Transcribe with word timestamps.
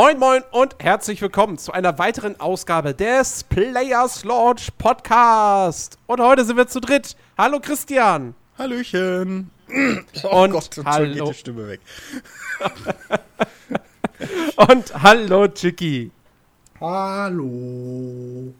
Moin, 0.00 0.16
moin 0.16 0.44
und 0.52 0.76
herzlich 0.78 1.20
willkommen 1.20 1.58
zu 1.58 1.72
einer 1.72 1.98
weiteren 1.98 2.38
Ausgabe 2.38 2.94
des 2.94 3.42
Players 3.42 4.22
Launch 4.22 4.68
Podcast. 4.78 5.98
Und 6.06 6.20
heute 6.20 6.44
sind 6.44 6.56
wir 6.56 6.68
zu 6.68 6.78
dritt. 6.78 7.16
Hallo 7.36 7.58
Christian. 7.58 8.36
Hallöchen. 8.56 9.50
Oh 10.22 10.44
und 10.44 10.52
Gott, 10.52 10.70
hallo. 10.84 11.24
geht 11.24 11.34
die 11.34 11.38
Stimme 11.40 11.66
weg. 11.66 11.80
und 14.68 15.02
hallo 15.02 15.48
Chicky. 15.48 16.12
Hallo. 16.80 18.54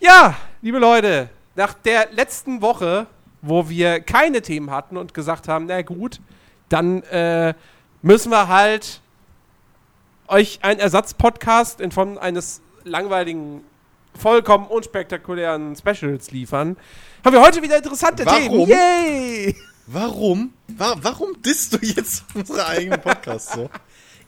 Ja, 0.00 0.36
liebe 0.62 0.80
Leute, 0.80 1.28
nach 1.54 1.74
der 1.74 2.08
letzten 2.10 2.60
Woche, 2.60 3.06
wo 3.40 3.68
wir 3.68 4.00
keine 4.00 4.42
Themen 4.42 4.72
hatten 4.72 4.96
und 4.96 5.14
gesagt 5.14 5.46
haben, 5.46 5.66
na 5.66 5.80
gut, 5.82 6.20
dann 6.68 7.04
äh, 7.04 7.54
müssen 8.02 8.32
wir 8.32 8.48
halt 8.48 9.00
euch 10.28 10.60
einen 10.62 10.80
Ersatzpodcast 10.80 11.80
in 11.80 11.90
Form 11.90 12.18
eines 12.18 12.60
langweiligen, 12.84 13.64
vollkommen 14.18 14.66
unspektakulären 14.66 15.76
Specials 15.76 16.30
liefern, 16.30 16.76
haben 17.24 17.34
wir 17.34 17.42
heute 17.42 17.62
wieder 17.62 17.76
interessante 17.76 18.26
Warum? 18.26 18.66
Themen. 18.66 18.68
Yay! 18.68 19.56
Warum? 19.86 20.52
Wa 20.68 20.96
warum 21.00 21.40
disst 21.42 21.72
du 21.74 21.78
jetzt 21.84 22.24
unsere 22.34 22.66
eigenen 22.66 23.00
Podcasts 23.00 23.52
so? 23.52 23.68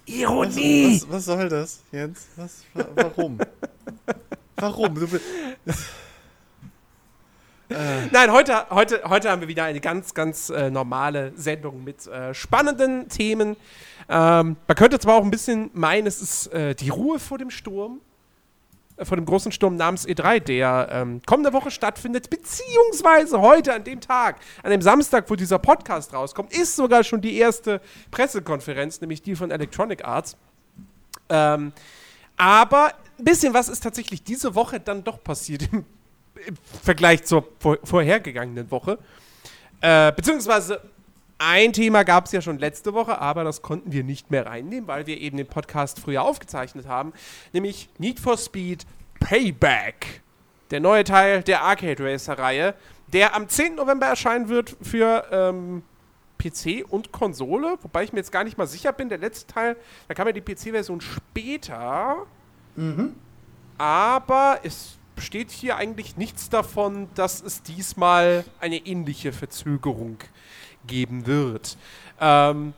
Ironie! 0.06 1.00
Was, 1.00 1.03
was, 1.03 1.11
was, 1.11 1.25
soll 1.25 1.48
das, 1.48 1.83
Jens? 1.92 2.27
Was, 2.37 2.65
wa 2.75 2.84
warum? 2.95 3.39
warum? 4.56 4.95
Du. 4.95 5.09
Nein, 7.69 8.31
heute, 8.31 8.67
heute, 8.70 9.03
heute 9.05 9.31
haben 9.31 9.41
wir 9.41 9.48
wieder 9.48 9.65
eine 9.65 9.81
ganz, 9.81 10.12
ganz 10.12 10.51
äh, 10.51 10.70
normale 10.70 11.33
Sendung 11.34 11.83
mit 11.83 12.06
äh, 12.06 12.34
spannenden 12.34 13.09
Themen. 13.09 13.56
Ähm, 14.09 14.56
man 14.67 14.77
könnte 14.77 14.98
zwar 14.98 15.15
auch 15.15 15.25
ein 15.25 15.31
bisschen 15.31 15.71
meinen, 15.73 16.06
es 16.06 16.21
ist 16.21 16.48
äh, 16.48 16.75
die 16.75 16.91
Ruhe 16.91 17.19
vor 17.19 17.39
dem 17.39 17.51
Sturm, 17.51 18.01
äh, 18.98 19.06
vor 19.06 19.17
dem 19.17 19.25
großen 19.25 19.51
Sturm 19.51 19.77
namens 19.77 20.06
E3, 20.06 20.41
der 20.41 20.89
ähm, 20.91 21.23
kommende 21.25 21.55
Woche 21.55 21.71
stattfindet, 21.71 22.29
beziehungsweise 22.29 23.41
heute 23.41 23.73
an 23.73 23.83
dem 23.83 24.01
Tag, 24.01 24.41
an 24.62 24.71
dem 24.71 24.83
Samstag, 24.83 25.31
wo 25.31 25.34
dieser 25.34 25.59
Podcast 25.59 26.12
rauskommt, 26.12 26.53
ist 26.53 26.77
sogar 26.77 27.03
schon 27.03 27.23
die 27.23 27.39
erste 27.39 27.81
Pressekonferenz, 28.11 29.01
nämlich 29.01 29.23
die 29.23 29.34
von 29.34 29.51
Electronic 29.51 30.05
Arts. 30.05 30.37
Ähm, 31.31 31.73
aber 32.37 32.93
ein 33.19 33.25
bisschen 33.25 33.55
was 33.55 33.71
ist 33.71 33.83
tatsächlich 33.83 34.23
diese 34.23 34.55
Woche 34.55 34.81
dann 34.81 35.03
doch 35.03 35.25
passiert 35.25 35.73
im 35.73 35.87
im 36.47 36.57
Vergleich 36.83 37.25
zur 37.25 37.49
vor, 37.59 37.79
vorhergegangenen 37.85 38.71
Woche. 38.71 38.99
Äh, 39.81 40.13
beziehungsweise 40.13 40.81
ein 41.39 41.73
Thema 41.73 42.05
gab 42.05 42.27
es 42.27 42.33
ja 42.33 42.41
schon 42.41 42.59
letzte 42.59 42.95
Woche, 42.95 43.19
aber 43.19 43.45
das 43.45 43.63
konnten 43.63 43.93
wir 43.93 44.05
nicht 44.05 44.31
mehr 44.31 44.47
reinnehmen, 44.47 44.87
weil 44.87 45.07
wir 45.07 45.21
eben 45.21 45.37
den 45.37 45.47
Podcast 45.47 46.01
früher 46.01 46.23
aufgezeichnet 46.23 46.87
haben, 46.87 47.12
nämlich 47.53 47.89
Need 47.99 48.21
for 48.21 48.39
Speed 48.39 48.87
Payback. 49.21 50.23
Der 50.71 50.81
neue 50.81 51.05
Teil 51.05 51.43
der 51.43 51.62
Arcade 51.62 52.03
Racer-Reihe, 52.03 52.75
der 53.09 53.35
am 53.35 53.49
10. 53.49 53.77
November 53.77 54.07
erscheinen 54.07 54.49
wird 54.49 54.77
für 54.81 55.25
ähm, 55.31 55.83
PC 56.39 56.85
und 56.89 57.12
Konsole, 57.12 57.77
wobei 57.83 58.05
ich 58.05 58.12
mir 58.12 58.19
jetzt 58.21 58.33
gar 58.33 58.45
nicht 58.45 58.59
mal 58.59 58.67
sicher 58.67 58.93
bin. 58.93 59.09
Der 59.09 59.19
letzte 59.19 59.53
Teil, 59.53 59.77
da 60.09 60.15
kam 60.15 60.27
ja 60.27 60.33
die 60.33 60.41
PC-Version 60.41 61.01
später. 61.01 62.27
Mhm. 62.77 63.15
Aber 63.78 64.61
es 64.62 64.99
steht 65.19 65.50
hier 65.50 65.76
eigentlich 65.76 66.16
nichts 66.16 66.50
davon, 66.50 67.08
dass 67.14 67.42
es 67.42 67.62
diesmal 67.62 68.44
eine 68.60 68.76
ähnliche 68.76 69.32
Verzögerung 69.32 70.19
geben 70.86 71.26
wird. 71.26 71.76
Ähm, 72.20 72.75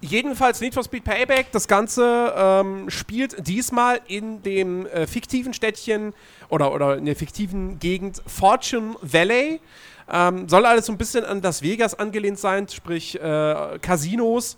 jedenfalls 0.00 0.60
Need 0.60 0.74
for 0.74 0.84
Speed 0.84 1.04
Payback, 1.04 1.52
das 1.52 1.68
Ganze 1.68 2.32
ähm, 2.36 2.90
spielt 2.90 3.46
diesmal 3.46 4.00
in 4.06 4.42
dem 4.42 4.86
äh, 4.86 5.06
fiktiven 5.06 5.54
Städtchen 5.54 6.14
oder, 6.48 6.72
oder 6.72 6.96
in 6.96 7.04
der 7.04 7.16
fiktiven 7.16 7.78
Gegend 7.78 8.22
Fortune 8.26 8.94
Valley. 9.02 9.60
Ähm, 10.08 10.48
soll 10.48 10.66
alles 10.66 10.86
so 10.86 10.92
ein 10.92 10.98
bisschen 10.98 11.24
an 11.24 11.40
das 11.40 11.62
Vegas 11.62 11.94
angelehnt 11.98 12.38
sein, 12.38 12.68
sprich 12.68 13.20
äh, 13.20 13.78
Casinos, 13.80 14.56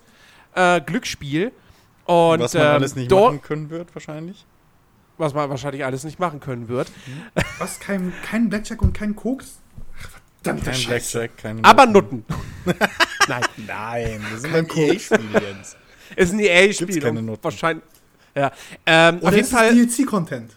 äh, 0.53 0.79
Glücksspiel. 0.81 1.51
Und, 2.05 2.39
Was 2.39 2.53
man 2.53 2.63
alles 2.63 2.95
nicht 2.95 3.11
machen 3.11 3.41
können 3.41 3.69
wird, 3.69 3.93
wahrscheinlich 3.95 4.45
was 5.19 5.33
man 5.33 5.49
wahrscheinlich 5.49 5.85
alles 5.85 6.03
nicht 6.03 6.19
machen 6.19 6.39
können 6.39 6.67
wird. 6.67 6.91
Was? 7.59 7.79
Kein, 7.79 8.13
kein 8.25 8.49
Blackjack 8.49 8.81
und 8.81 8.93
kein 8.93 9.15
Koks? 9.15 9.59
Ach, 10.01 10.09
verdammt, 10.41 10.65
kein 10.65 10.83
Blackjack, 10.85 11.37
kein 11.37 11.63
Aber 11.63 11.85
Nutten. 11.85 12.25
Nein. 13.27 13.43
Nein, 13.67 14.25
wir 14.29 14.39
sind 14.39 14.53
beim 14.53 14.67
EA-Spiel, 14.75 15.19
Jens. 15.33 15.75
Ist 16.15 16.33
ein 16.33 16.39
EA-Spiel. 16.39 17.01
keine 17.01 17.21
Nutten. 17.21 17.43
Wahrscheinlich. 17.43 17.83
Ja. 18.35 18.51
Ähm, 18.85 19.17
Oder 19.19 19.27
auf 19.27 19.35
jeden 19.35 19.47
Fall. 19.47 19.73
DLC-Content. 19.73 20.51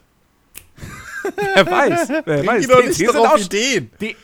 Wer 1.54 1.70
weiß. 1.70 2.08
Wer 2.08 2.22
Bring 2.22 2.46
weiß. 2.46 2.66
die 2.66 3.04
DLCs 3.04 3.14
auf 3.16 3.40
Ideen. 3.40 3.90
Die 4.00 4.16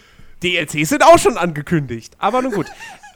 DLCs 0.42 0.88
sind 0.88 1.04
auch 1.04 1.18
schon 1.18 1.36
angekündigt. 1.36 2.14
Aber 2.18 2.42
nun 2.42 2.52
gut. 2.52 2.66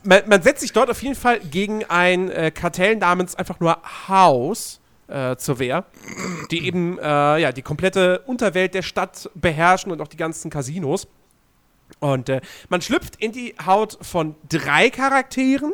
man, 0.04 0.22
man, 0.28 0.42
setzt 0.42 0.60
sich 0.60 0.72
dort 0.72 0.90
auf 0.90 1.02
jeden 1.02 1.14
Fall 1.14 1.40
gegen 1.40 1.84
ein 1.84 2.30
äh, 2.30 2.50
Kartell 2.50 2.96
namens 2.96 3.34
einfach 3.34 3.60
nur 3.60 3.78
House 4.08 4.80
äh, 5.12 5.36
zur 5.36 5.58
Wehr, 5.58 5.84
die 6.50 6.66
eben 6.66 6.98
äh, 6.98 7.02
ja, 7.38 7.52
die 7.52 7.62
komplette 7.62 8.20
Unterwelt 8.20 8.74
der 8.74 8.82
Stadt 8.82 9.30
beherrschen 9.34 9.92
und 9.92 10.00
auch 10.00 10.08
die 10.08 10.16
ganzen 10.16 10.50
Casinos. 10.50 11.06
Und 12.00 12.28
äh, 12.28 12.40
man 12.68 12.80
schlüpft 12.80 13.16
in 13.16 13.32
die 13.32 13.54
Haut 13.64 13.98
von 14.00 14.34
drei 14.48 14.90
Charakteren. 14.90 15.72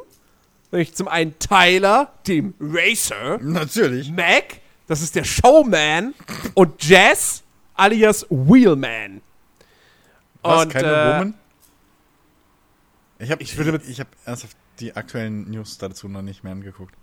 Nämlich 0.70 0.94
zum 0.94 1.08
einen 1.08 1.38
Tyler, 1.38 2.12
dem 2.26 2.54
Racer. 2.60 3.38
Natürlich. 3.40 4.10
Mac, 4.10 4.60
das 4.86 5.00
ist 5.00 5.14
der 5.14 5.24
Showman. 5.24 6.14
und 6.54 6.82
Jess, 6.84 7.42
alias 7.74 8.26
Wheelman. 8.28 9.22
Was, 10.42 10.64
und, 10.64 10.72
keine 10.72 10.88
äh, 10.88 11.14
Woman? 11.14 11.34
Ich 13.20 13.30
habe 13.30 13.42
ich, 13.42 13.58
ich, 13.58 13.88
ich 13.88 14.00
hab 14.00 14.08
ernsthaft 14.24 14.56
die 14.80 14.94
aktuellen 14.94 15.50
News 15.50 15.78
dazu 15.78 16.08
noch 16.08 16.22
nicht 16.22 16.44
mehr 16.44 16.52
angeguckt. 16.52 16.94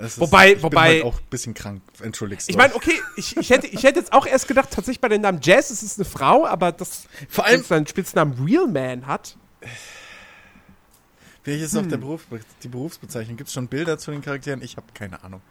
Ist, 0.00 0.18
wobei, 0.18 0.54
ich 0.54 0.62
wobei. 0.62 0.94
Bin 0.94 1.04
halt 1.04 1.14
auch 1.14 1.20
ein 1.20 1.26
bisschen 1.28 1.54
krank, 1.54 1.82
entschuldigst 2.00 2.48
Ich 2.48 2.56
meine, 2.56 2.74
okay, 2.74 2.94
ich, 3.16 3.36
ich, 3.36 3.50
hätte, 3.50 3.66
ich 3.66 3.82
hätte 3.82 3.98
jetzt 3.98 4.12
auch 4.12 4.26
erst 4.26 4.48
gedacht, 4.48 4.70
tatsächlich 4.70 5.00
bei 5.00 5.08
dem 5.08 5.20
Namen 5.20 5.40
Jazz 5.42 5.70
ist 5.70 5.82
es 5.82 5.98
eine 5.98 6.06
Frau, 6.06 6.46
aber 6.46 6.72
das 6.72 7.04
vor 7.28 7.44
allem 7.44 7.62
seinen 7.62 7.86
Spitznamen 7.86 8.44
Real 8.44 8.66
Man 8.66 9.06
hat. 9.06 9.36
Welches 11.44 11.68
ist 11.68 11.78
hm. 11.78 11.84
auch 11.84 11.88
der 11.88 11.96
Beruf, 11.98 12.26
die 12.62 12.68
Berufsbezeichnung? 12.68 13.36
Gibt 13.36 13.48
es 13.48 13.54
schon 13.54 13.68
Bilder 13.68 13.98
zu 13.98 14.10
den 14.10 14.22
Charakteren? 14.22 14.62
Ich 14.62 14.76
habe 14.76 14.86
keine 14.94 15.22
Ahnung. 15.22 15.42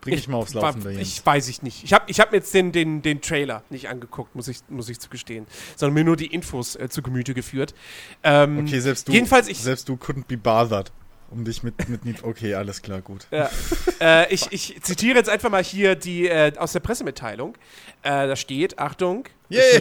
Bring 0.00 0.14
ich, 0.14 0.20
ich 0.20 0.28
mal 0.28 0.38
aufs 0.38 0.54
Laufende 0.54 0.94
war, 0.94 1.00
Ich 1.00 1.24
weiß 1.24 1.48
ich 1.48 1.62
nicht. 1.62 1.84
Ich 1.84 1.92
habe 1.92 2.04
ich 2.08 2.20
hab 2.20 2.30
mir 2.30 2.38
jetzt 2.38 2.54
den, 2.54 2.72
den, 2.72 3.02
den 3.02 3.20
Trailer 3.20 3.62
nicht 3.68 3.88
angeguckt, 3.88 4.34
muss 4.34 4.48
ich, 4.48 4.60
muss 4.68 4.88
ich 4.88 4.98
zugestehen. 4.98 5.46
Sondern 5.76 5.94
mir 5.94 6.04
nur 6.04 6.16
die 6.16 6.26
Infos 6.26 6.74
äh, 6.76 6.88
zu 6.88 7.02
Gemüte 7.02 7.34
geführt. 7.34 7.74
Ähm, 8.22 8.60
okay, 8.60 8.80
selbst 8.80 9.08
du, 9.08 9.12
jedenfalls 9.12 9.48
ich, 9.48 9.58
selbst 9.58 9.88
du 9.88 9.94
couldn't 9.94 10.24
be 10.26 10.38
bothered 10.38 10.90
um 11.30 11.44
dich 11.44 11.62
mit, 11.62 11.88
mit 11.88 12.04
Need. 12.04 12.22
Okay, 12.22 12.54
alles 12.54 12.82
klar, 12.82 13.00
gut. 13.00 13.26
Ja. 13.30 13.50
äh, 14.00 14.32
ich, 14.32 14.48
ich 14.50 14.82
zitiere 14.82 15.16
jetzt 15.16 15.28
einfach 15.28 15.50
mal 15.50 15.62
hier 15.62 15.94
die 15.94 16.28
äh, 16.28 16.52
aus 16.56 16.72
der 16.72 16.80
Pressemitteilung. 16.80 17.56
Äh, 18.02 18.26
da 18.26 18.36
steht, 18.36 18.78
Achtung, 18.78 19.24
yeah, 19.50 19.80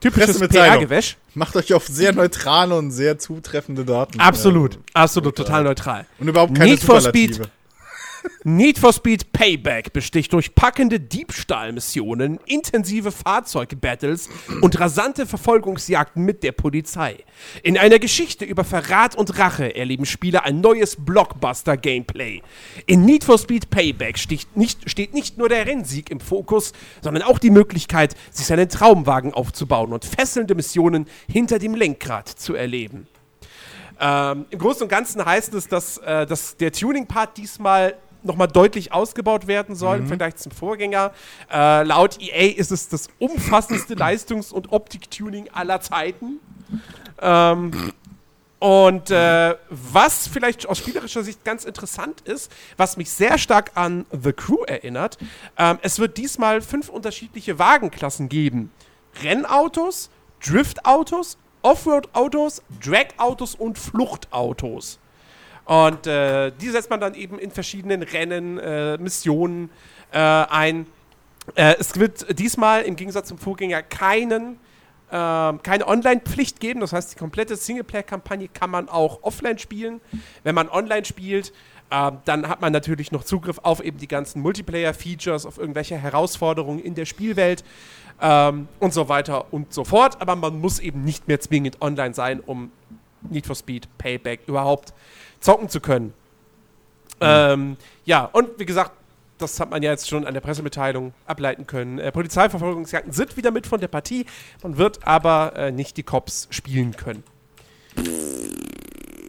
typisches 0.00 0.38
PR-Gewäsch. 0.38 1.16
Macht 1.34 1.56
euch 1.56 1.72
auf 1.74 1.86
sehr 1.86 2.12
neutrale 2.12 2.76
und 2.76 2.90
sehr 2.90 3.18
zutreffende 3.18 3.84
Daten. 3.84 4.20
Absolut, 4.20 4.78
absolut, 4.94 5.36
total 5.36 5.64
neutral. 5.64 6.06
Und 6.18 6.28
überhaupt 6.28 6.54
keine 6.54 6.70
Need 6.72 6.82
for 6.82 7.00
Speed 7.00 7.48
Need 8.44 8.78
for 8.78 8.92
Speed 8.92 9.32
Payback 9.32 9.92
besticht 9.92 10.32
durch 10.32 10.54
packende 10.54 11.00
Diebstahlmissionen, 11.00 12.38
intensive 12.46 13.12
Fahrzeugbattles 13.12 14.28
und 14.62 14.78
rasante 14.80 15.26
Verfolgungsjagden 15.26 16.24
mit 16.24 16.42
der 16.42 16.52
Polizei. 16.52 17.24
In 17.62 17.76
einer 17.76 17.98
Geschichte 17.98 18.44
über 18.44 18.64
Verrat 18.64 19.14
und 19.14 19.38
Rache 19.38 19.74
erleben 19.74 20.06
Spieler 20.06 20.44
ein 20.44 20.60
neues 20.60 20.96
Blockbuster-Gameplay. 20.96 22.42
In 22.86 23.04
Need 23.04 23.24
for 23.24 23.38
Speed 23.38 23.70
Payback 23.70 24.18
nicht, 24.54 24.90
steht 24.90 25.14
nicht 25.14 25.38
nur 25.38 25.48
der 25.48 25.66
Rennsieg 25.66 26.10
im 26.10 26.20
Fokus, 26.20 26.72
sondern 27.02 27.22
auch 27.22 27.38
die 27.38 27.50
Möglichkeit, 27.50 28.16
sich 28.30 28.46
seinen 28.46 28.68
Traumwagen 28.68 29.34
aufzubauen 29.34 29.92
und 29.92 30.04
fesselnde 30.04 30.54
Missionen 30.54 31.06
hinter 31.30 31.58
dem 31.58 31.74
Lenkrad 31.74 32.28
zu 32.28 32.54
erleben. 32.54 33.06
Ähm, 34.00 34.46
Im 34.50 34.58
Großen 34.58 34.82
und 34.82 34.88
Ganzen 34.88 35.24
heißt 35.24 35.54
es, 35.54 35.66
dass, 35.66 35.98
äh, 35.98 36.24
dass 36.24 36.56
der 36.56 36.72
Tuning-Part 36.72 37.36
diesmal 37.36 37.96
nochmal 38.28 38.46
deutlich 38.46 38.92
ausgebaut 38.92 39.48
werden 39.48 39.74
soll 39.74 39.96
mhm. 39.96 40.02
im 40.02 40.08
Vergleich 40.08 40.36
zum 40.36 40.52
Vorgänger. 40.52 41.12
Äh, 41.52 41.82
laut 41.82 42.20
EA 42.20 42.56
ist 42.56 42.70
es 42.70 42.88
das 42.88 43.08
umfassendste 43.18 43.94
Leistungs- 43.98 44.52
und 44.52 44.72
Optik-Tuning 44.72 45.48
aller 45.52 45.80
Zeiten. 45.80 46.38
Ähm, 47.20 47.92
und 48.60 49.10
äh, 49.10 49.54
was 49.70 50.26
vielleicht 50.26 50.68
aus 50.68 50.78
spielerischer 50.78 51.22
Sicht 51.22 51.44
ganz 51.44 51.64
interessant 51.64 52.22
ist, 52.22 52.50
was 52.76 52.96
mich 52.96 53.10
sehr 53.10 53.38
stark 53.38 53.72
an 53.74 54.04
The 54.10 54.32
Crew 54.32 54.64
erinnert, 54.64 55.16
ähm, 55.56 55.78
es 55.82 55.98
wird 56.00 56.16
diesmal 56.16 56.60
fünf 56.60 56.88
unterschiedliche 56.88 57.58
Wagenklassen 57.58 58.28
geben. 58.28 58.72
Rennautos, 59.22 60.10
Driftautos, 60.44 61.38
Offroad-Autos, 61.62 62.62
Drag-Autos 62.84 63.54
und 63.54 63.78
Fluchtautos. 63.78 64.98
Und 65.68 66.06
äh, 66.06 66.50
die 66.50 66.70
setzt 66.70 66.88
man 66.88 66.98
dann 66.98 67.12
eben 67.12 67.38
in 67.38 67.50
verschiedenen 67.50 68.02
Rennen, 68.02 68.58
äh, 68.58 68.96
Missionen 68.96 69.68
äh, 70.12 70.18
ein. 70.18 70.86
Äh, 71.56 71.74
es 71.78 71.98
wird 71.98 72.38
diesmal 72.38 72.84
im 72.84 72.96
Gegensatz 72.96 73.28
zum 73.28 73.36
Vorgänger 73.36 73.82
keinen, 73.82 74.58
ähm, 75.12 75.62
keine 75.62 75.86
Online-Pflicht 75.86 76.60
geben. 76.60 76.80
Das 76.80 76.94
heißt, 76.94 77.12
die 77.12 77.18
komplette 77.18 77.54
Singleplayer-Kampagne 77.54 78.48
kann 78.48 78.70
man 78.70 78.88
auch 78.88 79.22
offline 79.22 79.58
spielen. 79.58 80.00
Wenn 80.42 80.54
man 80.54 80.70
online 80.70 81.04
spielt, 81.04 81.52
äh, 81.90 82.12
dann 82.24 82.48
hat 82.48 82.62
man 82.62 82.72
natürlich 82.72 83.12
noch 83.12 83.24
Zugriff 83.24 83.58
auf 83.62 83.84
eben 83.84 83.98
die 83.98 84.08
ganzen 84.08 84.40
Multiplayer-Features, 84.40 85.44
auf 85.44 85.58
irgendwelche 85.58 85.98
Herausforderungen 85.98 86.78
in 86.78 86.94
der 86.94 87.04
Spielwelt 87.04 87.62
ähm, 88.22 88.68
und 88.80 88.94
so 88.94 89.10
weiter 89.10 89.52
und 89.52 89.74
so 89.74 89.84
fort. 89.84 90.22
Aber 90.22 90.34
man 90.34 90.62
muss 90.62 90.78
eben 90.78 91.04
nicht 91.04 91.28
mehr 91.28 91.40
zwingend 91.40 91.82
online 91.82 92.14
sein, 92.14 92.40
um 92.40 92.72
Need 93.20 93.46
for 93.46 93.54
Speed, 93.54 93.86
Payback 93.98 94.40
überhaupt 94.46 94.94
zocken 95.40 95.68
zu 95.68 95.80
können. 95.80 96.06
Mhm. 96.06 96.12
Ähm, 97.20 97.76
ja, 98.04 98.24
und 98.24 98.58
wie 98.58 98.66
gesagt, 98.66 98.92
das 99.38 99.60
hat 99.60 99.70
man 99.70 99.82
ja 99.82 99.90
jetzt 99.90 100.08
schon 100.08 100.26
an 100.26 100.34
der 100.34 100.40
Pressemitteilung 100.40 101.12
ableiten 101.26 101.66
können. 101.66 101.98
Äh, 101.98 102.12
Polizeiverfolgungsjagden 102.12 103.12
sind 103.12 103.36
wieder 103.36 103.50
mit 103.50 103.66
von 103.66 103.80
der 103.80 103.88
Partie. 103.88 104.26
Man 104.62 104.76
wird 104.76 105.06
aber 105.06 105.54
äh, 105.56 105.72
nicht 105.72 105.96
die 105.96 106.02
Cops 106.02 106.48
spielen 106.50 106.96
können. 106.96 107.22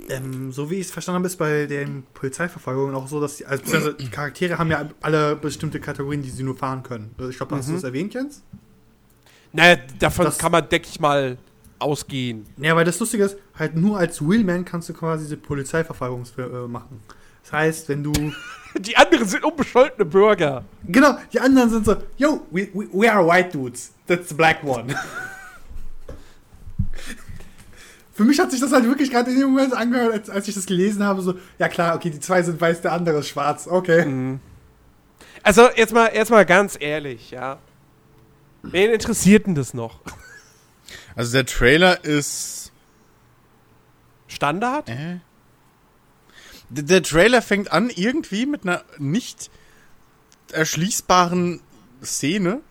Ähm, 0.09 0.51
so 0.51 0.71
wie 0.71 0.75
ich 0.75 0.87
es 0.87 0.91
verstanden 0.91 1.17
habe, 1.19 1.27
ist 1.27 1.37
bei 1.37 1.67
den 1.67 2.03
Polizeiverfolgungen 2.13 2.95
auch 2.95 3.07
so, 3.07 3.21
dass 3.21 3.37
die, 3.37 3.45
also 3.45 3.91
die 3.91 4.09
Charaktere 4.09 4.57
haben 4.57 4.71
ja 4.71 4.89
alle 5.01 5.35
bestimmte 5.35 5.79
Kategorien, 5.79 6.23
die 6.23 6.29
sie 6.29 6.43
nur 6.43 6.57
fahren 6.57 6.81
können. 6.83 7.13
Also 7.17 7.29
ich 7.29 7.37
glaube, 7.37 7.55
hast 7.55 7.67
mhm. 7.67 7.71
du 7.71 7.77
das 7.77 7.83
erwähnt, 7.83 8.13
Jens? 8.13 8.43
Naja, 9.53 9.77
davon 9.99 10.25
das 10.25 10.37
kann 10.37 10.51
man, 10.51 10.67
denke 10.67 10.87
ich 10.89 10.99
mal, 10.99 11.37
ausgehen. 11.79 12.45
Ja, 12.57 12.75
weil 12.75 12.85
das 12.85 12.99
Lustige 12.99 13.23
ist, 13.23 13.37
halt 13.57 13.75
nur 13.75 13.97
als 13.97 14.21
Wheelman 14.21 14.65
kannst 14.65 14.89
du 14.89 14.93
quasi 14.93 15.23
diese 15.23 15.37
Polizeiverfolgung 15.37 16.23
äh, 16.37 16.67
machen. 16.67 17.01
Das 17.43 17.53
heißt, 17.53 17.89
wenn 17.89 18.03
du. 18.03 18.11
die 18.79 18.95
anderen 18.95 19.27
sind 19.27 19.43
unbescholtene 19.43 20.05
Bürger. 20.05 20.63
Genau, 20.87 21.17
die 21.33 21.39
anderen 21.39 21.69
sind 21.69 21.85
so, 21.85 21.95
yo, 22.17 22.45
we, 22.51 22.67
we, 22.73 22.87
we 22.91 23.11
are 23.11 23.25
white 23.25 23.49
dudes. 23.57 23.91
That's 24.07 24.29
the 24.29 24.35
black 24.35 24.63
one. 24.63 24.95
Für 28.13 28.25
mich 28.25 28.37
hat 28.37 28.51
sich 28.51 28.59
das 28.59 28.73
halt 28.73 28.83
wirklich 28.83 29.09
gerade 29.09 29.31
in 29.31 29.39
dem 29.39 29.49
Moment 29.51 29.73
angehört, 29.73 30.11
als, 30.11 30.29
als 30.29 30.47
ich 30.49 30.53
das 30.53 30.65
gelesen 30.65 31.03
habe, 31.03 31.21
so, 31.21 31.35
ja 31.57 31.69
klar, 31.69 31.95
okay, 31.95 32.09
die 32.09 32.19
zwei 32.19 32.43
sind 32.43 32.59
weiß, 32.59 32.81
der 32.81 32.91
andere 32.91 33.19
ist 33.19 33.29
schwarz, 33.29 33.65
okay. 33.65 34.05
Mhm. 34.05 34.41
Also 35.41 35.69
jetzt 35.75 35.93
mal, 35.93 36.11
jetzt 36.13 36.29
mal 36.29 36.45
ganz 36.45 36.75
ehrlich, 36.77 37.31
ja. 37.31 37.59
Wen 38.61 38.91
interessiert 38.91 39.47
denn 39.47 39.55
das 39.55 39.73
noch? 39.73 40.01
Also 41.15 41.33
der 41.33 41.45
Trailer 41.45 42.03
ist 42.03 42.71
Standard? 44.27 44.89
Äh? 44.89 45.19
Der, 46.69 46.83
der 46.83 47.03
Trailer 47.03 47.41
fängt 47.41 47.71
an 47.71 47.89
irgendwie 47.89 48.45
mit 48.45 48.63
einer 48.63 48.83
nicht 48.97 49.49
erschließbaren 50.51 51.61
Szene, 52.03 52.61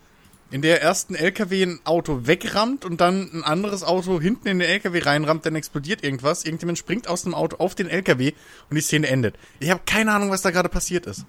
in 0.51 0.63
der 0.63 0.81
erst 0.81 1.11
ein 1.11 1.15
LKW 1.15 1.63
ein 1.63 1.81
Auto 1.85 2.27
wegrammt 2.27 2.85
und 2.85 3.01
dann 3.01 3.31
ein 3.33 3.45
anderes 3.45 3.83
Auto 3.83 4.21
hinten 4.21 4.49
in 4.49 4.59
den 4.61 4.69
LKW 4.69 5.01
reinrammt, 5.01 5.45
dann 5.45 5.57
explodiert 5.57 6.03
irgendwas, 6.03 6.45
irgendjemand 6.45 6.79
springt 6.79 7.07
aus 7.07 7.25
dem 7.25 7.35
Auto 7.35 7.57
auf 7.57 7.75
den 7.75 7.89
LKW 7.89 8.33
und 8.71 8.77
die 8.77 8.81
Szene 8.81 9.09
endet. 9.09 9.37
Ich 9.61 9.71
habe 9.71 9.83
keine 9.85 10.13
Ahnung, 10.13 10.31
was 10.31 10.43
da 10.43 10.51
gerade 10.51 10.71
passiert 10.71 11.07
ist 11.07 11.27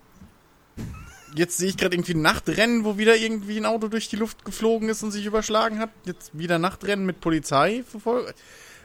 jetzt 1.36 1.58
sehe 1.58 1.70
ich 1.70 1.78
gerade 1.78 1.96
irgendwie 1.96 2.16
Nachtrennen, 2.16 2.86
wo 2.86 2.98
wieder 2.98 3.16
irgendwie 3.16 3.58
ein 3.58 3.66
Auto 3.66 3.88
durch 3.88 4.10
die 4.10 4.16
Luft 4.16 4.46
geflogen 4.46 4.90
ist 4.90 5.04
und 5.04 5.12
sich 5.12 5.26
überschlagen 5.26 5.80
hat. 5.80 5.90
Jetzt 6.06 6.38
wieder 6.38 6.60
Nachtrennen 6.60 7.06
mit 7.06 7.22
Polizei 7.22 7.84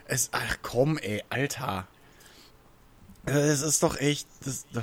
Es, 0.06 0.28
ach 0.32 0.58
komm, 0.62 0.98
ey, 0.98 1.22
Alter. 1.30 1.86
Es 3.26 3.62
ist 3.62 3.82
doch 3.82 3.98
echt, 3.98 4.28
das, 4.44 4.66
doch. 4.72 4.82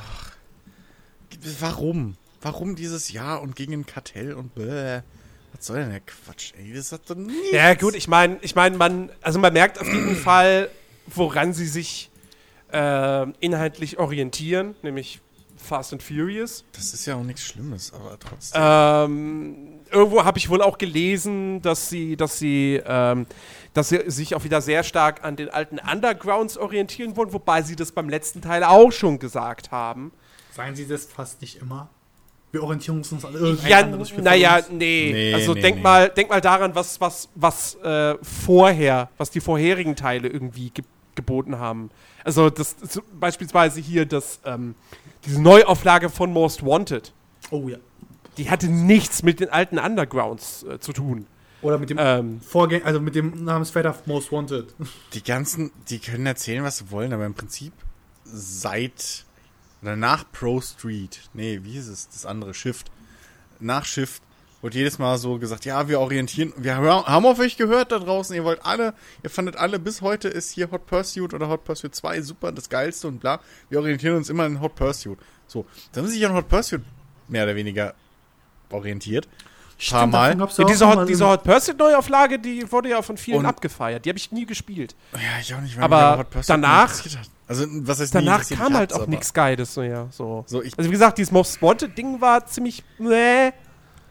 Warum? 1.59 2.17
Warum 2.41 2.75
dieses 2.75 3.11
Jahr 3.11 3.41
und 3.41 3.55
gegen 3.55 3.73
ein 3.73 3.85
Kartell 3.85 4.33
und 4.33 4.55
bäh. 4.55 5.01
Was 5.53 5.65
soll 5.65 5.79
denn 5.79 5.91
der 5.91 5.99
Quatsch, 5.99 6.53
ey? 6.57 6.73
Das 6.73 6.91
hat 6.91 7.09
doch 7.09 7.15
nichts. 7.15 7.51
Ja, 7.51 7.73
gut, 7.75 7.93
ich 7.93 8.07
meine, 8.07 8.39
ich 8.41 8.55
meine, 8.55 8.77
man, 8.77 9.11
also 9.21 9.37
man 9.37 9.53
merkt 9.53 9.79
auf 9.79 9.87
jeden 9.87 10.15
Fall, 10.15 10.69
woran 11.07 11.53
sie 11.53 11.67
sich 11.67 12.09
äh, 12.71 13.29
inhaltlich 13.39 13.99
orientieren, 13.99 14.75
nämlich 14.81 15.21
Fast 15.61 15.93
and 15.93 16.03
Furious. 16.03 16.63
Das 16.73 16.93
ist 16.93 17.05
ja 17.05 17.15
auch 17.15 17.23
nichts 17.23 17.43
Schlimmes, 17.43 17.93
aber 17.93 18.17
trotzdem. 18.19 18.61
Ähm, 18.63 19.79
irgendwo 19.91 20.23
habe 20.25 20.37
ich 20.37 20.49
wohl 20.49 20.61
auch 20.61 20.77
gelesen, 20.77 21.61
dass 21.61 21.89
sie, 21.89 22.17
dass 22.17 22.39
sie, 22.39 22.81
ähm, 22.85 23.25
dass 23.73 23.89
sie 23.89 24.09
sich 24.09 24.35
auch 24.35 24.43
wieder 24.43 24.61
sehr 24.61 24.83
stark 24.83 25.23
an 25.23 25.35
den 25.35 25.49
alten 25.49 25.79
Undergrounds 25.79 26.57
orientieren 26.57 27.15
wollen, 27.15 27.31
wobei 27.33 27.61
sie 27.61 27.75
das 27.75 27.91
beim 27.91 28.09
letzten 28.09 28.41
Teil 28.41 28.63
auch 28.63 28.91
schon 28.91 29.19
gesagt 29.19 29.71
haben. 29.71 30.11
Seien 30.51 30.75
sie 30.75 30.87
das 30.87 31.05
fast 31.05 31.41
nicht 31.41 31.61
immer? 31.61 31.89
Wir 32.51 32.63
orientieren 32.63 32.97
uns 32.97 33.13
an 33.23 33.33
irgendein 33.33 33.69
ja, 33.69 33.79
anderes 33.79 34.09
Spiel. 34.09 34.23
Naja, 34.23 34.59
nee. 34.69 35.11
nee. 35.13 35.33
Also 35.33 35.53
nee, 35.53 35.61
denk 35.61 35.77
nee. 35.77 35.83
mal, 35.83 36.09
denk 36.09 36.29
mal 36.29 36.41
daran, 36.41 36.75
was, 36.75 36.99
was, 36.99 37.29
was 37.35 37.75
äh, 37.75 38.15
vorher, 38.21 39.09
was 39.17 39.31
die 39.31 39.39
vorherigen 39.39 39.95
Teile 39.95 40.27
irgendwie 40.27 40.69
ge 40.69 40.83
geboten 41.13 41.59
haben. 41.59 41.89
Also 42.23 42.49
das, 42.49 42.77
das 42.77 43.01
beispielsweise 43.19 43.81
hier 43.81 44.05
das 44.05 44.39
ähm, 44.45 44.75
diese 45.25 45.41
Neuauflage 45.41 46.09
von 46.09 46.31
Most 46.33 46.65
Wanted. 46.65 47.13
Oh 47.49 47.67
ja. 47.67 47.77
Die 48.37 48.49
hatte 48.49 48.67
nichts 48.67 49.23
mit 49.23 49.39
den 49.39 49.49
alten 49.49 49.77
Undergrounds 49.77 50.63
äh, 50.63 50.79
zu 50.79 50.93
tun. 50.93 51.27
Oder 51.61 51.77
mit 51.77 51.89
dem 51.89 51.97
ähm, 51.99 52.41
Vorgänger, 52.41 52.85
also 52.85 52.99
mit 52.99 53.13
dem 53.13 53.43
Namensvetter 53.43 53.95
Most 54.05 54.31
Wanted. 54.31 54.73
Die 55.13 55.23
ganzen, 55.23 55.71
die 55.89 55.99
können 55.99 56.25
erzählen, 56.25 56.63
was 56.63 56.77
sie 56.77 56.89
wollen, 56.89 57.13
aber 57.13 57.25
im 57.25 57.35
Prinzip 57.35 57.73
seit 58.23 59.25
oder 59.81 59.95
nach 59.95 60.25
Pro 60.31 60.61
Street, 60.61 61.21
nee, 61.33 61.59
wie 61.63 61.71
hieß 61.71 61.87
es, 61.89 62.09
das 62.09 62.25
andere 62.25 62.53
Shift, 62.53 62.91
nach 63.59 63.85
Shift 63.85 64.21
wurde 64.61 64.77
jedes 64.77 64.99
Mal 64.99 65.17
so 65.17 65.37
gesagt, 65.39 65.65
ja, 65.65 65.87
wir 65.87 65.99
orientieren, 65.99 66.53
wir 66.57 66.75
haben 66.75 67.25
auf 67.25 67.39
euch 67.39 67.57
gehört 67.57 67.91
da 67.91 67.99
draußen, 67.99 68.35
ihr 68.35 68.43
wollt 68.43 68.63
alle, 68.65 68.93
ihr 69.23 69.29
fandet 69.29 69.55
alle, 69.55 69.79
bis 69.79 70.01
heute 70.01 70.27
ist 70.27 70.51
hier 70.51 70.69
Hot 70.71 70.85
Pursuit 70.85 71.33
oder 71.33 71.49
Hot 71.49 71.63
Pursuit 71.63 71.95
2 71.95 72.21
super, 72.21 72.51
das 72.51 72.69
geilste 72.69 73.07
und 73.07 73.19
bla. 73.19 73.39
Wir 73.69 73.79
orientieren 73.79 74.17
uns 74.17 74.29
immer 74.29 74.43
an 74.43 74.61
Hot 74.61 74.75
Pursuit. 74.75 75.17
So, 75.47 75.65
dann 75.91 76.03
haben 76.03 76.09
sie 76.09 76.17
sich 76.17 76.25
an 76.25 76.33
Hot 76.33 76.47
Pursuit 76.47 76.81
mehr 77.27 77.43
oder 77.43 77.55
weniger 77.55 77.93
orientiert. 78.69 79.27
Stimmt, 79.77 80.11
Mal. 80.11 80.37
Ja, 80.37 80.65
diese, 80.65 80.87
Hot, 80.87 81.09
diese 81.09 81.25
Hot 81.25 81.43
Pursuit 81.43 81.79
Neuauflage, 81.79 82.37
die 82.37 82.71
wurde 82.71 82.89
ja 82.89 83.01
von 83.01 83.17
vielen 83.17 83.39
und 83.39 83.45
abgefeiert. 83.47 84.05
Die 84.05 84.09
habe 84.09 84.19
ich 84.19 84.31
nie 84.31 84.45
gespielt. 84.45 84.95
Ja, 85.13 85.19
ich 85.41 85.55
auch 85.55 85.61
nicht. 85.61 85.75
Weil 85.75 85.83
aber 85.83 86.19
Hot 86.19 86.27
danach, 86.45 86.93
also 87.47 87.65
was 87.67 87.99
heißt 87.99 88.13
danach 88.13 88.47
kam 88.47 88.75
halt 88.75 88.93
auch 88.93 89.07
nichts 89.07 89.33
Geiles. 89.33 89.73
So, 89.73 89.81
ja, 89.81 90.07
so. 90.11 90.43
so 90.45 90.59
also 90.59 90.83
wie 90.83 90.91
gesagt, 90.91 91.17
dieses 91.17 91.31
Most 91.31 91.63
Wanted 91.63 91.97
Ding 91.97 92.21
war 92.21 92.45
ziemlich, 92.45 92.83
nee. 92.99 93.51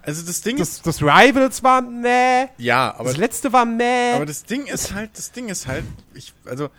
Also 0.03 0.25
das 0.25 0.41
Ding 0.41 0.57
das, 0.57 0.71
ist. 0.71 0.87
Das 0.87 1.03
Rivals 1.03 1.63
war 1.63 1.83
meh. 1.83 2.49
Ja, 2.59 2.95
aber. 2.97 3.11
Das 3.11 3.17
letzte 3.17 3.53
war 3.53 3.65
meh. 3.65 4.15
Aber 4.15 4.27
das 4.27 4.45
Ding 4.45 4.67
ist 4.67 4.95
halt, 4.95 5.11
das 5.15 5.33
Ding 5.33 5.49
ist 5.49 5.67
halt, 5.67 5.85
ich, 6.15 6.33
also, 6.45 6.71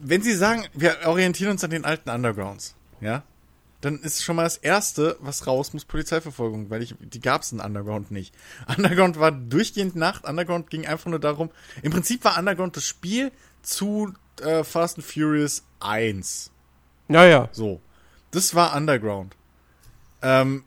wenn 0.00 0.22
sie 0.22 0.34
sagen, 0.34 0.66
wir 0.74 0.96
orientieren 1.06 1.52
uns 1.52 1.64
an 1.64 1.70
den 1.70 1.84
alten 1.84 2.10
Undergrounds, 2.10 2.74
ja, 3.00 3.22
dann 3.80 4.00
ist 4.00 4.24
schon 4.24 4.36
mal 4.36 4.44
das 4.44 4.56
erste, 4.56 5.16
was 5.20 5.46
raus 5.46 5.72
muss, 5.72 5.84
Polizeiverfolgung, 5.84 6.70
weil 6.70 6.82
ich, 6.82 6.94
die 7.00 7.20
gab's 7.20 7.52
in 7.52 7.60
Underground 7.60 8.10
nicht. 8.10 8.34
Underground 8.76 9.18
war 9.18 9.30
durchgehend 9.32 9.94
Nacht, 9.94 10.24
Underground 10.24 10.70
ging 10.70 10.86
einfach 10.86 11.10
nur 11.10 11.18
darum, 11.18 11.50
im 11.82 11.92
Prinzip 11.92 12.24
war 12.24 12.38
Underground 12.38 12.76
das 12.76 12.84
Spiel 12.84 13.30
zu 13.62 14.14
äh, 14.40 14.64
Fast 14.64 14.96
and 14.96 15.06
Furious 15.06 15.64
1. 15.80 16.50
Naja. 17.08 17.48
So. 17.52 17.80
Das 18.30 18.54
war 18.54 18.74
Underground. 18.74 19.36
Ähm, 20.22 20.64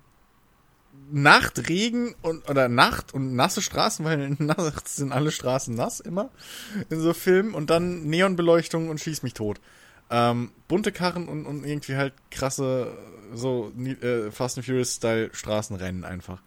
Nacht, 1.10 1.70
Regen 1.70 2.16
und 2.22 2.50
oder 2.50 2.68
Nacht 2.68 3.14
und 3.14 3.36
nasse 3.36 3.62
Straßen, 3.62 4.04
weil 4.06 4.30
nachts 4.40 4.98
sind 4.98 5.12
alle 5.12 5.32
Straßen 5.32 5.74
nass 5.74 6.00
immer 6.00 6.30
in 6.90 7.00
so 7.00 7.14
Filmen 7.14 7.54
und 7.54 7.70
dann 7.70 8.04
Neonbeleuchtung 8.04 8.90
und 8.90 9.00
schieß 9.00 9.24
mich 9.24 9.34
tot. 9.34 9.60
Ähm, 10.10 10.52
bunte 10.68 10.92
Karren 10.92 11.28
und, 11.28 11.46
und 11.46 11.66
irgendwie 11.66 11.96
halt 11.96 12.14
krasse 12.32 12.98
so 13.34 13.72
äh, 13.78 14.32
Fast 14.32 14.58
and 14.58 14.66
Furious 14.66 14.96
Style 14.96 15.30
Straßenrennen 15.34 16.06
einfach. 16.06 16.42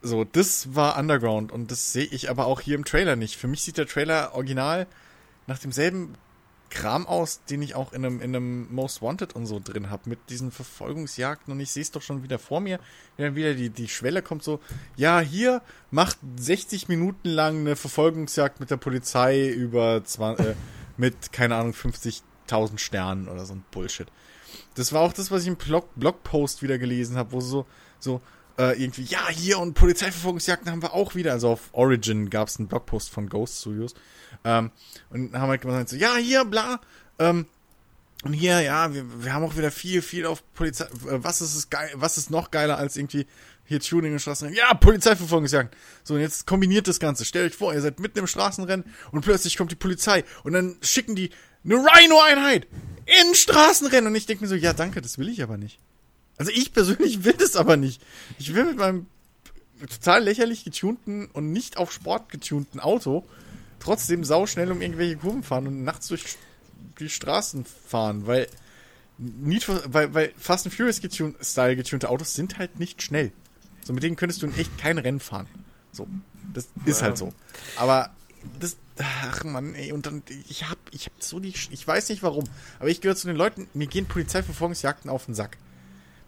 So, 0.00 0.24
das 0.24 0.74
war 0.74 0.96
Underground 0.96 1.50
und 1.50 1.70
das 1.70 1.92
sehe 1.92 2.04
ich 2.04 2.30
aber 2.30 2.46
auch 2.46 2.60
hier 2.60 2.76
im 2.76 2.84
Trailer 2.84 3.16
nicht. 3.16 3.36
Für 3.36 3.48
mich 3.48 3.62
sieht 3.62 3.78
der 3.78 3.86
Trailer 3.86 4.34
original 4.34 4.86
nach 5.46 5.58
demselben 5.58 6.14
Kram 6.70 7.06
aus, 7.06 7.42
den 7.44 7.62
ich 7.62 7.74
auch 7.74 7.92
in 7.92 8.04
einem, 8.04 8.20
in 8.20 8.34
einem 8.34 8.74
Most 8.74 9.02
Wanted 9.02 9.34
und 9.34 9.46
so 9.46 9.60
drin 9.62 9.90
habe, 9.90 10.08
mit 10.08 10.18
diesen 10.28 10.50
Verfolgungsjagden 10.50 11.52
und 11.52 11.60
ich 11.60 11.70
sehe 11.70 11.82
es 11.82 11.90
doch 11.90 12.02
schon 12.02 12.22
wieder 12.22 12.38
vor 12.38 12.60
mir, 12.60 12.78
wenn 13.16 13.26
dann 13.26 13.34
wieder 13.36 13.54
die, 13.54 13.70
die 13.70 13.88
Schwelle 13.88 14.22
kommt 14.22 14.42
so, 14.42 14.60
ja, 14.96 15.20
hier 15.20 15.62
macht 15.90 16.18
60 16.36 16.88
Minuten 16.88 17.28
lang 17.28 17.60
eine 17.60 17.76
Verfolgungsjagd 17.76 18.60
mit 18.60 18.70
der 18.70 18.76
Polizei 18.76 19.48
über 19.48 20.02
20, 20.04 20.46
äh, 20.46 20.54
mit, 20.96 21.32
keine 21.32 21.56
Ahnung, 21.56 21.72
50.000 21.72 22.78
Sternen 22.78 23.28
oder 23.28 23.46
so 23.46 23.54
ein 23.54 23.64
Bullshit. 23.70 24.08
Das 24.74 24.92
war 24.92 25.02
auch 25.02 25.12
das, 25.12 25.30
was 25.30 25.42
ich 25.42 25.48
im 25.48 25.56
Blog 25.56 25.88
Blogpost 25.96 26.62
wieder 26.62 26.78
gelesen 26.78 27.16
habe, 27.16 27.32
wo 27.32 27.40
so, 27.40 27.66
so, 27.98 28.20
äh, 28.58 28.80
irgendwie, 28.82 29.04
ja, 29.04 29.28
hier 29.28 29.58
und 29.58 29.74
Polizeiverfolgungsjagden 29.74 30.70
haben 30.70 30.82
wir 30.82 30.92
auch 30.92 31.14
wieder. 31.14 31.32
Also 31.32 31.50
auf 31.50 31.68
Origin 31.72 32.28
gab 32.28 32.48
es 32.48 32.58
einen 32.58 32.68
Blogpost 32.68 33.10
von 33.10 33.28
Ghost 33.28 33.60
Studios. 33.60 33.94
Ähm, 34.44 34.70
und 35.10 35.34
haben 35.34 35.48
halt 35.50 35.60
gesagt, 35.62 35.88
so, 35.90 35.96
ja, 35.96 36.16
hier, 36.16 36.44
bla, 36.44 36.80
ähm, 37.18 37.46
Und 38.24 38.32
hier, 38.32 38.60
ja, 38.60 38.92
wir, 38.92 39.24
wir 39.24 39.32
haben 39.32 39.44
auch 39.44 39.56
wieder 39.56 39.70
viel, 39.70 40.02
viel 40.02 40.26
auf 40.26 40.42
Polizei. 40.54 40.84
äh, 40.84 41.22
Was 41.22 41.40
ist 41.40 41.54
es 41.54 41.70
geil, 41.70 41.90
was 41.94 42.18
ist 42.18 42.30
noch 42.30 42.50
geiler 42.50 42.76
als 42.78 42.96
irgendwie 42.96 43.26
hier 43.64 43.80
Tuning 43.80 44.12
und 44.12 44.18
Straßenrennen? 44.20 44.58
Ja, 44.58 44.74
Polizeiverfolgungsjagd. 44.74 45.76
So, 46.02 46.14
und 46.14 46.20
jetzt 46.20 46.46
kombiniert 46.46 46.88
das 46.88 46.98
Ganze. 47.00 47.24
Stellt 47.24 47.52
euch 47.52 47.58
vor, 47.58 47.74
ihr 47.74 47.80
seid 47.80 48.00
mitten 48.00 48.18
im 48.18 48.26
Straßenrennen 48.26 48.86
und 49.12 49.20
plötzlich 49.20 49.56
kommt 49.56 49.70
die 49.70 49.76
Polizei 49.76 50.24
und 50.42 50.52
dann 50.52 50.76
schicken 50.82 51.14
die 51.14 51.30
eine 51.64 51.74
Rhino-Einheit 51.76 52.66
in 53.06 53.34
Straßenrennen. 53.34 54.08
Und 54.08 54.16
ich 54.16 54.26
denke 54.26 54.44
mir 54.44 54.48
so, 54.48 54.54
ja, 54.54 54.72
danke, 54.72 55.00
das 55.00 55.18
will 55.18 55.28
ich 55.28 55.42
aber 55.42 55.56
nicht. 55.56 55.78
Also 56.38 56.50
ich 56.52 56.72
persönlich 56.72 57.24
will 57.24 57.34
das 57.34 57.56
aber 57.56 57.76
nicht. 57.76 58.00
Ich 58.38 58.54
will 58.54 58.64
mit 58.64 58.78
meinem 58.78 59.06
total 59.80 60.24
lächerlich 60.24 60.64
getunten 60.64 61.26
und 61.32 61.52
nicht 61.52 61.76
auf 61.76 61.92
Sport 61.92 62.30
getunten 62.30 62.80
Auto 62.80 63.24
trotzdem 63.80 64.24
sauschnell 64.24 64.70
um 64.72 64.80
irgendwelche 64.80 65.16
Kurven 65.16 65.42
fahren 65.42 65.66
und 65.66 65.84
nachts 65.84 66.08
durch 66.08 66.36
die 66.98 67.08
Straßen 67.08 67.64
fahren, 67.64 68.26
weil 68.26 68.48
Need 69.18 69.64
for, 69.64 69.82
weil, 69.86 70.14
weil 70.14 70.32
Fast 70.38 70.66
and 70.66 70.74
Furious 70.74 71.00
getun 71.00 71.34
Style 71.40 71.74
getunte 71.74 72.08
Autos 72.08 72.34
sind 72.34 72.58
halt 72.58 72.78
nicht 72.78 73.02
schnell. 73.02 73.32
So 73.84 73.92
mit 73.92 74.02
denen 74.02 74.16
könntest 74.16 74.42
du 74.42 74.46
in 74.46 74.56
echt 74.56 74.78
kein 74.78 74.98
Rennen 74.98 75.18
fahren. 75.18 75.48
So, 75.90 76.06
das 76.54 76.68
ist 76.84 77.02
halt 77.02 77.18
so. 77.18 77.32
Aber 77.76 78.10
das 78.60 78.76
ach 79.00 79.44
man, 79.44 79.74
ey, 79.74 79.92
und 79.92 80.06
dann 80.06 80.22
ich 80.48 80.68
hab 80.68 80.78
ich 80.92 81.06
hab 81.06 81.12
so 81.18 81.40
die 81.40 81.48
ich 81.48 81.86
weiß 81.86 82.08
nicht 82.08 82.22
warum, 82.22 82.44
aber 82.78 82.88
ich 82.88 83.00
gehöre 83.00 83.16
zu 83.16 83.26
den 83.26 83.36
Leuten, 83.36 83.68
mir 83.74 83.86
gehen 83.86 84.06
Polizeiverfolgungsjagden 84.06 85.10
auf 85.10 85.26
den 85.26 85.34
Sack. 85.34 85.58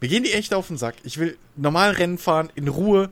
Mir 0.01 0.07
gehen 0.07 0.23
die 0.23 0.33
echt 0.33 0.53
auf 0.53 0.67
den 0.67 0.77
Sack. 0.77 0.95
Ich 1.03 1.17
will 1.17 1.37
normal 1.55 1.91
Rennen 1.91 2.17
fahren 2.17 2.51
in 2.55 2.67
Ruhe. 2.67 3.09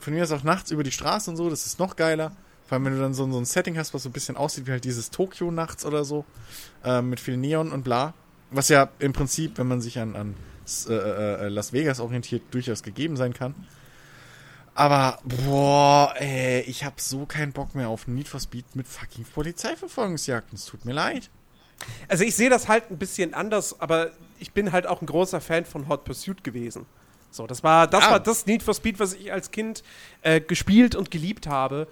Von 0.00 0.14
mir 0.14 0.22
aus 0.22 0.32
auch 0.32 0.42
nachts 0.42 0.70
über 0.70 0.82
die 0.82 0.92
Straße 0.92 1.30
und 1.30 1.36
so, 1.36 1.48
das 1.48 1.64
ist 1.64 1.78
noch 1.78 1.96
geiler. 1.96 2.36
Vor 2.72 2.76
allem, 2.76 2.86
wenn 2.86 2.94
du 2.94 3.00
dann 3.02 3.12
so, 3.12 3.30
so 3.30 3.36
ein 3.36 3.44
Setting 3.44 3.76
hast, 3.76 3.92
was 3.92 4.04
so 4.04 4.08
ein 4.08 4.12
bisschen 4.12 4.34
aussieht 4.38 4.66
wie 4.66 4.70
halt 4.70 4.84
dieses 4.84 5.10
Tokio 5.10 5.50
nachts 5.50 5.84
oder 5.84 6.06
so, 6.06 6.24
äh, 6.82 7.02
mit 7.02 7.20
viel 7.20 7.36
Neon 7.36 7.70
und 7.70 7.82
bla. 7.84 8.14
Was 8.50 8.70
ja 8.70 8.88
im 8.98 9.12
Prinzip, 9.12 9.58
wenn 9.58 9.68
man 9.68 9.82
sich 9.82 9.98
an, 9.98 10.16
an 10.16 10.34
äh, 10.88 10.94
äh, 10.94 11.48
Las 11.50 11.74
Vegas 11.74 12.00
orientiert, 12.00 12.44
durchaus 12.50 12.82
gegeben 12.82 13.18
sein 13.18 13.34
kann. 13.34 13.54
Aber, 14.74 15.18
boah, 15.22 16.14
ey, 16.16 16.62
ich 16.62 16.82
hab 16.82 16.98
so 16.98 17.26
keinen 17.26 17.52
Bock 17.52 17.74
mehr 17.74 17.90
auf 17.90 18.06
Need 18.08 18.26
for 18.26 18.40
Speed 18.40 18.74
mit 18.74 18.88
fucking 18.88 19.26
Polizeiverfolgungsjagden. 19.26 20.54
Es 20.54 20.64
tut 20.64 20.86
mir 20.86 20.94
leid. 20.94 21.28
Also 22.08 22.24
ich 22.24 22.34
sehe 22.34 22.48
das 22.48 22.68
halt 22.68 22.90
ein 22.90 22.96
bisschen 22.96 23.34
anders, 23.34 23.78
aber 23.82 24.12
ich 24.38 24.52
bin 24.52 24.72
halt 24.72 24.86
auch 24.86 25.02
ein 25.02 25.06
großer 25.06 25.42
Fan 25.42 25.66
von 25.66 25.88
Hot 25.88 26.06
Pursuit 26.06 26.42
gewesen. 26.42 26.86
So, 27.30 27.46
das 27.46 27.62
war 27.62 27.86
das, 27.86 28.04
Ah. 28.04 28.10
war 28.12 28.20
das 28.20 28.46
Need 28.46 28.62
for 28.62 28.74
Speed, 28.74 28.98
was 28.98 29.12
ich 29.14 29.32
als 29.32 29.50
Kind 29.50 29.82
äh, 30.22 30.40
gespielt 30.40 30.94
und 30.94 31.10
geliebt 31.10 31.46
habe. 31.46 31.86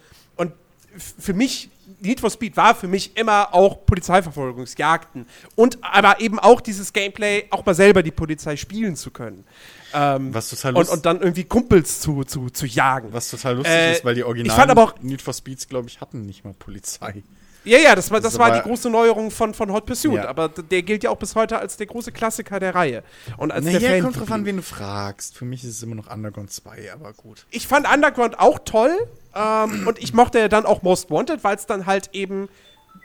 Und 0.93 1.03
für 1.03 1.33
mich, 1.33 1.71
Need 2.01 2.21
for 2.21 2.31
Speed 2.31 2.57
war 2.57 2.75
für 2.75 2.89
mich 2.89 3.17
immer 3.17 3.55
auch 3.55 3.85
Polizeiverfolgungsjagden. 3.85 5.27
Und 5.55 5.79
aber 5.83 6.21
eben 6.21 6.39
auch 6.39 6.61
dieses 6.61 6.93
Gameplay, 6.93 7.45
auch 7.51 7.65
mal 7.65 7.75
selber 7.75 8.03
die 8.03 8.11
Polizei 8.11 8.57
spielen 8.57 8.97
zu 8.97 9.11
können. 9.11 9.45
Ähm, 9.93 10.33
Was 10.33 10.51
total 10.51 10.73
und, 10.73 10.79
lustig 10.79 10.97
und 10.97 11.07
dann 11.07 11.21
irgendwie 11.21 11.45
Kumpels 11.45 12.01
zu, 12.01 12.25
zu, 12.25 12.51
zu 12.51 12.67
jagen. 12.67 13.13
Was 13.13 13.29
total 13.31 13.57
lustig 13.57 13.75
Äh, 13.75 13.93
ist, 13.93 14.05
weil 14.05 14.15
die 14.15 14.25
Originalen 14.25 14.93
Need 15.01 15.23
for 15.23 15.35
Speeds, 15.35 15.69
glaube 15.69 15.89
ich, 15.89 16.01
hatten 16.01 16.27
nicht 16.27 16.45
mal 16.45 16.55
Polizei. 16.55 17.23
Ja, 17.65 17.79
ja, 17.79 17.95
das 17.95 18.11
war, 18.11 18.21
Das 18.21 18.39
war 18.39 18.53
die 18.53 18.61
große 18.63 18.89
Neuerung 18.89 19.31
von, 19.31 19.53
von 19.53 19.71
Hot 19.73 19.85
Pursuit. 19.87 20.15
Ja. 20.15 20.29
Aber 20.29 20.49
der 20.49 20.83
gilt 20.83 21.05
ja 21.05 21.11
auch 21.11 21.19
bis 21.19 21.35
heute 21.35 21.59
als 21.59 21.77
der 21.77 21.87
große 21.87 22.11
Klassiker 22.13 22.59
der 22.59 22.75
Reihe. 22.75 23.03
Und 23.37 23.53
als 23.53 23.65
der 23.65 23.75
Naja, 23.75 23.89
Fan 23.91 24.03
kommt 24.03 24.19
drauf 24.21 24.33
an, 24.33 24.45
wen 24.47 24.57
du 24.57 24.63
fragst. 24.63 25.37
Für 25.37 25.45
mich 25.45 25.63
ist 25.65 25.71
es 25.71 25.83
immer 25.83 25.95
noch 25.95 26.11
Underground 26.11 26.51
2, 26.53 26.93
aber 26.93 27.13
gut. 27.13 27.45
ich 27.51 27.67
fand 27.67 27.87
Underground 27.93 28.39
auch 28.39 28.59
toll. 28.65 28.97
Ähm, 29.35 29.87
und 29.87 29.99
ich 29.99 30.15
mochte 30.15 30.39
ja 30.39 30.49
dann 30.49 30.65
auch 30.67 30.83
Most 30.83 31.11
Wanted, 31.11 31.45
weil 31.45 31.55
es 31.57 31.67
dann 31.67 31.87
halt 31.87 32.11
eben 32.15 32.49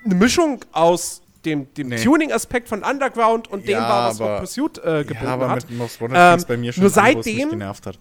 eine 0.05 0.15
Mischung 0.15 0.63
aus 0.71 1.21
dem, 1.43 1.71
dem 1.75 1.89
Nee. 1.89 2.03
Tuning-Aspekt 2.03 2.67
von 2.69 2.81
Underground 2.83 3.47
und 3.51 3.63
dem 3.67 3.71
Ja, 3.73 3.81
war, 3.89 4.09
was 4.09 4.21
aber- 4.21 4.33
Hot 4.35 4.39
Pursuit 4.39 4.77
äh, 4.79 5.03
geboten 5.03 5.25
Ja, 5.25 5.33
aber 5.33 5.49
hat. 5.49 5.69
mit 5.69 5.77
Most 5.77 6.01
Wanted 6.01 6.17
Ähm, 6.17 6.45
bei 6.47 6.57
mir 6.57 6.71
schon 6.73 6.81
nur 6.83 6.89
an, 6.89 6.93
seitdem- 6.95 7.49
genervt 7.51 7.85
hat. 7.85 7.99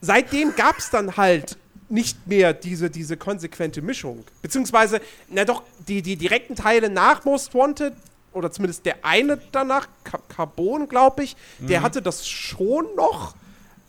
seitdem 0.00 0.54
gab 0.56 0.78
es 0.78 0.90
dann 0.90 1.16
halt 1.16 1.56
nicht 1.88 2.26
mehr 2.26 2.52
diese, 2.52 2.90
diese 2.90 3.16
konsequente 3.16 3.82
Mischung. 3.82 4.24
Beziehungsweise, 4.42 5.00
na 5.28 5.44
doch, 5.44 5.62
die, 5.86 6.02
die 6.02 6.16
direkten 6.16 6.56
Teile 6.56 6.88
nach 6.88 7.24
Most 7.24 7.54
Wanted, 7.54 7.92
oder 8.32 8.50
zumindest 8.50 8.84
der 8.84 8.96
eine 9.02 9.38
danach, 9.52 9.86
Ca- 10.02 10.18
Carbon, 10.28 10.88
glaube 10.88 11.22
ich, 11.24 11.36
der 11.60 11.82
hatte 11.82 12.02
das 12.02 12.26
schon 12.26 12.86
noch. 12.96 13.34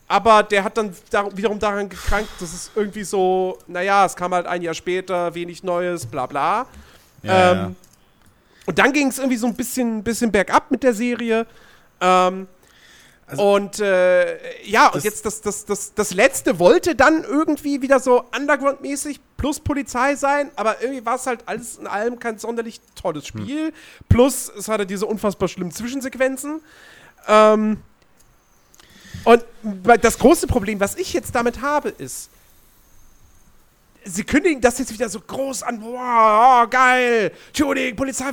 Aber 0.07 0.43
der 0.43 0.63
hat 0.63 0.77
dann 0.77 0.95
dar 1.09 1.35
wiederum 1.35 1.57
daran 1.57 1.89
gekrankt, 1.89 2.29
dass 2.39 2.53
es 2.53 2.69
irgendwie 2.75 3.03
so, 3.03 3.57
naja, 3.65 4.05
es 4.05 4.15
kam 4.15 4.35
halt 4.35 4.45
ein 4.45 4.61
Jahr 4.61 4.75
später, 4.75 5.33
wenig 5.33 5.63
Neues, 5.63 6.05
bla 6.05 6.27
bla. 6.27 6.67
Ja, 7.23 7.51
ähm, 7.51 7.57
ja. 7.57 7.71
Und 8.67 8.77
dann 8.77 8.93
ging 8.93 9.07
es 9.07 9.17
irgendwie 9.17 9.37
so 9.37 9.47
ein 9.47 9.55
bisschen, 9.55 10.03
bisschen 10.03 10.31
bergab 10.31 10.69
mit 10.69 10.83
der 10.83 10.93
Serie. 10.93 11.47
Ähm, 11.99 12.47
Also- 13.27 13.55
und 13.55 13.79
äh, 13.79 14.63
ja, 14.63 14.87
und 14.89 15.03
jetzt 15.03 15.25
das, 15.25 15.41
das, 15.41 15.65
das, 15.65 15.93
das 15.95 16.13
letzte 16.13 16.59
wollte 16.59 16.95
dann 16.95 17.23
irgendwie 17.23 17.81
wieder 17.81 17.99
so 17.99 18.23
Underground-mäßig 18.37 19.19
plus 19.37 19.59
Polizei 19.59 20.15
sein, 20.15 20.51
aber 20.55 20.81
irgendwie 20.81 21.05
war 21.05 21.15
es 21.15 21.25
halt 21.25 21.41
alles 21.47 21.77
in 21.77 21.87
allem 21.87 22.19
kein 22.19 22.37
sonderlich 22.37 22.79
tolles 22.93 23.25
Spiel. 23.25 23.73
Plus 24.09 24.51
es 24.55 24.67
hatte 24.67 24.85
diese 24.85 25.07
unfassbar 25.07 25.47
schlimmen 25.47 25.71
Zwischensequenzen. 25.71 26.61
Ähm, 27.27 27.77
und 29.23 29.43
das 30.01 30.19
große 30.19 30.45
Problem, 30.45 30.79
was 30.79 30.95
ich 30.95 31.11
jetzt 31.13 31.33
damit 31.33 31.61
habe, 31.61 31.89
ist, 31.89 32.29
sie 34.03 34.23
kündigen 34.23 34.61
das 34.61 34.77
jetzt 34.77 34.93
wieder 34.93 35.09
so 35.09 35.19
groß 35.19 35.63
an, 35.63 35.81
wow, 35.81 36.63
oh, 36.63 36.67
geil, 36.69 37.31
Tuning, 37.53 37.95
Polizei 37.95 38.25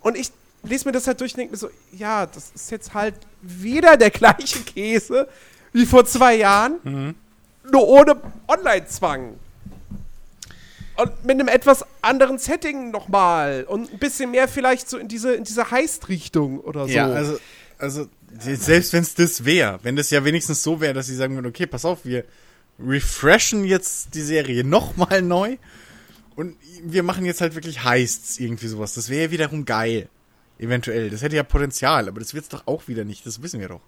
und 0.00 0.16
ich 0.16 0.32
lese 0.62 0.86
mir 0.86 0.92
das 0.92 1.06
halt 1.06 1.20
durch 1.20 1.32
und 1.34 1.38
denke 1.38 1.52
mir 1.52 1.58
so, 1.58 1.70
ja, 1.92 2.26
das 2.26 2.50
ist 2.54 2.70
jetzt 2.70 2.94
halt 2.94 3.14
wieder 3.42 3.96
der 3.96 4.10
gleiche 4.10 4.60
Käse 4.60 5.28
wie 5.72 5.86
vor 5.86 6.04
zwei 6.06 6.36
Jahren, 6.36 7.14
nur 7.70 7.88
ohne 7.88 8.16
Online-Zwang. 8.46 9.34
Und 10.96 11.24
mit 11.24 11.38
einem 11.38 11.46
etwas 11.46 11.84
anderen 12.02 12.38
Setting 12.38 12.90
nochmal 12.90 13.64
und 13.68 13.92
ein 13.92 13.98
bisschen 14.00 14.32
mehr 14.32 14.48
vielleicht 14.48 14.90
so 14.90 14.98
in 14.98 15.06
diese, 15.06 15.34
in 15.34 15.44
diese 15.44 15.70
Heist-Richtung 15.70 16.58
oder 16.58 16.86
so. 16.86 16.92
Ja, 16.92 17.06
also, 17.06 17.38
also 17.78 18.08
selbst 18.40 18.92
wenn 18.92 19.02
es 19.02 19.14
das 19.14 19.44
wäre, 19.44 19.78
wenn 19.84 19.94
das 19.94 20.10
ja 20.10 20.24
wenigstens 20.24 20.62
so 20.64 20.80
wäre, 20.80 20.94
dass 20.94 21.06
sie 21.06 21.14
sagen 21.14 21.36
würden, 21.36 21.46
okay, 21.46 21.66
pass 21.66 21.84
auf, 21.84 22.04
wir 22.04 22.24
refreshen 22.80 23.64
jetzt 23.64 24.14
die 24.14 24.22
Serie 24.22 24.64
nochmal 24.64 25.22
neu 25.22 25.56
und 26.34 26.56
wir 26.82 27.04
machen 27.04 27.24
jetzt 27.24 27.40
halt 27.40 27.54
wirklich 27.54 27.84
Heists, 27.84 28.38
irgendwie 28.38 28.68
sowas. 28.68 28.94
Das 28.94 29.08
wäre 29.08 29.26
ja 29.26 29.30
wiederum 29.30 29.64
geil. 29.64 30.08
Eventuell. 30.58 31.10
Das 31.10 31.22
hätte 31.22 31.36
ja 31.36 31.42
Potenzial, 31.42 32.08
aber 32.08 32.20
das 32.20 32.34
wird's 32.34 32.48
doch 32.48 32.66
auch 32.66 32.88
wieder 32.88 33.04
nicht. 33.04 33.24
Das 33.26 33.42
wissen 33.42 33.60
wir 33.60 33.68
doch. 33.68 33.80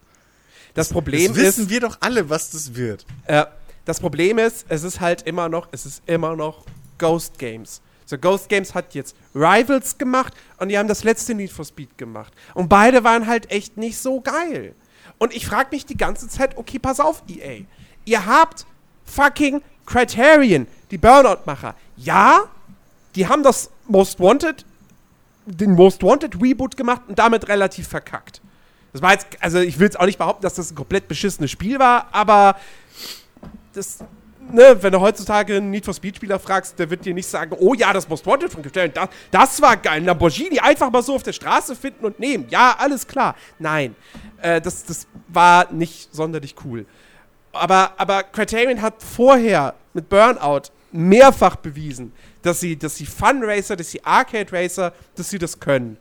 das 0.75 0.89
Problem 0.89 1.29
das 1.29 1.43
wissen 1.43 1.65
ist, 1.65 1.71
wir 1.71 1.81
doch 1.81 1.99
alle, 2.01 2.31
was 2.31 2.51
das 2.51 2.75
wird. 2.75 3.05
Äh, 3.27 3.45
das 3.85 3.99
Problem 3.99 4.39
ist, 4.39 4.67
es 4.69 4.85
ist 4.85 5.01
halt 5.01 5.23
immer 5.23 5.49
noch, 5.49 5.69
es 5.73 5.87
ist 5.87 6.03
immer 6.07 6.37
noch 6.37 6.65
Ghost 6.99 7.39
Games. 7.39 7.81
So, 8.07 8.19
Ghost 8.19 8.49
Games 8.49 8.75
hat 8.75 8.95
jetzt 8.95 9.17
Rivals 9.35 9.97
gemacht 9.97 10.35
und 10.59 10.69
die 10.69 10.79
haben 10.79 10.89
das 10.89 11.05
letzte 11.05 11.35
Need 11.35 11.53
for 11.53 11.65
Speed 11.65 11.97
gemacht. 11.97 12.33
Und 12.55 12.69
beide 12.69 13.05
waren 13.05 13.27
halt 13.27 13.51
echt 13.51 13.77
nicht 13.77 13.99
so 13.99 14.21
geil. 14.21 14.75
Und 15.19 15.35
ich 15.35 15.47
frage 15.47 15.69
mich 15.73 15.87
die 15.87 15.97
ganze 15.97 16.29
Zeit, 16.29 16.57
okay, 16.57 16.79
pass 16.79 16.99
auf, 16.99 17.23
EA. 17.29 17.65
Ihr 18.05 18.27
habt 18.27 18.67
fucking 19.05 19.63
Criterion, 19.87 20.67
die 20.91 20.99
Burnout-Macher. 20.99 21.75
Ja, 21.97 22.45
die 23.15 23.27
haben 23.27 23.43
das 23.43 23.71
Most 23.87 24.19
Wanted, 24.21 24.65
den 25.51 25.75
Most 25.75 26.03
Wanted 26.03 26.41
Reboot 26.41 26.77
gemacht 26.77 27.03
und 27.09 27.19
damit 27.19 27.49
relativ 27.49 27.89
verkackt. 27.89 28.41
Das 28.93 29.03
war 29.03 29.13
jetzt, 29.13 29.27
also 29.41 29.59
ich 29.59 29.79
will 29.79 29.87
jetzt 29.87 29.99
auch 29.99 30.07
nicht 30.07 30.19
behaupten, 30.19 30.43
dass 30.43 30.55
das 30.55 30.71
ein 30.71 30.75
komplett 30.75 31.07
beschissenes 31.07 31.51
Spiel 31.51 31.79
war, 31.79 32.09
aber 32.13 32.57
das, 33.73 34.05
ne, 34.53 34.77
wenn 34.81 34.93
du 34.93 35.01
heutzutage 35.01 35.57
einen 35.57 35.71
Need 35.71 35.85
for 35.85 35.95
Speed 35.95 36.17
Spieler 36.17 36.41
fragst, 36.41 36.79
der 36.79 36.91
wird 36.91 37.05
dir 37.05 37.15
nicht 37.15 37.29
sagen, 37.29 37.57
oh 37.59 37.75
ja, 37.75 37.93
das 37.93 38.09
Most 38.09 38.27
Wanted 38.27 38.53
von 38.53 38.63
Criterion, 38.63 38.93
das, 38.93 39.09
das 39.31 39.63
war 39.63 39.77
geil, 39.77 40.03
Lamborghini 40.03 40.59
einfach 40.59 40.91
mal 40.91 41.03
so 41.03 41.15
auf 41.15 41.23
der 41.23 41.33
Straße 41.33 41.77
finden 41.77 42.05
und 42.05 42.19
nehmen. 42.19 42.47
Ja, 42.51 42.77
alles 42.79 43.07
klar. 43.07 43.37
Nein, 43.59 43.95
äh, 44.43 44.61
das, 44.61 44.85
das 44.85 45.07
war 45.29 45.73
nicht 45.73 46.13
sonderlich 46.13 46.57
cool. 46.65 46.87
Aber, 47.53 47.93
aber 47.97 48.25
Criterion 48.25 48.83
hat 48.83 49.03
vorher 49.03 49.75
mit 49.93 50.09
Burnout 50.09 50.71
mehrfach 50.93 51.57
bewiesen, 51.57 52.13
dass 52.43 52.61
sie, 52.61 52.77
dass 52.77 52.97
sie 52.97 53.07
Fun 53.07 53.43
Racer, 53.43 53.77
dass 53.77 53.91
sie 53.91 54.05
Arcade 54.05 54.53
Racer, 54.53 54.93
dass 55.15 55.31
sie 55.31 55.39
das 55.39 55.61
können. 55.61 55.97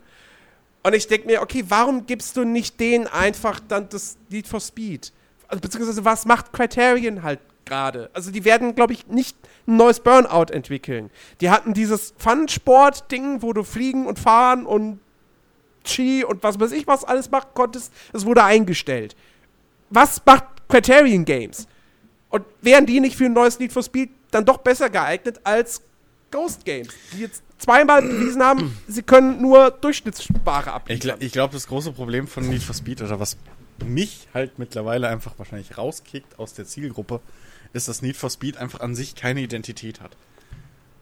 Und 0.82 0.94
ich 0.94 1.06
denke 1.06 1.26
mir, 1.26 1.42
okay, 1.42 1.64
warum 1.68 2.06
gibst 2.06 2.36
du 2.36 2.44
nicht 2.44 2.80
denen 2.80 3.06
einfach 3.06 3.60
dann 3.60 3.88
das 3.88 4.16
Need 4.30 4.48
for 4.48 4.60
Speed? 4.60 5.12
Also, 5.48 5.60
beziehungsweise, 5.60 6.04
was 6.04 6.24
macht 6.24 6.52
Criterion 6.52 7.22
halt 7.22 7.40
gerade? 7.66 8.08
Also, 8.14 8.30
die 8.30 8.44
werden, 8.44 8.74
glaube 8.74 8.94
ich, 8.94 9.06
nicht 9.06 9.36
ein 9.66 9.76
neues 9.76 10.00
Burnout 10.00 10.52
entwickeln. 10.52 11.10
Die 11.40 11.50
hatten 11.50 11.74
dieses 11.74 12.14
Fun-Sport-Ding, 12.16 13.42
wo 13.42 13.52
du 13.52 13.62
fliegen 13.62 14.06
und 14.06 14.18
fahren 14.18 14.64
und 14.64 15.00
Ski 15.84 16.24
und 16.24 16.42
was 16.42 16.60
weiß 16.60 16.72
ich 16.72 16.86
was 16.86 17.04
alles 17.04 17.30
machen 17.30 17.50
konntest. 17.54 17.92
Es 18.12 18.24
wurde 18.24 18.44
eingestellt. 18.44 19.16
Was 19.90 20.22
macht 20.24 20.44
Criterion 20.68 21.24
Games? 21.24 21.66
Und 22.28 22.44
wären 22.60 22.86
die 22.86 23.00
nicht 23.00 23.16
für 23.16 23.26
ein 23.26 23.32
neues 23.32 23.58
Need 23.58 23.72
for 23.72 23.82
Speed 23.82 24.10
dann 24.30 24.44
doch 24.44 24.58
besser 24.58 24.90
geeignet 24.90 25.40
als 25.44 25.82
Ghost 26.30 26.64
Games, 26.64 26.88
die 27.12 27.20
jetzt 27.20 27.42
zweimal 27.58 28.02
bewiesen 28.02 28.42
haben, 28.42 28.76
sie 28.88 29.02
können 29.02 29.42
nur 29.42 29.72
abliefern. 30.74 31.18
gl 31.18 31.26
ich 31.26 31.32
glaube, 31.32 31.54
das 31.54 31.66
große 31.66 31.92
Problem 31.92 32.26
von 32.26 32.48
Need 32.48 32.62
for 32.62 32.74
Speed 32.74 33.02
oder 33.02 33.18
was 33.18 33.36
mich 33.84 34.28
halt 34.34 34.58
mittlerweile 34.58 35.08
einfach 35.08 35.38
wahrscheinlich 35.38 35.76
rauskickt 35.76 36.38
aus 36.38 36.54
der 36.54 36.66
Zielgruppe, 36.66 37.20
ist, 37.72 37.88
dass 37.88 38.02
Need 38.02 38.16
for 38.16 38.30
Speed 38.30 38.56
einfach 38.56 38.80
an 38.80 38.94
sich 38.94 39.14
keine 39.14 39.40
Identität 39.40 40.00
hat. 40.00 40.16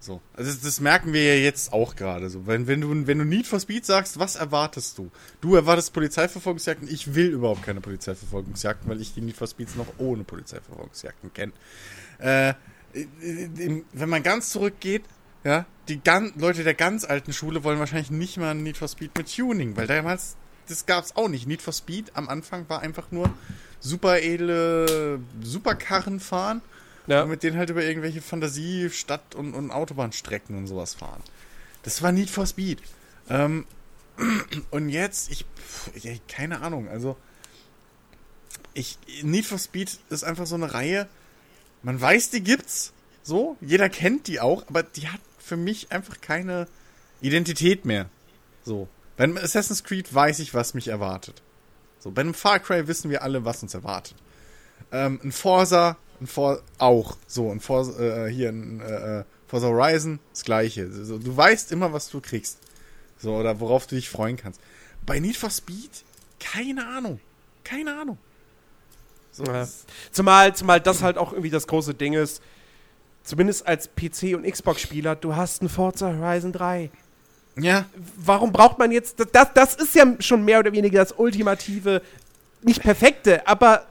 So. 0.00 0.20
Also 0.34 0.52
das, 0.62 0.80
merken 0.80 1.12
wir 1.12 1.34
ja 1.34 1.42
jetzt 1.42 1.72
auch 1.72 1.96
gerade 1.96 2.30
so. 2.30 2.46
Wenn, 2.46 2.68
wenn, 2.68 2.80
du, 2.80 3.06
wenn 3.06 3.18
du 3.18 3.24
Need 3.24 3.46
for 3.46 3.58
Speed 3.58 3.84
sagst, 3.84 4.18
was 4.18 4.36
erwartest 4.36 4.96
du? 4.96 5.10
Du 5.40 5.56
erwartest 5.56 5.92
Polizeiverfolgungsjagden. 5.92 6.88
Ich 6.88 7.14
will 7.14 7.30
überhaupt 7.30 7.64
keine 7.64 7.80
Polizeiverfolgungsjagden, 7.80 8.88
weil 8.88 9.00
ich 9.00 9.14
die 9.14 9.20
Need 9.20 9.36
for 9.36 9.48
Speeds 9.48 9.74
noch 9.74 9.88
ohne 9.98 10.22
Polizeiverfolgungsjagden 10.22 11.32
kenne. 11.34 11.52
Äh, 12.18 12.54
wenn 12.92 14.08
man 14.08 14.22
ganz 14.22 14.50
zurückgeht, 14.50 15.04
ja, 15.44 15.66
die 15.88 16.00
gan 16.02 16.32
Leute 16.36 16.64
der 16.64 16.74
ganz 16.74 17.04
alten 17.04 17.32
Schule 17.32 17.64
wollen 17.64 17.78
wahrscheinlich 17.78 18.10
nicht 18.10 18.36
mal 18.36 18.50
ein 18.50 18.62
Need 18.62 18.76
for 18.76 18.88
Speed 18.88 19.16
mit 19.16 19.34
Tuning, 19.34 19.76
weil 19.76 19.86
damals, 19.86 20.36
das 20.68 20.86
gab's 20.86 21.16
auch 21.16 21.28
nicht. 21.28 21.46
Need 21.46 21.62
for 21.62 21.72
Speed 21.72 22.14
am 22.16 22.28
Anfang 22.28 22.68
war 22.68 22.80
einfach 22.80 23.10
nur 23.10 23.30
super 23.80 24.20
edle 24.20 25.20
Superkarren 25.42 26.20
fahren 26.20 26.60
Ja. 27.06 27.22
und 27.22 27.30
mit 27.30 27.42
denen 27.42 27.56
halt 27.56 27.70
über 27.70 27.84
irgendwelche 27.84 28.20
Fantasie, 28.20 28.90
Stadt- 28.90 29.34
und, 29.34 29.54
und 29.54 29.70
Autobahnstrecken 29.70 30.56
und 30.56 30.66
sowas 30.66 30.94
fahren. 30.94 31.22
Das 31.84 32.02
war 32.02 32.10
Need 32.12 32.28
for 32.30 32.46
Speed. 32.46 32.80
Ähm, 33.30 33.66
und 34.70 34.88
jetzt, 34.88 35.30
ich, 35.30 35.44
pff, 35.56 35.90
ja, 36.04 36.12
keine 36.26 36.60
Ahnung, 36.60 36.88
also 36.88 37.16
ich, 38.74 38.98
Need 39.22 39.46
for 39.46 39.58
Speed 39.58 39.98
ist 40.10 40.24
einfach 40.24 40.46
so 40.46 40.56
eine 40.56 40.74
Reihe, 40.74 41.08
man 41.82 42.00
weiß, 42.00 42.30
die 42.30 42.42
gibt's, 42.42 42.92
so, 43.22 43.56
jeder 43.60 43.88
kennt 43.88 44.26
die 44.26 44.40
auch, 44.40 44.66
aber 44.68 44.82
die 44.82 45.08
hat 45.08 45.20
für 45.38 45.56
mich 45.56 45.92
einfach 45.92 46.20
keine 46.20 46.66
Identität 47.20 47.84
mehr. 47.84 48.08
So. 48.64 48.88
Bei 49.16 49.24
einem 49.24 49.36
Assassin's 49.36 49.82
Creed 49.82 50.14
weiß 50.14 50.38
ich, 50.38 50.54
was 50.54 50.74
mich 50.74 50.88
erwartet. 50.88 51.42
So, 51.98 52.10
bei 52.10 52.20
einem 52.20 52.34
Far 52.34 52.60
Cry 52.60 52.86
wissen 52.86 53.10
wir 53.10 53.22
alle, 53.22 53.44
was 53.44 53.62
uns 53.62 53.74
erwartet. 53.74 54.14
Ähm, 54.92 55.20
ein 55.24 55.32
Forza, 55.32 55.96
ein 56.20 56.26
For 56.26 56.62
auch. 56.78 57.16
So, 57.26 57.50
ein 57.50 57.60
Forza, 57.60 58.26
äh, 58.26 58.32
hier 58.32 58.50
ein 58.50 58.80
äh, 58.80 59.20
äh, 59.20 59.24
Forza 59.46 59.66
Horizon, 59.66 60.20
das 60.30 60.44
gleiche. 60.44 60.90
So, 60.92 61.18
du 61.18 61.36
weißt 61.36 61.72
immer, 61.72 61.92
was 61.92 62.08
du 62.10 62.20
kriegst. 62.20 62.58
So, 63.18 63.34
oder 63.34 63.58
worauf 63.58 63.86
du 63.86 63.96
dich 63.96 64.08
freuen 64.08 64.36
kannst. 64.36 64.60
Bei 65.04 65.18
Need 65.18 65.36
for 65.36 65.50
Speed, 65.50 66.04
keine 66.38 66.86
Ahnung. 66.86 67.20
Keine 67.64 68.00
Ahnung. 68.00 68.18
So, 69.38 69.44
Ja. 69.44 69.52
das- 69.52 69.84
Zumal, 70.12 70.54
zumal 70.54 70.80
das 70.80 71.02
halt 71.02 71.16
auch 71.16 71.32
irgendwie 71.32 71.50
das 71.50 71.66
große 71.66 71.94
Ding 71.94 72.12
ist, 72.12 72.42
zumindest 73.24 73.66
als 73.66 73.88
PC- 73.96 74.34
und 74.36 74.44
Xbox-Spieler, 74.50 75.16
du 75.16 75.36
hast 75.36 75.62
ein 75.62 75.68
Forza 75.68 76.12
Horizon 76.14 76.52
3. 76.52 76.90
ja, 77.56 77.86
Warum 78.16 78.52
braucht 78.52 78.78
man 78.78 78.90
jetzt, 78.92 79.18
das, 79.20 79.28
das, 79.32 79.48
das 79.54 79.74
ist 79.74 79.94
ja 79.94 80.06
schon 80.20 80.44
mehr 80.44 80.58
oder 80.60 80.72
weniger 80.72 81.00
das 81.00 81.12
ultimative, 81.16 82.02
nicht 82.62 82.82
perfekte, 82.82 83.46
aber 83.46 83.86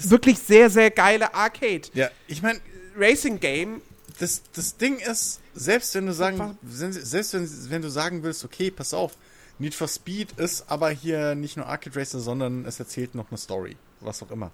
wirklich 0.00 0.38
sehr, 0.38 0.68
sehr 0.70 0.90
geile 0.90 1.34
Arcade. 1.34 1.82
ja, 1.94 2.10
ich 2.26 2.42
meine, 2.42 2.60
Racing 2.96 3.40
Game, 3.40 3.80
das, 4.18 4.42
das 4.54 4.76
Ding 4.76 4.98
ist, 4.98 5.40
selbst 5.54 5.94
wenn 5.94 6.06
du 6.06 6.12
sagen, 6.14 6.58
selbst 6.62 7.34
wenn, 7.34 7.70
wenn 7.70 7.82
du 7.82 7.88
sagen 7.90 8.22
willst, 8.22 8.44
okay, 8.44 8.70
pass 8.70 8.92
auf, 8.94 9.12
Need 9.58 9.74
for 9.74 9.86
Speed 9.88 10.32
ist 10.38 10.64
aber 10.68 10.90
hier 10.90 11.34
nicht 11.34 11.56
nur 11.56 11.66
Arcade 11.66 11.94
Racer, 11.98 12.20
sondern 12.20 12.64
es 12.64 12.78
erzählt 12.80 13.14
noch 13.14 13.28
eine 13.30 13.38
Story, 13.38 13.76
was 14.00 14.22
auch 14.22 14.30
immer. 14.30 14.50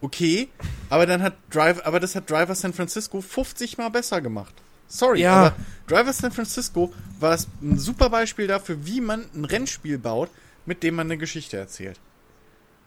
Okay, 0.00 0.48
aber 0.88 1.06
dann 1.06 1.22
hat 1.22 1.34
Drive, 1.50 1.80
aber 1.84 2.00
das 2.00 2.14
hat 2.14 2.30
Driver 2.30 2.54
San 2.54 2.72
Francisco 2.72 3.20
50 3.20 3.78
mal 3.78 3.90
besser 3.90 4.20
gemacht. 4.20 4.54
Sorry, 4.88 5.20
Ja. 5.20 5.32
aber 5.34 5.56
Driver 5.86 6.12
San 6.12 6.32
Francisco 6.32 6.92
war 7.20 7.34
es 7.34 7.46
ein 7.62 7.78
super 7.78 8.10
Beispiel 8.10 8.46
dafür, 8.46 8.84
wie 8.86 9.00
man 9.00 9.24
ein 9.34 9.44
Rennspiel 9.44 9.98
baut, 9.98 10.30
mit 10.66 10.82
dem 10.82 10.94
man 10.96 11.06
eine 11.06 11.18
Geschichte 11.18 11.56
erzählt. 11.58 12.00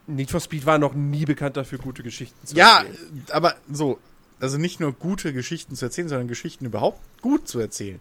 Need 0.06 0.30
for 0.30 0.40
Speed 0.40 0.66
war 0.66 0.78
noch 0.78 0.92
nie 0.94 1.24
bekannt 1.24 1.56
dafür, 1.56 1.78
gute 1.78 2.02
Geschichten 2.02 2.46
zu 2.46 2.54
Ja, 2.56 2.78
erzählen. 2.82 3.24
aber 3.30 3.54
so, 3.72 3.98
also 4.40 4.58
nicht 4.58 4.80
nur 4.80 4.92
gute 4.92 5.32
Geschichten 5.32 5.76
zu 5.76 5.84
erzählen, 5.86 6.08
sondern 6.08 6.28
Geschichten 6.28 6.66
überhaupt 6.66 7.00
gut 7.22 7.48
zu 7.48 7.58
erzählen. 7.58 8.00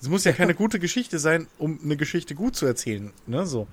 Es 0.00 0.08
muss 0.08 0.22
ja 0.24 0.32
keine 0.32 0.54
gute 0.62 0.78
Geschichte 0.78 1.18
sein, 1.18 1.48
um 1.58 1.80
eine 1.82 1.96
Geschichte 1.96 2.34
gut 2.36 2.54
zu 2.54 2.66
erzählen, 2.66 3.12
ne, 3.26 3.46
so. 3.46 3.66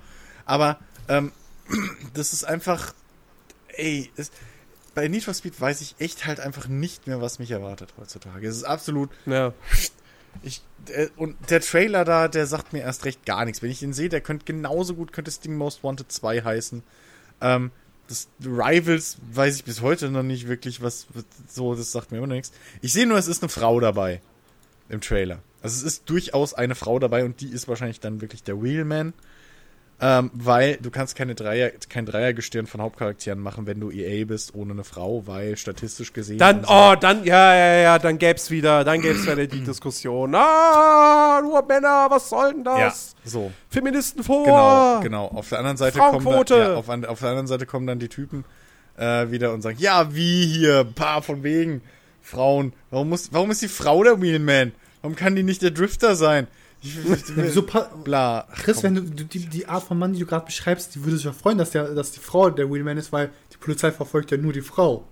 Aber, 0.44 0.78
ähm, 1.08 1.30
das 2.14 2.32
ist 2.32 2.42
einfach, 2.44 2.94
ey, 3.68 4.10
es, 4.16 4.32
bei 4.98 5.06
Need 5.06 5.22
for 5.22 5.32
Speed 5.34 5.60
weiß 5.60 5.80
ich 5.80 5.94
echt 6.00 6.26
halt 6.26 6.40
einfach 6.40 6.66
nicht 6.66 7.06
mehr, 7.06 7.20
was 7.20 7.38
mich 7.38 7.52
erwartet 7.52 7.94
heutzutage. 7.98 8.48
Es 8.48 8.56
ist 8.56 8.64
absolut, 8.64 9.10
Ja. 9.26 9.52
ich, 10.42 10.60
der, 10.88 11.08
und 11.16 11.36
der 11.50 11.60
Trailer 11.60 12.04
da, 12.04 12.26
der 12.26 12.46
sagt 12.48 12.72
mir 12.72 12.80
erst 12.80 13.04
recht 13.04 13.24
gar 13.24 13.44
nichts. 13.44 13.62
Wenn 13.62 13.70
ich 13.70 13.80
ihn 13.82 13.92
sehe, 13.92 14.08
der 14.08 14.20
könnte 14.20 14.44
genauso 14.44 14.94
gut, 14.94 15.12
könnte 15.12 15.30
Sting 15.30 15.56
Most 15.56 15.84
Wanted 15.84 16.10
2 16.10 16.42
heißen. 16.42 16.82
Ähm, 17.40 17.70
das 18.08 18.26
Rivals 18.44 19.18
weiß 19.32 19.54
ich 19.54 19.64
bis 19.64 19.82
heute 19.82 20.10
noch 20.10 20.24
nicht 20.24 20.48
wirklich, 20.48 20.82
was 20.82 21.06
was- 21.14 21.24
so, 21.48 21.76
das 21.76 21.92
sagt 21.92 22.10
mir 22.10 22.18
immer 22.18 22.26
nichts. 22.26 22.50
Ich 22.82 22.92
sehe 22.92 23.06
nur, 23.06 23.18
es 23.18 23.28
ist 23.28 23.42
eine 23.42 23.50
Frau 23.50 23.78
dabei 23.78 24.20
im 24.88 25.00
Trailer. 25.00 25.40
Also 25.62 25.76
es 25.76 25.82
ist 25.84 26.10
durchaus 26.10 26.54
eine 26.54 26.74
Frau 26.74 26.98
dabei 26.98 27.24
und 27.24 27.40
die 27.40 27.50
ist 27.50 27.68
wahrscheinlich 27.68 28.00
dann 28.00 28.20
wirklich 28.20 28.42
der 28.42 28.60
Wheelman. 28.62 29.12
Ähm, 30.00 30.30
weil 30.32 30.76
du 30.76 30.90
kannst 30.90 31.16
keine 31.16 31.34
Dreier, 31.34 31.72
kein 31.88 32.06
Dreiergestirn 32.06 32.68
von 32.68 32.80
Hauptcharakteren 32.80 33.40
machen, 33.40 33.66
wenn 33.66 33.80
du 33.80 33.90
EA 33.90 34.24
bist, 34.26 34.54
ohne 34.54 34.72
eine 34.72 34.84
Frau, 34.84 35.26
weil 35.26 35.56
statistisch 35.56 36.12
gesehen. 36.12 36.38
Dann, 36.38 36.62
so- 36.62 36.70
oh, 36.70 36.94
dann, 36.94 37.24
ja, 37.24 37.52
ja, 37.52 37.74
ja, 37.80 37.98
dann 37.98 38.16
gäb's 38.18 38.48
wieder, 38.52 38.84
dann 38.84 39.00
gäb's 39.00 39.24
wieder 39.24 39.48
die 39.48 39.64
Diskussion. 39.64 40.36
Ah, 40.36 41.40
nur 41.42 41.64
Männer, 41.66 42.06
was 42.10 42.28
soll 42.28 42.52
denn 42.54 42.64
ja, 42.64 42.78
das? 42.86 43.16
so. 43.24 43.50
Feministen 43.70 44.22
vor. 44.22 44.44
Genau, 44.44 45.00
genau. 45.00 45.24
Auf 45.36 45.48
der 45.48 45.58
anderen 45.58 45.76
Seite 45.76 45.98
kommen 45.98 46.24
dann, 46.24 46.46
ja, 46.58 46.74
auf, 46.76 46.88
auf 46.88 47.18
der 47.18 47.28
anderen 47.30 47.48
Seite 47.48 47.66
kommen 47.66 47.88
dann 47.88 47.98
die 47.98 48.08
Typen 48.08 48.44
äh, 48.96 49.32
wieder 49.32 49.52
und 49.52 49.62
sagen, 49.62 49.78
ja, 49.80 50.14
wie 50.14 50.46
hier, 50.46 50.84
paar 50.84 51.22
von 51.22 51.42
wegen 51.42 51.82
Frauen. 52.22 52.72
Warum 52.90 53.08
muss, 53.08 53.32
warum 53.32 53.50
ist 53.50 53.62
die 53.62 53.68
Frau 53.68 54.04
der 54.04 54.22
Wheelman? 54.22 54.70
Warum 55.02 55.16
kann 55.16 55.34
die 55.34 55.42
nicht 55.42 55.62
der 55.62 55.72
Drifter 55.72 56.14
sein? 56.14 56.46
Wieso 56.80 57.62
pa- 57.62 57.90
bla. 58.04 58.46
Chris, 58.54 58.76
komm. 58.76 58.84
wenn 58.84 58.94
du, 58.94 59.02
du 59.02 59.24
die, 59.24 59.46
die 59.46 59.66
Art 59.66 59.82
von 59.82 59.98
Mann, 59.98 60.12
die 60.12 60.20
du 60.20 60.26
gerade 60.26 60.46
beschreibst, 60.46 60.94
die 60.94 61.04
würde 61.04 61.16
sich 61.16 61.24
ja 61.24 61.32
freuen, 61.32 61.58
dass, 61.58 61.70
der, 61.70 61.94
dass 61.94 62.12
die 62.12 62.20
Frau 62.20 62.50
der 62.50 62.70
Wheelman 62.70 62.96
ist, 62.98 63.12
weil 63.12 63.30
die 63.52 63.56
Polizei 63.56 63.90
verfolgt 63.90 64.30
ja 64.30 64.36
nur 64.36 64.52
die 64.52 64.60
Frau. 64.60 65.04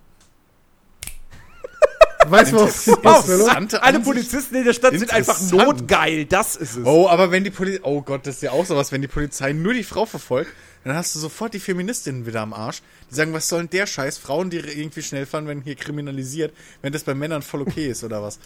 Weißt 2.28 2.52
du, 2.52 2.56
was 2.56 2.88
was 3.02 3.28
ist, 3.28 3.42
oder? 3.42 3.82
Alle. 3.82 4.00
Polizisten 4.00 4.56
in 4.56 4.64
der 4.64 4.72
Stadt 4.72 4.98
sind 4.98 5.12
einfach 5.12 5.40
notgeil, 5.50 6.24
das 6.24 6.56
ist 6.56 6.76
es. 6.76 6.84
Oh, 6.84 7.08
aber 7.08 7.30
wenn 7.30 7.44
die 7.44 7.50
Polizei, 7.50 7.80
oh 7.84 8.02
Gott, 8.02 8.26
das 8.26 8.36
ist 8.36 8.42
ja 8.42 8.52
auch 8.52 8.64
sowas, 8.64 8.92
wenn 8.92 9.02
die 9.02 9.08
Polizei 9.08 9.52
nur 9.52 9.74
die 9.74 9.84
Frau 9.84 10.06
verfolgt, 10.06 10.50
dann 10.88 10.96
hast 10.96 11.14
du 11.14 11.18
sofort 11.18 11.52
die 11.54 11.58
Feministinnen 11.58 12.26
wieder 12.26 12.42
am 12.42 12.52
Arsch. 12.52 12.82
Die 13.10 13.14
sagen, 13.14 13.32
was 13.32 13.48
soll 13.48 13.60
denn 13.60 13.70
der 13.70 13.86
Scheiß? 13.86 14.18
Frauen, 14.18 14.50
die 14.50 14.58
irgendwie 14.58 15.02
schnell 15.02 15.26
fahren, 15.26 15.46
werden 15.46 15.62
hier 15.62 15.74
kriminalisiert, 15.74 16.54
wenn 16.82 16.92
das 16.92 17.04
bei 17.04 17.14
Männern 17.14 17.42
voll 17.42 17.62
okay 17.62 17.88
ist 17.88 18.04
oder 18.04 18.22
was? 18.22 18.38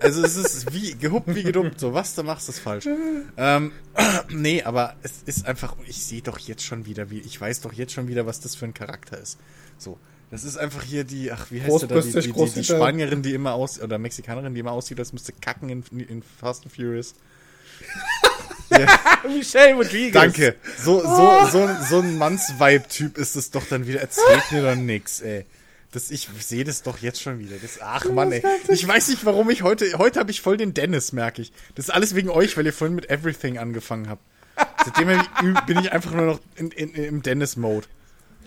Also 0.00 0.22
es 0.22 0.36
ist 0.36 0.72
wie 0.74 0.94
gehuppt 0.94 1.34
wie 1.34 1.42
gedumpt, 1.42 1.80
so 1.80 1.94
was 1.94 2.14
du 2.14 2.22
machst, 2.22 2.48
ist 2.48 2.58
falsch. 2.58 2.86
Ähm, 3.36 3.72
nee, 4.28 4.62
aber 4.62 4.96
es 5.02 5.22
ist 5.24 5.46
einfach, 5.46 5.76
ich 5.86 6.04
sehe 6.04 6.22
doch 6.22 6.38
jetzt 6.38 6.64
schon 6.64 6.86
wieder, 6.86 7.10
wie, 7.10 7.20
ich 7.20 7.40
weiß 7.40 7.60
doch 7.62 7.72
jetzt 7.72 7.92
schon 7.92 8.08
wieder, 8.08 8.26
was 8.26 8.40
das 8.40 8.54
für 8.54 8.66
ein 8.66 8.74
Charakter 8.74 9.18
ist. 9.18 9.38
So. 9.78 9.98
Das 10.30 10.44
ist 10.44 10.56
einfach 10.56 10.84
hier 10.84 11.02
die, 11.02 11.32
ach, 11.32 11.50
wie 11.50 11.60
heißt 11.60 11.80
sie 11.80 11.86
da, 11.88 12.00
die, 12.00 12.12
die, 12.12 12.32
die, 12.32 12.50
die. 12.52 12.64
Spanierin, 12.64 13.22
die 13.22 13.34
immer 13.34 13.54
aus, 13.54 13.80
oder 13.80 13.98
Mexikanerin, 13.98 14.54
die 14.54 14.60
immer 14.60 14.72
aussieht, 14.72 14.98
als 15.00 15.12
müsste 15.12 15.32
kacken 15.32 15.68
in, 15.70 15.82
in 15.98 16.22
Fast 16.22 16.62
and 16.62 16.72
Furious. 16.72 17.14
Michelle 19.28 19.74
Rodriguez. 19.74 20.12
Danke. 20.12 20.56
So, 20.78 21.00
so, 21.00 21.46
so, 21.50 21.68
so 21.88 21.98
ein 22.00 22.18
Manns-Vibe-Typ 22.18 23.18
ist 23.18 23.36
es 23.36 23.50
doch 23.50 23.64
dann 23.66 23.86
wieder. 23.86 24.00
Erzählt 24.00 24.50
mir 24.52 24.62
doch 24.62 24.74
nix, 24.74 25.20
ey. 25.20 25.44
Das, 25.92 26.10
ich 26.10 26.28
sehe 26.38 26.62
das 26.62 26.82
doch 26.82 26.98
jetzt 26.98 27.20
schon 27.20 27.40
wieder. 27.40 27.56
Das, 27.60 27.80
ach 27.80 28.04
Mann, 28.04 28.30
ey. 28.30 28.42
Ich 28.68 28.86
weiß 28.86 29.08
nicht, 29.08 29.24
warum 29.24 29.50
ich 29.50 29.62
heute, 29.62 29.98
heute 29.98 30.20
habe 30.20 30.30
ich 30.30 30.40
voll 30.40 30.56
den 30.56 30.72
Dennis, 30.72 31.12
merke 31.12 31.42
ich. 31.42 31.52
Das 31.74 31.86
ist 31.86 31.90
alles 31.90 32.14
wegen 32.14 32.30
euch, 32.30 32.56
weil 32.56 32.64
ihr 32.64 32.72
vorhin 32.72 32.94
mit 32.94 33.10
Everything 33.10 33.58
angefangen 33.58 34.08
habt. 34.08 34.22
Seitdem 34.84 35.08
bin 35.66 35.78
ich 35.80 35.90
einfach 35.92 36.12
nur 36.12 36.26
noch 36.26 36.40
in, 36.56 36.70
in, 36.70 36.94
im 36.94 37.22
Dennis-Mode. 37.22 37.86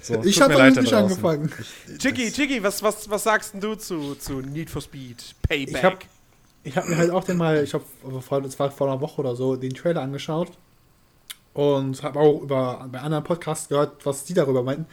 So, 0.01 0.21
Ich 0.23 0.41
habe 0.41 0.53
damit 0.53 0.77
da 0.77 0.81
nicht 0.81 0.93
angefangen. 0.93 1.51
Chicky, 1.97 2.31
Chicky, 2.31 2.61
was, 2.61 2.83
was, 2.83 3.09
was 3.09 3.23
sagst 3.23 3.53
denn 3.53 3.61
du 3.61 3.75
zu, 3.75 4.15
zu 4.15 4.41
Need 4.41 4.69
for 4.69 4.81
Speed 4.81 5.35
Payback? 5.47 6.07
Ich 6.63 6.75
hab- 6.77 6.83
Ich 6.85 6.89
habe 6.89 6.89
mir 6.89 6.97
halt 6.97 7.11
auch 7.11 7.23
den 7.23 7.37
mal, 7.37 7.63
ich 7.63 7.73
habe 7.73 7.83
vor, 8.21 8.41
das 8.41 8.57
war 8.59 8.71
vor 8.71 8.87
einer 8.89 9.01
Woche 9.01 9.19
oder 9.21 9.35
so, 9.35 9.55
den 9.55 9.73
Trailer 9.73 10.01
angeschaut 10.01 10.51
und 11.53 12.01
habe 12.03 12.19
auch 12.19 12.41
über 12.41 12.87
bei 12.91 12.99
anderen 12.99 13.23
Podcasts 13.23 13.67
gehört, 13.69 14.05
was 14.05 14.23
die 14.25 14.33
darüber 14.33 14.63
meinten. 14.63 14.85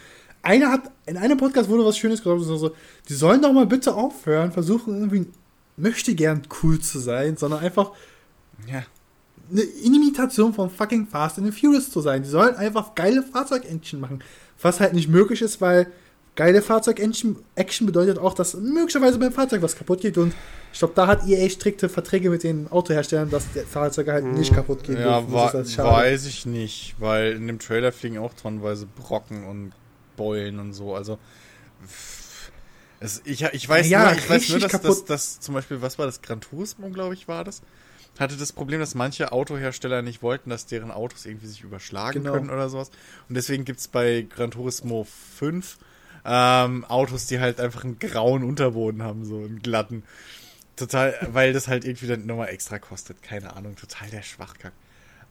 Einer 0.42 0.70
hat 0.72 0.90
in 1.06 1.16
einem 1.16 1.37
Podcast 1.38 1.68
wurde 1.68 1.85
was 1.85 1.98
Schönes 1.98 2.22
gesagt, 2.22 2.40
so, 2.42 2.56
so, 2.56 2.70
die 3.09 3.14
sollen 3.14 3.42
doch 3.42 3.52
mal 3.52 3.66
bitte 3.66 3.94
aufhören, 3.94 4.52
versuchen 4.52 4.94
irgendwie 4.98 5.26
möchte 5.76 6.14
gern 6.14 6.42
cool 6.62 6.78
zu 6.80 6.98
sein, 6.98 7.37
sondern 7.37 7.61
einfach 7.61 7.92
Ja. 8.66 8.83
eine 9.50 9.61
Imitation 9.62 10.52
von 10.54 10.70
fucking 10.70 11.06
Fast 11.09 11.38
and 11.38 11.52
the 11.52 11.59
Furious 11.61 11.90
zu 11.90 12.00
sein. 12.00 12.22
Die 12.22 12.28
sollen 12.28 12.54
einfach 12.56 12.94
geile 12.94 13.22
Fahrzeug-Engine 13.22 14.00
machen. 14.00 14.22
Was 14.62 14.80
halt 14.80 14.92
nicht 14.94 15.09
möglich 15.09 15.40
ist, 15.42 15.61
weil 15.61 15.90
geile 16.40 16.62
Fahrzeug-Action 16.62 17.37
Action 17.55 17.87
bedeutet 17.87 18.18
auch, 18.18 18.33
dass 18.33 18.55
möglicherweise 18.55 19.18
beim 19.18 19.31
Fahrzeug 19.33 19.61
was 19.61 19.76
kaputt 19.76 20.00
geht. 20.00 20.16
Und 20.16 20.33
ich 20.72 20.79
glaube, 20.79 20.94
da 20.96 21.07
hat 21.07 21.26
EA 21.29 21.50
strikte 21.50 21.90
Verträge 21.90 22.31
mit 22.31 22.42
den 22.44 22.66
Autoherstellern, 22.72 23.29
dass 23.29 23.44
die 23.53 23.61
Fahrzeuge 23.61 24.12
halt 24.12 24.24
nicht 24.24 24.55
kaputt 24.55 24.85
gehen 24.85 24.96
Ja, 24.98 25.20
dürfen. 25.20 25.35
wa 25.35 25.50
Das 25.53 25.76
halt 25.76 25.87
weiß 25.87 26.24
ich 26.24 26.46
nicht, 26.46 26.94
weil 26.98 27.33
in 27.33 27.46
dem 27.46 27.59
Trailer 27.59 27.92
fliegen 27.92 28.16
auch 28.16 28.33
tonnenweise 28.33 28.87
Brocken 28.87 29.44
und 29.44 29.72
Beulen 30.16 30.59
und 30.61 30.72
so. 30.72 30.94
Also 30.94 31.18
es, 33.00 33.20
ich, 33.24 33.42
ich 33.42 33.68
weiß 33.68 33.88
Ja, 33.90 34.05
nur, 34.05 34.12
ich 34.18 34.31
weiß 34.31 34.48
nur 34.48 34.59
dass, 34.61 34.81
dass, 34.81 35.05
dass 35.05 35.40
zum 35.40 35.55
Beispiel, 35.55 35.83
was 35.83 35.98
war 35.98 36.07
das, 36.07 36.22
Gran 36.22 36.40
Turismo, 36.40 36.88
glaube 36.88 37.12
ich, 37.14 37.29
war 37.29 37.44
das, 37.44 37.61
hatte 38.18 38.37
das 38.37 38.53
Problem, 38.53 38.81
dass 38.81 38.94
manche 38.94 39.33
Autohersteller 39.33 40.03
nicht 40.03 40.22
wollten, 40.22 40.50
dass 40.50 40.66
deren 40.66 40.90
Autos 40.90 41.26
irgendwie 41.26 41.46
sich 41.46 41.62
überschlagen 41.62 42.22
Genau. 42.22 42.33
können 42.33 42.50
oder 42.50 42.68
sowas. 42.68 42.90
Und 43.29 43.35
deswegen 43.35 43.64
gibt's 43.64 43.88
bei 43.88 44.26
Gran 44.29 44.50
Turismo 44.50 45.07
5 45.38 45.79
ähm, 46.24 46.85
Autos, 46.85 47.26
die 47.26 47.40
halt 47.40 47.61
einfach 47.61 47.85
einen 47.85 47.98
grauen 47.98 48.44
Unterboden 48.44 49.02
haben, 49.02 49.24
so 49.24 49.37
einen 49.37 49.61
glatten. 49.61 50.02
Total, 50.76 51.14
weil 51.33 51.52
das 51.52 51.68
halt 51.68 51.85
irgendwie 51.85 52.06
dann 52.06 52.26
nochmal 52.26 52.48
extra 52.48 52.78
kostet. 52.78 53.22
Keine 53.22 53.54
Ahnung, 53.54 53.76
total 53.76 54.09
der 54.11 54.22
Schwachkack. 54.22 54.72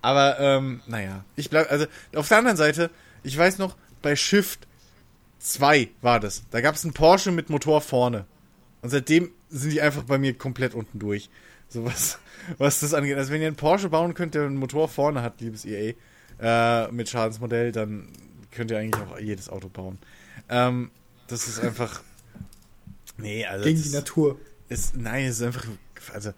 Aber, 0.02 0.39
ähm, 0.39 0.82
naja, 0.88 1.25
ich 1.36 1.49
bleib, 1.49 1.71
also, 1.71 1.86
auf 2.15 2.28
der 2.28 2.38
anderen 2.38 2.58
Seite, 2.58 2.89
ich 3.23 3.38
weiß 3.38 3.58
noch, 3.58 3.75
bei 4.02 4.15
Shift 4.15 4.67
2 5.39 5.89
war 6.02 6.19
das. 6.19 6.43
Da 6.52 6.62
gab 6.62 6.75
es 6.75 6.84
einen 6.84 6.93
Porsche 6.93 7.32
mit 7.32 7.49
Motor 7.49 7.82
vorne. 7.82 8.25
Und 8.82 8.89
seitdem 8.89 9.32
sind 9.49 9.73
die 9.73 9.82
einfach 9.82 10.04
bei 10.04 10.17
mir 10.17 10.38
komplett 10.38 10.73
unten 10.73 10.99
durch. 10.99 11.30
So 11.67 11.86
was, 11.86 12.19
was 12.58 12.80
das 12.80 12.93
angeht. 12.93 13.17
Also 13.17 13.32
wenn 13.32 13.41
ihr 13.41 13.47
einen 13.47 13.56
Porsche 13.56 13.89
bauen 13.89 14.13
könnt, 14.13 14.36
der 14.36 14.43
einen 14.43 14.58
Motor 14.58 14.88
vorne 14.88 15.21
hat, 15.21 15.41
liebes 15.41 15.65
EA, 15.65 15.93
äh, 16.41 16.91
mit 16.91 17.10
Schadensmodell, 17.10 17.71
dann 17.71 18.10
könnt 18.52 18.71
ihr 18.71 18.78
eigentlich 18.78 19.04
auch 19.04 19.19
jedes 19.19 19.49
Auto 19.49 19.69
bauen. 19.69 19.99
Ähm, 20.50 20.92
das 21.28 21.48
ist 21.48 21.60
einfach. 21.60 22.02
Nee, 23.18 23.46
also. 23.46 23.66
Gegen 23.66 23.82
die 23.82 23.90
Natur. 23.90 24.40
Ist, 24.68 24.96
nein, 24.96 25.26
es 25.26 25.40
ist 25.40 25.46
einfach. 25.46 25.66
Also, 26.14 26.34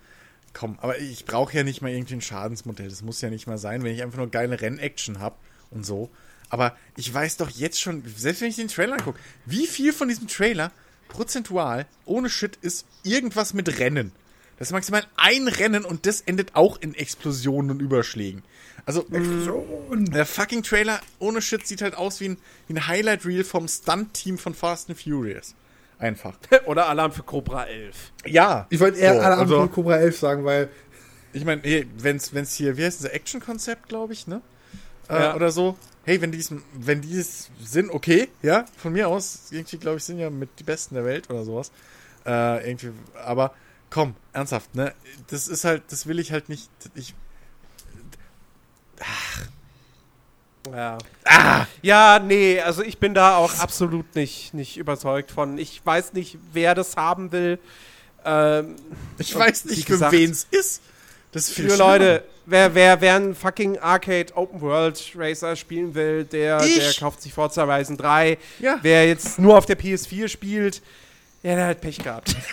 komm, 0.53 0.77
aber 0.79 0.99
ich 0.99 1.25
brauche 1.25 1.55
ja 1.55 1.63
nicht 1.63 1.81
mal 1.81 1.91
irgendwie 1.91 2.15
ein 2.15 2.21
Schadensmodell. 2.21 2.89
Das 2.89 3.01
muss 3.01 3.21
ja 3.21 3.29
nicht 3.29 3.47
mal 3.47 3.57
sein, 3.57 3.83
wenn 3.83 3.93
ich 3.93 4.03
einfach 4.03 4.17
nur 4.17 4.29
geile 4.29 4.59
Rennaction 4.59 5.19
habe 5.19 5.35
und 5.69 5.85
so. 5.85 6.09
Aber 6.49 6.75
ich 6.97 7.11
weiß 7.13 7.37
doch 7.37 7.49
jetzt 7.49 7.79
schon, 7.79 8.03
selbst 8.17 8.41
wenn 8.41 8.49
ich 8.49 8.57
den 8.57 8.67
Trailer 8.67 8.93
angucke, 8.93 9.19
wie 9.45 9.67
viel 9.67 9.93
von 9.93 10.09
diesem 10.09 10.27
Trailer 10.27 10.71
prozentual 11.07 11.85
ohne 12.05 12.29
Shit 12.29 12.57
ist 12.61 12.85
irgendwas 13.03 13.53
mit 13.53 13.79
Rennen. 13.79 14.11
Das 14.57 14.67
ist 14.67 14.73
maximal 14.73 15.05
ein 15.15 15.47
Rennen 15.47 15.85
und 15.85 16.05
das 16.05 16.21
endet 16.21 16.55
auch 16.55 16.79
in 16.81 16.93
Explosionen 16.93 17.71
und 17.71 17.81
Überschlägen. 17.81 18.43
Also, 18.85 19.05
der 19.09 20.25
fucking 20.25 20.63
Trailer 20.63 20.99
ohne 21.19 21.41
Shit 21.41 21.67
sieht 21.67 21.81
halt 21.81 21.95
aus 21.95 22.19
wie 22.19 22.29
ein, 22.29 22.37
wie 22.67 22.73
ein 22.73 22.87
Highlight-Reel 22.87 23.43
vom 23.43 23.67
Stunt-Team 23.67 24.37
von 24.37 24.53
Fast 24.53 24.89
and 24.89 24.99
Furious. 24.99 25.53
Einfach. 25.99 26.35
Oder 26.65 26.87
Alarm 26.89 27.11
für 27.11 27.23
Cobra 27.23 27.65
11. 27.65 27.95
Ja. 28.25 28.65
Ich 28.69 28.79
wollte 28.79 28.97
eher 28.99 29.13
So, 29.15 29.19
alle 29.19 29.37
also- 29.37 29.41
anderen 29.55 29.71
Cobra 29.71 29.97
11 29.97 30.17
sagen, 30.19 30.45
weil 30.45 30.69
Ich 31.33 31.45
meine, 31.45 31.61
hey, 31.63 31.87
wenn's, 31.97 32.33
wenn's 32.33 32.55
hier, 32.55 32.75
wie 32.75 32.83
heißt 32.83 33.03
das, 33.03 33.11
Action-Konzept, 33.11 33.87
glaube 33.87 34.13
ich, 34.13 34.27
ne? 34.27 34.41
Äh, 35.09 35.13
Ja. 35.21 35.35
Oder 35.35 35.51
so. 35.51 35.77
Hey, 36.03 36.19
wenn 36.19 36.31
die 36.31 36.43
wenn 36.73 37.01
die 37.01 37.17
es 37.19 37.49
sind, 37.63 37.91
okay, 37.91 38.29
ja, 38.41 38.65
von 38.77 38.91
mir 38.93 39.07
aus, 39.07 39.51
irgendwie, 39.51 39.77
glaube 39.77 39.97
ich, 39.97 40.03
sind 40.03 40.17
ja 40.17 40.29
mit 40.31 40.49
die 40.59 40.63
Besten 40.63 40.95
der 40.95 41.05
Welt 41.05 41.29
oder 41.29 41.45
sowas. 41.45 41.71
Äh, 42.25 42.67
irgendwie, 42.67 42.91
aber 43.23 43.53
komm, 43.91 44.15
ernsthaft, 44.33 44.73
ne? 44.75 44.93
Das 45.27 45.47
ist 45.47 45.63
halt, 45.63 45.83
das 45.89 46.07
will 46.07 46.17
ich 46.19 46.31
halt 46.31 46.49
nicht. 46.49 46.69
Ich, 46.95 47.13
Ja. 50.71 50.97
Ja, 51.81 52.19
nee, 52.19 52.59
also 52.59 52.83
ich 52.83 52.99
bin 52.99 53.13
da 53.13 53.37
auch 53.37 53.57
absolut 53.59 54.15
nicht, 54.15 54.53
nicht 54.53 54.77
überzeugt 54.77 55.31
von. 55.31 55.57
Ich 55.57 55.81
weiß 55.83 56.13
nicht, 56.13 56.37
wer 56.53 56.75
das 56.75 56.95
haben 56.97 57.31
will. 57.31 57.57
Ähm, 58.23 58.75
ich 59.17 59.35
weiß 59.35 59.65
nicht, 59.65 59.87
für 59.87 60.11
wen 60.11 60.29
es 60.29 60.45
ist. 60.51 60.81
Das 61.31 61.47
ist 61.47 61.55
viel 61.55 61.69
für. 61.69 61.77
Leute, 61.77 62.23
wer, 62.45 62.75
wer, 62.75 63.01
wer 63.01 63.15
einen 63.15 63.33
fucking 63.33 63.79
Arcade 63.79 64.35
Open 64.35 64.61
World 64.61 65.13
Racer 65.15 65.55
spielen 65.55 65.95
will, 65.95 66.25
der, 66.25 66.61
Ich? 66.63 66.77
der 66.77 66.93
kauft 66.93 67.21
sich 67.21 67.33
Forza 67.33 67.65
Horizon 67.65 67.97
3. 67.97 68.37
Ja. 68.59 68.77
Wer 68.81 69.07
jetzt 69.07 69.39
nur 69.39 69.57
auf 69.57 69.65
der 69.65 69.79
PS4 69.79 70.27
spielt, 70.27 70.81
ja, 71.41 71.55
der 71.55 71.67
hat 71.67 71.81
Pech 71.81 71.97
gehabt. 71.97 72.35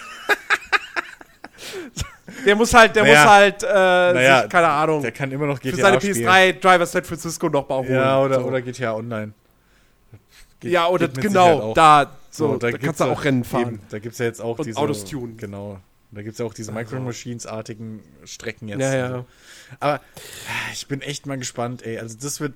der 2.44 2.56
muss 2.56 2.74
halt, 2.74 2.96
der 2.96 3.04
Naja. 3.04 3.22
muss 3.22 3.30
halt, 3.30 3.62
äh, 3.62 3.66
Naja, 3.66 4.40
sich, 4.42 4.50
keine 4.50 4.68
Ahnung, 4.68 5.02
Der 5.02 5.12
kann 5.12 5.30
immer 5.32 5.46
noch 5.46 5.60
GTA 5.60 5.76
für 5.76 5.82
seine 5.82 6.00
spielen. 6.00 6.28
PS3 6.28 6.52
Driver 6.60 6.86
San 6.86 7.04
Francisco 7.04 7.48
noch 7.48 7.68
mal 7.68 7.76
holen. 7.78 7.92
Ja, 7.92 8.20
oder, 8.22 8.40
so. 8.40 8.46
oder 8.46 8.62
GTA 8.62 8.94
Online. 8.94 9.32
Geht- 10.60 10.72
ja, 10.72 10.88
oder 10.88 11.08
genau, 11.08 11.72
da, 11.74 12.16
so, 12.30 12.52
So, 12.52 12.56
da, 12.58 12.70
gibt's 12.70 12.84
kannst 12.84 13.00
du 13.00 13.04
auch 13.04 13.24
Rennen 13.24 13.44
fahren. 13.44 13.62
Eben, 13.74 13.80
da 13.90 13.98
gibt 14.00 14.14
es 14.14 14.18
ja 14.18 14.26
jetzt 14.26 14.40
auch 14.40 14.58
Und 14.58 14.66
diese. 14.66 14.78
Autos 14.78 15.04
tunen. 15.04 15.36
Genau. 15.36 15.78
Da 16.10 16.22
gibt 16.22 16.32
es 16.32 16.38
ja 16.38 16.46
auch 16.46 16.54
diese 16.54 16.72
Micro 16.72 16.98
Machines-artigen 17.00 18.02
Strecken 18.24 18.68
jetzt. 18.68 18.80
Ja, 18.80 18.94
ja. 18.94 19.24
Aber 19.78 19.94
ah, 19.94 20.00
ich 20.72 20.88
bin 20.88 21.02
echt 21.02 21.26
mal 21.26 21.36
gespannt, 21.38 21.82
ey. 21.84 21.98
Also, 21.98 22.16
das 22.20 22.40
wird. 22.40 22.54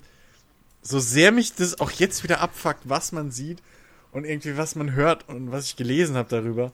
So 0.84 0.98
sehr 0.98 1.30
mich 1.30 1.54
das 1.54 1.78
auch 1.78 1.92
jetzt 1.92 2.24
wieder 2.24 2.40
abfuckt, 2.40 2.80
was 2.84 3.12
man 3.12 3.30
sieht 3.30 3.62
und 4.10 4.24
irgendwie 4.24 4.56
was 4.56 4.74
man 4.74 4.94
hört 4.94 5.28
und 5.28 5.52
was 5.52 5.66
ich 5.66 5.76
gelesen 5.76 6.16
habe 6.16 6.28
darüber. 6.28 6.72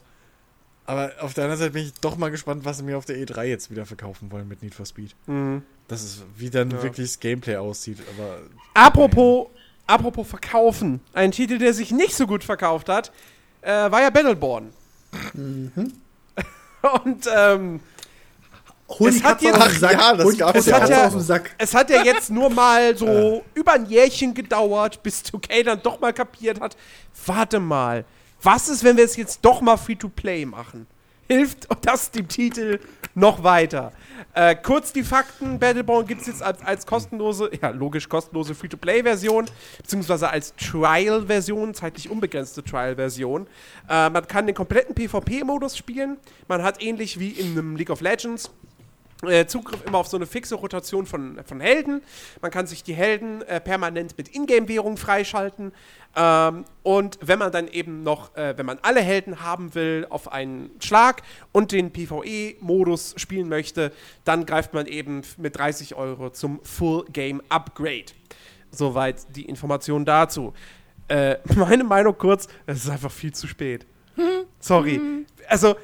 Aber 0.88 1.12
auf 1.20 1.34
der 1.34 1.44
anderen 1.44 1.58
Seite 1.60 1.72
bin 1.72 1.82
ich 1.84 1.92
doch 2.00 2.16
mal 2.16 2.30
gespannt, 2.30 2.64
was 2.64 2.78
sie 2.78 2.82
mir 2.82 2.96
auf 2.96 3.04
der 3.04 3.16
E3 3.18 3.44
jetzt 3.44 3.70
wieder 3.70 3.84
verkaufen 3.84 4.32
wollen 4.32 4.48
mit 4.48 4.62
Need 4.62 4.74
for 4.74 4.86
Speed. 4.86 5.14
Mhm. 5.26 5.62
Das 5.86 6.02
ist, 6.02 6.24
wie 6.36 6.48
dann 6.48 6.70
Ja. 6.70 6.82
wirklich 6.82 7.08
das 7.10 7.20
Gameplay 7.20 7.56
aussieht. 7.56 7.98
Aber 8.16 8.38
Apropos, 8.72 9.48
apropos 9.86 10.26
verkaufen. 10.26 11.00
Ein 11.12 11.30
Titel, 11.30 11.58
der 11.58 11.74
sich 11.74 11.90
nicht 11.90 12.14
so 12.16 12.26
gut 12.26 12.42
verkauft 12.42 12.88
hat, 12.88 13.12
äh, 13.60 13.70
war 13.70 14.00
ja 14.00 14.08
Battleborn. 14.08 14.72
Mhm. 15.34 15.92
Und 17.04 17.28
ähm, 17.36 17.80
hol 18.88 19.10
Es 19.10 19.22
hat 19.22 19.42
jetzt-. 19.42 19.58
Ach 19.60 19.80
ja, 19.82 20.14
das 20.14 20.38
gab's 20.38 20.64
Katze 20.66 20.90
ja 20.90 21.02
auch. 21.02 21.06
aus 21.08 21.12
dem 21.12 21.20
Sack. 21.20 21.50
es 21.58 21.74
hat 21.74 21.90
ja 21.90 22.02
jetzt 22.02 22.30
nur 22.30 22.48
mal 22.48 22.96
so 22.96 23.44
über 23.52 23.72
ein 23.72 23.84
Jährchen 23.90 24.32
gedauert, 24.32 25.02
bis 25.02 25.20
2K 25.22 25.64
dann 25.64 25.82
doch 25.82 26.00
mal 26.00 26.14
kapiert 26.14 26.60
hat, 26.62 26.78
warte 27.26 27.60
mal, 27.60 28.06
was 28.42 28.68
ist, 28.68 28.84
wenn 28.84 28.96
wir 28.96 29.04
es 29.04 29.16
jetzt 29.16 29.40
doch 29.42 29.60
mal 29.60 29.76
Free-to-Play 29.76 30.46
machen? 30.46 30.86
Hilft 31.28 31.68
das 31.82 32.10
dem 32.10 32.26
Titel 32.26 32.80
noch 33.14 33.42
weiter? 33.42 33.92
Äh, 34.34 34.56
kurz 34.56 34.92
die 34.92 35.02
Fakten, 35.02 35.58
Battleborn 35.58 36.06
gibt 36.06 36.22
es 36.22 36.26
jetzt 36.26 36.42
als, 36.42 36.62
als 36.62 36.86
kostenlose, 36.86 37.50
ja 37.60 37.68
logisch 37.70 38.08
kostenlose 38.08 38.54
Free-to-Play-Version, 38.54 39.46
beziehungsweise 39.76 40.30
als 40.30 40.54
Trial-Version, 40.56 41.74
zeitlich 41.74 42.08
unbegrenzte 42.08 42.64
Trial-Version. 42.64 43.46
Äh, 43.88 44.10
man 44.10 44.26
kann 44.26 44.46
den 44.46 44.54
kompletten 44.54 44.94
PvP-Modus 44.94 45.76
spielen, 45.76 46.16
man 46.46 46.62
hat 46.62 46.82
ähnlich 46.82 47.18
wie 47.18 47.30
in 47.30 47.52
einem 47.52 47.76
League 47.76 47.90
of 47.90 48.00
Legends 48.00 48.50
äh, 49.22 49.46
Zugriff 49.46 49.84
immer 49.84 49.98
auf 49.98 50.06
so 50.06 50.16
eine 50.16 50.26
fixe 50.26 50.54
Rotation 50.54 51.06
von, 51.06 51.40
von 51.44 51.60
Helden. 51.60 52.02
Man 52.40 52.50
kann 52.50 52.66
sich 52.66 52.82
die 52.82 52.94
Helden 52.94 53.42
äh, 53.42 53.60
permanent 53.60 54.16
mit 54.16 54.34
Ingame-Währung 54.34 54.96
freischalten. 54.96 55.72
Ähm, 56.14 56.64
und 56.82 57.18
wenn 57.20 57.38
man 57.38 57.50
dann 57.50 57.68
eben 57.68 58.02
noch, 58.02 58.36
äh, 58.36 58.56
wenn 58.56 58.66
man 58.66 58.78
alle 58.82 59.00
Helden 59.00 59.42
haben 59.42 59.74
will 59.74 60.06
auf 60.08 60.30
einen 60.30 60.70
Schlag 60.80 61.22
und 61.52 61.72
den 61.72 61.92
PvE-Modus 61.92 63.14
spielen 63.16 63.48
möchte, 63.48 63.92
dann 64.24 64.46
greift 64.46 64.72
man 64.72 64.86
eben 64.86 65.22
mit 65.36 65.56
30 65.58 65.96
Euro 65.96 66.30
zum 66.30 66.60
Full 66.62 67.04
Game 67.12 67.42
Upgrade. 67.48 68.12
Soweit 68.70 69.34
die 69.34 69.46
Information 69.46 70.04
dazu. 70.04 70.52
Äh, 71.08 71.36
meine 71.56 71.84
Meinung 71.84 72.16
kurz, 72.16 72.46
es 72.66 72.84
ist 72.84 72.90
einfach 72.90 73.12
viel 73.12 73.34
zu 73.34 73.46
spät. 73.46 73.86
Sorry. 74.60 75.00
Also, 75.46 75.76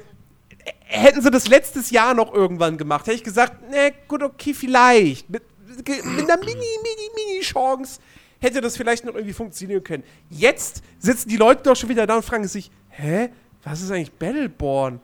hätten 0.85 1.21
sie 1.21 1.31
das 1.31 1.47
letztes 1.47 1.91
Jahr 1.91 2.13
noch 2.13 2.33
irgendwann 2.33 2.77
gemacht, 2.77 3.07
hätte 3.07 3.17
ich 3.17 3.23
gesagt, 3.23 3.69
ne, 3.69 3.93
gut, 4.07 4.23
okay, 4.23 4.53
vielleicht. 4.53 5.29
Mit, 5.29 5.43
mit 5.67 5.87
einer 5.87 6.37
mini, 6.37 6.53
mini, 6.55 7.09
mini 7.15 7.41
Chance 7.41 7.99
hätte 8.39 8.61
das 8.61 8.77
vielleicht 8.77 9.03
noch 9.03 9.15
irgendwie 9.15 9.33
funktionieren 9.33 9.83
können. 9.83 10.03
Jetzt 10.29 10.83
sitzen 10.99 11.29
die 11.29 11.37
Leute 11.37 11.63
doch 11.63 11.75
schon 11.75 11.89
wieder 11.89 12.05
da 12.05 12.17
und 12.17 12.25
fragen 12.25 12.47
sich, 12.47 12.71
hä, 12.89 13.29
was 13.63 13.81
ist 13.81 13.91
eigentlich 13.91 14.11
Battleborn? 14.11 14.99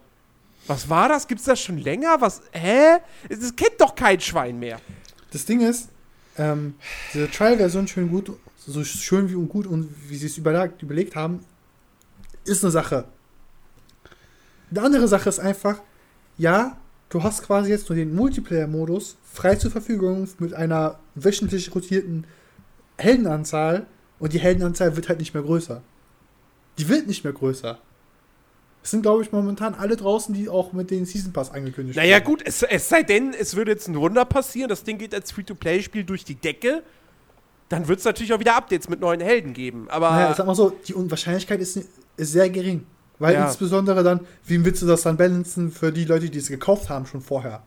Was 0.68 0.88
war 0.88 1.10
das? 1.10 1.28
Gibt's 1.28 1.46
das 1.46 1.60
schon 1.60 1.80
länger? 1.80 2.22
Was, 2.22 2.44
hä? 2.52 2.98
Das 3.28 3.56
kennt 3.56 3.80
doch 3.80 3.96
kein 3.96 4.22
Schwein 4.22 4.60
mehr. 4.60 4.80
Das 5.32 5.46
Ding 5.46 5.62
ist, 5.62 5.90
ähm, 6.38 6.76
diese 7.14 7.30
Trial-Version 7.30 7.88
schön 7.88 8.10
gut, 8.10 8.32
so 8.58 8.84
schön 8.84 9.30
wie 9.30 9.36
und 9.36 9.50
gut 9.50 9.66
und 9.66 9.90
wie 10.08 10.16
sie 10.16 10.28
es 10.28 10.38
überlegt 10.38 11.16
haben, 11.16 11.44
ist 12.46 12.64
eine 12.64 12.72
Sache. 12.72 13.06
Eine 14.72 14.82
andere 14.84 15.08
Sache 15.08 15.30
ist 15.30 15.40
einfach, 15.40 15.82
ja, 16.38 16.78
du 17.10 17.24
hast 17.24 17.44
quasi 17.44 17.70
jetzt 17.70 17.90
nur 17.90 17.96
den 17.98 18.16
Multiplayer-Modus 18.16 19.18
frei 19.32 19.56
zur 19.56 19.70
Verfügung 19.72 20.28
mit 20.40 20.54
einer 20.54 21.00
wöchentlich 21.16 21.74
rotierten 21.76 22.26
Heldenanzahl 22.98 23.86
und 24.20 24.34
die 24.34 24.40
Heldenanzahl 24.40 24.96
wird 24.96 25.10
halt 25.10 25.20
nicht 25.20 25.34
mehr 25.34 25.44
größer. 25.44 25.82
Die 26.78 26.88
wird 26.88 27.08
nicht 27.08 27.24
mehr 27.24 27.34
größer. 27.34 27.80
Es 28.84 28.92
sind, 28.92 29.02
glaube 29.04 29.22
ich, 29.24 29.32
momentan 29.32 29.76
alle 29.76 29.96
draußen, 29.96 30.34
die 30.34 30.50
auch 30.50 30.74
mit 30.74 30.90
den 30.90 31.06
Season 31.06 31.32
Pass 31.34 31.52
angekündigt 31.52 31.98
Naja, 31.98 32.16
wurden. 32.18 32.26
gut, 32.26 32.42
es, 32.46 32.64
es 32.64 32.90
sei 32.90 33.04
denn, 33.04 33.34
es 33.38 33.56
würde 33.56 33.72
jetzt 33.72 33.88
ein 33.88 33.96
Wunder 33.96 34.26
passieren, 34.26 34.70
das 34.70 34.84
Ding 34.84 34.98
geht 34.98 35.14
als 35.14 35.32
Free-to-Play-Spiel 35.32 36.04
durch 36.04 36.24
die 36.26 36.36
Decke. 36.36 36.82
dann 37.70 37.88
wird 37.88 38.00
es 38.00 38.06
natürlich 38.06 38.34
auch 38.34 38.40
wieder 38.40 38.56
Updates 38.56 38.90
mit 38.90 39.00
neuen 39.00 39.22
Helden 39.22 39.54
geben. 39.54 39.88
Aber 39.90 40.10
Naja, 40.12 40.34
sag 40.34 40.48
mal 40.48 40.56
so, 40.56 40.72
die 40.88 40.94
Unwahrscheinlichkeit 40.96 41.60
ist, 41.62 41.78
ist 41.78 42.32
sehr 42.32 42.50
gering. 42.50 42.86
Weil 43.22 43.36
Ja. 43.36 43.46
insbesondere 43.46 44.02
dann, 44.04 44.22
wie 44.46 44.66
willst 44.66 44.82
du 44.82 44.88
das 44.88 45.04
dann 45.04 45.16
balancen 45.16 45.72
für 45.72 45.92
die 45.92 46.06
Leute, 46.06 46.32
die 46.32 46.40
es 46.40 46.48
gekauft 46.48 46.90
haben 46.90 47.06
schon 47.06 47.22
vorher? 47.22 47.62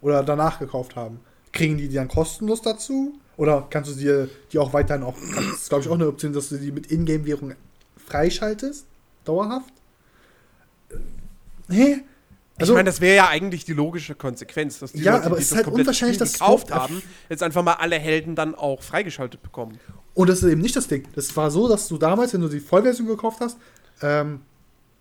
Oder 0.00 0.22
danach 0.22 0.60
gekauft 0.60 0.94
haben? 0.94 1.18
Kriegen 1.52 1.76
die 1.76 1.88
die 1.88 1.96
dann 1.96 2.06
kostenlos 2.06 2.62
dazu? 2.62 3.18
Oder 3.36 3.66
kannst 3.70 3.90
du 3.90 3.96
dir 3.96 4.28
die 4.52 4.58
auch 4.58 4.72
weiterhin 4.72 5.02
auch, 5.02 5.16
das 5.34 5.46
ist 5.62 5.68
glaube 5.68 5.82
ich 5.82 5.90
auch 5.90 5.94
eine 5.94 6.06
Option, 6.06 6.32
dass 6.32 6.50
du 6.50 6.58
die 6.58 6.70
mit 6.70 6.92
Ingame-Währung 6.92 7.54
freischaltest? 8.06 8.86
Dauerhaft? 9.24 9.72
Hä? 11.68 12.02
ich 12.60 12.70
meine, 12.70 12.84
das 12.84 13.00
wäre 13.00 13.16
ja 13.16 13.28
eigentlich 13.28 13.64
die 13.64 13.72
logische 13.72 14.14
Konsequenz, 14.14 14.78
dass 14.78 14.92
die 14.92 15.02
Ja, 15.02 15.14
Leute, 15.14 15.26
aber 15.26 15.36
die 15.36 15.42
es 15.42 15.50
ist 15.50 15.56
halt 15.56 15.66
unwahrscheinlich, 15.66 16.18
dass 16.18 16.34
gekauft 16.34 16.72
haben, 16.72 17.02
jetzt 17.28 17.42
einfach 17.42 17.64
mal 17.64 17.72
alle 17.74 17.98
Helden 17.98 18.36
dann 18.36 18.54
auch 18.54 18.80
freigeschaltet 18.80 19.42
bekommen. 19.42 19.80
Und 20.14 20.28
das 20.28 20.44
ist 20.44 20.48
eben 20.52 20.60
nicht 20.60 20.76
das 20.76 20.86
Ding. 20.86 21.08
Das 21.16 21.36
war 21.36 21.50
so, 21.50 21.68
dass 21.68 21.88
du 21.88 21.98
damals, 21.98 22.32
wenn 22.32 22.42
du 22.42 22.48
die 22.48 22.60
Vollversion 22.60 23.08
gekauft 23.08 23.40
hast, 23.40 23.58
ähm, 24.00 24.42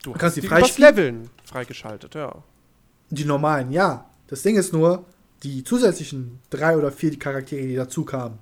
Du 0.04 0.12
kannst 0.12 0.38
die 0.38 0.42
die 0.42 0.48
übers? 0.48 0.78
Leveln 0.78 1.30
freigeschaltet, 1.46 2.14
ja. 2.14 2.36
Die 3.10 3.26
normalen, 3.26 3.72
ja. 3.72 4.06
Das 4.28 4.42
Ding 4.44 4.56
ist 4.58 4.74
nur, 4.74 5.06
die 5.44 5.64
zusätzlichen 5.64 6.40
drei 6.50 6.78
oder 6.78 6.92
vier 6.92 7.18
Charaktere, 7.18 7.66
die 7.66 7.76
dazu 7.76 8.04
kamen, 8.04 8.38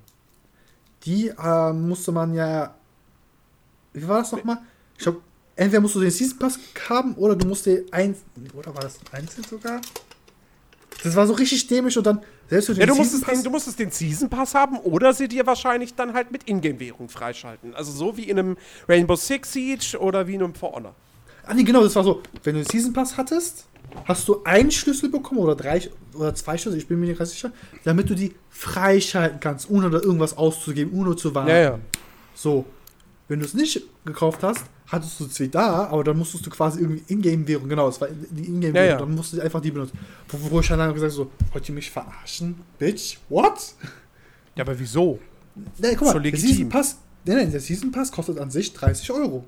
die 1.04 1.32
ähm, 1.42 1.88
musste 1.88 2.12
man 2.12 2.34
ja. 2.34 2.74
Wie 3.92 4.06
war 4.06 4.18
das 4.18 4.32
nochmal? 4.32 4.58
Ich 4.96 5.02
glaube, 5.02 5.20
entweder 5.56 5.80
musst 5.80 5.94
du 5.94 6.00
den 6.00 6.10
Season 6.10 6.38
Pass 6.38 6.58
haben 6.88 7.14
oder 7.14 7.36
du 7.36 7.46
musst 7.46 7.66
den 7.66 7.92
ein. 7.92 8.16
Oder 8.54 8.74
war 8.74 8.82
das 8.82 8.98
einzeln 9.12 9.44
sogar? 9.44 9.80
Das 11.02 11.16
war 11.16 11.26
so 11.26 11.32
richtig 11.34 11.66
dämlich 11.66 11.96
und 11.98 12.06
dann 12.06 12.20
selbst 12.48 12.66
für 12.66 12.74
den 12.74 12.80
Ja, 12.80 12.86
du 12.86 12.94
musstest, 12.94 13.26
den, 13.28 13.42
du 13.42 13.50
musstest 13.50 13.78
den 13.78 13.90
Season 13.90 14.28
Pass 14.28 14.54
haben 14.54 14.78
oder 14.78 15.12
sie 15.12 15.28
dir 15.28 15.46
wahrscheinlich 15.46 15.94
dann 15.94 16.12
halt 16.12 16.30
mit 16.30 16.48
Ingame-Währung 16.48 17.08
freischalten. 17.08 17.74
Also 17.74 17.92
so 17.92 18.16
wie 18.16 18.28
in 18.28 18.38
einem 18.38 18.56
Rainbow 18.88 19.16
Six 19.16 19.52
Siege 19.52 19.98
oder 19.98 20.26
wie 20.26 20.34
in 20.34 20.42
einem 20.42 20.54
For 20.54 20.72
Honor. 20.72 20.94
Ah, 21.52 21.54
nee, 21.54 21.64
genau, 21.64 21.82
das 21.82 21.94
war 21.96 22.02
so. 22.02 22.22
Wenn 22.44 22.54
du 22.54 22.62
den 22.62 22.66
Season 22.70 22.94
Pass 22.94 23.14
hattest, 23.18 23.66
hast 24.06 24.26
du 24.26 24.42
einen 24.44 24.70
Schlüssel 24.70 25.10
bekommen 25.10 25.38
oder 25.40 25.54
drei 25.54 25.82
oder 26.14 26.34
zwei 26.34 26.56
Schlüssel, 26.56 26.78
ich 26.78 26.88
bin 26.88 26.98
mir 26.98 27.06
nicht 27.08 27.18
ganz 27.18 27.32
sicher, 27.32 27.52
damit 27.84 28.08
du 28.08 28.14
die 28.14 28.34
freischalten 28.48 29.38
kannst, 29.38 29.68
ohne 29.68 29.90
da 29.90 29.98
irgendwas 29.98 30.34
auszugeben, 30.34 30.98
ohne 30.98 31.14
zu 31.14 31.34
warten. 31.34 31.50
Ja, 31.50 31.58
ja. 31.58 31.78
So. 32.34 32.64
Wenn 33.28 33.40
du 33.40 33.44
es 33.44 33.52
nicht 33.52 33.82
gekauft 34.06 34.42
hast, 34.42 34.64
hattest 34.86 35.20
du 35.20 35.26
zwei 35.26 35.46
da, 35.46 35.86
aber 35.88 36.04
dann 36.04 36.16
musstest 36.16 36.46
du 36.46 36.50
quasi 36.50 36.80
irgendwie 36.80 37.02
Ingame-Währung, 37.12 37.68
genau, 37.68 37.86
das 37.86 38.00
war 38.00 38.08
die 38.08 38.46
Ingame-Währung, 38.46 38.74
Ja, 38.76 38.84
ja. 38.94 38.98
dann 38.98 39.14
musst 39.14 39.34
du 39.34 39.40
einfach 39.40 39.60
die 39.60 39.70
benutzen. 39.70 39.98
Wo, 40.28 40.50
wo 40.50 40.60
ich 40.60 40.68
dann 40.68 40.80
habe 40.80 40.94
gesagt 40.94 41.12
so, 41.12 41.30
wollt 41.52 41.68
ihr 41.68 41.74
mich 41.74 41.90
verarschen? 41.90 42.56
Bitch, 42.78 43.18
what? 43.28 43.74
Ja, 44.54 44.64
aber 44.64 44.78
wieso? 44.78 45.18
Nee, 45.78 45.94
guck 45.96 46.14
mal, 46.14 46.20
der. 46.22 46.36
Season 46.38 46.68
Pass, 46.70 46.96
nee, 47.26 47.34
nee, 47.34 47.46
der 47.46 47.60
Season 47.60 47.92
Pass 47.92 48.10
kostet 48.10 48.38
an 48.38 48.50
sich 48.50 48.72
30 48.72 49.10
Euro. 49.12 49.44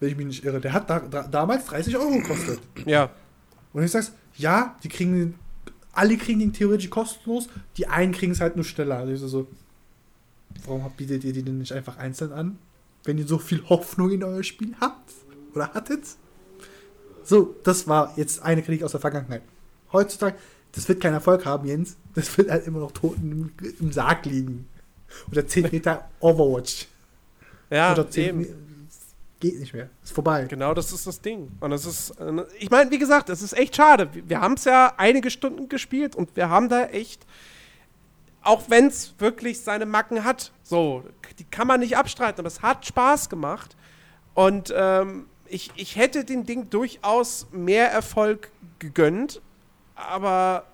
Wenn 0.00 0.08
ich 0.08 0.16
mich 0.16 0.26
nicht 0.26 0.44
irre. 0.44 0.60
Der 0.60 0.72
hat 0.72 0.88
da, 0.88 1.00
da, 1.00 1.22
damals 1.28 1.66
30 1.66 1.96
Euro 1.96 2.10
gekostet. 2.10 2.58
Ja. 2.86 3.10
Und 3.72 3.84
ich 3.84 3.90
sag's, 3.90 4.12
ja, 4.36 4.76
die 4.82 4.88
kriegen 4.88 5.12
den, 5.12 5.34
alle 5.92 6.16
kriegen 6.16 6.40
den 6.40 6.52
theoretisch 6.52 6.90
kostenlos, 6.90 7.48
die 7.76 7.86
einen 7.86 8.12
kriegen 8.12 8.32
es 8.32 8.40
halt 8.40 8.56
nur 8.56 8.64
schneller. 8.64 8.96
Also 8.96 9.12
ich 9.12 9.20
so, 9.20 9.28
so, 9.28 9.48
warum 10.64 10.90
bietet 10.96 11.24
ihr 11.24 11.32
die 11.32 11.42
denn 11.42 11.58
nicht 11.58 11.72
einfach 11.72 11.98
einzeln 11.98 12.32
an, 12.32 12.58
wenn 13.04 13.18
ihr 13.18 13.26
so 13.26 13.38
viel 13.38 13.62
Hoffnung 13.68 14.10
in 14.10 14.24
euer 14.24 14.42
Spiel 14.42 14.74
habt? 14.80 15.12
Oder 15.54 15.74
hattet? 15.74 16.04
So, 17.22 17.54
das 17.64 17.86
war 17.86 18.14
jetzt 18.16 18.42
eine 18.42 18.62
Kritik 18.62 18.82
aus 18.82 18.92
der 18.92 19.00
Vergangenheit. 19.00 19.42
Heutzutage, 19.92 20.36
das 20.72 20.88
wird 20.88 21.00
keinen 21.00 21.14
Erfolg 21.14 21.44
haben, 21.44 21.66
Jens. 21.66 21.96
Das 22.14 22.36
wird 22.38 22.50
halt 22.50 22.66
immer 22.66 22.80
noch 22.80 22.92
tot 22.92 23.16
im, 23.18 23.52
im 23.78 23.92
Sarg 23.92 24.24
liegen. 24.26 24.66
Oder 25.30 25.46
10 25.46 25.68
Meter 25.72 26.08
Overwatch. 26.20 26.88
Ja, 27.70 27.92
Oder 27.92 28.08
10 28.08 28.40
eben. 28.40 28.69
Geht 29.40 29.58
nicht 29.58 29.72
mehr. 29.72 29.88
Ist 30.04 30.12
vorbei. 30.12 30.44
Genau, 30.44 30.74
das 30.74 30.92
ist 30.92 31.06
das 31.06 31.20
Ding. 31.20 31.50
Und 31.60 31.70
das 31.70 31.86
ist, 31.86 32.10
äh, 32.20 32.44
ich 32.58 32.70
meine, 32.70 32.90
wie 32.90 32.98
gesagt, 32.98 33.30
es 33.30 33.40
ist 33.42 33.54
echt 33.54 33.74
schade. 33.74 34.12
Wir- 34.14 34.28
Wir 34.28 34.40
haben 34.40 34.54
es 34.54 34.64
ja 34.64 34.92
einige 34.98 35.30
Stunden 35.30 35.68
gespielt 35.68 36.14
und 36.14 36.36
wir 36.36 36.50
haben 36.50 36.68
da 36.68 36.84
echt, 36.86 37.26
auch 38.42 38.64
wenn 38.68 38.86
es 38.88 39.14
wirklich 39.18 39.60
seine 39.60 39.86
Macken 39.86 40.24
hat, 40.24 40.52
so, 40.62 41.04
die 41.38 41.44
kann 41.44 41.66
man 41.66 41.80
nicht 41.80 41.96
abstreiten, 41.96 42.40
aber 42.40 42.48
es 42.48 42.60
hat 42.62 42.84
Spaß 42.86 43.28
gemacht. 43.30 43.76
Und 44.34 44.72
ähm, 44.76 45.26
ich, 45.46 45.70
ich 45.76 45.96
hätte 45.96 46.24
dem 46.24 46.44
Ding 46.44 46.68
durchaus 46.70 47.46
mehr 47.50 47.90
Erfolg 47.90 48.50
gegönnt, 48.78 49.40
aber 49.94 50.64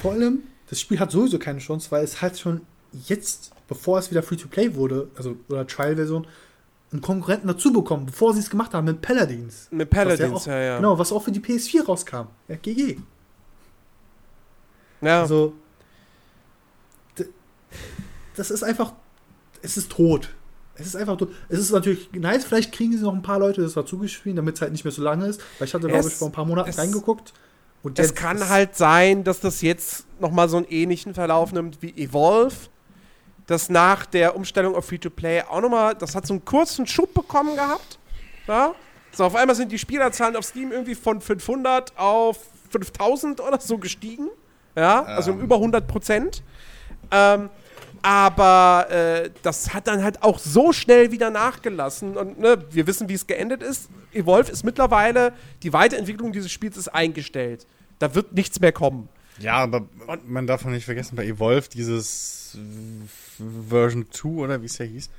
Vor 0.00 0.12
allem, 0.12 0.42
das 0.68 0.80
Spiel 0.80 0.98
hat 0.98 1.10
sowieso 1.10 1.38
keine 1.38 1.58
Chance, 1.58 1.90
weil 1.90 2.04
es 2.04 2.20
halt 2.22 2.38
schon 2.38 2.62
jetzt, 3.06 3.52
bevor 3.68 3.98
es 3.98 4.10
wieder 4.10 4.22
Free-to-Play 4.22 4.74
wurde, 4.74 5.08
also 5.16 5.36
oder 5.48 5.66
Trial-Version, 5.66 6.26
einen 6.92 7.00
Konkurrenten 7.02 7.46
dazu 7.48 7.72
bekommen, 7.72 8.06
bevor 8.06 8.34
sie 8.34 8.40
es 8.40 8.50
gemacht 8.50 8.74
haben 8.74 8.84
mit 8.86 9.00
Paladins. 9.00 9.68
mit 9.70 9.88
Paladins, 9.90 10.42
auch, 10.42 10.46
ja, 10.46 10.58
ja. 10.60 10.76
Genau, 10.76 10.98
was 10.98 11.12
auch 11.12 11.22
für 11.22 11.30
die 11.32 11.40
PS4 11.40 11.84
rauskam. 11.84 12.26
Ja, 12.48 12.56
GG. 12.56 12.98
ja. 15.00 15.20
Also, 15.22 15.54
das 18.36 18.50
ist 18.50 18.62
einfach, 18.62 18.92
es 19.62 19.76
ist 19.76 19.90
tot. 19.92 20.30
Es 20.74 20.86
ist 20.86 20.96
einfach 20.96 21.16
tot. 21.18 21.30
Es 21.48 21.58
ist 21.58 21.70
natürlich 21.72 22.10
nice, 22.12 22.44
vielleicht 22.44 22.72
kriegen 22.72 22.96
sie 22.96 23.02
noch 23.02 23.12
ein 23.14 23.22
paar 23.22 23.38
Leute 23.38 23.60
das 23.60 23.74
dazu 23.74 23.98
gespielt, 23.98 24.38
damit 24.38 24.54
es 24.54 24.62
halt 24.62 24.72
nicht 24.72 24.84
mehr 24.84 24.92
so 24.92 25.02
lange 25.02 25.26
ist. 25.26 25.40
Weil 25.58 25.68
ich 25.68 25.74
hatte, 25.74 25.88
glaube 25.88 26.08
ich, 26.08 26.14
vor 26.14 26.28
ein 26.28 26.32
paar 26.32 26.46
Monaten 26.46 26.70
es- 26.70 26.78
reingeguckt. 26.78 27.32
Und 27.82 27.98
Es 27.98 28.14
kann 28.14 28.48
halt 28.50 28.76
sein, 28.76 29.24
dass 29.24 29.40
das 29.40 29.62
jetzt 29.62 30.04
nochmal 30.20 30.50
so 30.50 30.58
einen 30.58 30.66
ähnlichen 30.66 31.14
Verlauf 31.14 31.52
nimmt 31.52 31.80
wie 31.80 31.90
Evolve. 31.96 32.54
Das 33.50 33.68
nach 33.68 34.06
der 34.06 34.36
Umstellung 34.36 34.76
auf 34.76 34.84
Free-to-Play 34.86 35.42
auch 35.42 35.60
nochmal, 35.60 35.96
das 35.96 36.14
hat 36.14 36.24
so 36.24 36.34
einen 36.34 36.44
kurzen 36.44 36.86
Schub 36.86 37.12
bekommen 37.12 37.56
gehabt. 37.56 37.98
Ja? 38.46 38.76
So, 39.10 39.24
auf 39.24 39.34
einmal 39.34 39.56
sind 39.56 39.72
die 39.72 39.78
Spielerzahlen 39.80 40.36
auf 40.36 40.44
Steam 40.44 40.70
irgendwie 40.70 40.94
von 40.94 41.20
500 41.20 41.98
auf 41.98 42.38
5000 42.70 43.40
oder 43.40 43.58
so 43.58 43.78
gestiegen. 43.78 44.28
Ja, 44.76 45.02
also 45.02 45.32
um 45.32 45.40
über 45.40 45.56
100 45.56 45.88
Prozent. 45.88 46.44
Ähm, 47.10 47.50
aber 48.02 48.86
äh, 48.88 49.30
das 49.42 49.74
hat 49.74 49.88
dann 49.88 50.04
halt 50.04 50.22
auch 50.22 50.38
so 50.38 50.72
schnell 50.72 51.10
wieder 51.10 51.30
nachgelassen. 51.30 52.16
Und 52.16 52.38
ne, 52.38 52.64
wir 52.70 52.86
wissen, 52.86 53.08
wie 53.08 53.14
es 53.14 53.26
geendet 53.26 53.64
ist. 53.64 53.90
Evolve 54.12 54.52
ist 54.52 54.62
mittlerweile, 54.62 55.32
die 55.64 55.72
Weiterentwicklung 55.72 56.30
dieses 56.30 56.52
Spiels 56.52 56.76
ist 56.76 56.86
eingestellt. 56.86 57.66
Da 57.98 58.14
wird 58.14 58.32
nichts 58.32 58.60
mehr 58.60 58.70
kommen. 58.70 59.08
Ja, 59.40 59.54
aber 59.54 59.88
man 60.24 60.46
darf 60.46 60.64
auch 60.64 60.70
nicht 60.70 60.84
vergessen, 60.84 61.16
bei 61.16 61.24
Evolve 61.26 61.68
dieses 61.68 62.39
Version 63.68 64.06
2 64.10 64.28
oder 64.28 64.62
wie 64.62 64.66
es 64.66 64.78
ja 64.78 64.84
hieß, 64.84 65.10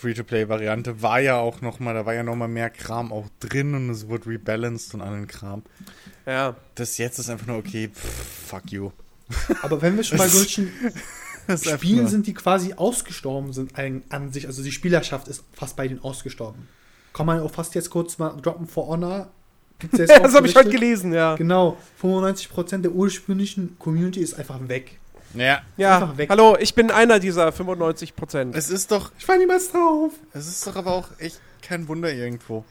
Free-to-Play-Variante, 0.00 1.02
war 1.02 1.18
ja 1.18 1.36
auch 1.36 1.60
noch 1.62 1.80
mal, 1.80 1.94
da 1.94 2.06
war 2.06 2.14
ja 2.14 2.22
noch 2.22 2.36
mal 2.36 2.46
mehr 2.46 2.70
Kram 2.70 3.12
auch 3.12 3.26
drin 3.40 3.74
und 3.74 3.90
es 3.90 4.06
wurde 4.06 4.28
rebalanced 4.28 4.94
und 4.94 5.00
allen 5.00 5.26
Kram. 5.26 5.62
Ja. 6.26 6.54
Das 6.76 6.96
jetzt 6.98 7.18
ist 7.18 7.28
einfach 7.28 7.46
nur 7.46 7.56
okay, 7.58 7.88
pff, 7.88 8.46
fuck 8.46 8.70
you. 8.70 8.92
Aber 9.62 9.82
wenn 9.82 9.96
wir 9.96 10.04
schon 10.04 10.18
bei 10.18 10.28
solchen 10.28 10.70
Spielen 11.56 12.06
sind, 12.06 12.28
die 12.28 12.34
quasi 12.34 12.74
ausgestorben 12.74 13.52
sind 13.52 13.72
an 13.76 14.32
sich, 14.32 14.46
also 14.46 14.62
die 14.62 14.70
Spielerschaft 14.70 15.26
ist 15.26 15.42
fast 15.52 15.76
bei 15.76 15.88
denen 15.88 16.04
ausgestorben. 16.04 16.68
Kann 17.12 17.26
man 17.26 17.40
auch 17.40 17.50
fast 17.50 17.74
jetzt 17.74 17.90
kurz 17.90 18.18
mal 18.18 18.30
droppen, 18.40 18.68
For 18.68 18.86
Honor 18.86 19.28
gibt's 19.80 19.98
jetzt 19.98 20.12
auch 20.18 20.22
das 20.22 20.34
habe 20.34 20.46
ich 20.46 20.54
heute 20.54 20.70
gelesen, 20.70 21.12
ja. 21.12 21.34
Genau, 21.34 21.76
95% 22.00 22.78
der 22.82 22.92
ursprünglichen 22.92 23.76
Community 23.80 24.20
ist 24.20 24.34
einfach 24.34 24.68
weg. 24.68 25.00
Ja, 25.34 25.62
Ja, 25.76 26.14
hallo, 26.28 26.56
ich 26.60 26.74
bin 26.74 26.90
einer 26.90 27.18
dieser 27.18 27.50
95 27.52 28.14
Prozent. 28.16 28.54
es 28.56 28.68
ist 28.70 28.90
doch, 28.90 29.12
Ich 29.18 29.26
war 29.28 29.36
niemals 29.38 29.70
drauf. 29.72 30.12
es 30.32 30.46
ist 30.46 30.66
doch 30.66 30.76
aber 30.76 30.92
auch 30.92 31.08
echt 31.18 31.40
kein 31.62 31.88
Wunder 31.88 32.12
irgendwo. 32.12 32.64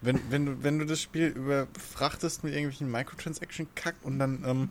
Wenn, 0.00 0.20
wenn, 0.30 0.46
du, 0.46 0.62
wenn 0.62 0.78
du 0.78 0.86
das 0.86 1.00
Spiel 1.00 1.26
überfrachtest 1.28 2.44
mit 2.44 2.52
irgendwelchen 2.54 2.90
Microtransaction-Kack 2.90 3.96
und 4.02 4.18
dann 4.18 4.44
ähm, 4.46 4.70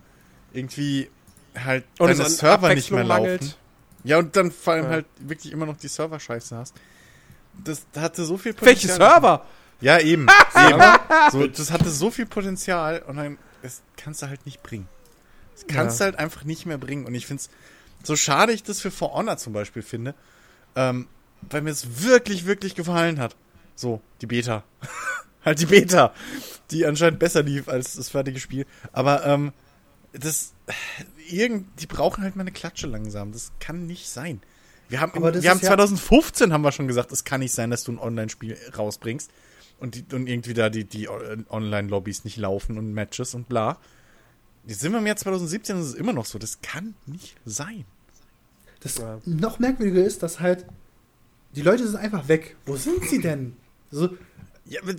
irgendwie 0.54 1.10
halt 1.58 1.84
Und 2.00 2.10
deine 2.10 2.30
Server 2.30 2.74
nicht 2.74 2.92
mehr 2.92 3.04
laufen. 3.04 3.24
mangelt. 3.24 3.58
Ja, 4.04 4.18
und 4.20 4.36
dann 4.36 4.52
vor 4.52 4.74
allem 4.74 4.86
Ja. 4.86 4.90
halt 4.92 5.06
wirklich 5.20 5.52
immer 5.52 5.66
noch 5.66 5.78
die 5.78 5.90
Server-Scheiße 5.90 6.56
hast. 6.56 6.76
Das 7.64 7.86
hatte 7.98 8.24
so 8.24 8.38
viel 8.38 8.56
Welche 8.62 8.88
Server? 8.88 9.46
Ja, 9.82 10.00
eben. 10.00 10.28
eben. 10.70 10.82
So, 11.32 11.48
das 11.48 11.72
hatte 11.72 11.90
so 11.90 12.10
viel 12.10 12.26
Potenzial 12.26 13.02
und 13.08 13.18
dann 13.18 13.38
das 13.62 13.82
kannst 13.98 14.22
du 14.22 14.28
halt 14.30 14.46
nicht 14.46 14.64
bringen. 14.64 14.88
Das 15.58 15.66
kannst 15.68 16.00
Ja. 16.00 16.06
du 16.08 16.12
halt 16.12 16.20
einfach 16.24 16.44
nicht 16.44 16.66
mehr 16.66 16.78
bringen. 16.78 17.06
Und 17.06 17.16
ich 17.16 17.26
finde 17.26 17.42
es 17.42 17.50
so 18.04 18.16
schade, 18.16 18.54
ich 18.54 18.62
das 18.64 18.80
für 18.80 18.92
For 18.92 19.14
Honor 19.14 19.38
zum 19.38 19.54
Beispiel 19.54 19.82
finde, 19.82 20.14
ähm, 20.76 21.08
weil 21.50 21.62
mir 21.62 21.72
es 21.72 22.04
wirklich, 22.04 22.46
wirklich 22.46 22.76
gefallen 22.76 23.20
hat. 23.20 23.36
So, 23.76 24.02
die 24.22 24.28
Beta. 24.28 24.64
halt 25.46 25.60
die 25.60 25.66
Beta, 25.66 26.14
die 26.72 26.86
anscheinend 26.86 27.20
besser 27.20 27.42
lief 27.44 27.68
als 27.68 27.96
das 27.96 28.10
fertige 28.10 28.40
Spiel. 28.40 28.66
Aber 28.92 29.26
ähm, 29.26 29.52
das, 30.14 30.54
irgend, 31.30 31.68
die 31.82 31.88
brauchen 31.88 32.24
halt 32.24 32.36
mal 32.36 32.42
eine 32.42 32.52
Klatsche 32.52 32.88
langsam. 32.88 33.32
Das 33.32 33.52
kann 33.60 33.88
nicht 33.88 34.10
sein. 34.10 34.42
Wir 34.90 35.02
haben, 35.02 35.12
Aber 35.16 35.34
wir 35.42 35.50
haben 35.50 35.58
ist 35.58 35.64
ja- 35.64 35.70
2015 35.70 36.54
haben 36.54 36.62
wir 36.62 36.72
schon 36.72 36.88
gesagt, 36.88 37.12
es 37.12 37.24
kann 37.24 37.40
nicht 37.42 37.52
sein, 37.54 37.72
dass 37.72 37.84
du 37.84 37.92
ein 37.94 38.00
Online-Spiel 38.00 38.58
rausbringst 38.78 39.32
und, 39.80 39.96
die, 39.96 40.16
und 40.16 40.28
irgendwie 40.28 40.54
da 40.54 40.70
die, 40.70 40.86
die 40.86 41.10
Online-Lobbys 41.10 42.24
nicht 42.24 42.38
laufen 42.38 42.78
und 42.78 42.94
Matches 42.94 43.34
und 43.36 43.50
bla. 43.50 43.80
Jetzt 44.68 44.82
sind 44.82 44.92
wir 44.92 45.00
im 45.00 45.08
Jahr 45.08 45.16
2017 45.16 45.76
und 45.76 45.82
es 45.82 45.88
ist 45.90 45.96
immer 45.96 46.14
noch 46.14 46.26
so. 46.26 46.38
Das 46.38 46.62
kann 46.62 46.94
nicht 47.06 47.36
sein. 47.46 47.86
das 48.82 48.98
Ja. 48.98 49.20
noch 49.26 49.60
merkwürdiger 49.60 50.04
ist, 50.06 50.22
dass 50.24 50.40
halt 50.40 50.66
die 51.56 51.62
Leute 51.62 51.88
sind 51.88 51.96
einfach 51.96 52.28
weg. 52.28 52.56
Wo 52.66 52.76
sind 52.76 53.04
sie 53.06 53.20
denn? 53.22 53.56
So, 53.90 54.10
Ja, 54.66 54.82
aber 54.82 54.94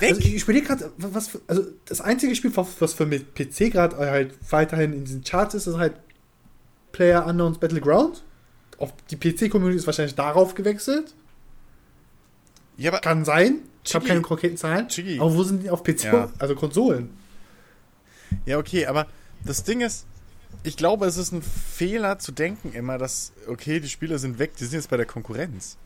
Also 0.00 0.20
ich 0.20 0.42
überlege 0.42 0.66
gerade, 0.66 0.92
was 0.98 1.28
für, 1.28 1.40
also 1.48 1.62
das 1.86 2.00
einzige 2.00 2.34
Spiel, 2.36 2.52
was 2.54 2.92
für 2.92 3.06
mit 3.06 3.34
PC 3.34 3.72
gerade 3.72 3.96
halt 3.96 4.34
weiterhin 4.50 4.92
in 4.92 5.04
diesen 5.04 5.24
Charts 5.24 5.54
ist, 5.54 5.66
ist 5.66 5.78
halt 5.78 5.94
Player 6.92 7.26
Unknowns 7.26 7.58
Battleground. 7.58 8.22
Auf 8.78 8.92
die 9.10 9.16
PC-Community 9.16 9.78
ist 9.78 9.86
wahrscheinlich 9.86 10.14
darauf 10.14 10.54
gewechselt. 10.54 11.14
ja, 12.76 12.90
aber 12.92 13.00
Kann 13.00 13.24
sein. 13.24 13.60
Ich 13.84 13.94
habe 13.94 14.06
keine 14.06 14.20
konkreten 14.22 14.56
Zahlen. 14.56 14.88
Chigi. 14.88 15.18
Aber 15.18 15.34
wo 15.34 15.42
sind 15.42 15.62
die 15.62 15.70
auf 15.70 15.82
PC, 15.82 16.04
Ja. 16.04 16.30
also 16.38 16.54
Konsolen? 16.54 17.10
Ja, 18.46 18.58
okay, 18.58 18.86
aber 18.86 19.06
das 19.44 19.64
Ding 19.64 19.80
ist, 19.80 20.06
ich 20.62 20.76
glaube, 20.76 21.06
es 21.06 21.16
ist 21.16 21.32
ein 21.32 21.42
Fehler 21.42 22.18
zu 22.18 22.32
denken 22.32 22.72
immer, 22.72 22.98
dass, 22.98 23.32
okay, 23.48 23.80
die 23.80 23.88
Spieler 23.88 24.18
sind 24.18 24.38
weg, 24.38 24.56
die 24.56 24.64
sind 24.64 24.74
jetzt 24.74 24.90
bei 24.90 24.96
der 24.96 25.06
Konkurrenz. 25.06 25.76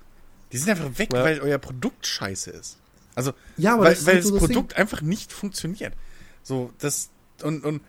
Die 0.53 0.59
sind 0.59 0.71
einfach 0.71 0.99
weg, 0.99 1.13
Ja. 1.13 1.25
weil 1.25 1.41
euer 1.41 1.59
Produkt 1.59 2.07
scheiße 2.07 2.51
ist. 2.51 2.79
Also, 3.15 3.33
Ja, 3.57 3.75
aber 3.75 3.85
weil, 3.85 3.95
das 3.95 4.07
weil 4.07 4.15
halt 4.15 4.25
das 4.25 4.29
so 4.29 4.39
das 4.39 4.47
Produkt 4.47 4.77
einfach 4.77 5.03
nicht 5.03 5.33
funktioniert. 5.33 5.95
So, 6.43 6.73
das, 6.79 7.11
und, 7.43 7.65
und 7.65 7.83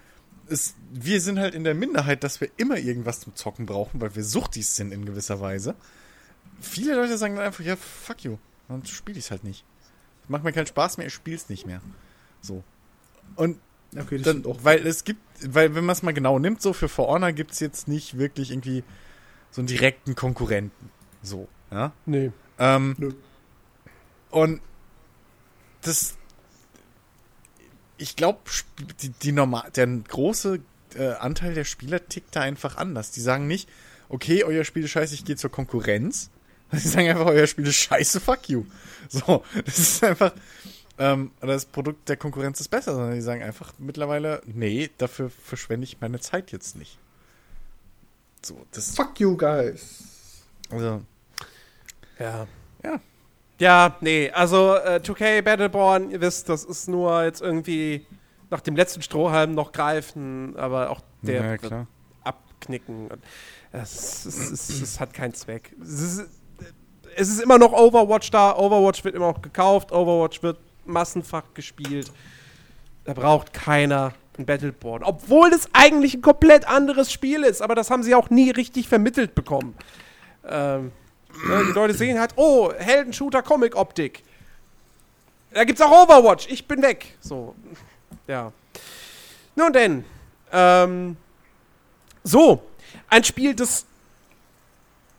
es, 0.47 0.73
wir 0.91 1.21
sind 1.21 1.37
halt 1.39 1.53
in 1.53 1.63
der 1.63 1.75
Minderheit, 1.75 2.23
dass 2.23 2.41
wir 2.41 2.49
immer 2.57 2.77
irgendwas 2.77 3.19
zum 3.19 3.35
Zocken 3.35 3.65
brauchen, 3.65 4.01
weil 4.01 4.15
wir 4.15 4.23
Suchtis 4.23 4.75
sind 4.75 4.91
in 4.91 5.05
gewisser 5.05 5.39
Weise. 5.39 5.75
Viele 6.59 6.95
Leute 6.95 7.17
sagen 7.17 7.35
dann 7.35 7.45
einfach, 7.45 7.63
ja, 7.63 7.75
fuck 7.75 8.23
you, 8.23 8.37
dann 8.67 8.85
spiele 8.85 9.19
ich 9.19 9.25
es 9.25 9.31
halt 9.31 9.43
nicht. 9.43 9.63
Macht 10.27 10.43
mir 10.43 10.51
keinen 10.51 10.67
Spaß 10.67 10.97
mehr, 10.97 11.07
ich 11.07 11.13
spiel's 11.13 11.49
nicht 11.49 11.65
mehr. 11.65 11.81
So. 12.41 12.63
Und 13.35 13.53
Ding. 13.53 13.59
Okay, 13.95 14.17
das 14.17 14.25
dann, 14.25 14.41
stimmt 14.41 14.47
auch. 14.47 14.63
weil 14.63 14.85
es 14.85 15.03
gibt, 15.03 15.21
weil 15.43 15.73
wenn 15.75 15.85
man 15.85 15.93
es 15.93 16.03
mal 16.03 16.13
genau 16.13 16.37
nimmt, 16.39 16.61
so 16.61 16.73
für 16.73 16.89
For 16.89 17.07
Honor 17.07 17.31
gibt 17.31 17.51
es 17.51 17.59
jetzt 17.59 17.87
nicht 17.87 18.17
wirklich 18.17 18.51
irgendwie 18.51 18.83
so 19.51 19.61
einen 19.61 19.67
direkten 19.67 20.15
Konkurrenten. 20.15 20.91
So, 21.23 21.47
ja. 21.71 21.91
Nee. 22.05 22.31
Ähm, 22.59 22.95
Nö. 22.97 23.13
und 24.29 24.61
das, 25.81 26.17
ich 27.97 28.15
glaube, 28.15 28.39
die, 29.01 29.09
die 29.09 29.31
normal, 29.31 29.71
der 29.75 29.87
große 29.87 30.59
äh, 30.95 31.13
Anteil 31.13 31.53
der 31.53 31.63
Spieler 31.63 32.07
tickt 32.07 32.35
da 32.35 32.41
einfach 32.41 32.77
anders. 32.77 33.11
Die 33.11 33.21
sagen 33.21 33.47
nicht, 33.47 33.69
okay, 34.09 34.43
euer 34.43 34.63
Spiel 34.63 34.83
ist 34.83 34.91
scheiße, 34.91 35.13
ich 35.13 35.25
gehe 35.25 35.35
zur 35.35 35.51
Konkurrenz. 35.51 36.29
Die 36.71 36.77
sagen 36.77 37.09
einfach, 37.09 37.25
euer 37.25 37.47
Spiel 37.47 37.65
ist 37.65 37.77
scheiße, 37.77 38.19
fuck 38.19 38.47
you. 38.49 38.65
So, 39.07 39.43
das 39.65 39.79
ist 39.79 40.03
einfach, 40.03 40.33
ähm, 40.99 41.31
oder 41.41 41.53
das 41.53 41.65
Produkt 41.65 42.09
der 42.09 42.17
Konkurrenz 42.17 42.59
ist 42.59 42.67
besser, 42.67 42.93
sondern 42.93 43.15
die 43.15 43.21
sagen 43.21 43.41
einfach 43.41 43.73
mittlerweile, 43.77 44.41
nee, 44.45 44.89
dafür 44.97 45.29
verschwende 45.29 45.85
ich 45.85 45.99
meine 46.01 46.19
Zeit 46.19 46.51
jetzt 46.51 46.75
nicht. 46.75 46.97
So, 48.43 48.65
das, 48.71 48.95
Fuck 48.95 49.19
you 49.19 49.35
guys. 49.35 50.43
also, 50.69 51.01
Ja. 52.19 52.47
Ja. 52.83 52.99
Ja, 53.59 53.97
nee, 53.99 54.29
also 54.31 54.75
äh, 54.75 55.01
2K 55.03 55.41
Battleborn, 55.41 56.11
ihr 56.11 56.21
wisst, 56.21 56.47
das 56.47 56.63
ist 56.63 56.87
nur 56.87 57.23
jetzt 57.23 57.41
irgendwie 57.41 58.05
nach 58.49 58.61
dem 58.61 58.75
letzten 58.75 59.01
Strohhalm 59.01 59.53
noch 59.53 59.71
greifen, 59.73 60.55
aber 60.55 60.89
auch 60.89 61.01
der 61.21 61.57
ja, 61.61 61.87
abknicken. 62.23 63.09
Es, 63.71 64.25
es, 64.25 64.51
es, 64.51 64.81
es 64.81 64.99
hat 64.99 65.13
keinen 65.13 65.33
Zweck. 65.33 65.75
Es 65.81 66.01
ist, 66.01 66.29
es 67.15 67.29
ist 67.29 67.41
immer 67.41 67.57
noch 67.57 67.73
Overwatch 67.73 68.31
da, 68.31 68.55
Overwatch 68.55 69.03
wird 69.03 69.15
immer 69.15 69.33
noch 69.33 69.41
gekauft, 69.41 69.91
Overwatch 69.91 70.41
wird 70.41 70.57
massenfach 70.89 71.53
gespielt. 71.53 72.11
Da 73.05 73.13
braucht 73.13 73.53
keiner 73.53 74.13
ein 74.37 74.45
Battleborn. 74.45 75.03
Obwohl 75.03 75.49
das 75.49 75.69
eigentlich 75.73 76.15
ein 76.15 76.21
komplett 76.21 76.67
anderes 76.67 77.11
Spiel 77.11 77.43
ist, 77.43 77.61
aber 77.61 77.75
das 77.75 77.91
haben 77.91 78.03
sie 78.03 78.15
auch 78.15 78.29
nie 78.29 78.51
richtig 78.51 78.87
vermittelt 78.87 79.35
bekommen. 79.35 79.75
Ähm, 80.47 80.91
ne, 81.47 81.65
die 81.67 81.73
Leute 81.73 81.93
sehen 81.93 82.19
halt, 82.19 82.33
oh, 82.35 82.71
Heldenshooter 82.77 83.41
Comic-Optik. 83.41 84.23
Da 85.51 85.63
gibt's 85.63 85.81
auch 85.81 86.03
Overwatch, 86.03 86.47
ich 86.49 86.67
bin 86.67 86.81
weg. 86.81 87.17
So, 87.21 87.55
ja. 88.27 88.51
Nun 89.55 89.73
denn, 89.73 90.05
ähm, 90.51 91.17
so, 92.23 92.63
ein 93.09 93.23
Spiel, 93.23 93.55
das 93.55 93.85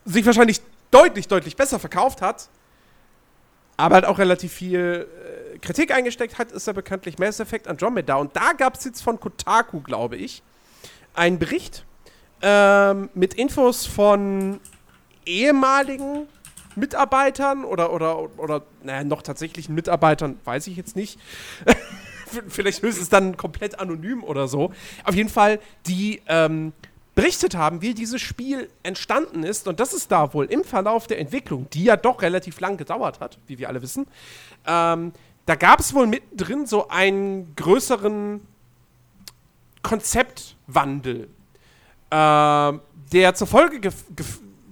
sich 0.04 0.24
wahrscheinlich 0.24 0.60
deutlich, 0.90 1.28
deutlich 1.28 1.56
besser 1.56 1.78
verkauft 1.78 2.22
hat, 2.22 2.48
aber 3.76 3.96
halt 3.96 4.04
auch 4.04 4.18
relativ 4.18 4.52
viel 4.52 5.08
äh, 5.08 5.39
Kritik 5.60 5.92
eingesteckt 5.92 6.38
hat, 6.38 6.52
ist 6.52 6.66
ja 6.66 6.72
bekanntlich 6.72 7.18
Mass 7.18 7.40
Effect 7.40 7.68
Andromeda. 7.68 8.16
Und 8.16 8.34
da 8.36 8.52
gab 8.52 8.76
es 8.76 8.84
jetzt 8.84 9.02
von 9.02 9.20
Kotaku, 9.20 9.80
glaube 9.80 10.16
ich, 10.16 10.42
einen 11.14 11.38
Bericht 11.38 11.84
ähm, 12.42 13.10
mit 13.14 13.34
Infos 13.34 13.86
von 13.86 14.60
ehemaligen 15.26 16.26
Mitarbeitern 16.76 17.64
oder, 17.64 17.92
oder, 17.92 18.38
oder 18.38 18.62
naja, 18.82 19.04
noch 19.04 19.22
tatsächlichen 19.22 19.74
Mitarbeitern, 19.74 20.38
weiß 20.44 20.66
ich 20.68 20.76
jetzt 20.76 20.96
nicht. 20.96 21.18
Vielleicht 22.48 22.82
höchstens 22.82 23.08
dann 23.08 23.36
komplett 23.36 23.80
anonym 23.80 24.22
oder 24.22 24.46
so. 24.46 24.72
Auf 25.04 25.14
jeden 25.14 25.28
Fall, 25.28 25.58
die 25.86 26.22
ähm, 26.28 26.72
berichtet 27.14 27.56
haben, 27.56 27.82
wie 27.82 27.92
dieses 27.92 28.20
Spiel 28.20 28.70
entstanden 28.82 29.42
ist. 29.42 29.66
Und 29.66 29.80
das 29.80 29.92
ist 29.92 30.12
da 30.12 30.32
wohl 30.32 30.46
im 30.46 30.62
Verlauf 30.62 31.06
der 31.06 31.18
Entwicklung, 31.18 31.68
die 31.70 31.84
ja 31.84 31.96
doch 31.96 32.22
relativ 32.22 32.60
lang 32.60 32.76
gedauert 32.76 33.20
hat, 33.20 33.38
wie 33.46 33.58
wir 33.58 33.68
alle 33.68 33.82
wissen. 33.82 34.06
Ähm, 34.66 35.12
da 35.46 35.54
gab 35.54 35.80
es 35.80 35.94
wohl 35.94 36.06
mittendrin 36.06 36.66
so 36.66 36.88
einen 36.88 37.54
größeren 37.56 38.40
Konzeptwandel, 39.82 41.28
ähm, 42.10 42.80
der, 43.12 43.34
zur 43.34 43.46
Folge 43.46 43.80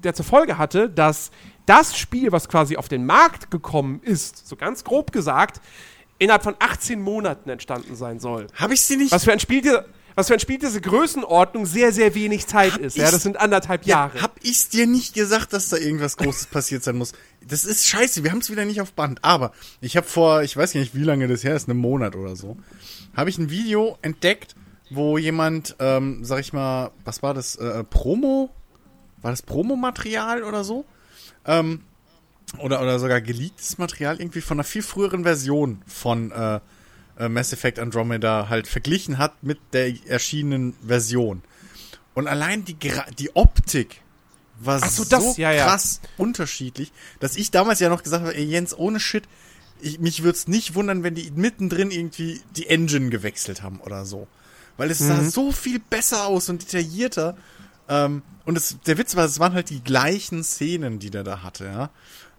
der 0.04 0.14
zur 0.14 0.24
Folge 0.24 0.59
hatte, 0.59 0.88
dass 0.88 1.31
das 1.66 1.98
Spiel, 1.98 2.31
was 2.31 2.48
quasi 2.48 2.76
auf 2.76 2.88
den 2.88 3.04
Markt 3.04 3.50
gekommen 3.50 4.00
ist, 4.02 4.46
so 4.46 4.54
ganz 4.57 4.85
grob 4.85 5.11
gesagt, 5.12 5.61
innerhalb 6.18 6.42
von 6.44 6.54
18 6.59 7.00
Monaten 7.02 7.50
entstanden 7.50 7.96
sein 7.96 8.20
soll. 8.20 8.46
Habe 8.54 8.74
ich 8.74 8.83
sie 8.83 8.96
nicht? 8.96 9.11
Was 9.12 9.24
für 9.24 9.33
ein 9.33 9.40
Spiel, 9.40 9.61
die- 9.62 9.76
was 10.18 10.26
für 10.26 10.35
ein 10.35 10.40
Spiel 10.40 10.59
diese 10.59 10.81
Größenordnung 10.81 11.64
sehr, 11.64 11.92
sehr 11.92 12.12
wenig 12.16 12.48
Zeit 12.48 12.72
Hab 12.72 12.81
ist. 12.81 12.96
Ja, 12.96 13.09
das 13.09 13.22
sind 13.22 13.37
anderthalb 13.38 13.87
Ja, 13.87 14.07
Jahre. 14.07 14.20
hab 14.20 14.35
ich's 14.42 14.68
dir 14.68 14.88
nicht 14.88 15.14
gesagt, 15.14 15.52
dass 15.52 15.68
da 15.68 15.76
irgendwas 15.76 16.16
Großes 16.16 16.46
passiert 16.50 16.83
sein 16.83 16.96
muss? 16.96 17.12
Das 17.46 17.64
ist 17.64 17.87
scheiße, 17.87 18.24
wir 18.24 18.33
haben 18.33 18.40
es 18.40 18.50
wieder 18.50 18.64
nicht 18.64 18.81
auf 18.81 18.92
Band. 18.94 19.22
Aber 19.22 19.52
ich 19.81 19.96
habe 19.96 20.09
vor, 20.09 20.42
ich 20.42 20.57
weiß 20.57 20.74
nicht, 20.74 20.96
wie 20.96 21.04
lange 21.04 21.28
das 21.28 21.44
her 21.44 21.54
ist, 21.54 21.68
einem 21.68 21.78
Monat 21.78 22.16
oder 22.16 22.35
so, 22.35 22.57
habe 23.16 23.31
ich 23.31 23.38
ein 23.38 23.48
Video 23.48 23.96
entdeckt, 24.02 24.57
wo 24.90 25.18
jemand, 25.18 25.76
ähm, 25.78 26.24
sag 26.24 26.40
ich 26.40 26.52
mal, 26.52 26.90
was 27.04 27.22
war 27.22 27.33
das, 27.33 27.54
äh, 27.54 27.85
Promo? 27.85 28.50
War 29.22 29.31
das 29.31 29.42
Promomaterial 29.42 30.42
oder 30.42 30.64
so? 30.64 30.85
Ähm, 31.44 31.83
oder, 32.59 32.83
oder 32.83 32.98
sogar 32.98 33.20
geleaktes 33.20 33.78
Material 33.78 34.18
irgendwie 34.20 34.40
von 34.40 34.57
einer 34.57 34.64
viel 34.64 34.83
früheren 34.83 35.22
Version 35.22 35.83
von 35.87 36.33
äh, 36.33 36.59
äh, 37.18 37.28
Mass 37.28 37.52
Effect 37.52 37.78
Andromeda 37.78 38.48
halt 38.48 38.66
verglichen 38.66 39.18
hat 39.18 39.42
mit 39.42 39.59
der 39.72 39.92
erschienenen 40.07 40.74
Version. 40.87 41.42
Und 42.14 42.26
allein 42.26 42.64
die, 42.64 42.78
Gra 42.78 43.07
die 43.18 43.35
Optik 43.37 44.00
war 44.61 44.81
so, 44.81 45.04
so, 45.04 45.09
das, 45.09 45.37
ja, 45.37 45.52
ja. 45.52 45.66
krass 45.66 46.00
unterschiedlich, 46.16 46.92
dass 47.20 47.37
ich 47.37 47.50
damals 47.50 47.81
ja 47.81 47.88
noch 47.88 48.02
gesagt 48.02 48.24
habe, 48.24 48.35
ey 48.35 48.44
Jens, 48.44 48.76
ohne 48.76 48.98
Shit, 48.98 49.24
ich, 49.81 50.00
mich 50.00 50.22
würde 50.22 50.37
es 50.37 50.48
nicht 50.48 50.74
wundern, 50.74 51.04
wenn 51.04 51.14
die 51.14 51.31
mittendrin 51.31 51.90
irgendwie 51.90 52.40
die 52.57 52.66
Engine 52.68 53.11
gewechselt 53.11 53.62
haben 53.62 53.81
oder 53.81 54.04
so. 54.04 54.26
Weil 54.76 54.90
es 54.90 55.00
Mhm. 55.00 55.07
sah 55.07 55.22
so 55.22 55.52
viel 55.52 55.78
besser 55.78 56.26
aus 56.26 56.48
und 56.48 56.62
detaillierter. 56.62 57.37
Ähm, 57.88 58.22
und 58.44 58.57
es, 58.57 58.76
der 58.87 58.98
Witz 58.98 59.14
war, 59.14 59.24
es 59.24 59.38
waren 59.38 59.52
halt 59.54 59.70
die 59.70 59.83
gleichen 59.83 60.42
Szenen, 60.42 60.98
die 60.98 61.11
der 61.11 61.24
da 61.24 61.42
hatte, 61.42 61.64
ja. 61.66 61.90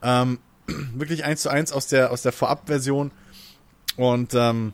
Ähm, 0.01 0.39
wirklich 0.93 1.23
eins 1.23 1.41
zu 1.41 1.49
eins 1.49 1.71
aus 1.71 1.87
der, 1.87 2.11
aus 2.11 2.21
der 2.21 2.31
Vorabversion. 2.31 3.11
Und 3.99 4.33
ähm, 4.33 4.73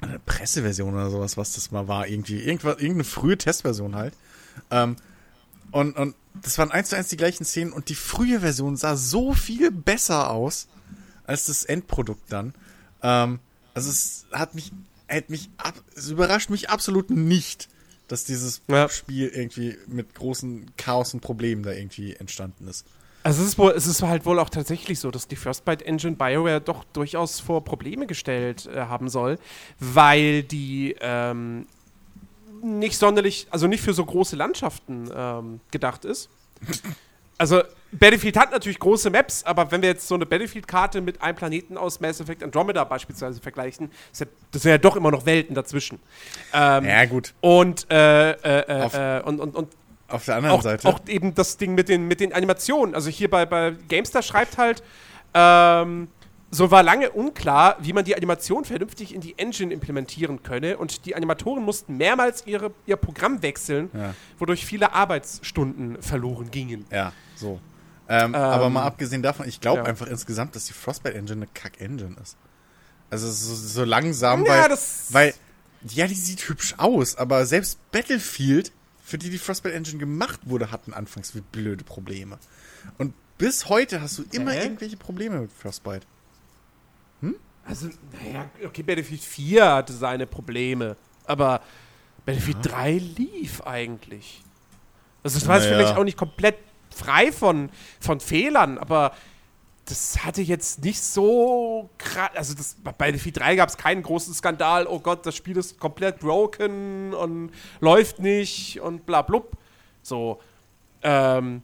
eine 0.00 0.18
Presseversion 0.18 0.94
oder 0.94 1.10
sowas, 1.10 1.36
was 1.36 1.52
das 1.52 1.72
mal 1.72 1.88
war, 1.88 2.08
irgendwie. 2.08 2.40
Irgendwas, 2.40 2.76
irgendeine 2.76 3.04
frühe 3.04 3.36
Testversion 3.36 3.94
halt. 3.94 4.14
Ähm, 4.70 4.96
und, 5.72 5.94
und 5.98 6.14
das 6.40 6.56
waren 6.56 6.70
eins 6.70 6.88
zu 6.88 6.96
eins 6.96 7.08
die 7.08 7.18
gleichen 7.18 7.44
Szenen 7.44 7.70
und 7.70 7.90
die 7.90 7.94
frühe 7.94 8.40
Version 8.40 8.78
sah 8.78 8.96
so 8.96 9.34
viel 9.34 9.70
besser 9.70 10.30
aus 10.30 10.68
als 11.24 11.44
das 11.44 11.64
Endprodukt 11.64 12.32
dann. 12.32 12.54
Ähm, 13.02 13.40
also 13.74 13.90
es 13.90 14.24
hat 14.32 14.54
mich, 14.54 14.72
hat 15.06 15.28
mich 15.28 15.50
ab, 15.58 15.74
es 15.94 16.08
überrascht 16.08 16.48
mich 16.48 16.70
absolut 16.70 17.10
nicht, 17.10 17.68
dass 18.08 18.24
dieses 18.24 18.62
Ja. 18.68 18.88
Spiel 18.88 19.28
irgendwie 19.28 19.76
mit 19.86 20.14
großen 20.14 20.70
Chaos 20.78 21.12
und 21.12 21.20
Problemen 21.20 21.62
da 21.62 21.72
irgendwie 21.72 22.14
entstanden 22.14 22.68
ist. 22.68 22.86
Also 23.26 23.42
es 23.42 23.48
ist, 23.48 23.58
wohl, 23.58 23.72
es 23.72 23.88
ist 23.88 24.02
halt 24.02 24.24
wohl 24.24 24.38
auch 24.38 24.50
tatsächlich 24.50 25.00
so, 25.00 25.10
dass 25.10 25.26
die 25.26 25.34
Frostbite 25.34 25.84
Engine 25.84 26.14
BioWare 26.14 26.60
doch 26.60 26.84
durchaus 26.92 27.40
vor 27.40 27.64
Probleme 27.64 28.06
gestellt 28.06 28.68
äh, 28.72 28.82
haben 28.82 29.08
soll, 29.08 29.40
weil 29.80 30.44
die 30.44 30.94
ähm, 31.00 31.66
nicht 32.62 32.96
sonderlich, 32.96 33.48
also 33.50 33.66
nicht 33.66 33.82
für 33.82 33.94
so 33.94 34.04
große 34.04 34.36
Landschaften 34.36 35.10
ähm, 35.12 35.58
gedacht 35.72 36.04
ist. 36.04 36.28
Also 37.36 37.62
Battlefield 37.90 38.36
hat 38.36 38.52
natürlich 38.52 38.78
große 38.78 39.10
Maps, 39.10 39.42
aber 39.42 39.72
wenn 39.72 39.82
wir 39.82 39.88
jetzt 39.88 40.06
so 40.06 40.14
eine 40.14 40.24
Battlefield-Karte 40.24 41.00
mit 41.00 41.20
einem 41.20 41.36
Planeten 41.36 41.76
aus 41.76 41.98
Mass 41.98 42.20
Effect 42.20 42.44
Andromeda 42.44 42.84
beispielsweise 42.84 43.40
vergleichen, 43.40 43.90
das 44.52 44.62
sind 44.62 44.70
ja 44.70 44.78
doch 44.78 44.94
immer 44.94 45.10
noch 45.10 45.26
Welten 45.26 45.56
dazwischen. 45.56 45.98
Ähm, 46.54 46.84
Ja, 46.84 47.04
gut. 47.06 47.34
und, 47.40 47.90
äh, 47.90 48.30
äh, 48.30 48.36
äh, 48.68 49.18
äh, 49.18 49.22
und, 49.24 49.40
und, 49.40 49.56
und 49.56 49.68
Auf 50.08 50.24
der 50.24 50.36
anderen 50.36 50.56
auch, 50.56 50.62
Seite. 50.62 50.88
auch 50.88 51.00
eben 51.08 51.34
das 51.34 51.56
Ding 51.56 51.74
mit 51.74 51.88
den, 51.88 52.06
mit 52.06 52.20
den 52.20 52.32
Animationen. 52.32 52.94
Also 52.94 53.10
hier 53.10 53.28
bei, 53.30 53.44
bei 53.46 53.72
GameStar 53.88 54.22
schreibt 54.22 54.56
halt, 54.58 54.82
ähm, 55.34 56.08
so 56.50 56.70
war 56.70 56.82
lange 56.84 57.10
unklar, 57.10 57.76
wie 57.80 57.92
man 57.92 58.04
die 58.04 58.16
Animation 58.16 58.64
vernünftig 58.64 59.12
in 59.14 59.20
die 59.20 59.36
Engine 59.36 59.74
implementieren 59.74 60.42
könne 60.44 60.78
und 60.78 61.04
die 61.04 61.16
Animatoren 61.16 61.64
mussten 61.64 61.96
mehrmals 61.96 62.46
ihre, 62.46 62.70
ihr 62.86 62.96
Programm 62.96 63.42
wechseln, 63.42 63.90
Ja. 63.92 64.14
wodurch 64.38 64.64
viele 64.64 64.92
Arbeitsstunden 64.94 66.00
verloren 66.02 66.50
gingen. 66.50 66.86
Ja, 66.90 67.12
so. 67.34 67.60
Ähm, 68.08 68.26
Ähm, 68.32 68.34
aber 68.36 68.70
mal 68.70 68.84
abgesehen 68.84 69.22
davon, 69.22 69.48
ich 69.48 69.60
glaube 69.60 69.78
ja. 69.78 69.84
einfach 69.86 70.06
insgesamt, 70.06 70.54
dass 70.54 70.66
die 70.66 70.72
Frostbite 70.72 71.16
Engine 71.16 71.38
eine 71.42 71.48
Kack-Engine 71.52 72.14
ist. 72.22 72.36
Also 73.10 73.28
so, 73.30 73.54
so 73.54 73.84
langsam, 73.84 74.44
Ja, 74.46 74.68
weil, 74.70 74.78
weil, 75.10 75.34
ja, 75.88 76.06
die 76.06 76.14
sieht 76.14 76.48
hübsch 76.48 76.74
aus, 76.78 77.16
aber 77.16 77.44
selbst 77.46 77.78
Battlefield, 77.90 78.70
für 79.06 79.18
die 79.18 79.30
die 79.30 79.38
Frostbite 79.38 79.72
Engine 79.72 79.98
gemacht 79.98 80.40
wurde, 80.46 80.72
hatten 80.72 80.92
anfangs 80.92 81.32
wie 81.36 81.40
blöde 81.40 81.84
Probleme. 81.84 82.38
Und 82.98 83.14
bis 83.38 83.68
heute 83.68 84.00
hast 84.00 84.18
du 84.18 84.24
immer 84.32 84.50
Hä? 84.50 84.64
irgendwelche 84.64 84.96
Probleme 84.96 85.38
mit 85.42 85.52
Frostbite. 85.52 86.04
Also, 87.64 87.88
naja, 88.12 88.48
okay, 88.64 88.82
Battlefield 88.84 89.20
4 89.22 89.74
hatte 89.74 89.92
seine 89.92 90.26
Probleme, 90.28 90.96
aber 91.24 91.60
Battlefield 92.24 92.58
3 92.62 92.92
lief 92.98 93.60
eigentlich. 93.62 94.42
Also, 95.24 95.38
das 95.40 95.48
war 95.48 95.58
Naja. 95.58 95.70
vielleicht 95.70 95.96
auch 95.96 96.04
nicht 96.04 96.16
komplett 96.16 96.56
frei 96.94 97.32
von, 97.32 97.70
von 97.98 98.20
Fehlern, 98.20 98.78
aber 98.78 99.14
das 99.86 100.24
hatte 100.24 100.42
jetzt 100.42 100.84
nicht 100.84 101.00
so 101.00 101.88
krass. 101.98 102.30
Also, 102.34 102.54
das, 102.54 102.76
bei 102.82 102.92
Battlefield 102.92 103.38
3 103.38 103.56
gab 103.56 103.68
es 103.68 103.76
keinen 103.76 104.02
großen 104.02 104.34
Skandal. 104.34 104.86
Oh 104.86 104.98
Gott, 104.98 105.24
das 105.24 105.34
Spiel 105.36 105.56
ist 105.56 105.78
komplett 105.78 106.18
broken 106.18 107.14
und 107.14 107.52
läuft 107.80 108.18
nicht 108.18 108.80
und 108.80 109.06
bla 109.06 109.22
blub. 109.22 109.56
So. 110.02 110.40
Ähm, 111.02 111.62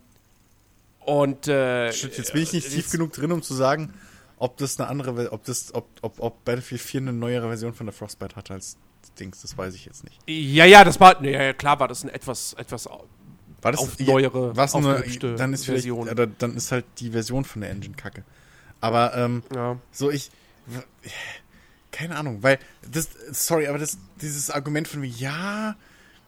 und 1.00 1.48
äh, 1.48 1.92
Shit, 1.92 2.16
jetzt 2.16 2.32
bin 2.32 2.42
ich 2.42 2.52
nicht 2.52 2.70
tief 2.70 2.90
genug 2.90 3.12
drin, 3.12 3.32
um 3.32 3.42
zu 3.42 3.54
sagen, 3.54 3.92
ob 4.38 4.56
das 4.56 4.78
eine 4.78 4.88
andere, 4.88 5.32
ob 5.32 5.44
das, 5.44 5.74
ob, 5.74 5.88
ob, 6.00 6.20
ob 6.20 6.44
Battlefield 6.44 6.80
4 6.80 7.00
eine 7.00 7.12
neuere 7.12 7.48
Version 7.48 7.74
von 7.74 7.86
der 7.86 7.92
Frostbite 7.92 8.36
hatte 8.36 8.54
als 8.54 8.76
Dings, 9.18 9.42
das 9.42 9.58
weiß 9.58 9.74
ich 9.74 9.84
jetzt 9.84 10.04
nicht. 10.04 10.18
Ja, 10.26 10.64
ja, 10.64 10.84
das 10.84 11.00
war. 11.00 11.22
Ja, 11.24 11.42
ja, 11.42 11.52
klar 11.52 11.80
war 11.80 11.88
das 11.88 12.04
ein 12.04 12.08
etwas, 12.08 12.54
etwas 12.54 12.88
War 13.62 13.72
das 13.72 13.80
Auf 13.80 13.98
neuere, 13.98 14.56
was 14.56 14.74
eine, 14.74 14.88
aufgehübschte 14.88 15.36
dann 15.36 15.52
ist 15.52 15.64
Version. 15.66 16.08
oder 16.08 16.26
dann 16.26 16.56
ist 16.56 16.72
halt 16.72 16.84
die 16.98 17.10
Version 17.10 17.44
von 17.44 17.62
der 17.62 17.70
Engine 17.70 17.94
kacke. 17.94 18.24
Aber 18.80 19.16
ähm, 19.16 19.42
Ja. 19.54 19.78
so 19.92 20.10
ich 20.10 20.30
keine 21.92 22.16
Ahnung, 22.16 22.42
weil 22.42 22.58
das 22.90 23.08
sorry, 23.30 23.66
aber 23.68 23.78
das 23.78 23.98
dieses 24.20 24.50
Argument 24.50 24.88
von 24.88 25.00
mir, 25.00 25.08
ja, 25.08 25.76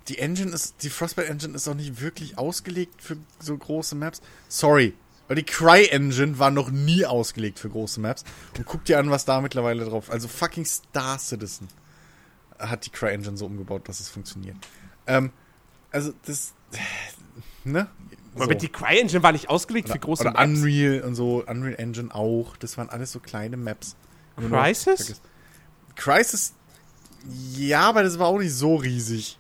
die 0.09 0.19
Engine 0.19 0.53
ist 0.53 0.83
die 0.83 0.91
Frostbite 0.91 1.29
Engine 1.29 1.55
ist 1.55 1.67
auch 1.67 1.75
nicht 1.75 2.01
wirklich 2.01 2.37
ausgelegt 2.39 3.03
für 3.03 3.17
so 3.41 3.57
große 3.57 3.95
Maps. 3.95 4.21
Sorry, 4.49 4.95
weil 5.27 5.37
die 5.37 5.43
Cry 5.45 5.87
Engine 5.87 6.39
war 6.39 6.51
noch 6.51 6.71
nie 6.71 7.07
ausgelegt 7.07 7.59
für 7.59 7.71
große 7.71 7.99
Maps 8.01 8.25
und 8.57 8.67
guck 8.67 8.85
dir 8.85 8.99
an, 8.99 9.11
was 9.11 9.25
da 9.25 9.41
mittlerweile 9.41 9.85
drauf. 9.87 10.11
Also 10.11 10.29
fucking 10.29 10.67
Star 10.67 11.19
Citizen 11.19 11.69
hat 12.59 12.85
die 12.87 12.91
Cry 12.91 13.13
Engine 13.13 13.37
so 13.37 13.47
umgebaut, 13.47 13.89
dass 13.89 14.01
es 14.01 14.09
funktioniert. 14.09 14.57
Ähm, 15.07 15.33
also 15.91 16.13
das 16.27 16.53
ne? 17.65 17.89
Aber 18.37 18.55
die 18.57 18.69
CryEngine 18.69 19.23
war 19.23 19.31
nicht 19.33 19.49
ausgelegt 19.49 19.89
für 19.89 19.99
große 19.99 20.23
oder 20.23 20.33
Maps. 20.33 20.45
Unreal 20.45 21.03
und 21.03 21.15
so, 21.15 21.45
Unreal 21.47 21.77
Engine 21.79 22.13
auch. 22.13 22.57
Das 22.57 22.77
waren 22.77 22.89
alles 22.91 23.13
so 23.13 23.21
kleine 23.21 23.57
Maps. 23.57 23.95
Vergiss- 24.37 25.21
Crysis, 25.95 26.53
ja, 27.57 27.83
aber 27.89 28.03
das 28.03 28.19
war 28.19 28.27
auch 28.27 28.39
nicht 28.39 28.53
so 28.53 28.75
riesig. 28.75 29.39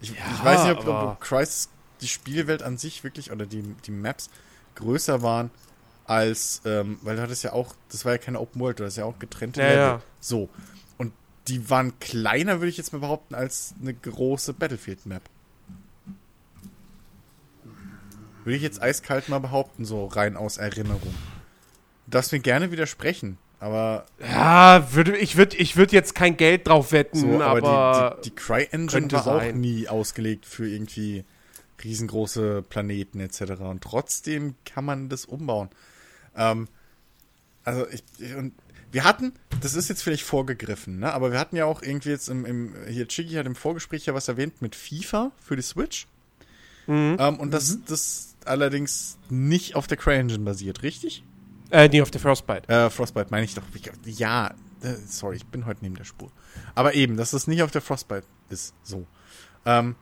Ich, 0.00 0.10
ich 0.10 0.44
weiß 0.44 0.64
nicht, 0.64 0.78
ob, 0.78 0.86
ob, 0.86 1.20
Crysis 1.20 1.70
die 2.02 2.08
Spielwelt 2.08 2.62
an 2.62 2.76
sich 2.76 3.02
wirklich 3.02 3.32
oder 3.32 3.46
die, 3.46 3.62
die 3.86 3.90
Maps 3.90 4.28
größer 4.74 5.22
waren 5.22 5.50
als, 6.04 6.60
ähm, 6.66 6.98
weil 7.00 7.16
du 7.16 7.22
hattest 7.22 7.42
ja 7.42 7.54
auch, 7.54 7.74
das 7.90 8.04
war 8.04 8.12
ja 8.12 8.18
keine 8.18 8.38
Open 8.38 8.60
World, 8.60 8.78
du 8.78 8.84
hast 8.84 8.96
ja 8.96 9.06
auch 9.06 9.18
getrennte 9.18 9.62
Ja, 9.62 9.68
Level. 9.68 9.82
ja. 9.82 10.02
So. 10.20 10.50
Und 10.98 11.12
die 11.48 11.68
waren 11.70 11.98
kleiner, 11.98 12.60
würde 12.60 12.68
ich 12.68 12.76
jetzt 12.76 12.92
mal 12.92 12.98
behaupten, 12.98 13.34
als 13.34 13.74
eine 13.80 13.94
große 13.94 14.52
Battlefield-Map. 14.52 15.22
Würde 18.46 18.58
ich 18.58 18.62
jetzt 18.62 18.80
eiskalt 18.80 19.28
mal 19.28 19.40
behaupten, 19.40 19.84
so 19.84 20.06
rein 20.06 20.36
aus 20.36 20.56
Erinnerung. 20.56 21.12
Du 22.04 22.10
darfst 22.12 22.30
mir 22.30 22.38
gerne 22.38 22.70
widersprechen, 22.70 23.38
aber 23.58 24.06
Ja, 24.20 24.86
würde, 24.92 25.16
ich 25.16 25.36
würde 25.36 25.56
ich 25.56 25.76
würd 25.76 25.90
jetzt 25.90 26.14
kein 26.14 26.36
Geld 26.36 26.68
drauf 26.68 26.92
wetten, 26.92 27.18
so, 27.18 27.42
aber, 27.42 27.66
aber. 27.66 28.16
die, 28.20 28.22
die, 28.22 28.30
die 28.30 28.36
Cry-Engine 28.36 29.00
könnte 29.00 29.16
war 29.16 29.26
auch 29.26 29.40
sein. 29.40 29.60
nie 29.60 29.88
ausgelegt 29.88 30.46
für 30.46 30.68
irgendwie 30.68 31.24
riesengroße 31.82 32.62
Planeten 32.62 33.18
etc. 33.18 33.62
Und 33.62 33.82
trotzdem 33.82 34.54
kann 34.64 34.84
man 34.84 35.08
das 35.08 35.24
umbauen. 35.24 35.68
Ähm, 36.36 36.68
also 37.64 37.84
ich, 37.88 38.04
ich 38.20 38.32
und 38.36 38.52
wir 38.92 39.02
hatten, 39.02 39.32
das 39.60 39.74
ist 39.74 39.88
jetzt 39.88 40.04
vielleicht 40.04 40.22
vorgegriffen, 40.22 41.00
ne? 41.00 41.12
aber 41.12 41.32
wir 41.32 41.40
hatten 41.40 41.56
ja 41.56 41.64
auch 41.64 41.82
irgendwie 41.82 42.10
jetzt 42.10 42.28
im, 42.28 42.46
im 42.46 42.76
hier 42.86 43.08
Chigi 43.08 43.34
hat 43.34 43.46
im 43.46 43.56
Vorgespräch 43.56 44.06
ja 44.06 44.14
was 44.14 44.28
erwähnt 44.28 44.62
mit 44.62 44.76
FIFA 44.76 45.32
für 45.42 45.56
die 45.56 45.62
Switch. 45.62 46.06
Mhm. 46.86 47.16
Ähm, 47.18 47.40
und 47.40 47.50
das, 47.50 47.78
das 47.86 48.35
allerdings 48.46 49.18
nicht 49.28 49.74
auf 49.74 49.86
der 49.86 49.96
CryEngine 49.96 50.38
basiert, 50.40 50.82
richtig? 50.82 51.24
äh, 51.70 51.88
nee, 51.88 52.00
auf 52.00 52.10
der 52.10 52.20
Frostbite. 52.20 52.68
Äh, 52.68 52.90
Frostbite 52.90 53.28
meine 53.30 53.44
ich 53.44 53.54
doch. 53.54 53.62
Ja, 54.04 54.54
äh, 54.82 54.94
sorry, 55.06 55.36
ich 55.36 55.46
bin 55.46 55.66
heute 55.66 55.80
neben 55.82 55.96
der 55.96 56.04
Spur. 56.04 56.30
Aber 56.74 56.94
eben, 56.94 57.16
dass 57.16 57.32
das 57.32 57.46
nicht 57.46 57.62
auf 57.62 57.70
der 57.70 57.82
Frostbite 57.82 58.26
ist, 58.48 58.74
so. 58.82 59.06
Ähm, 59.64 59.96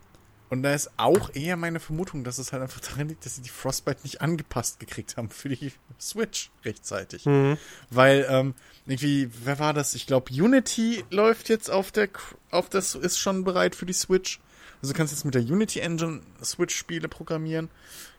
und 0.50 0.62
da 0.62 0.74
ist 0.74 0.90
auch 0.98 1.34
eher 1.34 1.56
meine 1.56 1.80
Vermutung, 1.80 2.22
dass 2.22 2.38
es 2.38 2.52
halt 2.52 2.62
einfach 2.62 2.80
daran 2.80 3.08
liegt, 3.08 3.24
dass 3.24 3.36
sie 3.36 3.42
die 3.42 3.48
Frostbite 3.48 4.02
nicht 4.02 4.20
angepasst 4.20 4.78
gekriegt 4.78 5.16
haben 5.16 5.30
für 5.30 5.48
die 5.48 5.72
Switch 6.00 6.50
rechtzeitig. 6.64 7.24
Mhm. 7.26 7.56
Weil, 7.90 8.26
ähm, 8.28 8.54
irgendwie, 8.86 9.30
wer 9.44 9.58
war 9.58 9.72
das? 9.72 9.94
Ich 9.94 10.06
glaube, 10.06 10.32
Unity 10.32 11.04
läuft 11.10 11.48
jetzt 11.48 11.70
auf 11.70 11.90
der, 11.90 12.08
auf 12.50 12.68
das, 12.68 12.94
ist 12.94 13.18
schon 13.18 13.44
bereit 13.44 13.74
für 13.74 13.86
die 13.86 13.94
Switch. 13.94 14.40
Also 14.82 14.92
du 14.92 14.98
kannst 14.98 15.14
jetzt 15.14 15.24
mit 15.24 15.34
der 15.34 15.42
Unity 15.42 15.80
Engine 15.80 16.20
Switch-Spiele 16.42 17.08
programmieren. 17.08 17.70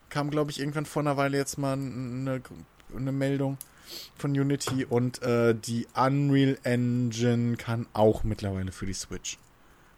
Kam, 0.10 0.30
glaube 0.32 0.52
ich, 0.52 0.60
irgendwann 0.60 0.86
vor 0.86 1.02
einer 1.02 1.18
Weile 1.18 1.38
jetzt 1.38 1.58
mal 1.58 1.74
eine, 1.74 2.42
eine 2.96 3.12
Meldung 3.12 3.58
von 4.18 4.32
Unity. 4.32 4.86
Und 4.86 5.22
äh, 5.24 5.54
die 5.56 5.88
Unreal 5.96 6.58
Engine 6.64 7.58
kann 7.58 7.88
auch 7.94 8.24
mittlerweile 8.24 8.72
für 8.72 8.86
die 8.86 8.94
Switch. 8.94 9.38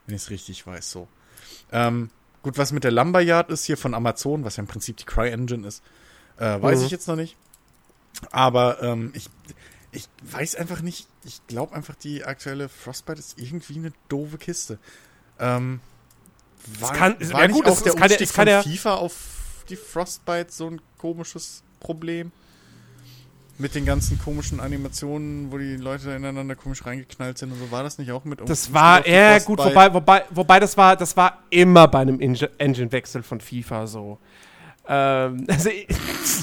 Wenn 0.06 0.16
ich 0.16 0.24
es 0.24 0.30
richtig 0.30 0.66
weiß, 0.66 0.90
so. 0.92 1.08
Ähm, 1.72 2.10
gut, 2.44 2.58
was 2.58 2.72
mit 2.72 2.84
der 2.84 2.92
Lumberyard 2.92 3.50
ist 3.52 3.66
hier 3.66 3.78
von 3.78 3.94
Amazon, 3.94 4.44
was 4.44 4.56
ja 4.58 4.62
im 4.62 4.68
Prinzip 4.68 4.98
die 4.98 5.06
Cry-Engine 5.06 5.68
ist, 5.68 5.84
äh, 6.38 6.62
weiß 6.62 6.80
Mhm. 6.80 6.86
ich 6.86 6.92
jetzt 6.92 7.08
noch 7.08 7.16
nicht. 7.16 7.36
Aber 8.32 8.82
ähm, 8.82 9.12
ich, 9.14 9.30
ich 9.92 10.08
weiß 10.24 10.56
einfach 10.56 10.82
nicht, 10.82 11.08
ich 11.26 11.46
glaube 11.48 11.76
einfach, 11.76 11.96
die 11.96 12.24
aktuelle 12.26 12.70
Frostbite 12.70 13.20
ist 13.20 13.38
irgendwie 13.40 13.76
eine 13.78 13.92
doofe 14.10 14.38
Kiste. 14.38 14.80
Ähm, 15.40 15.82
war, 16.80 16.94
kann- 16.94 17.16
war 17.32 17.42
ja 17.42 17.48
gut, 17.48 17.66
auch 17.68 17.74
es- 17.78 17.84
der 17.84 17.94
es 17.94 18.00
kann 18.00 18.04
Umstieg 18.10 18.28
es 18.28 18.34
kann 18.34 18.48
von 18.48 18.52
ja- 18.54 18.64
FIFA 18.64 18.96
auf 18.96 19.14
die 19.70 19.76
Frostbite 19.76 20.52
so 20.52 20.68
ein 20.70 20.82
komisches 20.98 21.64
Problem? 21.80 22.32
Mit 23.60 23.74
den 23.74 23.86
ganzen 23.86 24.20
komischen 24.20 24.60
Animationen, 24.60 25.52
wo 25.52 25.58
die 25.58 25.78
Leute 25.78 26.12
ineinander 26.12 26.56
komisch 26.56 26.86
reingeknallt 26.86 27.40
sind 27.40 27.52
und 27.52 27.58
so, 27.58 27.72
war 27.72 27.82
das 27.82 27.98
nicht 27.98 28.12
auch 28.12 28.24
mit 28.24 28.40
Das 28.48 28.72
war, 28.72 29.08
ja 29.08 29.40
gut, 29.40 29.58
wobei, 29.58 29.92
wobei, 29.92 30.26
wobei 30.30 30.60
das 30.60 30.78
war, 30.78 30.96
das 30.96 31.18
war 31.18 31.42
immer 31.50 31.88
bei 31.88 32.00
einem 32.00 32.20
Engine-Wechsel 32.20 33.24
von 33.24 33.42
FIFA 33.42 33.88
so. 33.88 34.20
Ähm, 34.88 35.46
also 35.50 35.72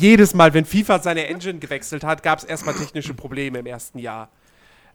jedes 0.00 0.34
Mal, 0.34 0.52
wenn 0.54 0.64
FIFA 0.64 0.98
seine 0.98 1.28
Engine 1.28 1.60
gewechselt 1.60 2.02
hat, 2.02 2.24
gab 2.24 2.40
es 2.40 2.44
erstmal 2.44 2.74
technische 2.74 3.14
Probleme 3.14 3.60
im 3.60 3.66
ersten 3.66 4.00
Jahr. 4.00 4.28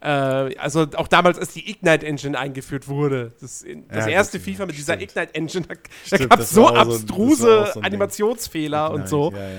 Äh, 0.01 0.55
also 0.57 0.87
auch 0.95 1.07
damals, 1.09 1.37
als 1.37 1.53
die 1.53 1.69
Ignite-Engine 1.69 2.37
eingeführt 2.39 2.87
wurde. 2.87 3.33
Das, 3.41 3.65
das 3.89 4.05
Ja, 4.05 4.11
erste 4.11 4.39
FIFA 4.39 4.65
mit 4.67 4.77
dieser 4.77 4.93
stimmt. 4.93 5.11
Ignite-Engine, 5.11 5.65
da, 5.67 5.73
da 5.75 5.81
Stimmt, 6.05 6.29
gab 6.29 6.39
es 6.39 6.49
so 6.51 6.67
so- 6.67 6.73
abstruse 6.75 7.65
so 7.67 7.73
Ding. 7.73 7.83
Animationsfehler 7.83 8.91
und 8.91 9.01
Nice, 9.01 9.09
so. 9.09 9.31
Ja, 9.33 9.49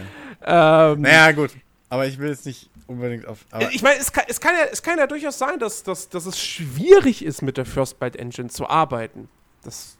ja. 0.46 0.92
Ähm, 0.92 1.02
Naja, 1.02 1.32
gut. 1.32 1.50
Aber 1.90 2.06
ich 2.06 2.18
will 2.18 2.30
jetzt 2.30 2.46
nicht 2.46 2.70
unbedingt 2.86 3.26
auf. 3.26 3.44
Ich 3.72 3.82
meine, 3.82 3.98
es 4.00 4.12
kann, 4.12 4.24
es, 4.28 4.40
kann 4.40 4.54
ja, 4.54 4.64
es 4.72 4.82
kann 4.82 4.98
ja 4.98 5.06
durchaus 5.06 5.38
sein, 5.38 5.58
dass, 5.58 5.82
dass, 5.82 6.08
dass 6.08 6.24
es 6.26 6.38
schwierig 6.40 7.24
ist, 7.24 7.42
mit 7.42 7.56
der 7.56 7.66
Frostbite 7.66 8.18
Engine 8.18 8.48
zu 8.48 8.68
arbeiten. 8.68 9.28
Das, 9.62 9.98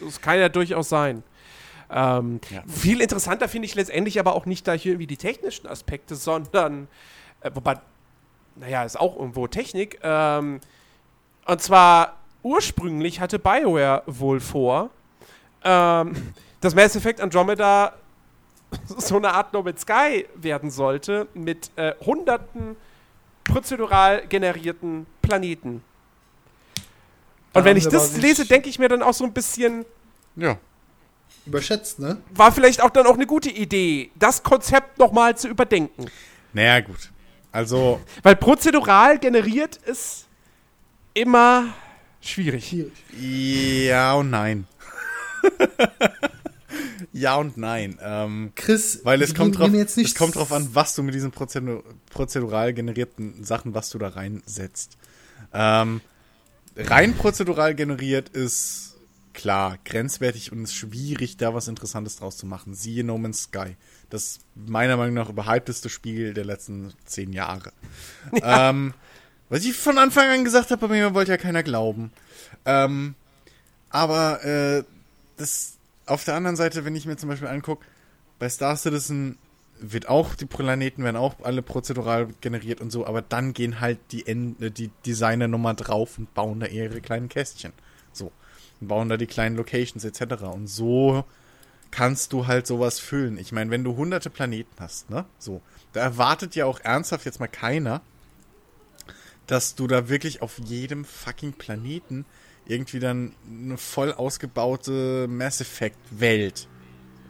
das 0.00 0.20
kann 0.20 0.38
ja 0.38 0.48
durchaus 0.48 0.88
sein. 0.88 1.22
Ähm, 1.90 2.40
Ja. 2.50 2.62
Viel 2.66 3.00
interessanter 3.02 3.48
finde 3.48 3.66
ich 3.66 3.74
letztendlich 3.74 4.18
aber 4.18 4.34
auch 4.34 4.46
nicht 4.46 4.66
da 4.66 4.72
hier 4.72 4.92
irgendwie 4.92 5.06
die 5.08 5.16
technischen 5.18 5.66
Aspekte, 5.66 6.14
sondern, 6.16 6.88
äh, 7.40 7.50
wobei, 7.52 7.76
naja, 8.56 8.84
ist 8.84 8.98
auch 8.98 9.16
irgendwo 9.16 9.46
Technik. 9.46 9.98
Ähm, 10.02 10.60
und 11.46 11.62
zwar 11.62 12.18
ursprünglich 12.42 13.20
hatte 13.20 13.38
BioWare 13.38 14.02
wohl 14.06 14.40
vor, 14.40 14.90
ähm, 15.64 16.32
dass 16.60 16.74
Mass 16.74 16.94
Effect 16.96 17.20
Andromeda 17.20 17.94
so 18.86 19.16
eine 19.16 19.32
Art 19.32 19.52
No 19.52 19.62
Man's 19.62 19.82
Sky 19.82 20.26
werden 20.34 20.70
sollte 20.70 21.26
mit 21.34 21.70
äh, 21.76 21.94
hunderten 22.04 22.76
prozedural 23.44 24.26
generierten 24.26 25.06
Planeten. 25.22 25.82
Da 27.52 27.60
Und 27.60 27.66
wenn 27.66 27.76
ich 27.76 27.86
das 27.86 28.16
lese, 28.16 28.46
denke 28.46 28.68
ich 28.68 28.78
mir 28.78 28.88
dann 28.88 29.02
auch 29.02 29.14
so 29.14 29.24
ein 29.24 29.32
bisschen, 29.32 29.84
ja. 30.34 30.56
überschätzt, 31.46 31.98
ne? 31.98 32.18
war 32.34 32.52
vielleicht 32.52 32.82
auch 32.82 32.90
dann 32.90 33.06
auch 33.06 33.14
eine 33.14 33.26
gute 33.26 33.50
Idee, 33.50 34.10
das 34.16 34.42
Konzept 34.42 34.98
nochmal 34.98 35.36
zu 35.36 35.48
überdenken. 35.48 36.06
Naja, 36.52 36.80
gut. 36.80 37.10
Also, 37.54 38.00
Weil 38.24 38.34
prozedural 38.34 39.20
generiert 39.20 39.76
ist 39.76 40.26
immer 41.14 41.72
schwierig. 42.20 42.74
Ja 43.16 44.14
und 44.14 44.30
nein. 44.30 44.66
ja 47.12 47.36
und 47.36 47.56
nein. 47.56 47.96
Ähm, 48.02 48.50
Chris, 48.56 49.02
weil 49.04 49.22
es 49.22 49.36
kommt, 49.36 49.56
drauf, 49.56 49.68
nehmen 49.68 49.78
jetzt 49.78 49.96
nicht 49.96 50.08
es 50.08 50.14
kommt 50.16 50.34
drauf 50.34 50.50
an, 50.50 50.70
was 50.72 50.96
du 50.96 51.04
mit 51.04 51.14
diesen 51.14 51.30
prozedur 51.30 51.84
prozedural 52.10 52.74
generierten 52.74 53.44
Sachen, 53.44 53.72
was 53.72 53.88
du 53.90 53.98
da 53.98 54.08
reinsetzt. 54.08 54.98
Ähm, 55.52 56.00
rein 56.76 57.14
prozedural 57.14 57.76
generiert 57.76 58.30
ist 58.30 58.96
klar 59.32 59.78
grenzwertig 59.84 60.50
und 60.50 60.64
ist 60.64 60.74
schwierig, 60.74 61.36
da 61.36 61.54
was 61.54 61.68
Interessantes 61.68 62.16
draus 62.16 62.36
zu 62.36 62.46
machen. 62.46 62.74
Siehe 62.74 63.04
No 63.04 63.16
Man's 63.16 63.42
Sky. 63.42 63.76
Das 64.14 64.38
meiner 64.54 64.96
Meinung 64.96 65.14
nach 65.14 65.28
überhypteste 65.28 65.88
Spiel 65.88 66.34
der 66.34 66.44
letzten 66.44 66.94
zehn 67.04 67.32
Jahre. 67.32 67.72
Ähm, 68.42 68.94
was 69.48 69.64
ich 69.64 69.74
von 69.74 69.98
Anfang 69.98 70.28
an 70.28 70.44
gesagt 70.44 70.70
habe, 70.70 70.86
bei 70.86 70.94
mir 70.94 71.14
wollte 71.14 71.32
ja 71.32 71.36
keiner 71.36 71.64
glauben. 71.64 72.12
Ähm, 72.64 73.16
aber 73.90 74.44
äh, 74.44 74.84
das 75.36 75.78
auf 76.06 76.24
der 76.24 76.34
anderen 76.34 76.54
Seite, 76.54 76.84
wenn 76.84 76.94
ich 76.94 77.06
mir 77.06 77.16
zum 77.16 77.28
Beispiel 77.28 77.48
angucke, 77.48 77.84
bei 78.38 78.48
Star 78.48 78.76
Citizen 78.76 79.36
wird 79.80 80.08
auch, 80.08 80.36
die 80.36 80.46
Planeten 80.46 81.02
werden 81.02 81.16
auch 81.16 81.34
alle 81.42 81.62
prozedural 81.62 82.28
generiert 82.40 82.80
und 82.80 82.92
so, 82.92 83.06
aber 83.08 83.20
dann 83.20 83.52
gehen 83.52 83.80
halt 83.80 83.98
die, 84.12 84.28
End, 84.28 84.62
äh, 84.62 84.70
die 84.70 84.92
Designer 85.04 85.48
nochmal 85.48 85.74
drauf 85.74 86.18
und 86.18 86.32
bauen 86.34 86.60
da 86.60 86.66
ihre 86.66 87.00
kleinen 87.00 87.28
Kästchen. 87.28 87.72
So. 88.12 88.30
Und 88.80 88.86
bauen 88.86 89.08
da 89.08 89.16
die 89.16 89.26
kleinen 89.26 89.56
Locations 89.56 90.04
etc. 90.04 90.44
Und 90.44 90.68
so 90.68 91.24
kannst 91.94 92.32
du 92.32 92.46
halt 92.48 92.66
sowas 92.66 92.98
füllen. 92.98 93.38
Ich 93.38 93.52
meine, 93.52 93.70
wenn 93.70 93.84
du 93.84 93.96
hunderte 93.96 94.28
Planeten 94.28 94.74
hast, 94.80 95.10
ne? 95.10 95.24
So. 95.38 95.62
Da 95.92 96.00
erwartet 96.00 96.56
ja 96.56 96.66
auch 96.66 96.80
ernsthaft 96.80 97.24
jetzt 97.24 97.38
mal 97.38 97.46
keiner, 97.46 98.00
dass 99.46 99.74
du 99.76 99.86
da 99.86 100.08
wirklich 100.08 100.42
auf 100.42 100.58
jedem 100.58 101.04
fucking 101.04 101.52
Planeten 101.52 102.24
irgendwie 102.66 102.98
dann 102.98 103.34
eine 103.46 103.76
voll 103.76 104.12
ausgebaute 104.12 105.26
Mass 105.28 105.60
Effect 105.60 105.98
Welt 106.10 106.66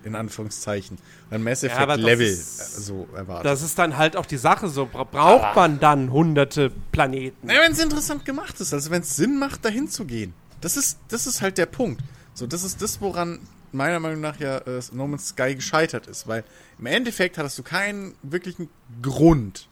in 0.04 0.14
Anführungszeichen 0.14 0.98
ein 1.30 1.42
Mass 1.42 1.62
Ja, 1.62 1.70
Effect 1.70 1.88
das 1.90 1.98
Level 2.00 2.26
ist- 2.26 2.60
äh, 2.60 2.80
so 2.82 3.08
erwartet. 3.14 3.46
Das 3.46 3.62
ist 3.62 3.78
dann 3.78 3.96
halt 3.96 4.16
auch 4.16 4.26
die 4.26 4.36
Sache 4.36 4.68
so. 4.68 4.86
Bra 4.86 5.04
braucht 5.04 5.56
man 5.56 5.80
dann 5.80 6.10
hunderte 6.12 6.70
Planeten? 6.92 7.48
Ja, 7.50 7.60
wenn 7.62 7.72
es 7.72 7.78
interessant 7.82 8.24
gemacht 8.24 8.60
ist, 8.60 8.72
also 8.72 8.90
wenn 8.90 9.02
es 9.02 9.16
Sinn 9.16 9.38
macht, 9.38 9.64
dahin 9.64 9.88
zu 9.88 10.04
gehen. 10.04 10.32
Das 10.60 10.76
ist, 10.76 10.98
das 11.08 11.26
ist 11.26 11.42
halt 11.42 11.58
der 11.58 11.66
Punkt. 11.66 12.00
So, 12.34 12.46
das 12.46 12.64
ist 12.64 12.80
das, 12.82 13.00
woran 13.00 13.40
meiner 13.74 14.00
Meinung 14.00 14.20
nach 14.20 14.38
ja 14.40 14.58
äh, 14.58 14.80
No 14.92 15.06
Man's 15.06 15.28
Sky 15.28 15.54
gescheitert 15.54 16.06
ist, 16.06 16.26
weil 16.26 16.44
im 16.78 16.86
Endeffekt 16.86 17.36
hattest 17.38 17.58
du 17.58 17.62
keinen 17.62 18.14
wirklichen 18.22 18.68
Grund. 19.02 19.68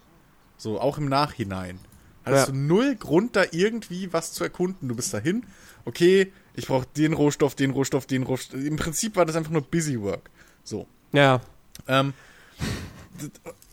So, 0.59 0.81
auch 0.81 0.99
im 0.99 1.09
Nachhinein. 1.09 1.79
Hattest 2.25 2.49
Ja. 2.49 2.53
du 2.53 2.59
null 2.59 2.95
Grund, 2.97 3.35
da 3.35 3.45
irgendwie 3.51 4.13
was 4.13 4.33
zu 4.33 4.45
erkunden. 4.45 4.89
Du 4.89 4.95
bist 4.95 5.13
dahin, 5.13 5.45
okay, 5.85 6.33
ich 6.55 6.67
brauche 6.67 6.87
den 6.97 7.15
Rohstoff, 7.15 7.55
den 7.55 7.71
Rohstoff, 7.71 8.07
den 8.07 8.23
Rohstoff. 8.23 8.61
Im 8.61 8.77
Prinzip 8.77 9.17
war 9.17 9.25
das 9.25 9.35
einfach 9.37 9.51
nur 9.51 9.63
Busy 9.63 10.01
Work. 10.01 10.31
So. 10.63 10.87
Ja. 11.13 11.41
Ähm, 11.89 12.13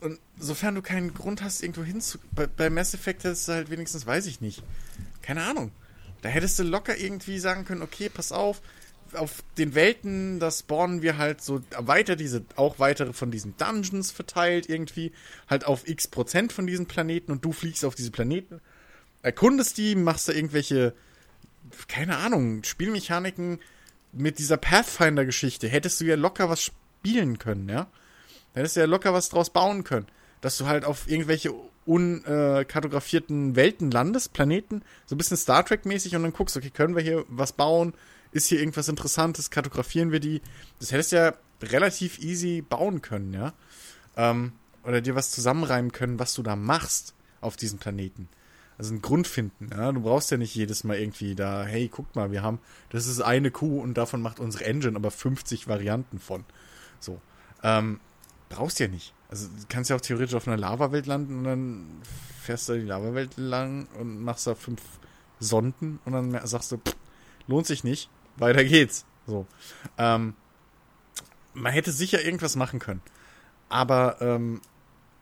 und 0.01 0.19
sofern 0.39 0.75
du 0.75 0.81
keinen 0.81 1.13
Grund 1.13 1.43
hast, 1.43 1.61
irgendwo 1.61 1.83
hinzu. 1.83 2.17
Bei, 2.31 2.47
bei 2.47 2.69
Mass 2.69 2.93
Effect 2.93 3.23
hättest 3.23 3.47
du 3.47 3.51
halt 3.53 3.69
wenigstens, 3.69 4.05
weiß 4.05 4.25
ich 4.25 4.41
nicht. 4.41 4.63
Keine 5.21 5.43
Ahnung. 5.43 5.71
Da 6.21 6.29
hättest 6.29 6.57
du 6.59 6.63
locker 6.63 6.97
irgendwie 6.97 7.39
sagen 7.39 7.65
können, 7.65 7.81
okay, 7.81 8.09
pass 8.09 8.31
auf, 8.31 8.61
auf 9.15 9.43
den 9.57 9.75
Welten, 9.75 10.39
da 10.39 10.51
spawnen 10.51 11.01
wir 11.01 11.17
halt 11.17 11.41
so 11.41 11.61
weiter 11.77 12.15
diese, 12.15 12.43
auch 12.55 12.79
weitere 12.79 13.13
von 13.13 13.31
diesen 13.31 13.55
Dungeons 13.57 14.11
verteilt 14.11 14.69
irgendwie, 14.69 15.11
halt 15.49 15.65
auf 15.65 15.87
x 15.87 16.07
Prozent 16.07 16.53
von 16.53 16.67
diesen 16.67 16.85
Planeten 16.85 17.31
und 17.31 17.43
du 17.43 17.51
fliegst 17.51 17.85
auf 17.85 17.95
diese 17.95 18.11
Planeten, 18.11 18.61
erkundest 19.21 19.77
die, 19.77 19.95
machst 19.95 20.27
da 20.29 20.33
irgendwelche, 20.33 20.93
keine 21.87 22.17
Ahnung, 22.17 22.63
Spielmechaniken 22.63 23.59
mit 24.11 24.39
dieser 24.39 24.57
Pathfinder-Geschichte, 24.57 25.67
hättest 25.67 26.01
du 26.01 26.05
ja 26.05 26.15
locker 26.15 26.49
was 26.49 26.61
spielen 26.99 27.37
können, 27.37 27.69
ja? 27.69 27.87
Hättest 28.53 28.75
du 28.75 28.81
ja 28.81 28.85
locker 28.87 29.13
was 29.13 29.29
draus 29.29 29.51
bauen 29.51 29.83
können. 29.83 30.07
Dass 30.41 30.57
du 30.57 30.65
halt 30.65 30.85
auf 30.85 31.09
irgendwelche 31.09 31.53
unkartografierten 31.85 33.55
Welten 33.55 33.91
landest, 33.91 34.33
Planeten, 34.33 34.83
so 35.05 35.15
ein 35.15 35.17
bisschen 35.17 35.37
Star 35.37 35.65
Trek-mäßig 35.65 36.15
und 36.15 36.23
dann 36.23 36.33
guckst, 36.33 36.55
okay, 36.55 36.69
können 36.69 36.95
wir 36.95 37.03
hier 37.03 37.25
was 37.29 37.51
bauen? 37.51 37.93
Ist 38.31 38.47
hier 38.47 38.59
irgendwas 38.59 38.87
Interessantes? 38.87 39.49
Kartografieren 39.49 40.11
wir 40.11 40.19
die? 40.19 40.41
Das 40.79 40.91
hättest 40.91 41.11
du 41.11 41.15
ja 41.17 41.33
relativ 41.61 42.19
easy 42.19 42.61
bauen 42.61 43.01
können, 43.01 43.33
ja? 43.33 43.53
Ähm, 44.15 44.53
oder 44.83 45.01
dir 45.01 45.15
was 45.15 45.31
zusammenreimen 45.31 45.91
können, 45.91 46.19
was 46.19 46.33
du 46.33 46.43
da 46.43 46.55
machst 46.55 47.13
auf 47.41 47.55
diesem 47.55 47.79
Planeten. 47.79 48.29
Also 48.77 48.91
einen 48.91 49.01
Grund 49.01 49.27
finden, 49.27 49.69
ja. 49.71 49.91
Du 49.91 50.01
brauchst 50.01 50.31
ja 50.31 50.37
nicht 50.37 50.55
jedes 50.55 50.83
Mal 50.83 50.97
irgendwie 50.97 51.35
da, 51.35 51.65
hey, 51.65 51.89
guck 51.89 52.15
mal, 52.15 52.31
wir 52.31 52.43
haben, 52.43 52.59
das 52.89 53.07
ist 53.07 53.19
eine 53.19 53.51
Kuh 53.51 53.81
und 53.81 53.95
davon 53.95 54.21
macht 54.21 54.39
unsere 54.39 54.65
Engine 54.65 54.95
aber 54.95 55.11
50 55.11 55.67
Varianten 55.67 56.19
von. 56.19 56.45
So. 56.99 57.19
Ähm, 57.63 57.99
brauchst 58.47 58.79
ja 58.79 58.87
nicht. 58.87 59.13
Also 59.29 59.47
du 59.47 59.65
kannst 59.67 59.89
ja 59.89 59.95
auch 59.95 60.01
theoretisch 60.01 60.35
auf 60.35 60.47
einer 60.47 60.57
Lavawelt 60.57 61.05
landen 61.05 61.39
und 61.39 61.43
dann 61.43 62.01
fährst 62.41 62.69
du 62.69 62.73
die 62.73 62.85
Lavawelt 62.85 63.37
lang 63.37 63.87
und 63.99 64.23
machst 64.23 64.47
da 64.47 64.55
fünf 64.55 64.81
Sonden 65.39 65.99
und 66.05 66.13
dann 66.13 66.47
sagst 66.47 66.71
du, 66.71 66.77
pff, 66.77 66.95
lohnt 67.47 67.67
sich 67.67 67.83
nicht, 67.83 68.09
weiter 68.39 68.63
geht's. 68.63 69.05
So. 69.27 69.45
Ähm, 69.97 70.35
man 71.53 71.73
hätte 71.73 71.91
sicher 71.91 72.23
irgendwas 72.23 72.55
machen 72.55 72.79
können. 72.79 73.01
Aber 73.69 74.17
ähm, 74.21 74.61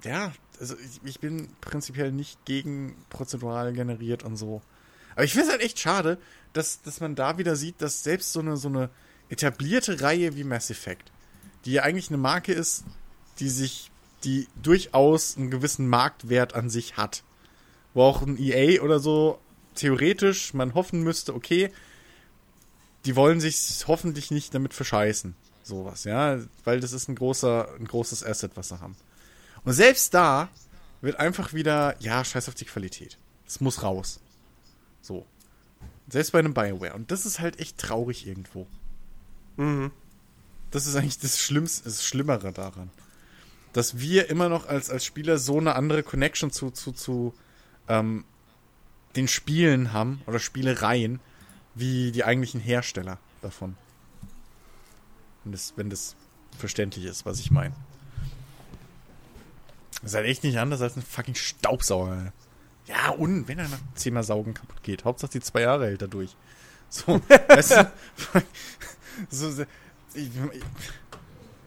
ja, 0.04 0.32
also 0.60 0.76
ich, 0.78 1.02
ich 1.04 1.20
bin 1.20 1.50
prinzipiell 1.62 2.12
nicht 2.12 2.44
gegen 2.46 2.96
prozedural 3.10 3.74
generiert 3.74 4.24
und 4.24 4.38
so. 4.38 4.62
Aber 5.16 5.24
ich 5.24 5.32
finde 5.32 5.48
es 5.48 5.52
halt 5.52 5.62
echt 5.62 5.80
schade, 5.80 6.18
dass, 6.54 6.82
dass 6.82 7.00
man 7.00 7.16
da 7.16 7.38
wieder 7.38 7.56
sieht, 7.56 7.82
dass 7.82 8.04
selbst 8.04 8.34
so 8.34 8.40
eine, 8.40 8.58
so 8.58 8.68
eine 8.68 8.90
etablierte 9.30 10.02
Reihe 10.02 10.36
wie 10.36 10.44
Mass 10.44 10.70
Effect, 10.70 11.12
die 11.66 11.74
ja 11.74 11.84
eigentlich 11.84 12.10
eine 12.10 12.18
Marke 12.18 12.54
ist, 12.54 12.86
die 13.40 13.50
sich, 13.50 13.92
die 14.24 14.48
durchaus 14.62 15.38
einen 15.38 15.52
gewissen 15.52 15.88
Marktwert 15.88 16.54
an 16.54 16.70
sich 16.70 16.98
hat. 16.98 17.24
Wo 17.94 18.04
auch 18.04 18.22
ein 18.22 18.38
EA 18.40 18.82
oder 18.82 19.00
so 19.00 19.40
theoretisch 19.76 20.54
man 20.54 20.74
hoffen 20.74 21.04
müsste, 21.04 21.34
okay, 21.34 21.72
die 23.08 23.16
wollen 23.16 23.40
sich 23.40 23.86
hoffentlich 23.88 24.32
nicht 24.32 24.54
damit 24.54 24.74
verscheißen. 24.74 25.34
Sowas, 25.64 26.04
ja, 26.04 26.40
weil 26.66 26.82
das 26.82 26.92
ist 26.92 27.08
ein 27.08 27.16
großer, 27.16 27.70
ein 27.80 27.88
großes 27.88 28.24
Asset, 28.24 28.52
was 28.56 28.68
sie 28.68 28.82
haben. 28.82 28.98
Und 29.64 29.74
selbst 29.74 30.14
da 30.14 30.50
wird 31.00 31.18
einfach 31.18 31.54
wieder, 31.54 31.96
ja, 32.00 32.24
scheiß 32.26 32.50
auf 32.50 32.56
die 32.56 32.66
Qualität. 32.66 33.18
Es 33.48 33.62
muss 33.62 33.82
raus. 33.82 34.20
So. 35.02 35.26
Selbst 36.10 36.34
bei 36.34 36.40
einem 36.40 36.54
Bioware. 36.54 36.96
Und 36.96 37.10
das 37.10 37.26
ist 37.26 37.40
halt 37.40 37.60
echt 37.62 37.78
traurig 37.78 38.28
irgendwo. 38.28 38.68
Mhm. 39.56 39.92
Das 40.72 40.86
ist 40.86 40.98
eigentlich 40.98 41.20
das 41.20 41.40
Schlimmste, 41.40 41.86
das 41.86 42.06
Schlimmere 42.06 42.52
daran. 42.52 42.90
Dass 43.72 44.00
wir 44.00 44.30
immer 44.30 44.50
noch 44.50 44.68
als, 44.68 44.90
als 44.90 45.06
Spieler 45.06 45.38
so 45.38 45.60
eine 45.60 45.76
andere 45.76 46.04
Connection 46.04 46.52
zu, 46.52 46.72
zu, 46.72 46.92
zu 46.92 47.34
ähm, 47.88 48.26
den 49.16 49.30
Spielen 49.30 49.94
haben 49.94 50.22
oder 50.28 50.40
Spielereien 50.40 51.22
wie 51.78 52.12
die 52.12 52.24
eigentlichen 52.24 52.60
Hersteller 52.60 53.20
davon. 53.42 53.76
Wenn 55.44 55.52
das, 55.52 55.74
wenn 55.76 55.90
das 55.90 56.16
verständlich 56.58 57.06
ist, 57.06 57.26
was 57.26 57.40
ich 57.40 57.52
meine. 57.52 57.76
Das 60.02 60.12
ist 60.12 60.16
halt 60.16 60.26
echt 60.26 60.44
nicht 60.44 60.60
anders 60.60 60.82
als 60.82 60.96
ein 60.96 61.02
fucking 61.02 61.36
Staubsauger. 61.36 62.34
Ja, 62.86 63.10
und 63.10 63.48
wenn 63.48 63.60
er 63.60 63.68
nach 63.68 63.80
zehnmal 63.96 64.24
Saugen 64.24 64.54
kaputt 64.54 64.82
geht. 64.84 65.06
Hauptsache 65.06 65.32
die 65.32 65.40
zwei 65.42 65.62
Jahre 65.62 65.88
hält 65.88 66.02
er 66.02 66.08
durch. 66.08 66.36
So, 66.90 67.22
weißt 67.48 67.72
du, 67.72 67.92
so, 69.30 69.64
ich, 70.14 70.30
ich, 70.30 70.64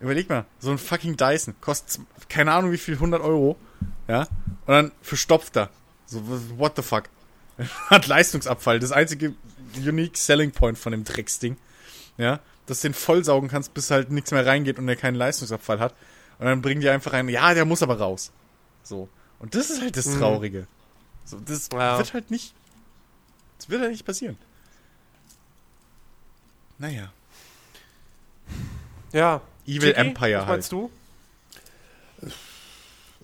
überleg 0.00 0.28
mal, 0.28 0.46
so 0.58 0.70
ein 0.70 0.78
fucking 0.78 1.16
Dyson 1.16 1.54
kostet 1.60 2.00
keine 2.28 2.52
Ahnung 2.52 2.72
wie 2.72 2.78
viel, 2.78 2.94
100 2.94 3.20
Euro, 3.20 3.56
ja, 4.08 4.22
und 4.66 4.68
dann 4.68 4.92
verstopft 5.02 5.56
er. 5.56 5.68
So, 6.06 6.22
what 6.56 6.74
the 6.76 6.82
fuck? 6.82 7.04
Hat 7.90 8.06
Leistungsabfall, 8.06 8.78
das 8.78 8.92
einzige 8.92 9.34
unique 9.76 10.16
selling 10.16 10.50
point 10.52 10.78
von 10.78 10.92
dem 10.92 11.04
Drecksding, 11.04 11.56
ja, 12.18 12.40
dass 12.66 12.80
du 12.80 12.88
den 12.88 12.94
vollsaugen 12.94 13.48
kannst, 13.48 13.74
bis 13.74 13.90
halt 13.90 14.10
nichts 14.10 14.30
mehr 14.30 14.46
reingeht 14.46 14.78
und 14.78 14.88
er 14.88 14.96
keinen 14.96 15.14
Leistungsabfall 15.16 15.80
hat. 15.80 15.94
Und 16.38 16.46
dann 16.46 16.62
bringen 16.62 16.80
die 16.80 16.88
einfach 16.88 17.12
rein, 17.12 17.28
ja, 17.28 17.52
der 17.54 17.64
muss 17.64 17.82
aber 17.82 17.98
raus. 17.98 18.30
So. 18.82 19.08
Und 19.38 19.54
das 19.54 19.70
ist 19.70 19.80
halt 19.82 19.96
das 19.96 20.06
Mhm. 20.06 20.18
Traurige. 20.18 20.66
So, 21.24 21.38
das 21.40 21.68
Ja. 21.72 21.98
wird 21.98 22.14
halt 22.14 22.30
nicht, 22.30 22.54
das 23.58 23.68
wird 23.68 23.80
halt 23.82 23.92
nicht 23.92 24.04
passieren. 24.06 24.36
Naja. 26.78 27.12
Ja. 29.12 29.42
Evil 29.66 29.90
Tiki, 29.92 30.00
Empire 30.00 30.32
was 30.34 30.40
halt. 30.40 30.48
meinst 30.48 30.72
du? 30.72 30.90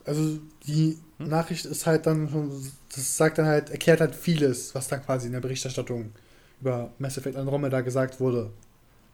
Also 0.04 0.38
die 0.66 0.98
Hm? 1.18 1.28
Nachricht 1.28 1.64
ist 1.64 1.86
halt 1.86 2.06
dann 2.06 2.28
schon, 2.30 2.72
das 2.94 3.16
sagt 3.16 3.38
dann 3.38 3.46
halt, 3.46 3.70
erklärt 3.70 4.00
halt 4.00 4.14
vieles, 4.14 4.74
was 4.74 4.88
dann 4.88 5.04
quasi 5.04 5.26
in 5.26 5.32
der 5.32 5.40
Berichterstattung 5.40 6.12
über 6.60 6.90
Mass 6.98 7.18
Effect 7.18 7.36
Andromeda 7.36 7.80
gesagt 7.80 8.20
wurde. 8.20 8.50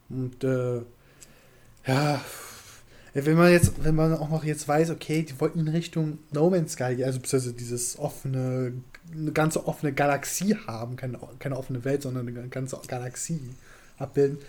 Und 0.09 0.43
äh, 0.43 0.81
Ja, 1.85 2.21
wenn 3.13 3.37
man 3.37 3.51
jetzt, 3.51 3.83
wenn 3.83 3.95
man 3.95 4.13
auch 4.13 4.29
noch 4.29 4.43
jetzt 4.43 4.67
weiß, 4.67 4.89
okay, 4.89 5.23
die 5.23 5.39
wollten 5.39 5.59
in 5.59 5.67
Richtung 5.67 6.19
No 6.31 6.49
Man's 6.49 6.73
Sky, 6.73 7.03
also 7.03 7.19
beziehungsweise 7.19 7.53
dieses 7.53 7.99
offene, 7.99 8.73
eine 9.11 9.31
ganze 9.31 9.67
offene 9.67 9.93
Galaxie 9.93 10.55
haben, 10.65 10.95
keine, 10.95 11.19
keine 11.39 11.57
offene 11.57 11.83
Welt, 11.83 12.01
sondern 12.01 12.27
eine 12.27 12.47
ganze 12.47 12.79
Galaxie 12.87 13.39
abbilden. 13.99 14.39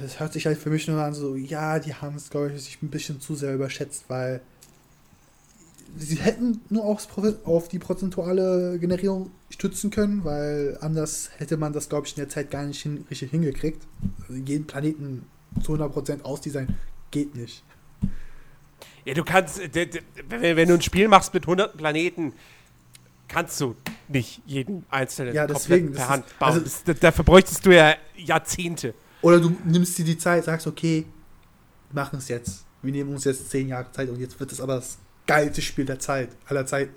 Das 0.00 0.20
hört 0.20 0.32
sich 0.32 0.46
halt 0.46 0.58
für 0.58 0.70
mich 0.70 0.86
nur 0.88 1.02
an, 1.02 1.12
so, 1.12 1.36
ja, 1.36 1.78
die 1.78 1.94
haben 1.94 2.16
es, 2.16 2.30
glaube 2.30 2.52
ich, 2.52 2.62
sich 2.62 2.82
ein 2.82 2.90
bisschen 2.90 3.20
zu 3.20 3.34
sehr 3.34 3.54
überschätzt, 3.54 4.04
weil 4.08 4.40
sie 5.98 6.16
hätten 6.16 6.60
nur 6.70 6.84
aufs, 6.84 7.08
auf 7.44 7.68
die 7.68 7.78
prozentuale 7.78 8.78
Generierung 8.78 9.30
stützen 9.50 9.90
können, 9.90 10.24
weil 10.24 10.76
anders 10.80 11.30
hätte 11.38 11.56
man 11.56 11.72
das, 11.72 11.88
glaube 11.88 12.06
ich, 12.06 12.12
in 12.14 12.20
der 12.20 12.28
Zeit 12.28 12.50
gar 12.50 12.64
nicht 12.64 12.82
hin, 12.82 13.04
richtig 13.10 13.30
hingekriegt. 13.30 13.82
Also 14.22 14.34
jeden 14.34 14.66
Planeten 14.66 15.24
zu 15.62 15.72
100% 15.74 16.22
ausdesignen 16.22 16.76
geht 17.10 17.34
nicht. 17.36 17.62
Ja, 19.04 19.14
du 19.14 19.24
kannst, 19.24 19.60
äh, 19.60 19.88
wenn, 20.28 20.68
du 20.68 20.74
ein 20.74 20.82
Spiel 20.82 21.08
machst 21.08 21.32
mit 21.32 21.46
hunderten 21.46 21.78
Planeten, 21.78 22.32
kannst 23.28 23.60
du 23.60 23.76
nicht 24.08 24.42
jeden 24.46 24.84
einzelnen 24.90 25.34
Ja, 25.34 25.46
deswegen, 25.46 25.92
per 25.92 26.02
ist- 26.04 26.08
Hand 26.08 26.38
bauen. 26.38 26.52
also- 26.54 26.82
das, 26.84 26.98
dafür 27.00 27.24
bräuchtest 27.24 27.64
du 27.64 27.74
ja 27.74 27.94
Jahrzehnte. 28.16 28.94
Oder 29.22 29.40
du 29.40 29.56
nimmst 29.64 29.96
dir 29.98 30.04
die 30.04 30.18
Zeit, 30.18 30.44
sagst, 30.44 30.66
okay, 30.66 31.04
machen 31.92 32.18
es 32.18 32.28
jetzt. 32.28 32.64
Wir 32.82 32.92
nehmen 32.92 33.12
uns 33.14 33.24
jetzt 33.24 33.48
10 33.50 33.68
Jahre 33.68 33.90
Zeit 33.92 34.08
und 34.10 34.20
jetzt 34.20 34.38
wird 34.38 34.52
es 34.52 34.60
aber 34.60 34.76
das 34.76 34.98
geilste 35.26 35.62
Spiel 35.62 35.84
der 35.84 35.98
Zeit, 35.98 36.30
aller 36.46 36.66
Zeiten. 36.66 36.94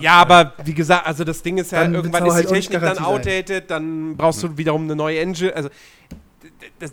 Ja, 0.00 0.14
aber 0.14 0.54
wie 0.64 0.74
gesagt, 0.74 1.06
also 1.06 1.22
das 1.22 1.40
Ding 1.42 1.56
ist 1.58 1.70
ja, 1.70 1.82
Dann 1.82 1.94
irgendwann 1.94 2.26
ist 2.26 2.30
die 2.30 2.34
halt 2.34 2.50
nicht 2.50 2.70
Technik 2.70 2.80
dann 2.80 2.96
Garantie 2.96 3.04
sein. 3.04 3.12
outdated, 3.14 3.70
dann 3.70 4.16
brauchst 4.16 4.42
du 4.42 4.56
wiederum 4.56 4.82
eine 4.82 4.96
neue 4.96 5.20
Engine. 5.20 5.54
Also 5.54 5.68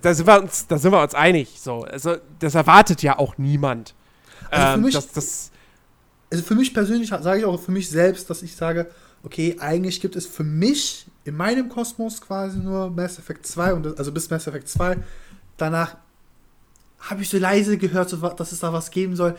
da, 0.02 0.14
sind 0.14 0.28
wir 0.28 0.42
uns, 0.42 0.68
da 0.68 0.78
sind 0.78 0.92
wir 0.92 1.02
uns 1.02 1.16
einig. 1.16 1.60
So. 1.60 1.84
Also 1.84 2.18
das 2.40 2.54
erwartet 2.54 3.02
ja 3.02 3.18
auch 3.18 3.38
niemand. 3.40 3.96
Also 4.52 4.68
für 4.68 4.74
ähm, 4.74 4.82
mich- 4.84 4.94
das, 4.94 5.12
das, 5.12 5.52
also 6.32 6.44
für 6.44 6.56
mich 6.56 6.74
persönlich 6.74 7.10
sage 7.10 7.40
ich 7.40 7.46
auch 7.46 7.60
für 7.60 7.72
mich 7.72 7.90
selbst, 7.90 8.30
dass 8.30 8.44
ich 8.44 8.56
sage, 8.56 8.88
okay, 9.24 9.56
eigentlich 9.60 10.00
gibt 10.00 10.16
es 10.16 10.28
für 10.28 10.44
mich 10.44 11.08
in 11.24 11.36
meinem 11.36 11.70
Kosmos 11.70 12.22
quasi 12.22 12.60
nur 12.60 12.92
Mass 12.92 13.18
Effect 13.18 13.48
2 13.48 13.74
und 13.74 13.84
das, 13.84 13.98
also 13.98 14.12
bis 14.12 14.30
Mass 14.30 14.46
Effect 14.46 14.70
2. 14.70 14.98
Danach 15.58 15.96
habe 17.00 17.22
ich 17.24 17.30
so 17.30 17.38
leise 17.40 17.78
gehört, 17.80 18.10
so, 18.10 18.18
dass 18.18 18.52
es 18.52 18.60
da 18.60 18.72
was 18.72 18.92
geben 18.92 19.16
soll, 19.16 19.36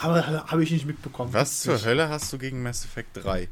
aber 0.00 0.46
habe 0.46 0.62
ich 0.62 0.70
nicht 0.70 0.86
mitbekommen. 0.86 1.32
Was 1.32 1.60
zur. 1.60 1.82
Hölle 1.84 2.08
hast 2.08 2.32
du 2.32 2.38
gegen 2.38 2.62
Mass 2.62 2.84
Effect 2.84 3.16
3? 3.24 3.48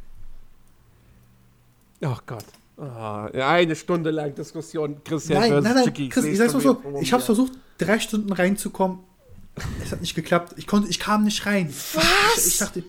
oh 2.03 2.17
Gott. 2.27 2.45
Ah, 2.79 3.27
eine 3.33 3.75
Stunde 3.75 4.11
lang 4.11 4.35
Diskussion. 4.35 5.03
Christian 5.03 5.41
Nein, 5.41 5.63
nein, 5.63 5.75
nein, 5.75 5.85
Chicky. 5.85 6.09
Chris, 6.11 6.25
ich 6.27 6.37
sag's 6.37 6.53
mal 6.53 6.61
so, 6.61 6.83
ich 7.01 7.13
habe 7.13 7.23
versucht, 7.23 7.53
drei 7.79 7.99
Stunden 7.99 8.33
reinzukommen. 8.33 8.99
Es 9.83 9.93
hat 9.93 10.03
nicht 10.03 10.15
geklappt. 10.15 10.55
Ich 10.59 10.67
konnte, 10.67 10.91
ich 10.91 11.01
kam 11.01 11.25
nicht 11.25 11.47
rein. 11.47 11.73
Was? 11.95 12.05
Ich, 12.37 12.47
ich 12.47 12.59
dachte, 12.59 12.85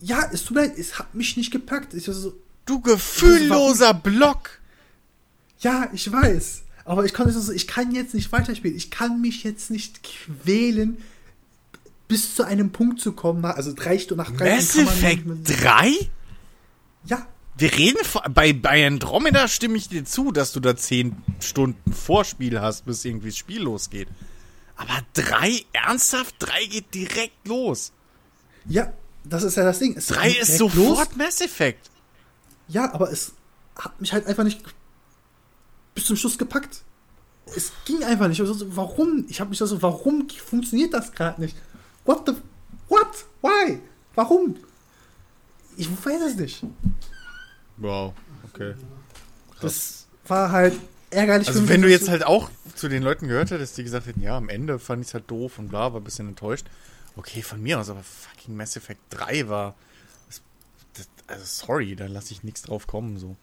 ja, 0.00 0.30
es 0.32 0.44
tut 0.44 0.56
mir 0.56 0.66
leid, 0.66 0.78
es 0.78 1.00
hat 1.00 1.12
mich 1.16 1.36
nicht 1.36 1.50
gepackt. 1.50 1.94
Ich 1.94 2.06
war 2.06 2.14
so, 2.14 2.34
Du 2.66 2.80
gefühlloser 2.80 3.94
Block! 3.94 4.58
ja, 5.60 5.88
ich 5.92 6.10
weiß. 6.10 6.62
Aber 6.84 7.04
ich 7.04 7.14
konnte 7.14 7.32
so, 7.32 7.52
ich 7.52 7.66
kann 7.66 7.92
jetzt 7.92 8.14
nicht 8.14 8.30
weiterspielen. 8.30 8.76
Ich 8.76 8.90
kann 8.90 9.20
mich 9.20 9.42
jetzt 9.42 9.70
nicht 9.70 10.02
quälen, 10.02 10.98
bis 12.08 12.34
zu 12.34 12.44
einem 12.44 12.70
Punkt 12.72 13.00
zu 13.00 13.12
kommen. 13.12 13.44
Also 13.44 13.72
drei 13.74 13.98
Stunden 13.98 14.22
nach 14.22 14.36
drei 14.36 14.56
Mass 14.56 14.70
Stunden 14.70 14.86
man 14.86 14.94
Effect 14.96 15.26
nicht- 15.26 15.62
3? 15.62 15.92
Ja, 17.04 17.26
Wir 17.58 17.72
reden 17.72 17.98
bei, 18.34 18.52
bei 18.52 18.86
Andromeda 18.86 19.48
stimme 19.48 19.76
ich 19.78 19.88
dir 19.88 20.04
zu, 20.04 20.30
dass 20.32 20.52
du 20.52 20.60
da 20.60 20.76
10 20.76 21.16
Stunden 21.40 21.92
Vorspiel 21.92 22.60
hast, 22.60 22.84
bis 22.84 23.04
irgendwie 23.04 23.28
das 23.28 23.36
Spiel 23.38 23.62
losgeht. 23.62 24.08
Aber 24.76 24.98
3, 25.14 25.64
ernsthaft? 25.72 26.34
3 26.40 26.66
geht 26.66 26.92
direkt 26.94 27.46
los. 27.48 27.92
ja, 28.68 28.92
das 29.24 29.42
ist 29.42 29.56
ja 29.56 29.64
das 29.64 29.78
Ding. 29.78 29.96
Es 29.96 30.08
3 30.08 30.28
geht 30.32 30.42
ist 30.42 30.58
sofort 30.58 31.16
Mass 31.16 31.40
Effect. 31.40 31.90
Ja, 32.68 32.92
aber 32.92 33.10
es 33.10 33.32
hat 33.76 34.00
mich 34.00 34.12
halt 34.12 34.26
einfach 34.26 34.44
nicht 34.44 34.60
bis 35.94 36.04
zum 36.04 36.16
Schluss 36.16 36.36
gepackt. 36.38 36.82
Es 37.56 37.72
ging 37.86 38.02
einfach 38.04 38.28
nicht. 38.28 38.40
Also, 38.40 38.52
so, 38.54 38.76
warum? 38.76 39.24
Ich 39.28 39.40
habe 39.40 39.50
mich 39.50 39.58
so, 39.58 39.80
warum 39.82 40.28
funktioniert 40.28 40.92
das 40.92 41.12
gerade 41.12 41.40
nicht? 41.40 41.56
What 42.06 42.22
the. 42.26 42.32
What? 42.88 43.24
Why? 43.42 43.80
Warum? 44.14 44.56
Ich 45.76 45.88
weiß 45.90 46.22
es 46.22 46.36
nicht. 46.36 46.62
Wow, 47.76 48.14
okay. 48.52 48.74
Das 49.60 50.06
war 50.26 50.50
halt 50.50 50.74
ärgerlich 51.10 51.48
Also 51.48 51.60
mich, 51.60 51.68
wenn 51.70 51.82
du 51.82 51.90
jetzt 51.90 52.08
halt 52.08 52.24
auch 52.24 52.50
zu 52.74 52.88
den 52.88 53.02
Leuten 53.02 53.28
gehört 53.28 53.50
hättest, 53.50 53.76
die 53.76 53.84
gesagt 53.84 54.06
hätten, 54.06 54.22
ja, 54.22 54.36
am 54.36 54.48
Ende 54.48 54.78
fand 54.78 55.02
ich 55.02 55.08
es 55.08 55.14
halt 55.14 55.30
doof 55.30 55.58
und 55.58 55.68
bla, 55.68 55.92
war 55.92 56.00
ein 56.00 56.04
bisschen 56.04 56.28
enttäuscht. 56.28 56.66
Okay, 57.16 57.42
von 57.42 57.62
mir 57.62 57.78
aus, 57.80 57.90
aber 57.90 58.02
fucking 58.02 58.56
Mass 58.56 58.76
Effect 58.76 59.00
3 59.10 59.48
war. 59.48 59.74
Das, 60.28 60.40
das, 60.94 61.08
also 61.26 61.44
sorry, 61.44 61.96
da 61.96 62.06
lasse 62.06 62.32
ich 62.32 62.42
nichts 62.42 62.62
drauf 62.62 62.86
kommen, 62.86 63.18
so. 63.18 63.36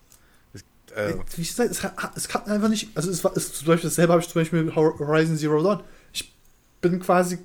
Das, 0.53 0.63
äh, 0.95 1.15
Wie 1.35 1.43
gesagt, 1.43 1.71
es, 1.71 1.83
es 2.15 2.27
kann 2.27 2.43
einfach 2.45 2.69
nicht. 2.69 2.89
Also, 2.95 3.09
es 3.11 3.23
war 3.23 3.35
es, 3.35 3.53
zum 3.53 3.67
Beispiel 3.67 3.89
dasselbe 3.89 4.13
habe 4.13 4.21
ich 4.21 4.29
zum 4.29 4.41
Beispiel 4.41 4.63
mit 4.63 4.75
Hor- 4.75 4.97
Horizon 4.99 5.37
Zero 5.37 5.61
Dawn. 5.63 5.83
Ich 6.11 6.33
bin 6.81 6.99
quasi 6.99 7.39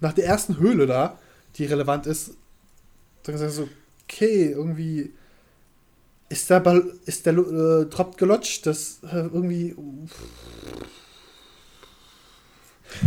nach 0.00 0.12
der 0.12 0.26
ersten 0.26 0.58
Höhle 0.58 0.86
da, 0.86 1.18
die 1.56 1.64
relevant 1.66 2.06
ist, 2.06 2.32
dann 3.22 3.34
gesagt 3.34 3.52
so, 3.52 3.68
okay, 4.04 4.50
irgendwie 4.50 5.12
ist 6.28 6.48
der 6.48 6.60
Ball, 6.60 6.94
ist 7.06 7.26
der 7.26 7.34
äh, 7.36 7.86
Drop 7.86 8.16
gelutscht, 8.16 8.66
das 8.66 9.00
äh, 9.02 9.16
irgendwie. 9.16 9.74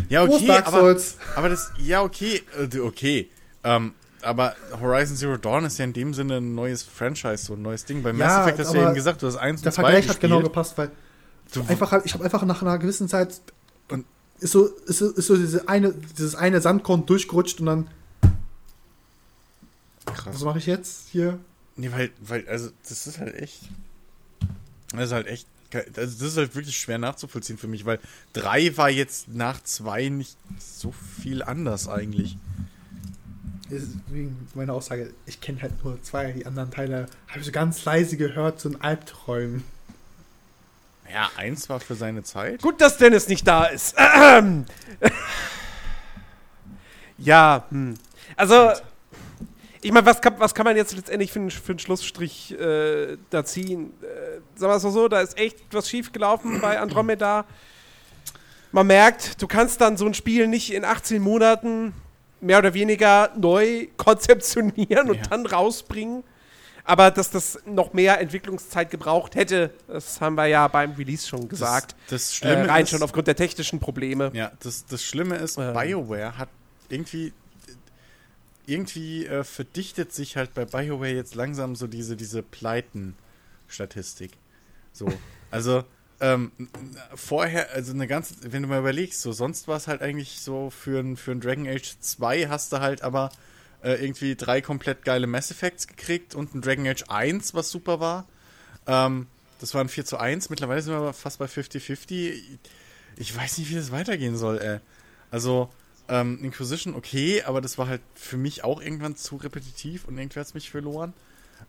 ja, 0.09 0.27
Wo 0.27 0.35
ist 0.35 0.43
okay, 0.43 0.61
aber, 0.63 0.97
aber 1.35 1.49
das, 1.49 1.71
ja, 1.77 2.01
okay, 2.01 2.41
äh, 2.57 2.79
okay. 2.79 3.29
Ähm, 3.63 3.93
aber 4.21 4.55
Horizon 4.79 5.17
Zero 5.17 5.37
Dawn 5.37 5.65
ist 5.65 5.77
ja 5.77 5.85
in 5.85 5.93
dem 5.93 6.13
Sinne 6.13 6.37
ein 6.37 6.55
neues 6.55 6.83
Franchise, 6.83 7.45
so 7.45 7.53
ein 7.53 7.61
neues 7.61 7.85
Ding. 7.85 8.03
Bei 8.03 8.13
Mass 8.13 8.27
Ja, 8.31 8.41
Effect 8.43 8.59
hast 8.59 8.73
du 8.73 8.77
ja 8.77 8.85
eben 8.85 8.95
gesagt, 8.95 9.21
du 9.21 9.27
hast 9.27 9.35
eins 9.37 9.61
Der 9.61 9.71
und 9.71 9.73
zwei 9.75 9.81
Vergleich 9.83 10.07
hat 10.07 10.19
genau 10.21 10.41
gepasst, 10.41 10.77
weil 10.77 10.91
Du- 11.53 11.61
einfach, 11.67 12.03
ich 12.05 12.13
habe 12.13 12.23
einfach 12.23 12.43
nach 12.45 12.61
einer 12.61 12.77
gewissen 12.79 13.07
Zeit 13.09 13.41
ist 14.43 14.51
so, 14.51 14.65
ist 14.65 14.99
so, 14.99 15.11
ist 15.11 15.27
so 15.27 15.37
diese 15.37 15.67
eine, 15.67 15.93
dieses 15.93 16.35
eine 16.35 16.61
Sandkorn 16.61 17.05
durchgerutscht 17.05 17.59
und 17.59 17.65
dann, 17.65 17.87
Krass. 20.05 20.35
was 20.35 20.43
mache 20.43 20.59
ich 20.59 20.65
jetzt 20.65 21.09
hier? 21.09 21.39
Nee, 21.75 21.91
weil, 21.91 22.11
weil, 22.21 22.47
also, 22.47 22.69
das 22.87 23.07
ist 23.07 23.19
halt 23.19 23.35
echt. 23.35 23.61
Das 24.91 25.07
ist 25.07 25.11
halt 25.11 25.27
echt. 25.27 25.47
Also, 25.73 26.19
das 26.19 26.21
ist 26.21 26.37
halt 26.37 26.55
wirklich 26.55 26.77
schwer 26.77 26.99
nachzuvollziehen 26.99 27.57
für 27.57 27.67
mich, 27.67 27.85
weil 27.85 27.99
3 28.33 28.77
war 28.77 28.89
jetzt 28.91 29.29
nach 29.29 29.63
2 29.63 30.09
nicht 30.09 30.37
so 30.59 30.91
viel 30.91 31.41
anders 31.41 31.87
eigentlich. 31.87 32.37
Deswegen 33.71 34.47
meine 34.53 34.73
Aussage, 34.73 35.13
ich 35.25 35.41
kenne 35.41 35.61
halt 35.61 35.83
nur 35.83 35.99
zwei, 36.03 36.31
die 36.31 36.45
anderen 36.45 36.69
Teile 36.69 37.07
habe 37.27 37.39
ich 37.39 37.45
so 37.45 37.51
ganz 37.51 37.83
leise 37.85 38.17
gehört, 38.17 38.59
so 38.59 38.69
ein 38.69 38.79
Albträumen. 38.81 39.63
Ja, 41.13 41.29
1 41.37 41.69
war 41.69 41.79
für 41.79 41.93
seine 41.93 42.23
Zeit. 42.23 42.61
Gut, 42.61 42.81
dass 42.81 42.97
Dennis 42.97 43.27
nicht 43.27 43.47
da 43.47 43.65
ist. 43.65 43.95
ja, 47.19 47.65
hm. 47.69 47.93
also, 48.35 48.71
ich 49.81 49.91
meine, 49.91 50.05
was 50.07 50.21
kann, 50.21 50.39
was 50.39 50.55
kann 50.55 50.63
man 50.65 50.75
jetzt 50.75 50.95
letztendlich 50.95 51.31
für 51.31 51.39
einen, 51.39 51.51
für 51.51 51.73
einen 51.73 51.79
Schlussstrich 51.79 52.57
äh, 52.59 53.17
da 53.29 53.45
ziehen? 53.45 53.93
Äh, 54.01 54.39
sagen 54.59 54.71
wir 54.71 54.77
es 54.77 54.83
mal 54.83 54.91
so, 54.91 55.07
da 55.07 55.21
ist 55.21 55.37
echt 55.37 55.57
was 55.71 55.87
schiefgelaufen 55.87 56.59
bei 56.61 56.79
Andromeda. 56.79 57.45
Man 58.71 58.87
merkt, 58.87 59.39
du 59.39 59.45
kannst 59.45 59.81
dann 59.81 59.97
so 59.97 60.07
ein 60.07 60.15
Spiel 60.15 60.47
nicht 60.47 60.73
in 60.73 60.83
18 60.83 61.21
Monaten 61.21 61.93
mehr 62.41 62.57
oder 62.57 62.73
weniger 62.73 63.29
neu 63.37 63.87
konzeptionieren 63.97 65.11
und 65.11 65.17
Ja. 65.17 65.23
dann 65.29 65.45
rausbringen. 65.45 66.23
Aber 66.85 67.11
dass 67.11 67.31
das 67.31 67.59
noch 67.65 67.93
mehr 67.93 68.19
Entwicklungszeit 68.19 68.91
gebraucht 68.91 69.35
hätte, 69.35 69.71
das 69.87 70.19
haben 70.19 70.35
wir 70.35 70.47
ja 70.47 70.67
beim 70.67 70.91
Release 70.93 71.27
schon 71.27 71.47
gesagt. 71.47 71.95
Das, 72.09 72.29
das 72.29 72.31
Äh, 72.31 72.35
Schlimme 72.35 72.67
rein 72.69 72.83
ist, 72.83 72.89
schon 72.89 73.01
aufgrund 73.03 73.27
der 73.27 73.35
technischen 73.37 73.79
Probleme. 73.79 74.31
Ja, 74.33 74.51
das, 74.59 74.85
das 74.85 75.01
Schlimme 75.03 75.37
ist, 75.37 75.57
Ähm. 75.57 75.73
BioWare 75.73 76.37
hat 76.37 76.49
irgendwie. 76.89 77.31
Irgendwie 78.65 79.25
äh, 79.25 79.43
verdichtet 79.43 80.13
sich 80.13 80.37
halt 80.37 80.53
bei 80.53 80.63
BioWare 80.63 81.11
jetzt 81.13 81.35
langsam 81.35 81.75
so 81.75 81.85
diese, 81.87 82.15
diese 82.15 82.41
Pleiten-Statistik. 82.43 84.31
So. 84.91 85.07
Also, 85.51 85.83
ähm, 86.19 86.51
vorher, 87.13 87.69
also 87.73 87.93
eine 87.93 88.07
ganze, 88.07 88.33
wenn 88.51 88.63
du 88.63 88.67
mal 88.67 88.79
überlegst, 88.79 89.21
so 89.21 89.31
sonst 89.33 89.67
war 89.67 89.77
es 89.77 89.87
halt 89.87 90.01
eigentlich 90.01 90.39
so 90.41 90.71
für 90.71 90.99
ein, 90.99 91.15
für 91.15 91.29
ein 91.31 91.41
Dragon 91.41 91.67
Age 91.67 91.95
2 91.99 92.47
hast 92.47 92.73
du 92.73 92.79
halt 92.79 93.03
aber 93.03 93.29
äh, 93.83 94.03
irgendwie 94.03 94.35
drei 94.35 94.61
komplett 94.61 95.03
geile 95.03 95.27
Mass 95.27 95.51
Effects 95.51 95.87
gekriegt 95.87 96.35
und 96.35 96.55
ein 96.55 96.61
Dragon 96.61 96.87
Age 96.87 97.03
1, 97.07 97.53
was 97.53 97.69
super 97.69 97.99
war. 97.99 98.25
Ähm, 98.87 99.27
das 99.59 99.73
waren 99.73 99.89
4 99.89 100.05
zu 100.05 100.17
1, 100.17 100.49
mittlerweile 100.49 100.81
sind 100.81 100.93
wir 100.93 101.13
fast 101.13 101.39
bei 101.39 101.45
50-50. 101.45 102.33
Ich 103.17 103.35
weiß 103.35 103.57
nicht, 103.57 103.69
wie 103.69 103.75
das 103.75 103.91
weitergehen 103.91 104.37
soll, 104.37 104.59
ey. 104.59 104.79
Also, 105.31 105.69
ähm, 106.07 106.43
Inquisition, 106.43 106.95
okay, 106.95 107.43
aber 107.43 107.61
das 107.61 107.77
war 107.77 107.87
halt 107.87 108.01
für 108.15 108.37
mich 108.37 108.63
auch 108.63 108.81
irgendwann 108.81 109.15
zu 109.15 109.35
repetitiv 109.37 110.05
und 110.05 110.17
irgendwie 110.17 110.39
hat 110.39 110.47
es 110.47 110.53
mich 110.53 110.69
verloren. 110.69 111.13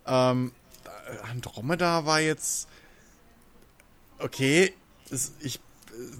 Ähm, 0.07 0.53
Andromeda 1.31 2.07
war 2.07 2.21
jetzt 2.21 2.69
okay. 4.19 4.73
Es, 5.11 5.33
ich, 5.41 5.61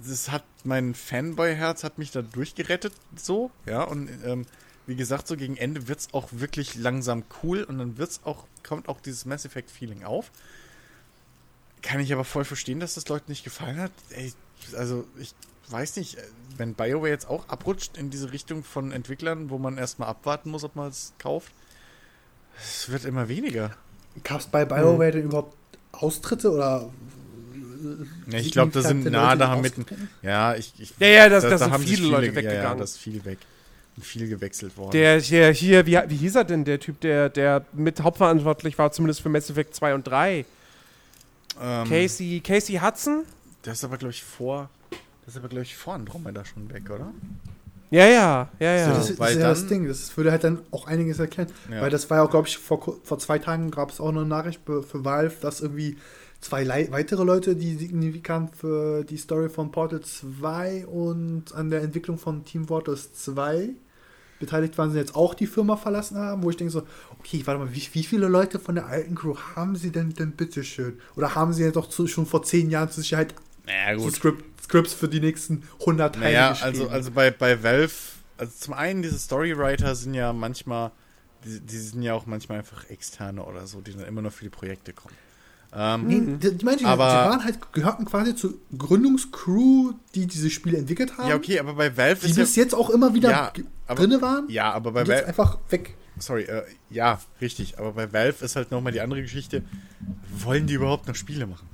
das 0.07 0.31
hat 0.31 0.43
mein 0.63 0.93
Fanboy-Herz 0.93 1.83
hat 1.83 1.97
mich 1.97 2.11
da 2.11 2.21
durchgerettet, 2.21 2.93
so, 3.15 3.51
ja, 3.65 3.83
und 3.83 4.09
ähm, 4.23 4.45
wie 4.87 4.95
gesagt, 4.95 5.27
so 5.27 5.35
gegen 5.37 5.57
Ende 5.57 5.87
wird 5.87 5.99
es 5.99 6.13
auch 6.13 6.29
wirklich 6.31 6.75
langsam 6.75 7.23
cool 7.43 7.63
und 7.63 7.77
dann 7.79 7.97
wird's 7.97 8.21
auch, 8.23 8.45
kommt 8.63 8.87
auch 8.87 9.01
dieses 9.01 9.25
Mass 9.25 9.45
Effect-Feeling 9.45 10.03
auf. 10.03 10.31
Kann 11.81 11.99
ich 11.99 12.11
aber 12.13 12.23
voll 12.23 12.45
verstehen, 12.45 12.79
dass 12.79 12.95
das 12.95 13.07
Leuten 13.07 13.31
nicht 13.31 13.43
gefallen 13.43 13.77
hat. 13.79 13.91
Ey, 14.11 14.33
also 14.75 15.05
ich 15.19 15.33
weiß 15.69 15.95
nicht, 15.97 16.17
wenn 16.57 16.73
BioWare 16.73 17.09
jetzt 17.09 17.27
auch 17.27 17.47
abrutscht 17.49 17.97
in 17.97 18.09
diese 18.09 18.31
Richtung 18.31 18.63
von 18.63 18.91
Entwicklern, 18.91 19.49
wo 19.49 19.57
man 19.57 19.77
erstmal 19.77 20.09
abwarten 20.09 20.49
muss, 20.51 20.63
ob 20.63 20.75
man 20.75 20.89
es 20.89 21.13
kauft, 21.19 21.51
es 22.57 22.89
wird 22.89 23.05
immer 23.05 23.27
weniger. 23.27 23.75
Gab 24.23 24.39
es 24.39 24.47
bei 24.47 24.65
BioWare 24.65 25.11
denn 25.11 25.25
überhaupt 25.25 25.55
Austritte 25.91 26.51
oder 26.51 26.89
Ja, 28.27 28.39
ich 28.39 28.51
glaube, 28.51 28.71
da 28.71 28.81
sind 28.81 29.03
Leute, 29.03 29.37
da 29.37 29.47
haben 29.49 29.61
mit. 29.61 29.73
Ja, 30.21 30.55
ich. 30.55 30.73
ich 30.79 30.93
Ja, 30.99 31.07
ja, 31.07 31.29
das- 31.29 31.43
da, 31.43 31.49
das 31.49 31.59
da 31.59 31.65
sind 31.65 31.73
haben 31.73 31.83
viele 31.83 32.07
Leute 32.07 32.27
Ja, 32.27 32.31
ja, 32.31 32.35
weggegangen. 32.37 32.79
das 32.79 32.91
ist 32.91 32.97
viel 32.97 33.23
weg. 33.25 33.39
Viel 34.01 34.27
gewechselt 34.27 34.75
worden. 34.77 34.91
Der 34.91 35.19
hier, 35.19 35.51
hier 35.51 35.85
wie, 35.85 35.97
wie 36.07 36.15
hieß 36.17 36.35
er 36.35 36.43
denn, 36.43 36.65
der 36.65 36.79
Typ, 36.79 36.99
der, 36.99 37.29
der 37.29 37.65
mit 37.71 38.01
hauptverantwortlich 38.01 38.77
war, 38.77 38.91
zumindest 38.91 39.21
für 39.21 39.29
Mass 39.29 39.49
Effect 39.49 39.73
2 39.73 39.95
und 39.95 40.03
3? 40.05 40.45
ähm, 41.61 41.87
Casey, 41.87 42.41
Casey 42.43 42.75
Hudson? 42.75 43.23
Der 43.63 43.73
ist 43.73 43.83
aber, 43.83 43.97
glaube 43.97 44.11
ich, 44.11 44.23
vor. 44.23 44.69
Der 44.91 45.27
ist 45.29 45.37
aber, 45.37 45.47
glaube 45.47 45.63
ich, 45.63 45.75
vor 45.75 45.93
Andromeda 45.93 46.45
schon 46.45 46.71
weg, 46.71 46.89
oder? 46.89 47.11
Ja, 47.91 48.05
ja, 48.07 48.49
ja, 48.59 48.75
ja. 48.75 48.85
So, 48.85 48.91
das 48.91 49.09
ist, 49.09 49.09
das 49.11 49.19
weil 49.19 49.33
ist 49.33 49.41
ja 49.41 49.49
das 49.49 49.67
Ding. 49.67 49.87
Das 49.87 50.17
würde 50.17 50.31
halt 50.31 50.43
dann 50.43 50.59
auch 50.71 50.87
einiges 50.87 51.19
erklären. 51.19 51.49
Ja. 51.71 51.81
Weil 51.81 51.89
das 51.89 52.09
war 52.09 52.17
ja 52.17 52.23
auch, 52.23 52.29
glaube 52.29 52.47
ich, 52.47 52.57
vor, 52.57 52.99
vor 53.03 53.19
zwei 53.19 53.39
Tagen 53.39 53.71
gab 53.71 53.91
es 53.91 53.99
auch 53.99 54.09
eine 54.09 54.25
Nachricht 54.25 54.61
für, 54.65 55.05
Valve, 55.05 55.35
dass 55.41 55.61
irgendwie 55.61 55.97
zwei 56.41 56.67
weitere 56.91 57.23
Leute, 57.23 57.55
die 57.55 57.75
signifikant 57.75 58.55
für 58.55 59.03
die 59.03 59.17
Story 59.17 59.49
von 59.49 59.71
Portal 59.71 60.01
2 60.01 60.85
und 60.87 61.53
an 61.53 61.69
der 61.69 61.81
Entwicklung 61.81 62.17
von 62.17 62.43
Team 62.43 62.67
Fortress 62.67 63.13
2 63.13 63.69
beteiligt 64.39 64.77
waren, 64.77 64.91
sie 64.91 64.97
jetzt 64.97 65.15
auch 65.15 65.33
die 65.33 65.47
Firma 65.47 65.77
verlassen 65.77 66.17
haben, 66.17 66.43
wo 66.43 66.49
ich 66.49 66.57
denke 66.57 66.71
so, 66.71 66.83
okay, 67.19 67.41
warte 67.45 67.59
mal, 67.63 67.73
wie, 67.73 67.87
wie 67.93 68.03
viele 68.03 68.27
Leute 68.27 68.59
von 68.59 68.75
der 68.75 68.87
alten 68.87 69.15
Crew 69.15 69.35
haben 69.55 69.75
sie 69.75 69.91
denn 69.91 70.13
denn 70.13 70.31
bitteschön? 70.31 70.99
Oder 71.15 71.35
haben 71.35 71.53
sie 71.53 71.63
ja 71.63 71.71
doch 71.71 71.87
zu, 71.89 72.07
schon 72.07 72.25
vor 72.25 72.43
zehn 72.43 72.69
Jahren 72.69 72.89
zur 72.89 73.03
Sicherheit 73.03 73.33
Naja, 73.65 73.97
so 73.97 74.09
Script, 74.09 74.43
Scripts 74.63 74.93
für 74.93 75.07
die 75.07 75.19
nächsten 75.19 75.63
100 75.81 76.15
Teile 76.15 76.25
Naja, 76.25 76.49
geschrieben? 76.51 76.69
also, 76.69 76.89
also 76.89 77.11
bei, 77.11 77.31
bei 77.31 77.61
Valve, 77.63 77.93
also 78.37 78.51
zum 78.57 78.73
einen, 78.73 79.01
diese 79.01 79.17
Storywriter 79.19 79.95
sind 79.95 80.13
ja 80.13 80.33
manchmal, 80.33 80.91
die, 81.43 81.59
die 81.59 81.77
sind 81.77 82.01
ja 82.01 82.13
auch 82.13 82.25
manchmal 82.25 82.59
einfach 82.59 82.89
externe 82.89 83.43
oder 83.43 83.67
so, 83.67 83.81
die 83.81 83.93
dann 83.93 84.05
immer 84.05 84.21
nur 84.21 84.31
für 84.31 84.43
die 84.43 84.49
Projekte 84.49 84.93
kommen. 84.93 85.15
Ähm, 85.77 86.07
Nee, 86.07 86.37
die, 86.41 86.57
die, 86.57 86.65
meinte 86.65 86.83
ich, 86.83 86.87
Aber- 86.87 87.05
die 87.07 87.29
waren 87.31 87.43
halt, 87.43 87.73
gehörten 87.73 88.05
quasi 88.05 88.33
zur 88.35 88.53
Gründungscrew, 88.77 89.91
die 90.15 90.25
diese 90.27 90.49
Spiele 90.49 90.77
entwickelt 90.77 91.17
haben. 91.17 91.29
ja, 91.29 91.35
okay, 91.35 91.59
aber 91.59 91.73
bei 91.73 91.95
Valve 91.97 92.21
Die 92.21 92.31
ist 92.31 92.37
bis 92.37 92.55
ja, 92.55 92.63
jetzt 92.63 92.73
auch 92.73 92.89
immer 92.89 93.13
wieder 93.13 93.29
Ja, 93.29 93.51
aber- 93.87 93.99
drinne 94.01 94.21
waren. 94.21 94.45
ja, 94.49 94.71
aber 94.71 94.91
bei 94.91 95.07
Valve, 95.07 95.25
einfach 95.27 95.57
weg. 95.69 95.95
sorry, 96.17 96.43
äh, 96.43 96.63
ja, 96.89 97.19
richtig, 97.41 97.77
aber 97.77 97.91
bei 97.93 98.11
Valve 98.13 98.43
ist 98.45 98.55
halt 98.55 98.71
nochmal 98.71 98.93
die 98.93 99.01
andere 99.01 99.21
Geschichte, 99.21 99.63
wollen 100.37 100.65
die 100.67 100.75
überhaupt 100.75 101.07
noch 101.07 101.15
Spiele 101.15 101.45
machen? 101.47 101.67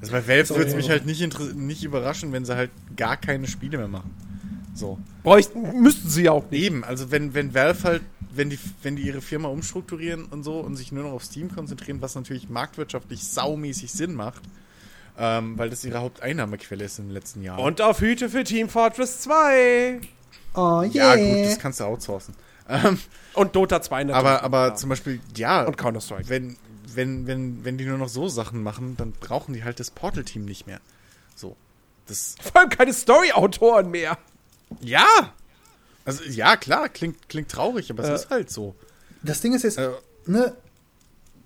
Also 0.00 0.12
bei 0.12 0.28
Valve 0.28 0.50
würde 0.50 0.70
es 0.70 0.76
mich 0.76 0.88
halt 0.90 1.06
nicht, 1.06 1.56
nicht 1.56 1.82
überraschen, 1.84 2.30
wenn 2.32 2.44
sie 2.44 2.54
halt 2.54 2.70
gar 2.96 3.16
keine 3.16 3.46
Spiele 3.48 3.78
mehr 3.78 3.88
machen. 3.88 4.14
So. 4.76 4.98
Bräuchten, 5.22 5.80
müssten 5.80 6.08
sie 6.10 6.28
auch 6.28 6.50
nicht. 6.50 6.62
Eben, 6.62 6.84
also 6.84 7.10
wenn, 7.10 7.32
wenn 7.34 7.54
Valve 7.54 7.82
halt, 7.84 8.02
wenn 8.30 8.50
die, 8.50 8.58
wenn 8.82 8.94
die 8.96 9.02
ihre 9.02 9.22
Firma 9.22 9.48
umstrukturieren 9.48 10.26
und 10.26 10.42
so 10.42 10.60
und 10.60 10.76
sich 10.76 10.92
nur 10.92 11.04
noch 11.04 11.12
auf 11.12 11.24
Steam 11.24 11.50
konzentrieren, 11.54 12.02
was 12.02 12.14
natürlich 12.14 12.48
marktwirtschaftlich 12.50 13.24
saumäßig 13.26 13.90
Sinn 13.90 14.14
macht, 14.14 14.42
ähm, 15.18 15.56
weil 15.58 15.70
das 15.70 15.82
ihre 15.84 16.00
Haupteinnahmequelle 16.00 16.84
ist 16.84 16.98
in 16.98 17.06
den 17.06 17.14
letzten 17.14 17.42
Jahren. 17.42 17.58
Und 17.60 17.80
auf 17.80 18.00
Hüte 18.00 18.28
für 18.28 18.44
Team 18.44 18.68
Fortress 18.68 19.20
2. 19.22 20.00
Oh 20.54 20.82
ja, 20.90 21.16
gut, 21.16 21.44
das 21.46 21.58
kannst 21.58 21.80
du 21.80 21.84
outsourcen. 21.84 22.34
Ähm, 22.68 22.98
Und 23.34 23.56
Dota 23.56 23.80
2 23.80 24.04
natürlich. 24.04 24.16
aber, 24.18 24.42
aber 24.42 24.66
Ja. 24.68 24.74
zum 24.74 24.90
Beispiel, 24.90 25.20
ja, 25.36 25.62
Und 25.64 25.78
Counter-Strike. 25.78 26.28
wenn, 26.28 26.56
wenn, 26.94 27.26
wenn, 27.26 27.64
wenn 27.64 27.78
die 27.78 27.84
nur 27.86 27.96
noch 27.98 28.08
so 28.08 28.28
Sachen 28.28 28.62
machen, 28.62 28.96
dann 28.98 29.12
brauchen 29.12 29.54
die 29.54 29.64
halt 29.64 29.80
das 29.80 29.90
Portal-Team 29.90 30.44
nicht 30.44 30.66
mehr. 30.66 30.80
So. 31.34 31.56
Das, 32.08 32.34
Vor 32.40 32.60
allem 32.60 32.70
keine 32.70 32.92
Story-Autoren 32.92 33.90
mehr. 33.90 34.18
Ja! 34.80 35.06
Also, 36.04 36.22
ja, 36.24 36.56
klar, 36.56 36.88
klingt, 36.88 37.28
klingt 37.28 37.50
traurig, 37.50 37.90
aber 37.90 38.04
es 38.04 38.08
Äh. 38.10 38.14
ist 38.14 38.30
halt 38.30 38.50
so. 38.50 38.74
Das 39.22 39.40
Ding 39.40 39.54
ist 39.54 39.64
jetzt, 39.64 39.78
Äh, 39.78 39.90
ne, 40.26 40.54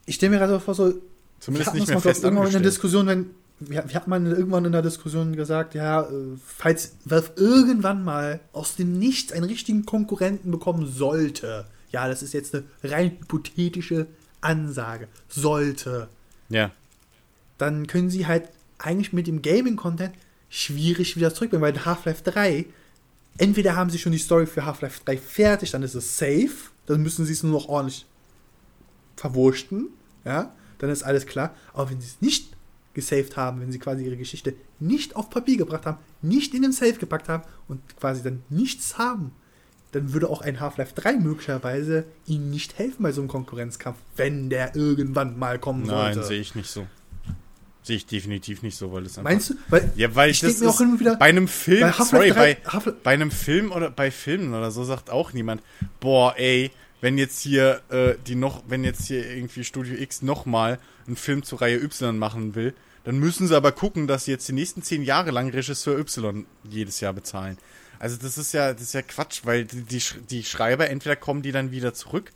ich 0.06 0.16
stelle 0.16 0.30
mir 0.32 0.38
gerade 0.38 0.60
vor, 0.60 0.74
so, 0.74 0.92
zumindest 1.38 1.72
nicht 1.74 1.86
mehr 1.86 1.96
mal, 1.96 2.02
glaub, 2.02 2.12
fest 2.14 2.24
irgendwann 2.24 2.46
in 2.48 2.52
der. 2.52 2.60
Diskussion, 2.62 3.06
wenn, 3.06 3.30
wir, 3.60 3.84
wir 3.88 3.94
hatten 3.94 4.10
mal 4.10 4.26
irgendwann 4.26 4.64
in 4.66 4.72
der 4.72 4.82
Diskussion 4.82 5.34
gesagt, 5.34 5.74
ja, 5.74 6.02
äh, 6.02 6.08
falls 6.44 6.92
Valve 7.06 7.30
irgendwann 7.36 8.04
mal 8.04 8.40
aus 8.52 8.76
dem 8.76 8.98
Nichts 8.98 9.32
einen 9.32 9.44
richtigen 9.44 9.86
Konkurrenten 9.86 10.50
bekommen 10.50 10.86
sollte, 10.86 11.66
ja, 11.90 12.06
das 12.08 12.22
ist 12.22 12.34
jetzt 12.34 12.54
eine 12.54 12.64
rein 12.84 13.12
hypothetische 13.20 14.06
Ansage, 14.42 15.08
sollte, 15.28 16.08
Ja. 16.50 16.70
dann 17.58 17.86
können 17.86 18.10
sie 18.10 18.26
halt 18.26 18.48
eigentlich 18.78 19.12
mit 19.14 19.26
dem 19.26 19.40
Gaming-Content 19.42 20.12
schwierig 20.50 21.16
wieder 21.16 21.32
zurückbringen, 21.32 21.62
weil 21.62 21.84
Half-Life 21.84 22.22
3, 22.24 22.66
entweder 23.38 23.76
haben 23.76 23.90
sie 23.90 23.98
schon 23.98 24.12
die 24.12 24.18
Story 24.18 24.46
für 24.46 24.64
Half-Life 24.64 25.00
3 25.04 25.16
fertig, 25.16 25.70
dann 25.70 25.82
ist 25.82 25.94
es 25.94 26.16
safe, 26.16 26.70
dann 26.86 27.02
müssen 27.02 27.24
sie 27.24 27.32
es 27.32 27.42
nur 27.42 27.52
noch 27.52 27.68
ordentlich 27.68 28.06
verwurschten, 29.16 29.88
ja, 30.24 30.52
dann 30.78 30.90
ist 30.90 31.02
alles 31.02 31.26
klar. 31.26 31.54
Aber 31.72 31.90
wenn 31.90 32.00
sie 32.00 32.08
es 32.08 32.20
nicht 32.20 32.56
gesaved 32.94 33.36
haben, 33.36 33.60
wenn 33.60 33.70
sie 33.70 33.78
quasi 33.78 34.04
ihre 34.04 34.16
Geschichte 34.16 34.54
nicht 34.78 35.14
auf 35.14 35.30
Papier 35.30 35.56
gebracht 35.56 35.86
haben, 35.86 35.98
nicht 36.22 36.54
in 36.54 36.62
den 36.62 36.72
Safe 36.72 36.94
gepackt 36.94 37.28
haben 37.28 37.44
und 37.68 37.80
quasi 37.96 38.22
dann 38.22 38.42
nichts 38.48 38.98
haben, 38.98 39.32
dann 39.92 40.12
würde 40.12 40.28
auch 40.28 40.40
ein 40.40 40.60
Half-Life 40.60 40.94
3 40.94 41.16
möglicherweise 41.16 42.04
ihnen 42.26 42.50
nicht 42.50 42.78
helfen 42.78 43.02
bei 43.02 43.12
so 43.12 43.20
einem 43.20 43.28
Konkurrenzkampf, 43.28 43.98
wenn 44.16 44.50
der 44.50 44.76
irgendwann 44.76 45.38
mal 45.38 45.58
kommen 45.58 45.84
Nein, 45.84 46.14
sollte. 46.14 46.28
sehe 46.28 46.40
ich 46.40 46.54
nicht 46.54 46.70
so. 46.70 46.86
Sehe 47.82 47.96
ich 47.96 48.06
definitiv 48.06 48.62
nicht 48.62 48.76
so, 48.76 48.92
weil 48.92 49.04
das 49.04 49.16
einfach. 49.16 49.30
Meinst 49.30 49.50
du? 49.50 49.54
Weil 49.68 49.90
Ja, 49.96 50.14
weil 50.14 50.30
ich 50.30 50.40
das 50.40 50.50
denke 50.50 50.64
mir 50.64 50.70
auch 50.70 50.80
und 50.80 51.00
wieder, 51.00 51.16
bei 51.16 51.26
einem 51.26 51.48
Film, 51.48 51.80
bei 51.80 52.04
sorry, 52.04 52.30
3 52.30 52.54
bei, 52.54 52.90
bei 53.02 53.10
einem 53.12 53.30
Film 53.30 53.72
oder 53.72 53.90
bei 53.90 54.10
Filmen 54.10 54.52
oder 54.52 54.70
so 54.70 54.84
sagt 54.84 55.08
auch 55.08 55.32
niemand, 55.32 55.62
boah, 55.98 56.34
ey, 56.36 56.70
wenn 57.00 57.16
jetzt 57.16 57.40
hier 57.40 57.80
äh, 57.88 58.14
die 58.26 58.34
noch, 58.34 58.62
wenn 58.68 58.84
jetzt 58.84 59.06
hier 59.06 59.26
irgendwie 59.30 59.64
Studio 59.64 59.96
X 59.96 60.20
nochmal 60.20 60.78
einen 61.06 61.16
Film 61.16 61.42
zur 61.42 61.62
Reihe 61.62 61.82
Y 61.82 62.18
machen 62.18 62.54
will, 62.54 62.74
dann 63.04 63.18
müssen 63.18 63.48
sie 63.48 63.56
aber 63.56 63.72
gucken, 63.72 64.06
dass 64.06 64.26
sie 64.26 64.32
jetzt 64.32 64.46
die 64.48 64.52
nächsten 64.52 64.82
zehn 64.82 65.02
Jahre 65.02 65.30
lang 65.30 65.50
Regisseur 65.50 65.98
Y 65.98 66.44
jedes 66.64 67.00
Jahr 67.00 67.14
bezahlen. 67.14 67.56
Also 67.98 68.16
das 68.20 68.36
ist 68.36 68.52
ja, 68.52 68.72
das 68.72 68.82
ist 68.82 68.92
ja 68.92 69.02
Quatsch, 69.02 69.40
weil 69.44 69.64
die, 69.64 70.02
die 70.30 70.44
Schreiber 70.44 70.88
entweder 70.88 71.16
kommen 71.16 71.42
die 71.42 71.52
dann 71.52 71.70
wieder 71.70 71.94
zurück 71.94 72.30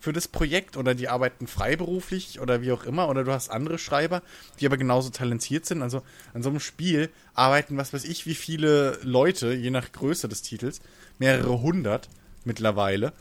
für 0.00 0.12
das 0.12 0.28
Projekt 0.28 0.76
oder 0.76 0.94
die 0.94 1.08
arbeiten 1.08 1.46
freiberuflich 1.46 2.40
oder 2.40 2.62
wie 2.62 2.72
auch 2.72 2.84
immer 2.84 3.08
oder 3.08 3.24
du 3.24 3.32
hast 3.32 3.50
andere 3.50 3.78
Schreiber, 3.78 4.22
die 4.60 4.66
aber 4.66 4.76
genauso 4.76 5.10
talentiert 5.10 5.66
sind. 5.66 5.82
Also 5.82 6.02
an 6.34 6.42
so 6.42 6.50
einem 6.50 6.60
Spiel 6.60 7.10
arbeiten, 7.34 7.76
was 7.76 7.92
weiß 7.92 8.04
ich, 8.04 8.26
wie 8.26 8.34
viele 8.34 8.98
Leute, 9.02 9.52
je 9.52 9.70
nach 9.70 9.90
Größe 9.90 10.28
des 10.28 10.42
Titels, 10.42 10.80
mehrere 11.18 11.60
hundert 11.60 12.08
mittlerweile. 12.44 13.12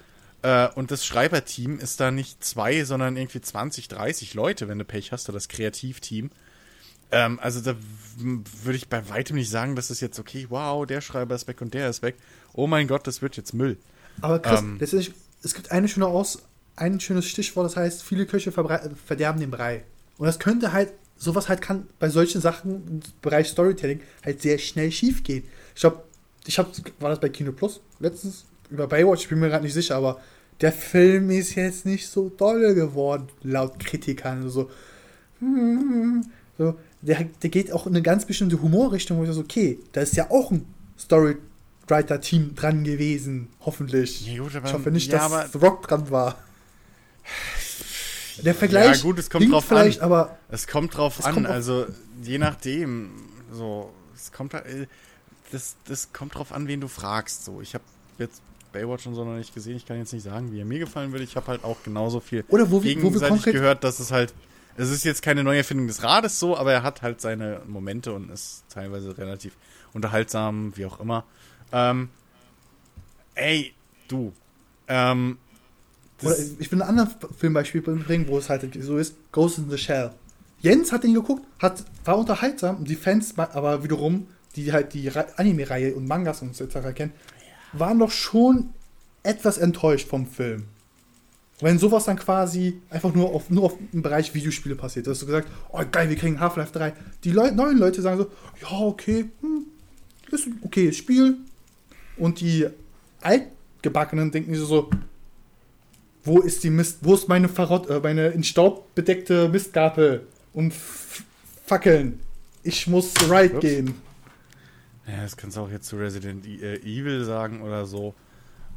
Äh, 0.43 0.69
und 0.75 0.91
das 0.91 1.05
Schreiberteam 1.05 1.79
ist 1.79 1.99
da 1.99 2.11
nicht 2.11 2.43
zwei, 2.43 2.83
sondern 2.83 3.17
irgendwie 3.17 3.41
20, 3.41 3.87
30 3.87 4.33
Leute, 4.33 4.67
wenn 4.67 4.77
du 4.77 4.85
Pech 4.85 5.11
hast, 5.11 5.27
oder 5.29 5.37
das 5.37 5.47
Kreativteam. 5.47 6.29
Ähm, 7.11 7.39
also 7.41 7.61
da 7.61 7.75
würde 8.17 8.77
ich 8.77 8.87
bei 8.87 9.09
weitem 9.09 9.35
nicht 9.35 9.49
sagen, 9.49 9.75
dass 9.75 9.89
es 9.89 9.99
jetzt, 10.01 10.19
okay, 10.19 10.47
wow, 10.49 10.85
der 10.85 11.01
Schreiber 11.01 11.35
ist 11.35 11.47
weg 11.47 11.61
und 11.61 11.73
der 11.73 11.89
ist 11.89 12.01
weg. 12.01 12.15
Oh 12.53 12.67
mein 12.67 12.87
Gott, 12.87 13.07
das 13.07 13.21
wird 13.21 13.37
jetzt 13.37 13.53
Müll. 13.53 13.77
aber 14.21 14.39
Chris, 14.39 14.59
ähm, 14.59 14.77
letztendlich, 14.79 15.13
es 15.41 15.53
gibt 15.53 15.71
eine 15.71 15.87
schöne 15.87 16.07
Aus, 16.07 16.43
ein 16.77 16.99
schönes 17.01 17.25
Stichwort, 17.25 17.65
das 17.65 17.75
heißt, 17.75 18.03
viele 18.03 18.25
Köche 18.25 18.51
verderben 18.51 19.39
den 19.41 19.51
Brei. 19.51 19.83
Und 20.17 20.25
das 20.27 20.39
könnte 20.39 20.71
halt, 20.71 20.93
sowas 21.17 21.49
halt 21.49 21.61
kann 21.61 21.87
bei 21.99 22.09
solchen 22.09 22.39
Sachen 22.39 22.87
im 22.87 22.99
Bereich 23.21 23.49
Storytelling 23.49 23.99
halt 24.23 24.41
sehr 24.41 24.57
schnell 24.57 24.91
schief 24.91 25.23
gehen. 25.23 25.43
Ich 25.75 25.81
glaube, 25.81 26.03
ich 26.45 26.57
habe, 26.57 26.69
war 26.99 27.09
das 27.09 27.19
bei 27.19 27.29
Kino 27.29 27.51
Plus 27.51 27.81
letztens 27.99 28.45
über 28.69 28.87
Baywatch, 28.87 29.23
ich 29.23 29.29
bin 29.29 29.39
mir 29.39 29.49
gerade 29.49 29.63
nicht 29.63 29.73
sicher, 29.73 29.95
aber 29.95 30.19
der 30.61 30.71
Film 30.71 31.29
ist 31.29 31.55
jetzt 31.55 31.85
nicht 31.85 32.07
so 32.09 32.29
doll 32.29 32.73
geworden, 32.73 33.27
laut 33.43 33.79
Kritikern. 33.79 34.43
Also, 34.43 34.69
hm, 35.39 36.25
so, 36.57 36.75
der, 37.01 37.25
der 37.41 37.49
geht 37.49 37.71
auch 37.71 37.85
in 37.85 37.93
eine 37.93 38.01
ganz 38.01 38.25
bestimmte 38.25 38.61
Humorrichtung, 38.61 39.17
wo 39.19 39.23
ich 39.23 39.31
so, 39.31 39.41
okay, 39.41 39.79
da 39.91 40.01
ist 40.01 40.15
ja 40.15 40.29
auch 40.31 40.51
ein 40.51 40.65
Storywriter-Team 40.99 42.55
dran 42.55 42.83
gewesen, 42.83 43.47
hoffentlich. 43.61 44.25
Ja, 44.27 44.41
gut, 44.41 44.55
aber- 44.55 44.67
ich 44.67 44.73
hoffe 44.73 44.91
nicht, 44.91 45.11
ja, 45.11 45.19
dass 45.19 45.31
aber- 45.31 45.47
The 45.47 45.57
Rock 45.59 45.87
dran 45.87 46.09
war. 46.11 46.37
Der 48.43 48.53
Vergleich 48.55 48.97
Ja, 48.97 49.01
gut, 49.03 49.17
es 49.19 49.29
kommt 49.29 49.51
drauf 49.51 49.65
vielleicht, 49.65 49.99
an. 50.01 50.05
aber 50.05 50.37
Es 50.49 50.67
kommt 50.67 50.95
drauf 50.95 51.19
Es 51.19 51.25
an, 51.25 51.33
kommt 51.33 51.47
also 51.47 51.87
je 52.21 52.37
nachdem, 52.37 53.09
so, 53.51 53.91
es 54.15 54.31
kommt 54.31 54.53
halt, 54.53 54.65
äh, 54.67 54.87
das, 55.51 55.75
das 55.85 56.13
kommt 56.13 56.35
drauf 56.35 56.51
an, 56.51 56.67
wen 56.67 56.79
du 56.81 56.87
fragst, 56.87 57.45
so. 57.45 57.61
Ich 57.61 57.73
habe 57.73 57.83
jetzt 58.19 58.41
Baywatch 58.73 59.07
und 59.07 59.15
so 59.15 59.23
noch 59.25 59.35
nicht 59.37 59.53
gesehen, 59.55 59.75
ich 59.77 59.85
kann 59.85 59.97
jetzt 59.97 60.13
nicht 60.13 60.23
sagen, 60.23 60.51
wie 60.51 60.59
er 60.59 60.65
mir 60.65 60.77
gefallen 60.79 61.11
würde. 61.13 61.23
Ich 61.23 61.35
habe 61.35 61.47
halt 61.47 61.63
auch 61.63 61.77
genauso 61.83 62.19
viel 62.19 62.43
Oder 62.49 62.69
wo 62.69 62.83
wir- 62.83 62.95
wo 62.97 63.03
wir 63.03 63.19
gegenseitig 63.19 63.43
gehört, 63.53 63.83
dass 63.83 63.99
es 63.99 64.11
halt 64.11 64.33
Es 64.79 64.91
ist 64.91 65.03
jetzt 65.03 65.23
keine 65.23 65.43
neue 65.43 65.57
Erfindung 65.57 65.87
des 65.87 66.03
Rades 66.03 66.37
so, 66.37 66.55
aber 66.55 66.71
er 66.71 66.83
hat 66.83 67.01
halt 67.01 67.19
seine 67.19 67.61
Momente 67.65 68.13
und 68.13 68.29
ist 68.29 68.63
teilweise 68.69 69.17
relativ 69.17 69.53
unterhaltsam, 69.93 70.71
wie 70.77 70.85
auch 70.85 70.99
immer. 70.99 71.23
Ähm, 71.71 72.09
ey, 73.33 73.73
du. 74.07 74.33
Ähm, 74.87 75.39
Oder 76.23 76.35
ich 76.59 76.71
will 76.71 76.81
einen 76.81 76.89
anderen 76.89 77.09
Filmbeispiel 77.37 77.81
bringen, 77.81 78.27
wo 78.27 78.37
es 78.37 78.49
halt 78.49 78.67
so 78.83 78.97
ist: 78.97 79.15
Ghost 79.31 79.59
in 79.59 79.69
the 79.69 79.77
Shell. 79.77 80.11
Jens 80.59 80.91
hat 80.91 81.03
den 81.03 81.13
geguckt, 81.13 81.43
hat, 81.59 81.83
war 82.03 82.17
unterhaltsam 82.17 82.77
und 82.77 82.89
die 82.89 82.95
Fans, 82.95 83.37
aber 83.37 83.83
wiederum, 83.83 84.27
die 84.55 84.71
halt 84.73 84.93
die 84.93 85.07
Re- 85.07 85.27
Anime-Reihe 85.37 85.93
und 85.93 86.07
Mangas 86.07 86.41
und 86.41 86.55
so 86.55 86.63
etc. 86.63 86.95
kennen, 86.95 87.13
waren 87.73 87.99
doch 87.99 88.09
schon 88.09 88.69
etwas 89.21 89.59
enttäuscht 89.59 90.07
vom 90.07 90.25
Film. 90.25 90.63
Wenn 91.59 91.79
sowas 91.79 92.05
dann 92.05 92.17
quasi 92.17 92.81
einfach 92.89 93.13
nur 93.13 93.33
auf, 93.33 93.49
nur 93.49 93.65
auf 93.65 93.73
dem 93.91 94.01
Bereich 94.01 94.33
Videospiele 94.33 94.75
passiert, 94.75 95.07
dass 95.07 95.19
du 95.19 95.25
gesagt, 95.25 95.47
oh 95.71 95.81
geil, 95.91 96.09
wir 96.09 96.15
kriegen 96.15 96.39
Half-Life 96.39 96.71
3. 96.71 96.93
Die 97.23 97.31
Leu 97.31 97.51
neuen 97.51 97.77
Leute 97.77 98.01
sagen 98.01 98.17
so, 98.17 98.27
ja, 98.61 98.79
okay, 98.79 99.25
hm, 99.41 99.65
ist 100.31 100.47
ein 100.47 100.59
okayes 100.61 100.97
Spiel. 100.97 101.37
Und 102.15 102.41
die 102.41 102.67
Altgebackenen 103.21 104.31
denken 104.31 104.53
so, 104.55 104.89
wo 106.27 106.39
ist 106.39 106.63
die 106.63 106.69
Mist, 106.69 106.99
wo 107.01 107.13
ist 107.15 107.27
meine 107.27 107.49
Verrott, 107.49 107.89
äh, 107.89 107.99
meine 107.99 108.27
in 108.27 108.43
Staub 108.43 108.93
bedeckte 108.95 109.49
Mistgabel 109.49 110.27
und 110.53 110.73
Fackeln? 111.65 112.19
Ich 112.63 112.87
muss 112.87 113.13
right 113.29 113.53
Ups. 113.53 113.61
gehen. 113.61 113.95
Ja, 115.07 115.21
das 115.21 115.37
kannst 115.37 115.55
du 115.57 115.61
auch 115.61 115.71
jetzt 115.71 115.87
zu 115.87 115.95
Resident 115.97 116.45
E- 116.45 116.57
äh, 116.61 116.79
Evil 116.81 117.23
sagen 117.23 117.61
oder 117.61 117.85
so. 117.85 118.13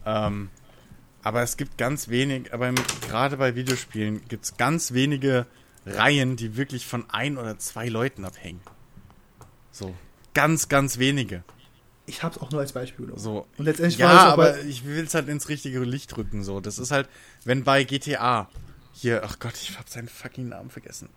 Ähm, 0.07 0.49
aber 1.23 1.43
es 1.43 1.57
gibt 1.57 1.77
ganz 1.77 2.09
wenig, 2.09 2.55
aber 2.55 2.73
gerade 3.09 3.37
bei 3.37 3.55
Videospielen 3.57 4.23
gibt 4.29 4.45
es 4.45 4.57
ganz 4.57 4.93
wenige 4.93 5.47
Reihen, 5.85 6.37
die 6.37 6.57
wirklich 6.57 6.87
von 6.87 7.05
ein 7.11 7.37
oder 7.37 7.59
zwei 7.59 7.89
Leuten 7.89 8.25
abhängen. 8.25 8.61
So. 9.73 9.95
Ganz, 10.35 10.69
ganz 10.69 10.99
wenige. 10.99 11.43
Ich 12.11 12.23
hab's 12.23 12.39
auch 12.39 12.51
nur 12.51 12.61
als 12.61 12.73
Beispiel. 12.73 13.07
genommen. 13.07 13.21
So. 13.23 13.47
Und 13.59 13.65
letztendlich 13.65 13.99
ja, 13.99 14.07
war 14.09 14.15
es 14.27 14.33
aber 14.33 14.53
bei- 14.53 14.61
ich 14.63 14.85
will 14.85 15.05
es 15.05 15.15
halt 15.15 15.29
ins 15.29 15.49
richtige 15.49 15.81
Licht 15.81 16.17
rücken. 16.17 16.43
So. 16.45 16.61
Das 16.61 16.79
ist 16.79 16.91
halt, 16.91 17.09
wenn 17.45 17.65
bei 17.65 17.85
GTA 17.85 18.49
hier, 18.93 19.23
ach 19.25 19.39
Gott, 19.39 19.55
ich 19.55 19.79
hab 19.79 19.89
seinen 19.89 20.09
fucking 20.09 20.49
Namen 20.49 20.71
vergessen. 20.71 21.09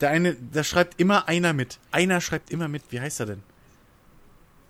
Der 0.00 0.10
eine, 0.10 0.36
da 0.52 0.62
schreibt 0.64 1.00
immer 1.00 1.28
einer 1.28 1.52
mit. 1.52 1.78
Einer 1.90 2.20
schreibt 2.20 2.50
immer 2.50 2.68
mit. 2.68 2.82
Wie 2.90 3.00
heißt 3.00 3.20
er 3.20 3.26
denn? 3.26 3.42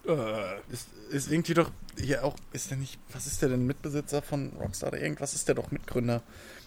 Äh, 0.06 0.60
Ist, 0.72 0.88
ist 1.10 1.30
irgendwie 1.30 1.54
doch 1.54 1.70
hier 2.00 2.24
auch, 2.24 2.36
ist 2.52 2.70
der 2.70 2.78
nicht, 2.78 2.98
was 3.12 3.26
ist 3.26 3.42
der 3.42 3.48
denn, 3.50 3.66
Mitbesitzer 3.66 4.22
von 4.22 4.52
Rockstar 4.58 4.90
oder 4.90 5.00
irgendwas 5.00 5.34
ist 5.34 5.48
der 5.48 5.54
doch 5.56 5.70
Mitgründer? 5.70 6.22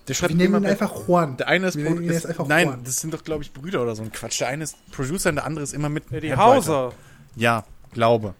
Der 0.08 0.14
schreibt 0.14 0.32
Wir 0.32 0.38
nennen 0.38 0.56
ihn 0.56 0.62
mit. 0.62 0.70
einfach 0.72 1.08
Juan. 1.08 1.38
Der 1.38 1.48
eine 1.48 1.68
ist, 1.68 1.76
Wir 1.78 1.86
Pro 1.86 1.94
nennen 1.94 2.04
ihn 2.06 2.10
ist 2.10 2.16
jetzt 2.18 2.26
einfach 2.28 2.48
nein, 2.48 2.68
Juan. 2.68 2.84
das 2.84 2.98
sind 2.98 3.14
doch 3.14 3.24
glaube 3.24 3.44
ich 3.44 3.54
Brüder 3.54 3.82
oder 3.82 3.96
so 3.96 4.04
ein 4.04 4.12
Quatsch. 4.12 4.42
Der 4.42 4.48
eine 4.50 4.64
ist 4.66 4.76
Producer 4.92 5.30
und 5.30 5.36
der 5.38 5.46
andere 5.46 5.64
ist 5.64 5.74
immer 5.74 5.90
mit. 5.90 6.04
ja, 6.12 6.20
die 6.20 6.30
Headwriter. 6.30 6.44
Hauser. 6.44 6.94
Ja, 7.36 7.66
glaube. 7.92 8.34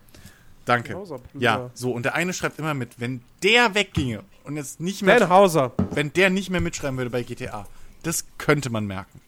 Danke. 0.66 0.94
Hauser, 0.94 1.20
Ja, 1.34 1.70
so 1.74 1.92
und 1.92 2.04
der 2.04 2.14
eine 2.16 2.34
schreibt 2.34 2.60
immer 2.60 2.74
mit, 2.74 3.00
wenn 3.00 3.22
der 3.44 3.74
wegginge 3.74 4.24
und 4.44 4.58
jetzt 4.58 4.80
nicht 4.80 5.02
mehr, 5.02 5.20
Ben 5.20 5.30
Hauser. 5.30 5.72
wenn 5.92 6.14
der 6.14 6.30
nicht 6.30 6.50
mehr 6.50 6.62
mitschreiben 6.62 6.98
würde 6.98 7.10
bei 7.10 7.24
GTA, 7.24 7.66
das 8.04 8.26
könnte 8.38 8.70
man 8.70 8.86
merken, 8.86 9.20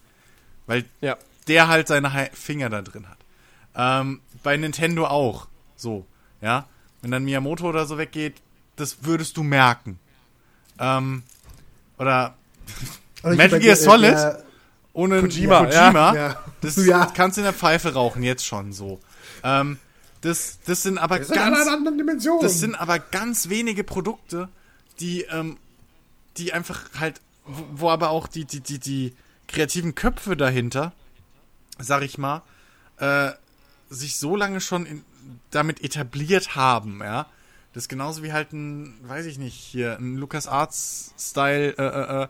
weil 0.68 0.86
Ja. 1.02 1.18
der 1.48 1.68
halt 1.68 1.88
seine 1.88 2.30
Finger 2.34 2.70
da 2.70 2.82
drin 2.82 3.08
hat. 3.10 3.18
Ähm, 3.76 4.22
bei 4.44 4.56
Nintendo 4.58 5.08
auch. 5.08 5.48
So, 5.76 6.06
ja. 6.42 6.68
Wenn 7.02 7.12
dann 7.12 7.24
Miyamoto 7.26 7.68
oder 7.68 7.86
so 7.86 7.98
weggeht, 7.98 8.36
das 8.76 9.04
würdest 9.04 9.36
du 9.38 9.44
merken. 9.44 10.00
Ähm, 10.80 11.24
oder 11.98 12.36
Oder 13.24 13.36
Metal 13.36 13.60
Gear 13.60 13.76
Solid? 13.76 14.14
der- 14.14 14.44
ohne 14.94 15.20
Kojima, 15.22 15.66
Kojima 15.66 16.16
Ja. 16.16 16.44
das 16.62 16.76
Ja. 16.86 17.06
kannst 17.08 17.38
du 17.38 17.42
in 17.42 17.46
der 17.46 17.54
Pfeife 17.54 17.94
rauchen, 17.94 18.22
jetzt 18.24 18.46
schon 18.46 18.72
so. 18.74 19.00
Ähm, 19.44 19.80
das, 20.24 20.60
das 20.66 20.84
sind 20.84 20.98
aber 20.98 21.22
sind 21.22 21.36
in 21.36 21.54
ganz, 21.54 21.98
Dimension. 21.98 22.40
das 22.42 22.58
sind 22.60 22.76
aber 22.76 22.98
ganz 22.98 23.50
wenige 23.50 23.84
Produkte, 23.84 24.48
die, 25.02 25.24
ähm, 25.24 25.58
die 26.38 26.54
einfach 26.54 26.82
halt, 26.98 27.20
wo, 27.46 27.66
wo 27.74 27.90
aber 27.90 28.10
auch 28.10 28.28
die, 28.28 28.46
die, 28.46 28.62
die, 28.62 28.80
die 28.80 29.14
kreativen 29.50 29.96
Köpfe 29.96 30.38
dahinter, 30.38 30.94
sag 31.78 32.04
ich 32.04 32.18
mal, 32.18 32.42
äh, 33.00 33.32
sich 33.90 34.16
so 34.16 34.38
lange 34.38 34.62
schon 34.62 34.86
in, 34.86 35.04
damit 35.52 35.84
etabliert 35.84 36.56
haben, 36.56 37.02
ja. 37.04 37.28
Das 37.74 37.86
ist 37.86 37.90
genauso 37.90 38.24
wie 38.24 38.32
halt 38.32 38.54
ein, 38.54 38.96
weiß 39.04 39.26
ich 39.26 39.38
nicht, 39.38 39.56
hier, 39.56 39.98
ein 39.98 40.16
Lucas 40.16 40.48
Arts 40.48 41.14
Style, 41.20 41.76
äh, 41.78 41.84
äh, 41.84 42.24
äh, 42.24 42.28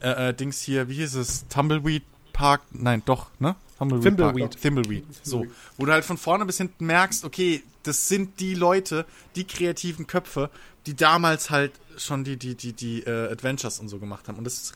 äh, 0.00 0.28
äh, 0.28 0.34
Dings 0.34 0.62
hier, 0.62 0.88
wie 0.88 0.94
hieß 0.94 1.14
es? 1.16 1.46
Tumbleweed 1.48 2.04
Park? 2.32 2.62
Nein, 2.70 3.02
doch, 3.04 3.28
ne? 3.38 3.54
Thimbleweed. 3.78 4.50
Park. 4.50 4.60
Thimbleweed. 4.60 5.04
So. 5.22 5.46
Wo 5.76 5.84
du 5.84 5.92
halt 5.92 6.04
von 6.04 6.16
vorne 6.16 6.46
bis 6.46 6.56
hinten 6.58 6.86
merkst, 6.86 7.24
okay, 7.24 7.62
das 7.82 8.08
sind 8.08 8.40
die 8.40 8.54
Leute, 8.54 9.06
die 9.34 9.44
kreativen 9.44 10.06
Köpfe, 10.06 10.50
die 10.86 10.94
damals 10.94 11.50
halt 11.50 11.72
schon 11.96 12.24
die, 12.24 12.36
die, 12.36 12.54
die, 12.54 12.72
die 12.72 13.02
äh, 13.02 13.30
Adventures 13.30 13.78
und 13.78 13.88
so 13.88 13.98
gemacht 13.98 14.28
haben. 14.28 14.38
Und 14.38 14.44
das 14.44 14.72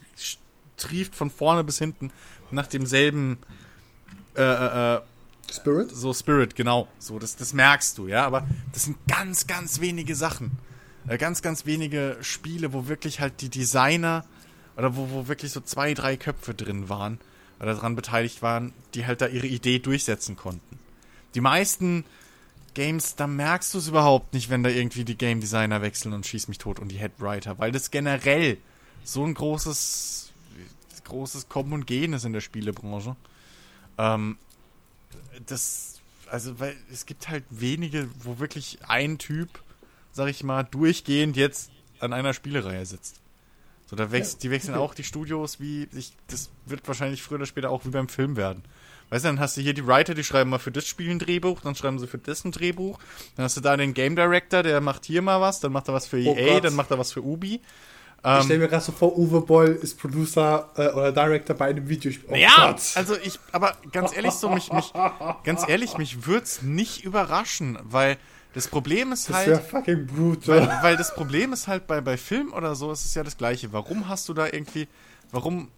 trieft 0.77 1.15
von 1.15 1.31
vorne 1.31 1.65
bis 1.65 1.79
hinten 1.79 2.13
nach 2.51 2.67
demselben 2.67 3.39
äh, 4.37 4.43
äh, 4.43 4.97
äh, 4.97 5.01
Spirit? 5.51 5.91
so 5.91 6.13
Spirit, 6.13 6.55
genau. 6.55 6.89
So, 6.99 7.19
das, 7.19 7.37
das 7.37 7.53
merkst 7.53 7.97
du, 7.99 8.07
ja. 8.07 8.27
Aber 8.27 8.47
das 8.73 8.85
sind 8.85 8.97
ganz, 9.09 9.47
ganz 9.47 9.81
wenige 9.81 10.15
Sachen. 10.15 10.53
Äh, 11.09 11.17
ganz, 11.17 11.43
ganz 11.43 11.65
wenige 11.65 12.19
Spiele, 12.21 12.73
wo 12.73 12.87
wirklich 12.87 13.21
halt 13.21 13.41
die 13.41 13.49
Designer 13.49 14.25
oder 14.77 14.97
wo, 14.97 15.11
wo 15.11 15.29
wirklich 15.29 15.53
so 15.53 15.61
zwei, 15.61 15.95
drei 15.95 16.17
Köpfe 16.17 16.55
drin 16.55 16.89
waren 16.89 17.19
oder 17.61 17.75
daran 17.75 17.97
beteiligt 17.97 18.43
waren, 18.43 18.73
die 18.95 19.07
halt 19.07 19.21
da 19.21 19.27
ihre 19.27 19.47
Idee 19.47 19.79
durchsetzen 19.79 20.37
konnten. 20.37 20.79
Die 21.35 21.41
meisten 21.41 22.05
Games, 22.75 23.17
da 23.17 23.27
merkst 23.27 23.75
du 23.75 23.79
es 23.79 23.89
überhaupt 23.89 24.33
nicht, 24.33 24.49
wenn 24.49 24.63
da 24.63 24.71
irgendwie 24.71 25.05
die 25.05 25.17
Game 25.19 25.41
Designer 25.41 25.83
wechseln 25.83 26.15
und 26.15 26.27
schieß 26.27 26.49
mich 26.49 26.59
tot 26.59 26.79
und 26.79 26.89
die 26.89 26.99
Headwriter, 26.99 27.59
weil 27.59 27.73
das 27.73 27.91
generell 27.91 28.59
so 29.05 29.25
ein 29.25 29.35
großes, 29.35 30.33
großes 31.05 31.49
Kommen 31.49 31.73
und 31.73 31.87
Gehen 31.87 32.13
ist 32.13 32.25
in 32.25 32.33
der 32.33 32.41
Spielebranche. 32.41 33.17
Ähm, 33.99 34.39
das, 35.47 36.01
also, 36.31 36.59
weil 36.61 36.77
es 36.93 37.07
gibt 37.07 37.29
halt 37.29 37.45
wenige, 37.51 38.09
wo 38.23 38.39
wirklich 38.39 38.79
ein 38.87 39.19
Typ, 39.19 39.63
sag 40.13 40.29
ich 40.29 40.45
mal, 40.45 40.63
durchgehend 40.63 41.37
jetzt 41.37 41.71
an 41.99 42.13
einer 42.13 42.35
Spielereihe 42.35 42.87
sitzt. 42.87 43.21
So, 43.91 43.97
da 43.97 44.13
wechselt, 44.13 44.45
die 44.45 44.53
wechseln 44.53 44.77
auch 44.77 44.95
die 44.95 45.03
Studios, 45.03 45.59
wie 45.59 45.89
sich, 45.91 46.13
das 46.29 46.49
wird 46.65 46.87
wahrscheinlich 46.87 47.25
früher 47.25 47.39
oder 47.39 47.47
später 47.47 47.71
auch 47.71 47.85
wie 47.85 47.89
beim 47.89 48.09
Film 48.09 48.37
werden. 48.37 48.63
Weißt 49.09 49.25
du, 49.25 49.31
dann 49.31 49.41
hast 49.41 49.57
du 49.57 49.63
hier 49.63 49.75
die 49.75 49.85
Writer, 49.85 50.15
die 50.15 50.23
schreiben 50.23 50.49
mal 50.51 50.61
für 50.61 50.71
das 50.71 50.87
Spiel 50.87 51.11
ein 51.11 51.19
Drehbuch, 51.19 51.61
dann 51.63 51.75
schreiben 51.75 51.99
sie 51.99 52.07
für 52.07 52.19
das 52.19 52.45
ein 52.45 52.53
Drehbuch. 52.53 53.01
Dann 53.35 53.43
hast 53.47 53.57
du 53.57 53.61
da 53.61 53.77
den 53.77 53.93
Game 53.93 54.15
Director, 54.15 54.63
der 54.63 54.81
macht 54.81 55.07
hier 55.07 55.23
mal 55.23 55.41
was, 55.41 55.59
dann 55.59 55.73
macht 55.73 55.89
er 55.89 55.95
was 55.95 56.07
für 56.07 56.19
Oh 56.19 56.37
EA, 56.37 56.55
Gott. 56.55 56.65
dann 56.67 56.75
macht 56.77 56.93
er 56.93 56.99
was 57.01 57.11
für 57.11 57.21
Ubi. 57.25 57.55
ich 57.55 57.61
Ähm, 58.23 58.43
stelle 58.45 58.61
mir 58.61 58.69
gerade 58.69 58.85
so 58.85 58.93
vor, 58.93 59.19
Uwe 59.19 59.41
Boll 59.41 59.71
ist 59.83 59.99
Producer 59.99 60.71
äh, 60.77 60.91
oder 60.91 61.11
Director 61.11 61.57
bei 61.57 61.71
einem 61.71 61.89
Videospiel. 61.89 62.29
Oh 62.31 62.37
ja, 62.37 62.69
Gott. 62.69 62.81
also 62.95 63.17
ich, 63.25 63.41
aber 63.51 63.77
ganz 63.91 64.15
ehrlich, 64.15 64.35
so 64.35 64.49
mich, 64.51 64.73
mich 64.73 64.93
ganz 65.43 65.69
ehrlich, 65.69 65.99
mich 65.99 66.27
würd's 66.27 66.63
nicht 66.63 67.03
überraschen, 67.03 67.77
weil 67.83 68.19
das 68.55 68.69
Problem 68.69 69.13
ist 69.13 69.29
das 69.29 69.37
halt, 69.37 69.47
wäre 69.49 69.61
fucking 69.61 70.07
brutal. 70.07 70.67
weil, 70.67 70.83
weil 70.83 70.97
das 70.97 71.15
Problem 71.15 71.53
ist 71.53 71.69
halt 71.69 71.87
bei, 71.87 72.01
bei 72.01 72.17
Film 72.17 72.53
oder 72.53 72.75
so, 72.75 72.91
ist 72.91 73.05
es 73.05 73.15
ja 73.15 73.23
das 73.23 73.37
Gleiche. 73.37 73.73
Warum 73.73 74.09
hast 74.09 74.29
du 74.29 74.35
da 74.35 74.47
irgendwie, 74.47 74.89
warum 75.31 75.69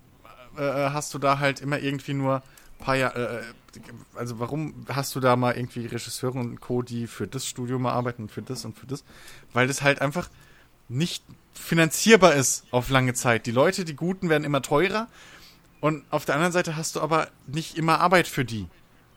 äh, 0.57 0.63
hast 0.63 1.13
du 1.15 1.19
da 1.19 1.39
halt 1.39 1.61
immer 1.61 1.79
irgendwie 1.79 2.15
nur 2.15 2.37
ein 2.37 2.85
paar 2.85 2.97
Jahre, 2.97 3.41
äh, 3.41 3.81
also 4.19 4.39
warum 4.39 4.87
hast 4.89 5.15
du 5.15 5.21
da 5.21 5.37
mal 5.37 5.57
irgendwie 5.57 5.87
Regisseure 5.87 6.39
und 6.39 6.61
Co., 6.61 6.83
die 6.83 7.07
für 7.07 7.27
das 7.27 7.47
Studio 7.47 7.79
mal 7.79 7.93
arbeiten 7.93 8.23
und 8.23 8.33
für 8.33 8.43
das 8.43 8.65
und 8.65 8.79
für 8.79 8.87
das? 8.87 9.05
Weil 9.53 9.67
das 9.67 9.83
halt 9.83 10.01
einfach 10.01 10.31
nicht 10.89 11.25
finanzierbar 11.55 12.35
ist 12.35 12.65
auf 12.71 12.89
lange 12.89 13.15
Zeit. 13.15 13.47
Die 13.47 13.51
Leute, 13.51 13.85
die 13.85 13.97
Guten, 13.97 14.29
werden 14.29 14.45
immer 14.45 14.63
teurer 14.63 15.09
und 15.81 16.05
auf 16.11 16.25
der 16.25 16.35
anderen 16.35 16.53
Seite 16.53 16.77
hast 16.77 16.97
du 16.97 17.01
aber 17.01 17.29
nicht 17.47 17.77
immer 17.77 18.01
Arbeit 18.01 18.29
für 18.29 18.45
die. 18.45 18.67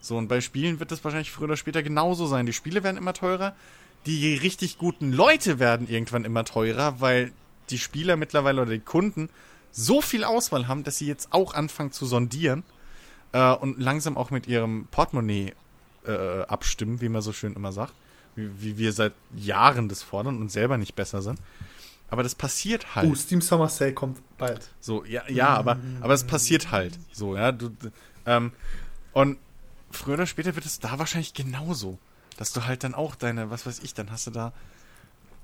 So, 0.06 0.18
und 0.18 0.28
bei 0.28 0.40
Spielen 0.40 0.80
wird 0.80 0.92
das 0.92 1.04
wahrscheinlich 1.04 1.32
früher 1.32 1.46
oder 1.46 1.58
später 1.58 1.82
genauso 1.82 2.28
sein. 2.28 2.46
Die 2.46 2.54
Spiele 2.54 2.84
werden 2.84 2.98
immer 2.98 3.14
teurer. 3.14 3.56
Die 4.06 4.36
richtig 4.36 4.78
guten 4.78 5.12
Leute 5.12 5.58
werden 5.58 5.90
irgendwann 5.90 6.26
immer 6.26 6.46
teurer, 6.46 7.02
weil 7.02 7.32
die 7.72 7.80
Spieler 7.80 8.16
mittlerweile 8.16 8.62
oder 8.62 8.72
die 8.72 8.80
Kunden 8.80 9.30
so 9.72 10.02
viel 10.02 10.24
Auswahl 10.24 10.68
haben, 10.68 10.84
dass 10.84 11.00
sie 11.00 11.08
jetzt 11.08 11.30
auch 11.34 11.56
anfangen 11.56 11.92
zu 11.92 12.06
sondieren 12.06 12.62
äh, 13.32 13.52
und 13.52 13.80
langsam 13.80 14.16
auch 14.16 14.30
mit 14.30 14.46
ihrem 14.46 14.88
Portemonnaie 14.92 15.54
äh, 16.06 16.42
abstimmen, 16.44 17.02
wie 17.02 17.10
man 17.10 17.24
so 17.24 17.34
schön 17.34 17.56
immer 17.56 17.72
sagt. 17.72 17.94
Wie, 18.36 18.62
wie 18.62 18.78
wir 18.78 18.94
seit 18.94 19.14
Jahren 19.36 19.90
das 19.90 20.04
fordern 20.04 20.38
und 20.40 20.52
selber 20.52 20.78
nicht 20.78 20.94
besser 20.94 21.24
sind. 21.24 21.40
Aber 22.12 22.22
das 22.22 22.36
passiert 22.36 22.96
halt. 22.96 23.10
Uh, 23.10 23.16
Steam 23.16 23.42
Summer 23.42 23.70
Sale 23.70 23.96
kommt 23.96 24.20
bald. 24.38 24.70
So, 24.82 25.04
ja, 25.04 25.24
ja, 25.30 25.48
aber, 25.48 25.80
aber 26.02 26.14
es 26.14 26.26
passiert 26.26 26.70
halt. 26.70 27.00
So, 27.12 27.36
ja. 27.36 27.52
Du, 27.52 27.72
ähm, 28.28 28.52
und 29.14 29.40
früher 29.96 30.16
oder 30.16 30.28
später 30.28 30.56
wird 30.56 30.66
es 30.66 30.80
da 30.80 31.00
wahrscheinlich 31.00 31.34
genauso. 31.34 31.98
Dass 32.38 32.52
du 32.52 32.66
halt 32.66 32.84
dann 32.84 32.94
auch 32.94 33.16
deine, 33.16 33.50
was 33.50 33.66
weiß 33.66 33.80
ich, 33.80 33.94
dann 33.94 34.12
hast 34.12 34.28
du 34.28 34.32
da 34.32 34.54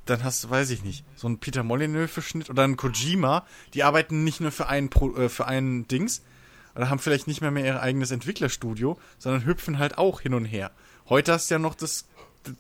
dann 0.06 0.24
hast 0.24 0.44
du, 0.44 0.50
weiß 0.50 0.72
ich 0.72 0.84
nicht, 0.84 1.06
so 1.16 1.28
einen 1.28 1.38
Peter 1.38 1.64
Molyneux-Schnitt 1.64 2.50
oder 2.50 2.64
einen 2.64 2.78
Kojima, 2.78 3.46
die 3.74 3.84
arbeiten 3.84 4.24
nicht 4.24 4.42
nur 4.42 4.52
für 4.52 4.68
einen, 4.68 4.90
Pro, 4.90 5.16
äh, 5.16 5.30
für 5.30 5.46
einen 5.46 5.88
Dings 5.88 6.24
oder 6.76 6.90
haben 6.90 7.00
vielleicht 7.00 7.28
nicht 7.28 7.42
mehr, 7.42 7.52
mehr 7.52 7.66
ihr 7.66 7.82
eigenes 7.82 8.12
Entwicklerstudio, 8.12 9.00
sondern 9.20 9.46
hüpfen 9.46 9.78
halt 9.78 9.98
auch 9.98 10.22
hin 10.22 10.34
und 10.34 10.46
her. 10.46 10.72
Heute 11.10 11.34
hast 11.34 11.50
du 11.50 11.56
ja 11.56 11.60
noch 11.60 11.76
das, 11.76 12.06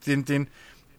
den, 0.05 0.25
den, 0.25 0.47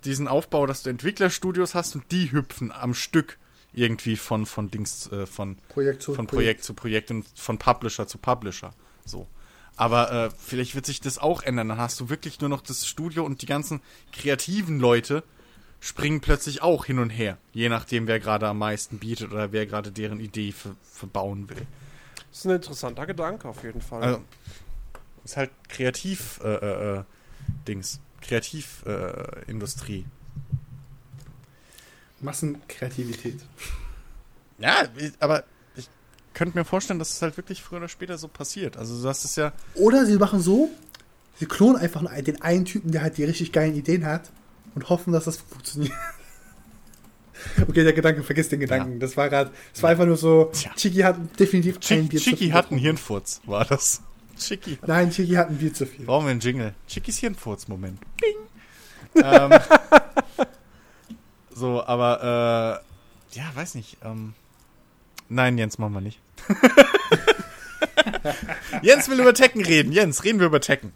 diesen 0.04 0.28
Aufbau, 0.28 0.66
dass 0.66 0.82
du 0.82 0.90
Entwicklerstudios 0.90 1.74
hast 1.74 1.94
und 1.94 2.10
die 2.10 2.32
hüpfen 2.32 2.72
am 2.72 2.94
Stück 2.94 3.38
irgendwie 3.72 4.16
von, 4.16 4.46
von 4.46 4.70
Dings, 4.70 5.10
äh, 5.12 5.26
von 5.26 5.56
Projekt 5.68 6.02
zu 6.02 6.14
von 6.14 6.26
Projekt, 6.26 6.64
zu 6.64 6.74
Projekt 6.74 7.10
und 7.10 7.26
von 7.34 7.58
Publisher 7.58 8.06
zu 8.06 8.18
Publisher. 8.18 8.72
So. 9.04 9.26
Aber 9.82 10.12
äh, 10.12 10.30
vielleicht 10.38 10.76
wird 10.76 10.86
sich 10.86 11.00
das 11.00 11.18
auch 11.18 11.42
ändern. 11.42 11.66
Dann 11.66 11.78
hast 11.78 11.98
du 11.98 12.08
wirklich 12.08 12.40
nur 12.40 12.48
noch 12.48 12.60
das 12.60 12.86
Studio 12.86 13.24
und 13.24 13.42
die 13.42 13.46
ganzen 13.46 13.80
kreativen 14.12 14.78
Leute 14.78 15.24
springen 15.80 16.20
plötzlich 16.20 16.62
auch 16.62 16.84
hin 16.84 17.00
und 17.00 17.10
her. 17.10 17.36
Je 17.52 17.68
nachdem, 17.68 18.06
wer 18.06 18.20
gerade 18.20 18.46
am 18.46 18.58
meisten 18.58 18.98
bietet 18.98 19.32
oder 19.32 19.50
wer 19.50 19.66
gerade 19.66 19.90
deren 19.90 20.20
Idee 20.20 20.52
ver 20.52 20.76
verbauen 20.84 21.50
will. 21.50 21.66
Das 22.30 22.38
ist 22.38 22.44
ein 22.46 22.52
interessanter 22.52 23.06
Gedanke 23.06 23.48
auf 23.48 23.64
jeden 23.64 23.80
Fall. 23.80 24.04
Also, 24.04 24.22
ist 25.24 25.36
halt 25.36 25.50
kreativ 25.68 26.38
äh, 26.44 26.54
äh, 26.54 26.98
äh, 26.98 27.04
Dings. 27.66 27.98
Kreativindustrie. 28.20 28.88
Äh, 28.88 29.50
Industrie. 29.50 30.06
Massenkreativität. 32.20 33.40
Ja, 34.58 34.84
aber 35.18 35.42
könnte 36.34 36.56
mir 36.56 36.64
vorstellen, 36.64 36.98
dass 36.98 37.10
es 37.10 37.22
halt 37.22 37.36
wirklich 37.36 37.62
früher 37.62 37.78
oder 37.78 37.88
später 37.88 38.18
so 38.18 38.28
passiert. 38.28 38.76
Also 38.76 39.00
du 39.00 39.08
hast 39.08 39.24
es 39.24 39.36
ja. 39.36 39.52
Oder 39.74 40.06
sie 40.06 40.16
machen 40.16 40.40
so, 40.40 40.70
sie 41.38 41.46
klonen 41.46 41.76
einfach 41.76 42.02
den 42.22 42.42
einen 42.42 42.64
Typen, 42.64 42.92
der 42.92 43.02
halt 43.02 43.18
die 43.18 43.24
richtig 43.24 43.52
geilen 43.52 43.76
Ideen 43.76 44.06
hat 44.06 44.30
und 44.74 44.88
hoffen, 44.88 45.12
dass 45.12 45.24
das 45.24 45.38
funktioniert. 45.38 45.92
Okay, 47.68 47.82
der 47.82 47.92
Gedanke, 47.92 48.22
vergiss 48.22 48.48
den 48.50 48.60
Gedanken. 48.60 49.00
Das 49.00 49.16
war 49.16 49.28
gerade, 49.28 49.50
das 49.72 49.82
war 49.82 49.90
einfach 49.90 50.06
nur 50.06 50.16
so, 50.16 50.50
Tja. 50.52 50.70
Chiki 50.76 51.00
hat 51.00 51.16
definitiv 51.40 51.76
ein 51.76 51.80
Chicky, 51.80 52.08
Bier 52.08 52.18
zu 52.20 52.24
Chicky 52.24 52.36
viel 52.36 52.52
hat 52.52 52.70
einen. 52.70 52.78
Hirnfurz, 52.78 53.40
war 53.46 53.64
das. 53.64 54.00
Chicky. 54.38 54.78
Nein, 54.86 55.10
Chiki 55.10 55.34
hat 55.34 55.48
ein 55.48 55.58
Bier 55.58 55.74
zu 55.74 55.86
viel. 55.86 56.04
Brauchen 56.04 56.26
wir 56.26 56.30
einen 56.30 56.40
Jingle. 56.40 56.72
Chickys 56.86 57.18
Hirnfurz, 57.18 57.66
Moment. 57.66 57.98
Bing. 58.20 59.24
ähm, 59.24 59.50
so, 61.54 61.84
aber, 61.84 62.82
äh, 63.32 63.38
ja, 63.38 63.44
weiß 63.54 63.74
nicht. 63.74 63.96
Ähm, 64.04 64.34
nein, 65.32 65.58
Jens, 65.58 65.78
machen 65.78 65.94
wir 65.94 66.00
nicht. 66.00 66.20
Jens 68.82 69.08
will 69.08 69.20
über 69.20 69.34
Tekken 69.34 69.64
reden. 69.64 69.92
Jens, 69.92 70.24
reden 70.24 70.38
wir 70.38 70.46
über 70.46 70.60
Tekken. 70.60 70.92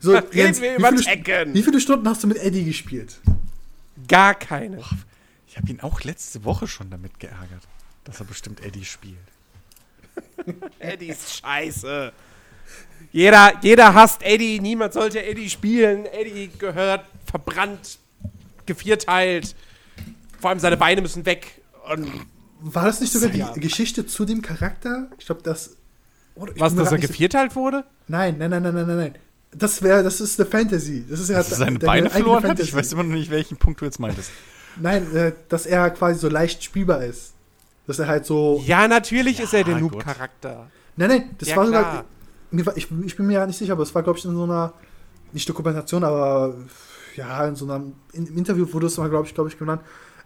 So, 0.00 0.12
Reden 0.12 0.28
Jens, 0.32 0.60
wir 0.60 0.72
wie, 0.72 0.76
über 0.76 0.88
viele, 0.88 1.02
Tekken. 1.02 1.54
wie 1.54 1.62
viele 1.62 1.80
Stunden 1.80 2.08
hast 2.08 2.24
du 2.24 2.26
mit 2.26 2.38
Eddie 2.38 2.64
gespielt? 2.64 3.20
Gar 4.08 4.34
keine. 4.34 4.82
Ich 5.46 5.56
habe 5.56 5.70
ihn 5.70 5.80
auch 5.80 6.02
letzte 6.02 6.44
Woche 6.44 6.66
schon 6.66 6.90
damit 6.90 7.20
geärgert, 7.20 7.62
dass 8.04 8.20
er 8.20 8.26
bestimmt 8.26 8.64
Eddie 8.64 8.84
spielt. 8.84 9.16
Eddie 10.78 11.08
ist 11.08 11.38
scheiße. 11.38 12.12
Jeder, 13.12 13.52
jeder 13.62 13.94
hasst 13.94 14.22
Eddie, 14.22 14.60
niemand 14.60 14.92
sollte 14.92 15.22
Eddie 15.22 15.50
spielen. 15.50 16.06
Eddie 16.06 16.50
gehört 16.58 17.04
verbrannt, 17.26 17.98
gevierteilt. 18.66 19.54
Vor 20.40 20.50
allem 20.50 20.58
seine 20.58 20.76
Beine 20.76 21.02
müssen 21.02 21.24
weg. 21.26 21.60
Und 21.92 22.26
War 22.62 22.84
das 22.86 23.00
nicht 23.00 23.12
sogar 23.12 23.28
die 23.30 23.38
Ja. 23.40 23.52
Geschichte 23.52 24.06
zu 24.06 24.24
dem 24.24 24.40
Charakter? 24.42 25.08
Ich 25.18 25.26
glaube, 25.26 25.42
das. 25.42 25.76
oder 26.34 26.52
ich 26.54 26.60
was, 26.60 26.74
dass 26.74 26.92
er 26.92 26.98
gevierteilt 26.98 27.56
wurde? 27.56 27.84
Nein, 28.08 28.36
nein, 28.38 28.50
nein, 28.50 28.62
nein, 28.62 28.74
nein, 28.74 28.86
nein, 28.86 28.96
nein. 28.96 29.14
Das 29.54 29.82
wäre, 29.82 30.02
das 30.02 30.20
ist 30.20 30.40
eine 30.40 30.48
Fantasy. 30.48 31.04
Das 31.08 31.20
ist 31.20 31.28
ja 31.28 31.36
Dass 31.38 31.50
er 31.50 31.58
seine 31.58 31.78
Beine 31.78 32.08
verloren 32.08 32.44
hat? 32.44 32.58
Ich 32.60 32.72
weiß 32.74 32.92
immer 32.92 33.02
noch 33.02 33.12
nicht, 33.14 33.30
welchen 33.30 33.58
Punkt 33.58 33.80
du 33.80 33.84
jetzt 33.84 33.98
meintest. 33.98 34.30
Nein, 34.80 35.14
äh, 35.14 35.32
dass 35.48 35.66
er 35.66 35.90
quasi 35.90 36.18
so 36.18 36.28
leicht 36.28 36.64
spielbar 36.64 37.04
ist. 37.04 37.34
Dass 37.86 37.98
er 37.98 38.06
halt 38.06 38.24
so. 38.24 38.62
Ja, 38.64 38.88
natürlich 38.88 39.40
ist 39.40 39.52
er 39.52 39.64
der 39.64 39.74
Ja, 39.74 39.80
Noob-Charakter. 39.80 40.70
Nein, 40.96 41.08
nein, 41.08 41.30
das 41.38 41.48
Ja, 41.48 41.56
war 41.56 41.66
klar. 41.66 41.82
sogar. 41.84 42.04
Mir 42.50 42.66
war, 42.66 42.76
ich, 42.76 42.88
ich 43.04 43.16
bin 43.16 43.26
mir 43.26 43.34
ja 43.34 43.46
nicht 43.46 43.58
sicher, 43.58 43.72
aber 43.72 43.82
es 43.82 43.94
war, 43.94 44.02
glaube 44.02 44.18
ich, 44.18 44.24
in 44.24 44.34
so 44.34 44.44
einer. 44.44 44.72
Nicht 45.32 45.48
Dokumentation, 45.48 46.04
aber. 46.04 46.54
Ja, 47.16 47.46
in 47.46 47.56
so 47.56 47.70
einem 47.70 47.92
in, 48.14 48.26
im 48.26 48.38
Interview 48.38 48.66
wurde 48.72 48.86
es 48.86 48.96
mal, 48.96 49.10
glaube 49.10 49.26
ich, 49.26 49.34
glaube 49.34 49.50
ich, 49.50 49.58
genannt, 49.58 49.82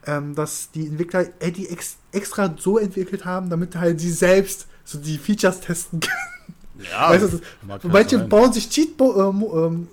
ähm, 0.07 0.35
dass 0.35 0.71
die 0.71 0.87
Entwickler 0.87 1.27
Eddie 1.41 1.69
ex, 1.69 1.97
extra 2.13 2.55
so 2.59 2.79
entwickelt 2.79 3.25
haben, 3.25 3.49
damit 3.51 3.75
halt 3.77 4.01
sie 4.01 4.11
selbst 4.11 4.67
so 4.85 4.99
die 4.99 5.19
Features 5.19 5.61
testen 5.61 6.01
können. 6.01 6.87
Ja, 6.91 7.09
weißt 7.11 7.33
du, 7.33 7.89
manche 7.89 8.19
sein. 8.19 8.29
bauen 8.29 8.53
sich 8.53 8.69
Cheat 8.69 9.01
äh, 9.01 9.05
ähm, 9.05 9.89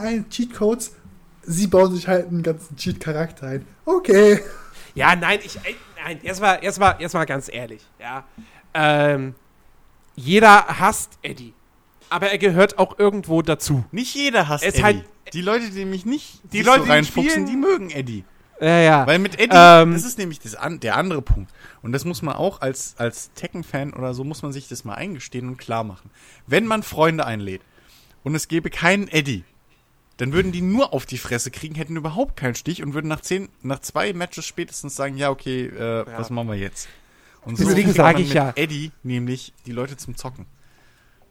ein, 0.00 0.28
Cheatcodes. 0.30 0.92
Sie 1.42 1.66
bauen 1.66 1.94
sich 1.94 2.06
halt 2.06 2.28
einen 2.28 2.42
ganzen 2.42 2.76
Cheat-Charakter 2.76 3.46
ein. 3.48 3.66
Okay. 3.84 4.40
Ja, 4.94 5.16
nein, 5.16 5.40
ich, 5.44 5.56
äh, 5.56 5.74
nein, 6.04 6.20
erstmal, 6.22 6.62
erstmal, 6.62 7.00
erstmal 7.00 7.26
ganz 7.26 7.48
ehrlich, 7.52 7.84
ja. 8.00 8.24
Ähm, 8.74 9.34
jeder 10.14 10.66
hasst 10.78 11.18
Eddie. 11.22 11.52
Aber 12.10 12.30
er 12.30 12.38
gehört 12.38 12.78
auch 12.78 12.98
irgendwo 12.98 13.42
dazu. 13.42 13.84
Nicht 13.92 14.14
jeder 14.14 14.48
hasst 14.48 14.64
Es 14.64 14.74
Eddie. 14.74 14.82
halt- 14.84 15.04
die 15.32 15.42
Leute, 15.42 15.68
die 15.70 15.84
mich 15.84 16.06
nicht 16.06 16.40
Die 16.52 16.62
Leute, 16.62 16.78
so 16.80 16.84
die 16.86 16.90
reinfuchsen, 16.90 17.30
spielen- 17.30 17.46
die 17.46 17.56
mögen 17.56 17.90
Eddie. 17.90 18.24
Ja, 18.60 18.78
ja. 18.80 19.06
Weil 19.06 19.18
mit 19.20 19.38
Eddie, 19.38 19.54
Ähm, 19.56 19.92
das 19.92 20.04
ist 20.04 20.18
nämlich 20.18 20.40
das 20.40 20.54
an, 20.54 20.80
der 20.80 20.96
andere 20.96 21.22
Punkt. 21.22 21.52
Und 21.82 21.92
das 21.92 22.04
muss 22.04 22.22
man 22.22 22.34
auch 22.34 22.60
als, 22.60 22.94
als 22.98 23.30
Tekken-Fan 23.34 23.92
oder 23.92 24.14
so, 24.14 24.24
muss 24.24 24.42
man 24.42 24.52
sich 24.52 24.68
das 24.68 24.84
mal 24.84 24.94
eingestehen 24.94 25.48
und 25.48 25.56
klar 25.58 25.84
machen. 25.84 26.10
Wenn 26.46 26.66
man 26.66 26.82
Freunde 26.82 27.24
einlädt 27.24 27.62
und 28.24 28.34
es 28.34 28.48
gäbe 28.48 28.68
keinen 28.70 29.06
Eddie, 29.08 29.44
dann 30.16 30.32
würden 30.32 30.50
die 30.50 30.62
nur 30.62 30.92
auf 30.92 31.06
die 31.06 31.18
Fresse 31.18 31.52
kriegen, 31.52 31.76
hätten 31.76 31.96
überhaupt 31.96 32.36
keinen 32.36 32.56
Stich 32.56 32.82
und 32.82 32.92
würden 32.94 33.06
nach 33.06 33.20
zehn, 33.20 33.48
nach 33.62 33.78
zwei 33.78 34.12
Matches 34.12 34.44
spätestens 34.46 34.96
sagen, 34.96 35.16
ja, 35.16 35.30
okay, 35.30 35.66
äh, 35.66 36.04
was 36.16 36.30
machen 36.30 36.48
wir 36.48 36.56
jetzt? 36.56 36.88
Und 37.42 37.60
Deswegen 37.60 37.84
kriegt 37.84 37.96
sag 37.96 38.14
man 38.14 38.22
ich 38.22 38.28
mit 38.28 38.34
ja. 38.36 38.52
Eddie 38.56 38.90
nämlich 39.04 39.54
die 39.66 39.72
Leute 39.72 39.96
zum 39.96 40.16
Zocken. 40.16 40.46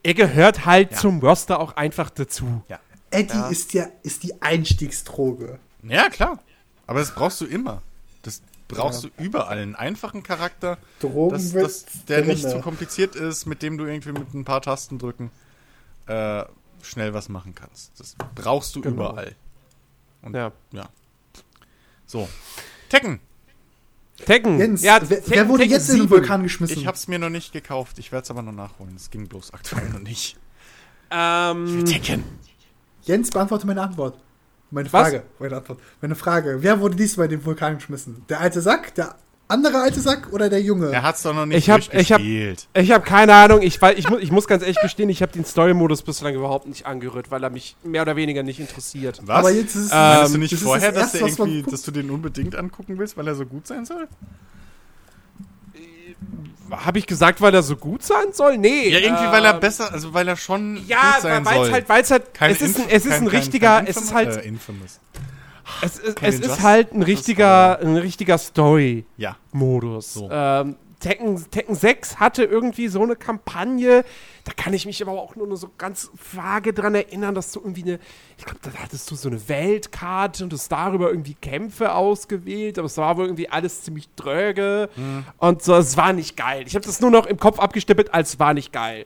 er 0.03 0.13
gehört 0.13 0.65
halt 0.65 0.91
Ja. 0.93 0.97
zum 0.97 1.19
Roster 1.19 1.59
auch 1.59 1.75
einfach 1.75 2.09
dazu. 2.09 2.63
Ja. 2.69 2.80
Eddie 3.11 3.34
Ja. 3.36 3.49
ist 3.49 3.73
ja 3.73 3.88
ist 4.03 4.23
die 4.23 4.41
Einstiegsdroge. 4.41 5.59
Ja, 5.84 6.07
klar. 6.09 6.39
Aber 6.88 7.00
das 7.00 7.14
brauchst 7.14 7.40
du 7.42 7.46
immer. 7.46 7.82
Das 8.24 8.42
brauchst 8.68 9.04
Ja. 9.04 9.10
du 9.16 9.24
überall. 9.24 9.60
Einen 9.60 9.76
einfachen 9.76 10.24
Charakter, 10.24 10.78
dass, 11.00 11.52
dass 11.52 11.86
der 12.08 12.26
nicht 12.26 12.44
drinne. 12.44 12.56
zu 12.56 12.62
kompliziert 12.62 13.16
ist, 13.16 13.46
mit 13.46 13.62
dem 13.62 13.78
du 13.78 13.86
irgendwie 13.86 14.12
mit 14.14 14.34
ein 14.34 14.44
paar 14.46 14.62
Tasten 14.62 14.98
drücken 15.00 15.32
äh, 16.08 16.44
schnell 16.82 17.14
was 17.14 17.28
machen 17.30 17.54
kannst. 17.56 17.92
Das 18.00 18.16
brauchst 18.36 18.76
du 18.76 18.82
Genau. 18.82 18.96
überall. 19.12 19.36
Und 20.22 20.34
Ja. 20.36 20.52
ja. 20.72 20.90
So. 22.06 22.28
Tekken. 22.90 23.20
Tekken. 24.26 24.58
Jens, 24.60 24.82
ja, 24.82 25.00
wer, 25.02 25.20
Tekken- 25.20 25.30
wer 25.30 25.48
wurde 25.50 25.64
Tekken 25.64 25.74
jetzt 25.78 25.90
in 25.90 25.96
den 25.98 26.02
7. 26.08 26.10
Vulkan 26.10 26.44
geschmissen? 26.44 26.78
Ich 26.78 26.88
hab's 26.88 27.08
mir 27.08 27.20
noch 27.20 27.30
nicht 27.30 27.52
gekauft. 27.52 28.00
Ich 28.00 28.12
werde 28.12 28.24
es 28.24 28.32
aber 28.32 28.42
noch 28.42 28.52
nachholen. 28.54 28.96
Es 28.96 29.10
ging 29.12 29.28
bloß 29.28 29.54
aktuell 29.54 29.90
noch 29.90 30.00
nicht. 30.00 30.38
Ähm, 31.12 31.86
Tekken. 31.86 32.24
Jens, 33.04 33.30
beantworte 33.30 33.68
meine 33.68 33.82
Antwort. 33.82 34.18
Meine 34.72 34.91
Was? 34.91 35.01
Frage. 35.09 35.24
Meine 35.39 35.57
Antwort. 35.57 35.80
Meine 36.01 36.15
Frage. 36.15 36.57
Wer 36.61 36.80
wurde 36.80 36.95
diesmal 36.95 37.26
in 37.26 37.32
den 37.32 37.45
Vulkan 37.45 37.76
geschmissen? 37.78 38.24
Der 38.30 38.41
alte 38.41 38.61
Sack? 38.61 38.93
Der 38.95 39.15
andere 39.49 39.78
alte 39.80 40.01
Sack 40.01 40.34
oder 40.34 40.49
der 40.49 40.61
Junge? 40.61 40.91
Er 40.91 41.03
hat's 41.03 41.22
doch 41.24 41.34
noch 41.34 41.45
nicht 41.45 41.57
Ich 41.57 41.70
hab- 41.70 41.93
ich 41.93 42.11
hab- 42.11 42.20
ich 42.20 42.91
habe 42.91 43.05
keine 43.05 43.34
Ahnung. 43.34 43.61
Ich, 43.61 43.82
weil, 43.82 43.97
ich, 43.97 44.09
mu 44.09 44.18
ich 44.18 44.30
muss 44.30 44.45
ganz 44.45 44.61
ehrlich 44.63 44.82
gestehen, 44.82 45.09
ich 45.09 45.22
habe 45.22 45.32
den 45.32 45.45
Story-Modus 45.45 46.01
bislang 46.01 46.36
überhaupt 46.36 46.68
nicht 46.68 46.86
angerührt, 46.86 47.32
weil 47.32 47.41
er 47.43 47.49
mich 47.49 47.78
mehr 47.82 48.01
oder 48.01 48.18
weniger 48.18 48.43
nicht 48.43 48.59
interessiert. 48.59 49.22
Was? 49.26 49.38
Aber 49.38 49.51
jetzt 49.51 49.76
ist 49.76 49.86
es- 49.86 49.91
Meinst 49.91 50.32
du 50.32 50.36
Ähm, 50.36 50.39
nicht 50.41 50.51
das 50.51 50.59
ist 50.59 50.65
vorher, 50.65 50.91
das 50.91 51.01
dass, 51.03 51.11
der 51.13 51.22
Erste, 51.22 51.63
was 51.63 51.72
dass 51.72 51.82
du 51.84 51.91
den 51.91 52.09
unbedingt 52.09 52.55
angucken 52.57 52.97
willst, 52.97 53.15
weil 53.15 53.26
er 53.28 53.36
so 53.36 53.45
gut 53.45 53.65
sein 53.68 53.86
soll? 53.86 54.07
Habe 56.72 56.99
ich 56.99 57.07
gesagt, 57.07 57.41
weil 57.41 57.53
er 57.53 57.63
so 57.63 57.76
gut 57.76 58.03
sein 58.03 58.34
soll? 58.34 58.57
Nee. 58.57 58.89
Ja, 58.89 58.99
irgendwie, 58.99 59.26
weil 59.32 59.45
er 59.45 59.53
ähm, 59.55 59.59
besser, 59.59 59.91
also 59.91 60.13
weil 60.13 60.28
er 60.28 60.36
schon 60.36 60.84
Ja, 60.88 61.13
gut 61.13 61.22
sein 61.24 61.45
weil 61.45 61.55
soll. 61.55 61.65
es 61.68 61.74
halt, 61.74 61.89
weil 61.89 62.01
es 62.01 62.11
halt, 62.11 62.34
Kein 62.34 62.51
es 62.51 62.61
ist 62.61 62.80
ein, 62.80 62.86
es 62.89 63.05
ist 63.05 63.11
kein- 63.11 63.22
ein 63.24 63.28
richtiger, 63.28 63.70
kein 63.78 63.88
es 63.88 63.97
ist 63.97 64.13
halt, 64.13 64.36
Äh, 64.38 64.47
infamous. 64.47 64.99
es 65.82 65.97
ist, 65.99 66.22
es 66.24 66.39
ist 66.39 66.61
halt 66.61 66.93
ein 66.93 67.03
richtiger, 67.03 67.80
ein 67.80 67.95
richtiger 67.97 68.38
Story-Modus. 68.38 70.15
Ja. 70.15 70.20
So. 70.22 70.30
Ähm, 70.32 70.76
Tekken, 70.99 71.51
Tekken 71.51 71.76
6 71.76 72.18
hatte 72.20 72.43
irgendwie 72.43 72.88
so 72.88 73.03
eine 73.03 73.15
Kampagne, 73.15 74.03
da 74.48 74.54
kann 74.54 74.74
ich 74.74 74.86
mich 74.86 75.02
aber 75.02 75.12
auch 75.12 75.36
nur 75.36 75.58
so 75.58 75.70
ganz 75.78 76.10
vage 76.34 76.72
dran 76.72 76.95
erinnern, 76.95 77.36
dass 77.36 77.52
du 77.52 77.60
irgendwie 77.60 77.84
eine, 77.84 78.00
ich 78.38 78.45
glaube, 78.45 78.60
da 78.64 78.72
hattest 78.82 79.12
du 79.12 79.16
so 79.16 79.28
eine 79.28 79.50
Weltkarte 79.50 80.45
und 80.45 80.54
hast 80.54 80.72
darüber 80.72 81.10
irgendwie 81.10 81.34
Kämpfe 81.34 81.93
ausgewählt, 81.93 82.80
aber 82.80 82.86
es 82.86 82.95
war 82.95 83.18
wohl 83.18 83.26
irgendwie 83.26 83.50
alles 83.50 83.84
ziemlich 83.84 84.08
dröge 84.16 84.89
Mhm. 84.95 85.26
und 85.39 85.62
so, 85.64 85.76
es 85.76 85.98
war 85.98 86.14
nicht 86.14 86.38
geil. 86.38 86.64
Ich 86.66 86.76
habe 86.76 86.86
das 86.86 87.02
nur 87.02 87.12
noch 87.12 87.26
im 87.26 87.38
Kopf 87.38 87.60
abgestippelt, 87.60 88.14
als 88.14 88.39
war 88.39 88.54
nicht 88.54 88.72
geil. 88.72 89.06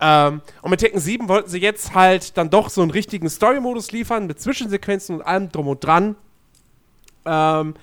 Ähm, 0.00 0.42
und 0.62 0.70
mit 0.70 0.78
Tekken 0.78 1.00
7 1.00 1.28
wollten 1.28 1.50
sie 1.50 1.58
jetzt 1.58 1.94
halt 1.94 2.36
dann 2.36 2.48
doch 2.48 2.70
so 2.70 2.80
einen 2.82 2.92
richtigen 2.92 3.28
Story-Modus 3.28 3.90
liefern, 3.90 4.28
mit 4.28 4.40
Zwischensequenzen 4.40 5.16
und 5.16 5.22
allem 5.22 5.50
drum 5.50 5.66
und 5.66 5.82
dran. 5.82 6.14
Ähm, 7.26 7.74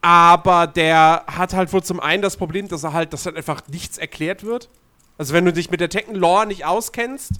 aber 0.00 0.66
der 0.66 1.24
hat 1.26 1.52
halt 1.52 1.72
wohl 1.74 1.82
zum 1.82 2.00
einen 2.00 2.22
das 2.22 2.38
Problem, 2.38 2.68
dass 2.68 2.84
er 2.84 2.94
halt, 2.94 3.12
dass 3.12 3.26
halt 3.26 3.36
einfach 3.36 3.60
nichts 3.68 3.98
erklärt 3.98 4.44
wird. 4.44 4.70
Also 5.18 5.34
wenn 5.34 5.44
du 5.44 5.52
dich 5.52 5.70
mit 5.70 5.80
der 5.80 5.88
Tekken-Lore 5.88 6.46
nicht 6.46 6.64
auskennst, 6.64 7.32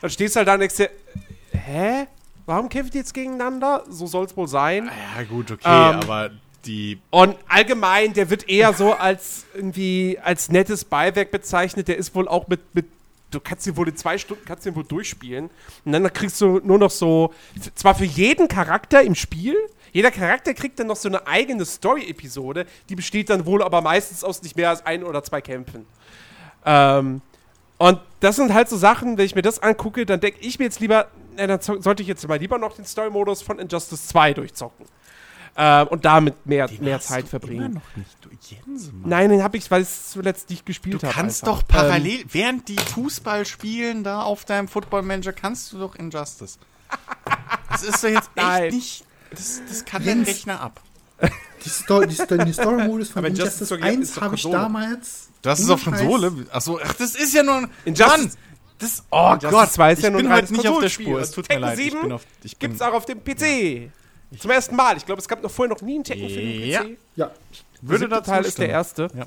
dann 0.00 0.10
stehst 0.10 0.36
du 0.36 0.38
halt 0.38 0.48
da 0.48 0.54
und 0.54 0.60
denkst 0.60 0.76
dir, 0.76 0.90
hä? 1.52 2.06
Warum 2.46 2.68
kämpfen 2.70 2.92
die 2.92 2.98
jetzt 2.98 3.12
gegeneinander? 3.12 3.84
So 3.90 4.06
soll 4.06 4.24
es 4.24 4.36
wohl 4.36 4.48
sein. 4.48 4.90
Ja, 5.16 5.22
gut, 5.24 5.50
okay, 5.50 5.64
Ähm, 5.66 6.00
aber 6.00 6.30
die. 6.64 6.98
Und 7.10 7.36
allgemein, 7.46 8.14
der 8.14 8.30
wird 8.30 8.48
eher 8.48 8.72
so 8.72 8.94
als 8.94 9.44
irgendwie 9.54 10.18
als 10.22 10.48
nettes 10.48 10.84
Beiwerk 10.84 11.30
bezeichnet. 11.30 11.88
Der 11.88 11.98
ist 11.98 12.14
wohl 12.14 12.26
auch 12.26 12.48
mit, 12.48 12.60
mit 12.74 12.86
du 13.30 13.40
kannst 13.40 13.66
ihn 13.66 13.76
wohl 13.76 13.88
in 13.88 13.96
zwei 13.96 14.16
Stunden 14.16 14.44
kannst 14.46 14.64
ihn 14.64 14.74
wohl 14.74 14.84
durchspielen. 14.84 15.50
Und 15.84 15.92
dann 15.92 16.10
kriegst 16.12 16.40
du 16.40 16.60
nur 16.64 16.78
noch 16.78 16.90
so, 16.90 17.34
zwar 17.74 17.94
für 17.94 18.04
jeden 18.04 18.48
Charakter 18.48 19.02
im 19.02 19.14
Spiel, 19.14 19.56
jeder 19.92 20.10
Charakter 20.10 20.54
kriegt 20.54 20.78
dann 20.78 20.86
noch 20.86 20.96
so 20.96 21.08
eine 21.08 21.26
eigene 21.26 21.64
Story-Episode, 21.64 22.66
die 22.88 22.94
besteht 22.94 23.30
dann 23.30 23.46
wohl 23.46 23.62
aber 23.62 23.80
meistens 23.80 24.22
aus 24.22 24.42
nicht 24.42 24.56
mehr 24.56 24.70
als 24.70 24.84
ein 24.84 25.02
oder 25.02 25.22
zwei 25.22 25.40
Kämpfen. 25.40 25.86
Ähm, 26.70 27.22
und 27.78 27.98
das 28.20 28.36
sind 28.36 28.52
halt 28.52 28.68
so 28.68 28.76
Sachen, 28.76 29.16
wenn 29.16 29.24
ich 29.24 29.34
mir 29.34 29.42
das 29.42 29.58
angucke, 29.62 30.04
dann 30.04 30.20
denke 30.20 30.40
ich 30.40 30.58
mir 30.58 30.66
jetzt 30.66 30.80
lieber, 30.80 31.06
na, 31.36 31.46
dann 31.46 31.60
sollte 31.60 32.02
ich 32.02 32.08
jetzt 32.08 32.26
mal 32.28 32.38
lieber 32.38 32.58
noch 32.58 32.74
den 32.76 32.84
Story-Modus 32.84 33.40
von 33.42 33.58
Injustice 33.58 34.08
2 34.08 34.34
durchzocken. 34.34 34.84
Ähm, 35.56 35.88
und 35.88 36.04
damit 36.04 36.44
mehr, 36.46 36.68
mehr 36.80 36.96
hast 36.96 37.08
Zeit 37.08 37.24
du 37.24 37.28
verbringen. 37.28 37.64
Immer 37.66 37.74
noch 37.76 37.96
nicht. 37.96 38.16
Du 38.20 38.28
Jensemann. 38.54 39.08
Nein, 39.08 39.30
den 39.30 39.42
habe 39.42 39.56
ich, 39.56 39.68
weil 39.70 39.82
ich 39.82 39.88
es 39.88 40.10
zuletzt 40.10 40.50
nicht 40.50 40.66
gespielt 40.66 41.02
Du 41.02 41.06
habe. 41.06 41.14
kannst 41.14 41.42
einfach. 41.42 41.62
doch 41.62 41.68
parallel, 41.68 42.24
während 42.30 42.68
die 42.68 42.76
Fußball 42.76 43.44
spielen, 43.46 44.04
da 44.04 44.22
auf 44.22 44.44
deinem 44.44 44.68
Football 44.68 45.02
Manager, 45.02 45.32
kannst 45.32 45.72
du 45.72 45.78
doch 45.78 45.94
Injustice. 45.96 46.58
Das 47.70 47.82
ist 47.82 48.02
doch 48.02 48.08
jetzt 48.08 48.30
echt 48.34 48.36
Nein. 48.36 48.74
nicht. 48.74 49.04
Das, 49.30 49.60
das 49.68 49.84
kann 49.84 50.02
dein 50.04 50.18
Jens. 50.18 50.28
Rechner 50.28 50.60
ab. 50.60 50.80
Die, 51.64 51.68
Sto 51.68 52.04
die, 52.04 52.14
Sto 52.14 52.36
die 52.38 52.52
Story-Modus 52.52 53.10
von 53.10 53.18
Aber 53.20 53.28
Injustice 53.28 53.70
Injustice 53.70 53.70
ist 53.70 53.82
doch- 53.82 53.86
1 53.86 54.08
ist 54.08 54.16
doch 54.16 54.22
habe 54.22 54.34
ich 54.36 54.42
damals. 54.42 55.27
Das 55.48 55.60
ist 55.60 55.66
ohne 55.66 55.74
auf 55.74 55.84
Konsole. 55.84 56.32
Achso, 56.50 56.78
ach, 56.82 56.94
das 56.94 57.14
ist 57.14 57.34
ja 57.34 57.42
nur 57.42 57.54
ein. 57.56 57.70
Injustice- 57.84 58.06
Mann, 58.18 58.30
das, 58.78 59.02
oh 59.10 59.26
Injustice 59.34 59.50
Gott, 59.50 59.72
2 59.72 59.92
ist 59.92 60.02
ja 60.02 60.08
ich 60.10 60.16
bin 60.16 60.32
heute 60.32 60.52
nicht 60.52 60.68
auf 60.68 60.78
der. 60.80 60.88
Spur. 60.88 61.20
Es 61.20 61.30
tut 61.32 61.44
mir 61.44 61.48
Tekken 61.48 61.62
leid. 61.62 61.78
Ich 61.78 61.84
7 61.86 62.00
bin 62.02 62.12
auf, 62.12 62.22
ich 62.44 62.56
bin, 62.56 62.70
Gibt's 62.70 62.82
auch 62.82 62.92
auf 62.94 63.06
dem 63.06 63.22
PC. 63.24 63.90
Zum 64.38 64.50
ersten 64.50 64.76
Mal. 64.76 64.96
Ich 64.96 65.06
glaube, 65.06 65.20
es 65.20 65.26
gab 65.26 65.42
noch 65.42 65.50
vorher 65.50 65.74
noch 65.74 65.80
nie 65.82 65.94
einen 65.96 66.04
Tekken 66.04 66.28
für 66.28 66.34
den 66.36 66.68
Ja. 66.68 66.82
PC. 66.84 66.96
Ja, 67.16 67.30
würde 67.80 68.08
dazu 68.08 68.30
Teil 68.30 68.44
ist 68.44 68.58
der 68.58 68.68
erste. 68.68 69.08
Ja. 69.16 69.26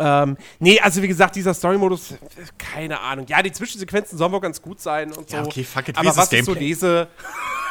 Ähm, 0.00 0.36
nee, 0.60 0.78
also 0.80 1.02
wie 1.02 1.08
gesagt, 1.08 1.34
dieser 1.34 1.52
Story-Modus, 1.54 2.14
keine 2.56 3.00
Ahnung. 3.00 3.26
Ja, 3.28 3.42
die 3.42 3.50
Zwischensequenzen 3.50 4.16
sollen 4.16 4.30
wohl 4.30 4.40
ganz 4.40 4.62
gut 4.62 4.80
sein 4.80 5.12
und 5.12 5.28
so. 5.28 5.36
Ja, 5.36 5.44
okay, 5.44 5.64
fuck 5.64 5.88
it, 5.88 5.96
wie 5.96 5.98
Aber 6.00 6.10
ist 6.10 6.16
was 6.16 6.28
das 6.30 6.38
ich 6.38 6.44
so 6.44 6.52
Gameplay? 6.52 6.68
lese, 6.68 7.08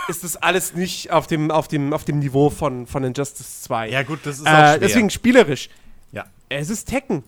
ist 0.09 0.23
das 0.25 0.35
alles 0.35 0.73
nicht 0.73 1.09
auf 1.11 1.27
dem, 1.27 1.51
auf 1.51 1.69
dem, 1.69 1.93
auf 1.93 2.03
dem 2.03 2.19
Niveau 2.19 2.49
von, 2.49 2.85
von 2.85 3.05
Injustice 3.05 3.61
2. 3.63 3.89
Ja, 3.91 4.03
gut, 4.03 4.19
das 4.25 4.39
ist 4.39 4.41
auch 4.45 4.51
äh, 4.51 4.53
schwer. 4.55 4.77
deswegen 4.79 5.09
spielerisch. 5.09 5.69
Ja. 6.11 6.25
Es 6.49 6.69
ist 6.69 6.89
Tekken. 6.89 7.23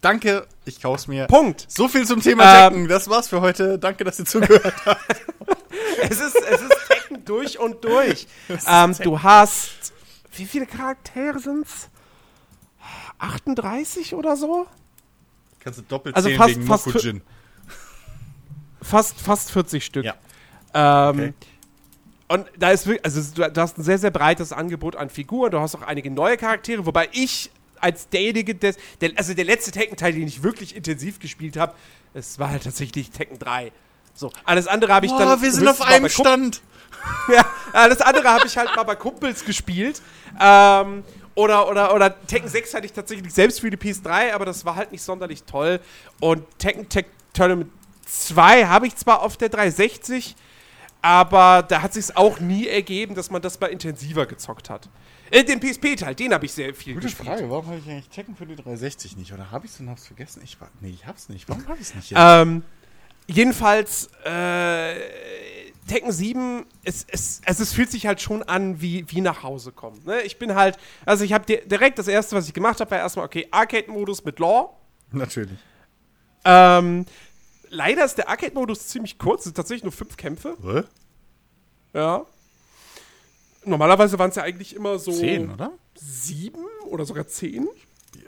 Danke, 0.00 0.46
ich 0.64 0.80
kauf's 0.80 1.06
mir. 1.06 1.26
Punkt. 1.26 1.66
So 1.68 1.86
viel 1.88 2.06
zum 2.06 2.20
Thema 2.22 2.44
Ähm, 2.66 2.72
Tekken. 2.72 2.88
Das 2.88 3.08
war's 3.08 3.28
für 3.28 3.40
heute. 3.40 3.78
Danke, 3.78 4.04
dass 4.04 4.18
ihr 4.18 4.24
zugehört 4.24 4.74
habt. 4.86 5.00
Es 6.02 6.18
ist, 6.20 6.34
es 6.34 6.62
ist 6.62 6.72
Tekken 6.88 7.24
durch 7.26 7.58
und 7.58 7.84
durch. 7.84 8.26
Ähm, 8.66 8.94
du 9.02 9.22
hast. 9.22 9.92
Wie 10.34 10.46
viele 10.46 10.66
Charaktere 10.66 11.38
sind's? 11.38 11.88
38 13.18 14.14
oder 14.14 14.36
so? 14.36 14.66
Kannst 15.60 15.78
du 15.80 15.82
doppelt 15.82 16.16
Also 16.16 16.30
fast- 16.30 16.50
wegen 16.56 16.66
fast 16.66 16.86
Mokujin. 16.86 17.22
Fast, 18.82 19.20
fast 19.20 19.50
40 19.52 19.84
Stück. 19.84 20.04
Ja. 20.04 20.14
Ähm, 20.74 21.18
Okay. 21.18 21.34
Und 22.28 22.46
da 22.56 22.70
ist 22.70 22.86
wirklich, 22.86 23.04
also 23.04 23.20
du 23.50 23.60
hast 23.60 23.76
ein 23.76 23.82
sehr, 23.82 23.98
sehr 23.98 24.12
breites 24.12 24.52
Angebot 24.52 24.94
an 24.94 25.10
Figuren. 25.10 25.50
Du 25.50 25.58
hast 25.58 25.74
auch 25.74 25.82
einige 25.82 26.12
neue 26.12 26.36
Charaktere, 26.36 26.86
wobei 26.86 27.08
ich 27.10 27.50
als 27.80 28.08
derjenige, 28.08 28.54
des, 28.54 28.76
der, 29.00 29.12
also 29.16 29.34
der 29.34 29.44
letzte 29.44 29.70
Tekken-Teil, 29.70 30.12
den 30.12 30.26
ich 30.26 30.42
wirklich 30.42 30.76
intensiv 30.76 31.18
gespielt 31.18 31.56
habe, 31.56 31.74
es 32.14 32.38
war 32.38 32.50
halt 32.50 32.64
tatsächlich 32.64 33.10
Tekken 33.10 33.38
3. 33.38 33.72
So, 34.14 34.30
alles 34.44 34.66
andere 34.66 34.92
habe 34.92 35.06
ich 35.06 35.12
dann. 35.12 35.28
Boah, 35.28 35.40
wir 35.40 35.52
sind 35.52 35.68
auf 35.68 35.80
einem 35.82 36.08
Stand. 36.08 36.62
Ja, 37.32 37.46
alles 37.72 38.02
andere 38.02 38.28
habe 38.28 38.46
ich 38.46 38.58
halt 38.58 38.76
mal 38.76 38.82
bei 38.82 38.94
Kumpels 38.94 39.46
gespielt. 39.46 40.02
Ähm, 40.38 41.02
oder, 41.34 41.66
oder, 41.66 41.94
oder 41.94 42.26
Tekken 42.26 42.46
6 42.46 42.74
hatte 42.74 42.84
ich 42.84 42.92
tatsächlich 42.92 43.32
selbst 43.32 43.60
für 43.60 43.70
die 43.70 43.78
PS3, 43.78 44.34
aber 44.34 44.44
das 44.44 44.66
war 44.66 44.76
halt 44.76 44.92
nicht 44.92 45.02
sonderlich 45.02 45.44
toll. 45.44 45.80
Und 46.20 46.44
Tekken 46.58 46.90
Tech 46.90 47.06
Tournament 47.32 47.70
2 48.04 48.66
habe 48.66 48.86
ich 48.86 48.96
zwar 48.96 49.22
auf 49.22 49.38
der 49.38 49.48
360, 49.48 50.36
aber 51.00 51.64
da 51.66 51.80
hat 51.80 51.94
sich 51.94 52.14
auch 52.16 52.40
nie 52.40 52.66
ergeben, 52.66 53.14
dass 53.14 53.30
man 53.30 53.40
das 53.40 53.58
mal 53.60 53.68
intensiver 53.68 54.26
gezockt 54.26 54.68
hat. 54.68 54.90
Äh, 55.30 55.44
den 55.44 55.60
PSP-Teil, 55.60 56.14
den 56.14 56.34
habe 56.34 56.46
ich 56.46 56.52
sehr 56.52 56.74
viel 56.74 56.94
Gute 56.94 57.06
gespielt. 57.06 57.28
Frage, 57.28 57.48
warum 57.48 57.66
habe 57.66 57.78
ich 57.78 57.88
eigentlich 57.88 58.08
Tekken 58.08 58.34
für 58.34 58.46
die 58.46 58.56
360 58.56 59.16
nicht? 59.16 59.32
Oder 59.32 59.50
habe 59.50 59.66
ich 59.66 59.72
es 59.72 59.80
und 59.80 59.88
hab's 59.88 60.06
vergessen? 60.06 60.42
Ich 60.44 60.60
war, 60.60 60.70
nee, 60.80 60.90
ich 60.90 61.06
hab's 61.06 61.28
nicht. 61.28 61.48
Warum 61.48 61.66
habe 61.68 61.76
ich 61.76 61.88
es 61.88 61.94
nicht? 61.94 62.10
jetzt? 62.10 62.20
Ähm, 62.20 62.62
jedenfalls, 63.28 64.10
äh, 64.24 64.94
Tekken 65.86 66.12
7, 66.12 66.66
es, 66.84 67.06
es, 67.08 67.40
also 67.44 67.62
es 67.62 67.72
fühlt 67.72 67.90
sich 67.90 68.06
halt 68.06 68.20
schon 68.20 68.42
an 68.42 68.80
wie, 68.80 69.04
wie 69.08 69.20
nach 69.20 69.42
Hause 69.42 69.72
kommen. 69.72 70.00
Ne? 70.04 70.22
Ich 70.22 70.38
bin 70.38 70.54
halt, 70.54 70.78
also 71.04 71.24
ich 71.24 71.32
habe 71.32 71.44
direkt 71.44 71.98
das 71.98 72.08
erste, 72.08 72.36
was 72.36 72.46
ich 72.46 72.54
gemacht 72.54 72.80
habe, 72.80 72.90
war 72.90 72.98
erstmal, 72.98 73.24
okay, 73.24 73.46
Arcade-Modus 73.50 74.24
mit 74.24 74.38
Law. 74.38 74.76
Natürlich. 75.12 75.58
Ähm, 76.44 77.06
leider 77.68 78.04
ist 78.04 78.16
der 78.18 78.28
Arcade-Modus 78.28 78.88
ziemlich 78.88 79.18
kurz, 79.18 79.40
es 79.40 79.44
sind 79.44 79.56
tatsächlich 79.56 79.82
nur 79.84 79.92
fünf 79.92 80.16
Kämpfe. 80.16 80.56
Hä? 80.62 80.82
Ja. 81.92 82.24
Normalerweise 83.64 84.18
waren 84.18 84.30
es 84.30 84.36
ja 84.36 84.42
eigentlich 84.42 84.74
immer 84.74 84.98
so 84.98 85.12
Zehn, 85.12 85.50
oder? 85.50 85.72
sieben 85.94 86.64
oder 86.86 87.04
sogar 87.04 87.26
zehn. 87.26 87.68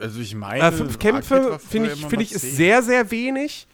Also 0.01 0.21
ich 0.21 0.35
meine, 0.35 0.65
Äh, 0.65 0.73
fünf 0.73 0.99
Kämpfe 0.99 1.59
finde 1.59 1.93
ich, 1.93 2.07
finde 2.07 2.23
ich 2.25 2.33
ist 2.33 2.57
sehr, 2.57 2.83
sehr 2.83 3.11
wenig. 3.11 3.67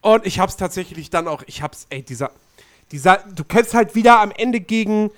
Und 0.00 0.24
ich 0.26 0.38
hab's 0.38 0.56
tatsächlich 0.56 1.10
dann 1.10 1.28
auch, 1.28 1.42
ich 1.46 1.62
hab's, 1.62 1.86
ey, 1.90 2.02
dieser, 2.02 2.30
dieser, 2.92 3.18
du 3.34 3.44
kämpfst 3.44 3.74
halt 3.74 3.94
wieder 3.94 4.20
am 4.20 4.30
Ende 4.30 4.60
gegen, 4.60 5.10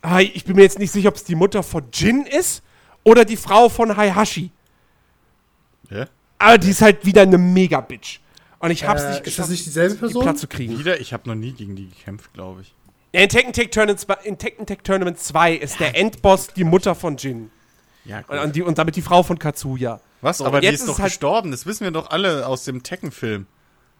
ah, 0.00 0.20
ich 0.20 0.44
bin 0.44 0.56
mir 0.56 0.62
jetzt 0.62 0.78
nicht 0.78 0.90
sicher, 0.92 1.08
ob 1.08 1.16
es 1.16 1.24
die 1.24 1.34
Mutter 1.34 1.62
von 1.62 1.84
Jin 1.92 2.24
ist 2.24 2.62
oder 3.04 3.24
die 3.24 3.36
Frau 3.36 3.68
von 3.68 3.94
Hayashi. 3.96 4.50
Ja? 5.90 6.06
Aber 6.38 6.58
die 6.58 6.70
ist 6.70 6.82
halt 6.82 7.04
wieder 7.04 7.22
eine 7.22 7.36
Mega-Bitch. 7.38 8.20
Und 8.58 8.70
ich 8.70 8.86
hab's 8.86 9.02
Äh, 9.02 9.08
nicht 9.10 9.18
ist 9.18 9.24
geschafft, 9.24 9.40
das 9.40 9.50
nicht 9.50 9.66
dieselbe 9.66 9.94
die 9.94 10.00
Person? 10.00 10.22
platt 10.22 10.38
zu 10.38 10.46
kriegen. 10.46 10.78
Wieder? 10.78 11.00
Ich 11.00 11.12
habe 11.12 11.28
noch 11.28 11.34
nie 11.34 11.52
gegen 11.52 11.76
die 11.76 11.88
gekämpft, 11.90 12.32
glaube 12.32 12.62
ich. 12.62 12.74
Ja, 13.12 13.20
in 13.20 13.28
Tekken 13.28 13.52
Tag 13.52 13.70
Tournament 13.72 14.00
2, 14.00 14.14
in 14.24 14.38
Tekken 14.38 14.66
Tag 14.66 14.84
Tournament 14.84 15.18
2 15.18 15.54
ist 15.54 15.80
der 15.80 15.96
Endboss 15.96 16.48
die 16.48 16.64
Mutter 16.64 16.94
von 16.94 17.16
Jin. 17.18 17.50
Ja, 18.04 18.24
Und, 18.26 18.38
und, 18.38 18.56
die, 18.56 18.62
und 18.62 18.78
damit 18.78 18.96
die 18.96 19.02
Frau 19.02 19.22
von 19.22 19.38
Katsuya. 19.38 20.00
Was? 20.22 20.38
So, 20.38 20.46
Aber 20.46 20.60
die 20.60 20.66
jetzt 20.66 20.76
ist 20.76 20.80
ist 20.82 20.88
doch 20.88 20.94
es 20.94 21.00
halt- 21.00 21.10
gestorben. 21.12 21.50
Das 21.50 21.66
wissen 21.66 21.84
wir 21.84 21.90
doch 21.90 22.10
alle 22.10 22.46
aus 22.46 22.64
dem 22.64 22.82
Tekken-Film. 22.82 23.46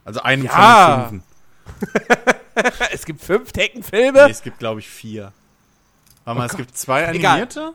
Also 0.04 0.20
einem 0.22 0.44
Ja. 0.44 1.08
von 1.08 1.20
den 1.20 1.22
fünfen. 1.22 2.32
es 2.92 3.04
gibt 3.04 3.20
fünf 3.22 3.52
Tekken-Filme. 3.52 4.24
Nee, 4.24 4.30
es 4.30 4.42
gibt, 4.42 4.58
glaube 4.58 4.80
ich, 4.80 4.88
vier. 4.88 5.32
Warte 6.24 6.38
mal, 6.38 6.46
es 6.46 6.52
Gott. 6.52 6.58
gibt 6.62 6.76
zwei 6.76 7.02
Egal. 7.02 7.32
animierte? 7.32 7.72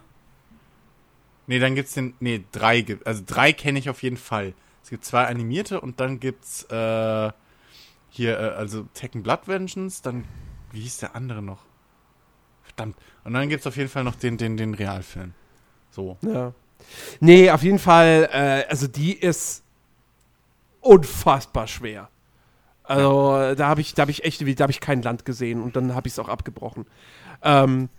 Nee, 1.46 1.60
dann 1.60 1.76
gibt's 1.76 1.94
den. 1.94 2.14
Nee, 2.20 2.44
drei 2.52 2.82
gibt. 2.82 3.08
Also 3.08 3.24
drei 3.26 3.54
kenne 3.54 3.80
ich 3.80 3.90
auf 3.90 4.04
jeden 4.04 4.18
Fall. 4.18 4.54
Es 4.84 4.90
gibt 4.90 5.06
zwei 5.06 5.26
animierte 5.28 5.80
und 5.80 6.00
dann 6.00 6.20
gibt's 6.20 6.64
äh, 6.64 7.32
hier, 8.10 8.38
äh, 8.40 8.50
also 8.58 8.84
Tekken 8.94 9.24
Blood 9.24 9.48
Vengeance, 9.48 10.02
dann. 10.02 10.26
Wie 10.78 10.82
hieß 10.82 10.98
der 11.00 11.16
andere 11.16 11.42
noch? 11.42 11.62
Verdammt. 12.62 12.98
Und 13.24 13.34
dann 13.34 13.50
gibt's 13.50 13.66
auf 13.66 13.78
jeden 13.78 13.90
Fall 13.90 14.04
noch 14.04 14.14
den, 14.14 14.38
den, 14.38 14.58
den 14.58 14.76
Realfilm. 14.76 15.34
So. 15.90 16.18
Ja. 16.22 16.54
Nee, 17.20 17.50
auf 17.50 17.64
jeden 17.64 17.80
Fall, 17.80 18.30
äh, 18.32 18.70
also 18.70 18.88
die 18.88 19.14
ist 19.14 19.64
unfassbar 20.82 21.66
schwer. 21.66 22.10
Also 22.84 23.56
da 23.56 23.68
habe 23.70 23.82
ich, 23.82 23.96
da 23.96 24.04
habe 24.04 24.12
ich 24.12 24.24
echt, 24.24 24.40
da 24.40 24.62
habe 24.62 24.72
ich 24.72 24.80
kein 24.80 25.02
Land 25.02 25.26
gesehen 25.26 25.64
und 25.64 25.76
dann 25.76 25.96
habe 25.96 26.08
ich 26.08 26.14
es 26.14 26.20
auch 26.20 26.30
abgebrochen. 26.30 26.86
Ähm, 27.42 27.90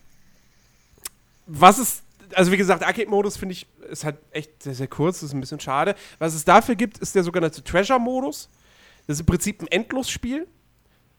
was 1.48 1.80
ist, 1.80 2.05
also 2.32 2.52
wie 2.52 2.56
gesagt, 2.59 2.84
Arcade-Modus 2.84 3.36
finde 3.36 3.55
ich, 3.55 3.66
ist 3.90 4.05
halt 4.05 4.18
echt 4.30 4.62
sehr, 4.62 4.76
sehr 4.76 4.86
kurz, 4.86 5.24
ist 5.24 5.32
ein 5.32 5.40
bisschen 5.40 5.59
schade. 5.59 5.96
Was 6.20 6.32
es 6.32 6.44
dafür 6.44 6.76
gibt, 6.76 6.98
ist 6.98 7.16
der 7.16 7.24
sogenannte 7.24 7.64
Treasure-Modus. 7.64 8.48
Das 9.09 9.16
ist 9.16 9.20
im 9.20 9.26
Prinzip 9.26 9.62
ein 9.62 9.66
Endlosspiel. 9.66 10.46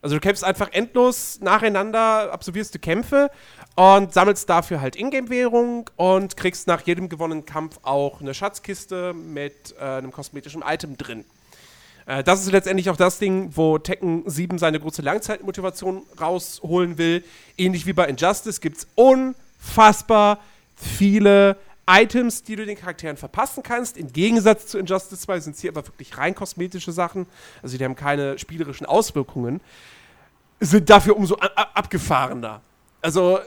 Also 0.02 0.16
du 0.16 0.20
kämpfst 0.20 0.44
einfach 0.44 0.72
endlos 0.72 1.40
nacheinander, 1.40 2.32
absolvierst 2.32 2.74
du 2.74 2.78
Kämpfe 2.78 3.30
und 3.76 4.12
sammelst 4.14 4.48
dafür 4.48 4.80
halt 4.80 4.96
Ingame-Währung 4.96 5.90
und 5.96 6.36
kriegst 6.36 6.66
nach 6.66 6.80
jedem 6.82 7.08
gewonnenen 7.08 7.44
Kampf 7.44 7.78
auch 7.82 8.20
eine 8.20 8.32
Schatzkiste 8.32 9.12
mit 9.12 9.74
äh, 9.78 9.84
einem 9.84 10.10
kosmetischen 10.10 10.62
Item 10.66 10.96
drin. 10.96 11.24
Äh, 12.06 12.24
das 12.24 12.40
ist 12.40 12.50
letztendlich 12.50 12.88
auch 12.88 12.96
das 12.96 13.18
Ding, 13.18 13.50
wo 13.54 13.78
Tekken 13.78 14.22
7 14.26 14.58
seine 14.58 14.80
große 14.80 15.02
Langzeitmotivation 15.02 16.02
rausholen 16.20 16.96
will. 16.96 17.22
Ähnlich 17.58 17.86
wie 17.86 17.92
bei 17.92 18.06
Injustice 18.06 18.60
gibt 18.60 18.78
es 18.78 18.86
unfassbar 18.94 20.38
viele 20.76 21.56
Items, 21.90 22.42
die 22.42 22.56
du 22.56 22.64
den 22.64 22.76
Charakteren 22.76 23.16
verpassen 23.16 23.62
kannst. 23.62 23.96
Im 23.96 24.12
Gegensatz 24.12 24.66
zu 24.66 24.78
Injustice 24.78 25.20
2 25.22 25.40
sind 25.40 25.56
es 25.56 25.60
hier 25.60 25.70
aber 25.70 25.86
wirklich 25.86 26.16
rein 26.16 26.34
kosmetische 26.34 26.92
Sachen. 26.92 27.26
Also 27.62 27.76
die 27.76 27.84
haben 27.84 27.96
keine 27.96 28.38
spielerischen 28.38 28.86
Auswirkungen. 28.86 29.60
Sind 30.60 30.88
dafür 30.88 31.16
umso 31.16 31.36
abgefahrener. 31.36 32.60
Also 33.02 33.40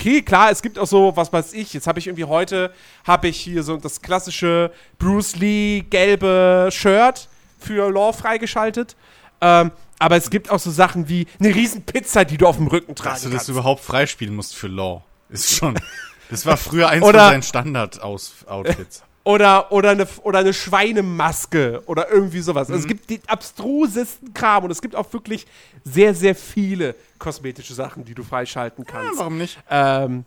okay, 0.00 0.22
klar, 0.22 0.50
es 0.50 0.62
gibt 0.62 0.78
auch 0.78 0.86
so, 0.86 1.14
was 1.14 1.32
weiß 1.32 1.52
ich, 1.52 1.74
jetzt 1.74 1.86
habe 1.86 1.98
ich 1.98 2.06
irgendwie 2.06 2.24
heute, 2.24 2.72
habe 3.06 3.28
ich 3.28 3.38
hier 3.38 3.62
so 3.62 3.76
das 3.76 4.00
klassische 4.00 4.72
Bruce 4.98 5.36
Lee 5.36 5.80
gelbe 5.90 6.70
Shirt 6.72 7.28
für 7.58 7.90
Lore 7.90 8.14
freigeschaltet. 8.14 8.96
Ähm, 9.42 9.70
aber 9.98 10.16
es 10.16 10.30
gibt 10.30 10.50
auch 10.50 10.58
so 10.58 10.70
Sachen 10.70 11.08
wie 11.08 11.26
eine 11.38 11.54
riesen 11.54 11.82
Pizza, 11.82 12.24
die 12.24 12.38
du 12.38 12.46
auf 12.46 12.56
dem 12.56 12.66
Rücken 12.68 12.94
tragen 12.94 13.14
Dass 13.14 13.22
du 13.22 13.28
das 13.28 13.36
kannst. 13.38 13.48
überhaupt 13.50 13.82
freispielen 13.84 14.34
musst 14.34 14.56
für 14.56 14.68
Law. 14.68 15.04
Ist 15.28 15.54
schon. 15.54 15.78
Das 16.30 16.46
war 16.46 16.56
früher 16.56 16.88
eins 16.88 17.04
Oder- 17.04 17.20
von 17.20 17.30
seinen 17.30 17.42
Standard-Outfits. 17.42 19.02
Oder, 19.22 19.70
oder, 19.70 19.90
eine, 19.90 20.08
oder 20.22 20.38
eine 20.38 20.54
Schweinemaske 20.54 21.82
oder 21.84 22.10
irgendwie 22.10 22.40
sowas. 22.40 22.68
Mhm. 22.68 22.74
Also 22.74 22.84
es 22.84 22.88
gibt 22.88 23.10
den 23.10 23.20
abstrusesten 23.26 24.32
Kram 24.32 24.64
und 24.64 24.70
es 24.70 24.80
gibt 24.80 24.96
auch 24.96 25.12
wirklich 25.12 25.46
sehr, 25.84 26.14
sehr 26.14 26.34
viele 26.34 26.94
kosmetische 27.18 27.74
Sachen, 27.74 28.02
die 28.06 28.14
du 28.14 28.24
freischalten 28.24 28.86
kannst. 28.86 29.18
warum 29.18 29.36
nicht? 29.36 29.58
Ähm, 29.68 30.24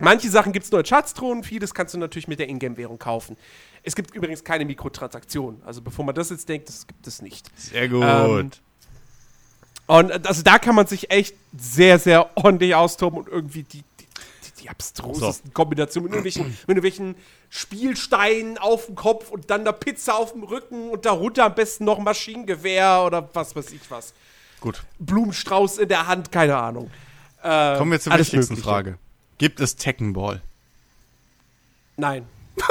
manche 0.00 0.28
Sachen 0.28 0.52
gibt 0.52 0.64
es 0.64 0.72
nur 0.72 0.80
in 0.80 0.86
Schatztruhen, 0.86 1.44
vieles 1.44 1.72
kannst 1.72 1.94
du 1.94 1.98
natürlich 1.98 2.26
mit 2.26 2.40
der 2.40 2.48
Ingame-Währung 2.48 2.98
kaufen. 2.98 3.36
Es 3.84 3.94
gibt 3.94 4.12
übrigens 4.12 4.42
keine 4.42 4.64
Mikrotransaktionen. 4.64 5.62
Also 5.64 5.80
bevor 5.80 6.04
man 6.04 6.14
das 6.16 6.30
jetzt 6.30 6.48
denkt, 6.48 6.68
das 6.68 6.84
gibt 6.88 7.06
es 7.06 7.22
nicht. 7.22 7.48
Sehr 7.56 7.88
gut. 7.88 8.02
Ähm, 8.04 8.50
Und 9.86 10.10
äh, 10.10 10.20
also 10.24 10.42
da 10.42 10.58
kann 10.58 10.74
man 10.74 10.88
sich 10.88 11.12
echt 11.12 11.36
sehr, 11.56 12.00
sehr 12.00 12.28
ordentlich 12.36 12.74
austoben 12.74 13.20
und 13.20 13.28
irgendwie 13.28 13.62
die, 13.62 13.84
die, 14.66 14.70
abstrusesten 14.70 15.52
Kombinationen 15.54 16.10
mit 16.10 16.16
irgendwelchen, 16.24 16.46
mit 16.66 16.76
irgendwelchen 16.76 17.14
Spielsteinen 17.50 18.58
auf 18.58 18.86
dem 18.86 18.94
Kopf 18.94 19.30
und 19.30 19.50
dann 19.50 19.64
der 19.64 19.72
Pizza 19.72 20.14
auf 20.16 20.32
dem 20.32 20.42
Rücken 20.42 20.90
und 20.90 21.04
darunter 21.06 21.44
am 21.44 21.54
besten 21.54 21.84
noch 21.84 21.98
ein 21.98 22.04
Maschinengewehr 22.04 23.02
oder 23.06 23.28
was 23.34 23.54
weiß 23.56 23.70
ich 23.72 23.90
was. 23.90 24.12
gut. 24.60 24.82
Blumenstrauß 24.98 25.78
in 25.78 25.88
der 25.88 26.06
Hand, 26.06 26.32
keine 26.32 26.56
Ahnung. 26.56 26.90
Äh, 27.42 27.76
Kommen 27.78 27.92
wir 27.92 28.00
zur 28.00 28.12
wichtigsten 28.14 28.54
Mögliche. 28.54 28.62
Frage. 28.62 28.98
Gibt 29.38 29.60
es 29.60 29.76
Tekken 29.76 30.12
Ball? 30.14 30.40
Nein. 31.96 32.26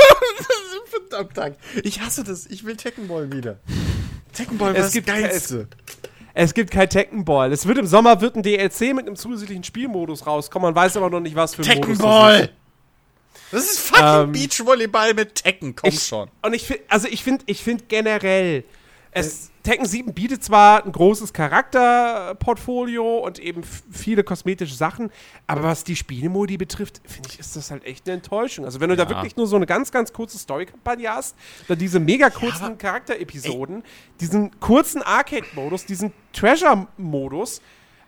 Verdammt, 0.89 1.37
Dank. 1.37 1.55
Ich 1.83 2.01
hasse 2.01 2.23
das. 2.23 2.45
Ich 2.47 2.63
will 2.65 2.75
Tekken 2.75 3.07
Ball 3.07 3.31
wieder. 3.31 3.57
Tekken 4.33 4.57
Ball 4.57 4.71
Es 4.71 4.77
war 4.77 4.83
das 4.83 4.93
gibt- 4.93 5.07
Geilste. 5.07 5.67
Es 5.85 6.14
gibt 6.53 6.69
kein 6.71 6.89
Tekken 6.89 7.23
Ball. 7.25 7.51
Es 7.51 7.65
wird 7.65 7.77
im 7.77 7.87
Sommer 7.87 8.19
wird 8.21 8.35
ein 8.35 8.43
DLC 8.43 8.93
mit 8.93 9.07
einem 9.07 9.15
zusätzlichen 9.15 9.63
Spielmodus 9.63 10.27
rauskommen. 10.27 10.73
Man 10.73 10.75
weiß 10.75 10.97
aber 10.97 11.09
noch 11.09 11.21
nicht, 11.21 11.35
was 11.35 11.55
für 11.55 11.61
ein 11.61 11.67
Tekken 11.67 11.81
Modus 11.91 11.97
das 11.97 12.05
Ball! 12.05 12.39
ist. 12.41 12.49
Das 13.51 13.63
ist 13.63 13.79
fucking 13.79 14.05
Ähm, 14.05 14.31
Beachvolleyball 14.33 15.13
mit 15.13 15.35
Tekken. 15.35 15.75
Komm 15.75 15.89
ich, 15.89 16.03
schon. 16.03 16.29
Und 16.41 16.53
ich 16.53 16.63
finde, 16.67 16.83
also 16.89 17.07
ich 17.07 17.23
finde, 17.23 17.43
ich 17.47 17.63
finde 17.63 17.85
generell, 17.87 18.65
es, 19.11 19.49
Tekken 19.65 19.85
7 19.87 20.13
bietet 20.13 20.43
zwar 20.43 20.85
ein 20.85 20.91
großes 20.91 21.33
Charakterportfolio 21.33 23.17
und 23.19 23.39
eben 23.39 23.63
viele 23.63 24.23
kosmetische 24.23 24.75
Sachen, 24.75 25.11
aber 25.47 25.63
was 25.63 25.83
die 25.83 25.95
Spielemodi 25.95 26.57
betrifft, 26.57 27.01
finde 27.05 27.29
ich, 27.31 27.39
ist 27.39 27.55
das 27.55 27.71
halt 27.71 27.83
echt 27.83 28.05
eine 28.07 28.13
Enttäuschung. 28.15 28.63
Also 28.65 28.79
wenn 28.79 28.89
du 28.89 28.95
da 28.95 29.03
Ja. 29.03 29.09
wirklich 29.09 29.35
nur 29.35 29.47
so 29.47 29.55
eine 29.55 29.65
ganz, 29.65 29.91
ganz 29.91 30.13
kurze 30.13 30.37
Story-Kampagne 30.37 31.09
hast, 31.11 31.35
dann 31.67 31.77
diese 31.79 31.99
mega 31.99 32.29
kurzen 32.29 32.77
Charakterepisoden, 32.77 33.83
diesen 34.19 34.59
kurzen 34.59 35.01
Arcade-Modus, 35.01 35.85
diesen 35.85 36.13
Treasure-Modus, 36.33 37.61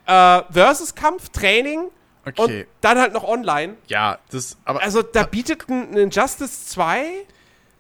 äh, 0.06 0.42
Versus-Kampf, 0.52 1.30
Training 1.30 1.90
Okay. 2.26 2.42
und 2.62 2.68
dann 2.82 3.00
halt 3.00 3.14
noch 3.14 3.24
online. 3.24 3.78
Ja, 3.88 4.20
das, 4.32 4.58
aber 4.66 4.82
Also 4.84 5.02
da 5.02 5.24
bietet 5.24 5.68
ein, 5.70 5.92
ein 5.94 5.98
Injustice 5.98 6.66
2, 6.68 7.06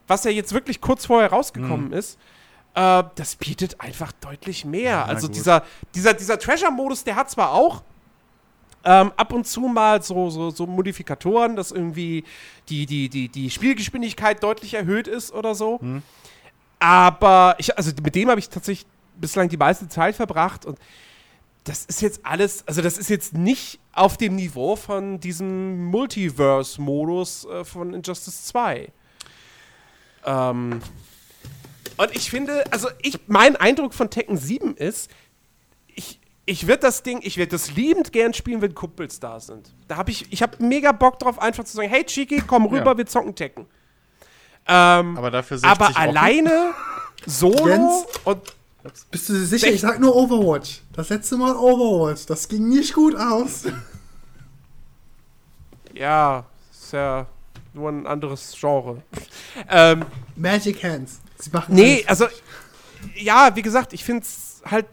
was 0.07 0.23
ja 0.23 0.31
jetzt 0.31 0.53
wirklich 0.53 0.79
kurz 0.81 1.05
vorher 1.05 1.29
rausgekommen 1.29 1.91
ist, 1.91 2.17
äh, 2.77 3.03
das 3.15 3.35
bietet 3.35 3.81
einfach 3.81 4.11
deutlich 4.11 4.63
mehr. 4.63 5.05
also 5.07 5.27
gut. 5.27 5.35
dieser, 5.35 5.63
dieser, 5.95 6.13
dieser 6.13 6.37
Treasure-Modus, 6.37 7.03
der 7.03 7.15
hat 7.15 7.29
zwar 7.31 7.51
auch 7.51 7.81
ähm, 8.83 9.11
ab 9.17 9.33
und 9.33 9.47
zu 9.47 9.61
mal 9.61 10.03
so, 10.03 10.29
so, 10.29 10.51
so 10.51 10.67
Modifikatoren, 10.67 11.55
dass 11.55 11.71
irgendwie 11.71 12.23
die, 12.69 12.85
die, 12.85 13.09
die, 13.09 13.29
die 13.29 13.49
Spielgeschwindigkeit 13.49 14.43
deutlich 14.43 14.75
erhöht 14.75 15.07
ist 15.07 15.33
oder 15.33 15.55
so. 15.55 15.79
Aber 16.79 17.55
ich, 17.57 17.75
also 17.75 17.91
mit 18.03 18.13
dem 18.13 18.29
habe 18.29 18.39
ich 18.39 18.49
tatsächlich 18.49 18.85
bislang 19.19 19.49
die 19.49 19.57
meiste 19.57 19.87
Zeit 19.87 20.15
verbracht 20.15 20.63
und 20.65 20.77
das 21.63 21.83
ist 21.83 22.01
jetzt 22.01 22.25
alles, 22.25 22.65
also 22.67 22.83
das 22.83 22.99
ist 22.99 23.09
jetzt 23.09 23.33
nicht 23.33 23.79
auf 23.91 24.17
dem 24.17 24.35
Niveau 24.35 24.75
von 24.75 25.19
diesem 25.19 25.85
Multiverse-Modus 25.85 27.45
äh, 27.45 27.65
von 27.65 27.95
Injustice 27.95 28.45
2. 28.45 28.89
Ähm, 30.25 30.81
und 31.97 32.15
ich 32.15 32.29
finde, 32.29 32.63
also 32.71 32.89
ich, 33.01 33.19
mein 33.27 33.55
Eindruck 33.55 33.93
von 33.93 34.09
Tekken 34.09 34.37
7 34.37 34.75
ist, 34.77 35.09
ich, 35.95 36.19
ich 36.45 36.67
würde 36.67 36.79
das 36.79 37.03
Ding, 37.03 37.19
ich 37.23 37.37
würde 37.37 37.51
das 37.51 37.71
liebend 37.75 38.11
gern 38.13 38.33
spielen, 38.33 38.61
wenn 38.61 38.73
Kumpels 38.75 39.19
da 39.19 39.39
sind. 39.39 39.73
Da 39.87 39.97
habe 39.97 40.11
ich, 40.11 40.31
ich 40.31 40.41
habe 40.41 40.63
mega 40.63 40.91
Bock 40.91 41.19
drauf, 41.19 41.39
einfach 41.39 41.63
zu 41.63 41.75
sagen, 41.75 41.89
hey 41.89 42.03
Chiki, 42.05 42.41
komm 42.45 42.65
rüber, 42.67 42.91
Ja. 42.91 42.97
wir 42.97 43.05
zocken 43.05 43.35
Tekken. 43.35 43.65
Ähm, 44.67 45.17
aber 45.17 45.31
dafür 45.31 45.57
60 45.57 45.69
aber 45.71 45.89
Wochen? 45.89 45.97
alleine, 45.97 46.73
solo 47.25 47.67
Jens? 47.67 48.05
und 48.25 48.41
Bist 49.11 49.29
du 49.29 49.33
dir 49.33 49.45
sicher? 49.45 49.67
Ich 49.69 49.81
sag 49.81 49.99
nur 49.99 50.15
Overwatch. 50.15 50.81
Das 50.93 51.09
letzte 51.09 51.37
Mal 51.37 51.55
Overwatch. 51.55 52.25
Das 52.25 52.47
ging 52.47 52.67
nicht 52.69 52.93
gut 52.93 53.15
aus. 53.15 53.63
Ja, 55.93 56.45
ist 56.71 56.93
ja 56.93 57.25
nur 57.73 57.89
ein 57.89 58.05
anderes 58.05 58.55
Genre. 58.59 59.01
ähm, 59.69 60.05
Magic 60.35 60.83
Hands. 60.83 61.19
Sie 61.37 61.49
machen 61.51 61.75
nee, 61.75 62.03
alles. 62.07 62.21
also, 62.21 62.35
ja, 63.15 63.55
wie 63.55 63.61
gesagt, 63.61 63.93
ich 63.93 64.03
finde 64.03 64.23
es 64.23 64.61
halt, 64.65 64.85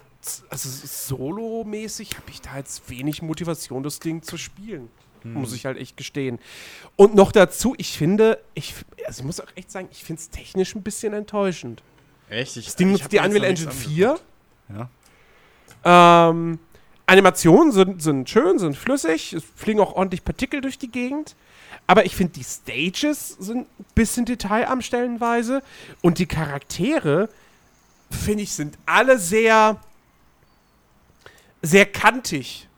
also 0.48 0.68
solo-mäßig 0.68 2.16
habe 2.16 2.30
ich 2.30 2.40
da 2.40 2.56
jetzt 2.56 2.88
wenig 2.88 3.22
Motivation, 3.22 3.82
das 3.82 3.98
Ding 3.98 4.22
zu 4.22 4.36
spielen. 4.36 4.88
Muss 5.24 5.54
ich 5.54 5.64
halt 5.64 5.78
echt 5.78 5.96
gestehen. 5.96 6.38
Und 6.96 7.14
noch 7.14 7.32
dazu, 7.32 7.74
ich 7.78 7.96
finde, 7.96 8.38
ich, 8.52 8.74
also 9.06 9.20
ich 9.20 9.26
muss 9.26 9.40
auch 9.40 9.48
echt 9.54 9.70
sagen, 9.70 9.88
ich 9.90 10.04
finde 10.04 10.20
es 10.20 10.28
technisch 10.28 10.74
ein 10.74 10.82
bisschen 10.82 11.14
enttäuschend. 11.14 11.82
Echt? 12.28 12.58
Ich, 12.58 12.66
Das 12.66 12.76
Ding 12.76 12.92
nutzt 12.92 13.10
die 13.10 13.18
Unreal 13.18 13.44
Engine 13.44 13.70
nichts 13.70 13.86
4. 13.86 14.18
angeguckt. 14.68 14.90
Ja. 15.82 16.28
Ähm, 16.28 16.58
Animationen 17.06 17.72
sind, 17.72 18.02
sind 18.02 18.28
schön, 18.28 18.58
sind 18.58 18.76
flüssig, 18.76 19.32
es 19.32 19.44
fliegen 19.56 19.80
auch 19.80 19.94
ordentlich 19.94 20.24
Partikel 20.24 20.60
durch 20.60 20.78
die 20.78 20.90
Gegend. 20.90 21.36
Aber 21.86 22.04
ich 22.04 22.14
finde, 22.16 22.32
die 22.34 22.44
Stages 22.44 23.28
sind 23.28 23.68
ein 23.78 23.84
bisschen 23.94 24.24
Detail 24.24 24.66
am 24.68 24.82
Stellenweise. 24.82 25.62
Und 26.02 26.18
die 26.18 26.26
Charaktere, 26.26 27.28
finde 28.10 28.44
ich, 28.44 28.52
sind 28.52 28.78
alle 28.86 29.18
sehr, 29.18 29.80
sehr 31.62 31.86
kantig. 31.86 32.68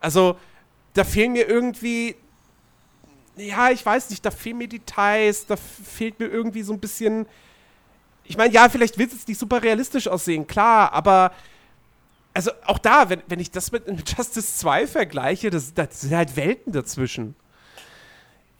Also, 0.00 0.38
da 0.94 1.04
fehlen 1.04 1.32
mir 1.32 1.48
irgendwie, 1.48 2.16
ja, 3.36 3.70
ich 3.70 3.84
weiß 3.84 4.10
nicht, 4.10 4.24
da 4.24 4.30
fehlen 4.30 4.58
mir 4.58 4.68
Details, 4.68 5.46
da 5.46 5.56
fehlt 5.56 6.18
mir 6.18 6.26
irgendwie 6.26 6.62
so 6.62 6.72
ein 6.72 6.80
bisschen. 6.80 7.26
Ich 8.24 8.36
meine, 8.36 8.52
ja, 8.52 8.68
vielleicht 8.68 8.98
wird 8.98 9.10
es 9.10 9.18
jetzt 9.18 9.28
nicht 9.28 9.38
super 9.38 9.62
realistisch 9.62 10.06
aussehen, 10.06 10.46
klar, 10.46 10.92
aber 10.92 11.32
also 12.34 12.50
auch 12.64 12.78
da, 12.78 13.08
wenn, 13.08 13.22
wenn 13.28 13.40
ich 13.40 13.50
das 13.50 13.72
mit 13.72 13.86
Justice 14.08 14.56
2 14.56 14.86
vergleiche, 14.86 15.50
das, 15.50 15.74
das 15.74 16.00
sind 16.00 16.14
halt 16.14 16.36
Welten 16.36 16.72
dazwischen. 16.72 17.34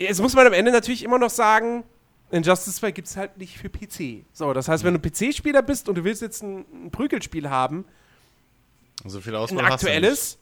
Jetzt 0.03 0.21
muss 0.21 0.35
man 0.35 0.47
am 0.47 0.53
Ende 0.53 0.71
natürlich 0.73 1.03
immer 1.03 1.19
noch 1.19 1.31
sagen, 1.31 1.85
Injustice 2.31 2.77
2 2.77 2.91
gibt 2.93 3.09
es 3.09 3.17
halt 3.17 3.37
nicht 3.39 3.59
für 3.59 3.69
PC. 3.69 4.25
So, 4.33 4.53
das 4.53 4.69
heißt, 4.69 4.85
wenn 4.85 4.95
du 4.95 5.01
PC-Spieler 5.01 5.63
bist 5.63 5.89
und 5.89 5.97
du 5.97 6.05
willst 6.05 6.23
jetzt 6.23 6.43
ein, 6.43 6.65
ein 6.87 6.91
Prügelspiel 6.91 7.51
haben, 7.51 7.85
So 9.05 9.21
viel 9.21 9.35
ein 9.35 9.41
Auswahl 9.43 9.63
nicht. 9.63 9.73
aktuelles, 9.73 10.39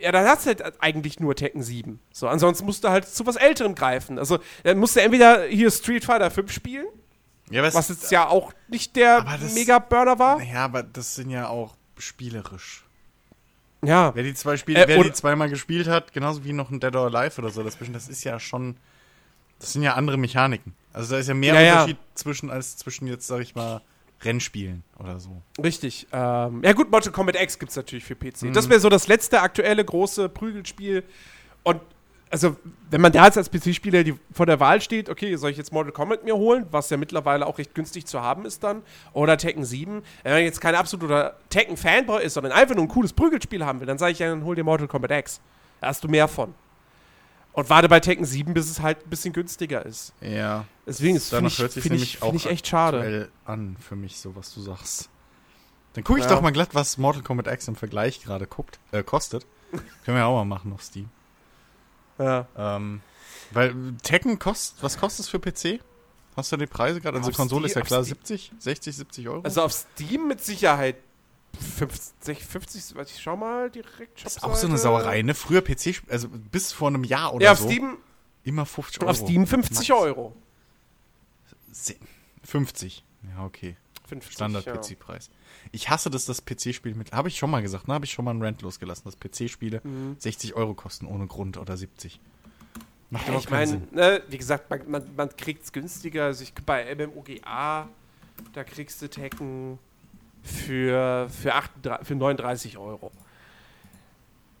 ja, 0.00 0.12
dann 0.12 0.26
hast 0.26 0.44
du 0.44 0.48
halt 0.48 0.62
eigentlich 0.82 1.18
nur 1.18 1.34
Tekken 1.34 1.62
7. 1.62 1.98
So, 2.12 2.28
ansonsten 2.28 2.66
musst 2.66 2.84
du 2.84 2.88
halt 2.90 3.08
zu 3.08 3.26
was 3.26 3.36
Älterem 3.36 3.74
greifen. 3.74 4.18
Also, 4.18 4.38
dann 4.62 4.78
musst 4.78 4.94
du 4.96 5.00
entweder 5.00 5.44
hier 5.44 5.70
Street 5.70 6.04
Fighter 6.04 6.30
5 6.30 6.52
spielen, 6.52 6.86
Ja, 7.50 7.64
es- 7.64 7.74
was 7.74 7.88
jetzt 7.88 8.10
ja 8.12 8.28
auch 8.28 8.52
nicht 8.68 8.94
der 8.96 9.24
Mega-Burner 9.54 10.18
war. 10.18 10.38
Naja, 10.38 10.64
aber 10.66 10.82
das 10.82 11.14
sind 11.14 11.30
ja 11.30 11.48
auch 11.48 11.74
spielerisch. 11.98 12.84
Ja. 13.84 14.14
Wer 14.14 14.22
die 14.24 14.34
zwei 14.34 14.56
Spiele, 14.56 14.84
Äh, 14.84 14.88
wer 14.88 15.04
die 15.04 15.12
zweimal 15.12 15.48
gespielt 15.48 15.86
hat, 15.88 16.12
genauso 16.12 16.44
wie 16.44 16.52
noch 16.52 16.70
ein 16.70 16.80
Dead 16.80 16.94
or 16.96 17.14
Alive 17.14 17.40
oder 17.40 17.50
so 17.50 17.62
dazwischen, 17.62 17.92
das 17.92 18.08
ist 18.08 18.24
ja 18.24 18.40
schon. 18.40 18.76
Das 19.60 19.72
sind 19.72 19.82
ja 19.82 19.94
andere 19.94 20.16
Mechaniken. 20.18 20.74
Also 20.92 21.14
da 21.14 21.20
ist 21.20 21.28
ja 21.28 21.34
mehr 21.34 21.54
Ja, 21.54 21.60
ja. 21.60 21.72
Unterschied 21.74 21.98
zwischen 22.14 22.50
als 22.50 22.76
zwischen 22.76 23.06
jetzt, 23.08 23.26
sag 23.26 23.40
ich 23.40 23.54
mal, 23.54 23.80
Rennspielen 24.22 24.82
oder 24.98 25.20
so. 25.20 25.42
Richtig. 25.62 26.06
Ähm, 26.12 26.62
ja 26.64 26.72
gut, 26.72 26.90
Mortal 26.90 27.12
Kombat 27.12 27.40
X 27.40 27.58
gibt 27.58 27.70
es 27.70 27.76
natürlich 27.76 28.04
für 28.04 28.16
PC. 28.16 28.42
Mhm. 28.42 28.52
Das 28.52 28.68
wäre 28.68 28.80
so 28.80 28.88
das 28.88 29.06
letzte 29.08 29.40
aktuelle 29.40 29.84
große 29.84 30.28
Prügelspiel. 30.28 31.04
Und 31.62 31.80
also, 32.30 32.56
wenn 32.90 33.00
man 33.00 33.12
da 33.12 33.24
jetzt 33.26 33.38
als 33.38 33.50
PC-Spieler 33.50 34.04
vor 34.32 34.46
der 34.46 34.60
Wahl 34.60 34.80
steht, 34.80 35.08
okay, 35.08 35.34
soll 35.36 35.50
ich 35.50 35.56
jetzt 35.56 35.72
Mortal 35.72 35.92
Kombat 35.92 36.24
mir 36.24 36.36
holen, 36.36 36.66
was 36.70 36.90
ja 36.90 36.96
mittlerweile 36.96 37.46
auch 37.46 37.58
recht 37.58 37.74
günstig 37.74 38.06
zu 38.06 38.20
haben 38.20 38.44
ist 38.44 38.62
dann, 38.64 38.82
oder 39.12 39.36
Tekken 39.38 39.64
7, 39.64 40.02
wenn 40.22 40.32
man 40.32 40.42
jetzt 40.42 40.60
kein 40.60 40.74
absoluter 40.74 41.36
Tekken-Fanboy 41.50 42.22
ist, 42.22 42.34
sondern 42.34 42.52
einfach 42.52 42.74
nur 42.74 42.84
ein 42.84 42.88
cooles 42.88 43.12
Prügelspiel 43.12 43.64
haben 43.64 43.80
will, 43.80 43.86
dann 43.86 43.98
sage 43.98 44.12
ich 44.12 44.18
ja, 44.18 44.28
dann 44.28 44.44
hol 44.44 44.54
dir 44.54 44.64
Mortal 44.64 44.88
Kombat 44.88 45.10
X. 45.12 45.40
Da 45.80 45.88
hast 45.88 46.02
du 46.04 46.08
mehr 46.08 46.28
von. 46.28 46.54
Und 47.52 47.70
warte 47.70 47.88
bei 47.88 47.98
Tekken 48.00 48.24
7, 48.24 48.54
bis 48.54 48.70
es 48.70 48.80
halt 48.80 49.04
ein 49.06 49.10
bisschen 49.10 49.32
günstiger 49.32 49.84
ist. 49.84 50.12
Ja. 50.20 50.64
Deswegen 50.86 51.16
ist 51.16 51.30
finde 51.30 51.42
Danach 51.42 51.52
ich, 51.52 51.58
hört 51.58 51.72
sich 51.72 51.82
find 51.82 51.92
nämlich 51.92 52.14
ich, 52.14 52.22
auch 52.22 52.30
find 52.30 52.40
ich 52.44 52.50
echt 52.50 52.66
schade. 52.68 53.30
an 53.44 53.76
für 53.80 53.96
mich, 53.96 54.18
so 54.20 54.36
was 54.36 54.54
du 54.54 54.60
sagst. 54.60 55.08
Dann 55.94 56.04
gucke 56.04 56.20
ich 56.20 56.26
Ja. 56.26 56.30
doch 56.32 56.40
mal 56.42 56.50
glatt, 56.52 56.68
was 56.74 56.98
Mortal 56.98 57.22
Kombat 57.22 57.46
X 57.48 57.66
im 57.66 57.74
Vergleich 57.74 58.22
gerade 58.22 58.46
guckt, 58.46 58.78
äh, 58.92 59.02
kostet. 59.02 59.46
Können 59.70 60.16
wir 60.16 60.18
ja 60.18 60.26
auch 60.26 60.36
mal 60.36 60.44
machen 60.44 60.72
auf 60.72 60.82
Steam. 60.82 61.08
Ja. 62.18 62.46
Ähm, 62.56 63.00
weil 63.52 63.74
Tekken 64.02 64.38
kostet, 64.38 64.82
was 64.82 64.98
kostet 64.98 65.24
es 65.26 65.28
für 65.30 65.38
PC? 65.38 65.80
Hast 66.36 66.52
du 66.52 66.56
die 66.56 66.66
Preise 66.66 67.00
gerade? 67.00 67.18
Also 67.18 67.30
Auf 67.30 67.36
Konsole 67.36 67.66
ist 67.66 67.74
ja 67.74 67.80
Steam- 67.80 67.86
klar 67.86 68.00
auf 68.00 68.06
Steam- 68.06 68.16
70, 68.18 68.52
60, 68.58 68.96
70 68.96 69.28
Euro. 69.28 69.40
Also 69.42 69.62
auf 69.62 69.72
Steam 69.72 70.28
mit 70.28 70.44
Sicherheit 70.44 70.96
50, 71.76 72.44
50, 72.44 72.94
warte, 72.94 73.10
ich 73.14 73.20
schau 73.22 73.36
mal 73.36 73.70
direkt. 73.70 74.24
das 74.24 74.36
ist 74.36 74.44
auch 74.44 74.54
so 74.54 74.66
eine 74.66 74.78
Sauerei, 74.78 75.22
ne? 75.22 75.34
Früher 75.34 75.62
PC, 75.62 76.02
also 76.08 76.28
bis 76.28 76.72
vor 76.72 76.88
einem 76.88 77.04
Jahr 77.04 77.34
oder 77.34 77.44
Ja, 77.46 77.52
auf 77.52 77.58
so, 77.58 77.68
Steam, 77.68 77.96
immer 78.44 78.66
50 78.66 79.00
Euro. 79.02 79.10
auf 79.10 79.16
Steam 79.16 79.46
50 79.46 79.92
Euro. 79.92 80.36
Se- 81.72 81.96
50. 82.44 83.04
Ja, 83.36 83.44
okay. 83.44 83.76
50, 84.08 84.34
Standard-PC-Preis. 84.34 85.30
Ich 85.72 85.90
hasse 85.90 86.10
das, 86.10 86.24
das 86.24 86.44
PC-Spiel 86.44 86.94
mit. 86.94 87.12
Habe 87.12 87.28
ich 87.28 87.36
schon 87.38 87.50
mal 87.50 87.62
gesagt, 87.62 87.88
ne? 87.88 87.94
Habe 87.94 88.04
ich 88.04 88.12
schon 88.12 88.24
mal 88.24 88.32
einen 88.32 88.42
Rant 88.42 88.62
losgelassen, 88.62 89.04
dass 89.04 89.16
PC-Spiele 89.18 89.80
Mhm. 89.84 90.16
60 90.18 90.54
Euro 90.54 90.74
kosten 90.74 91.06
ohne 91.06 91.26
Grund 91.26 91.56
oder 91.58 91.76
70. 91.76 92.20
Macht 93.10 93.28
Ja, 93.28 93.38
ich 93.38 93.48
meine, 93.50 93.82
ne, 93.92 94.22
wie 94.28 94.36
gesagt, 94.38 94.68
man, 94.70 94.90
man, 94.90 95.02
man 95.16 95.36
kriegt 95.36 95.64
es 95.64 95.72
günstiger. 95.72 96.24
Also 96.26 96.42
ich, 96.42 96.52
bei 96.54 96.94
MMOGA, 96.94 97.88
da 98.52 98.64
kriegst 98.64 99.00
du 99.02 99.08
Tekken 99.08 99.78
für, 100.42 101.28
für, 101.30 101.54
38, 101.54 102.06
für 102.06 102.14
39 102.14 102.78
Euro. 102.78 103.10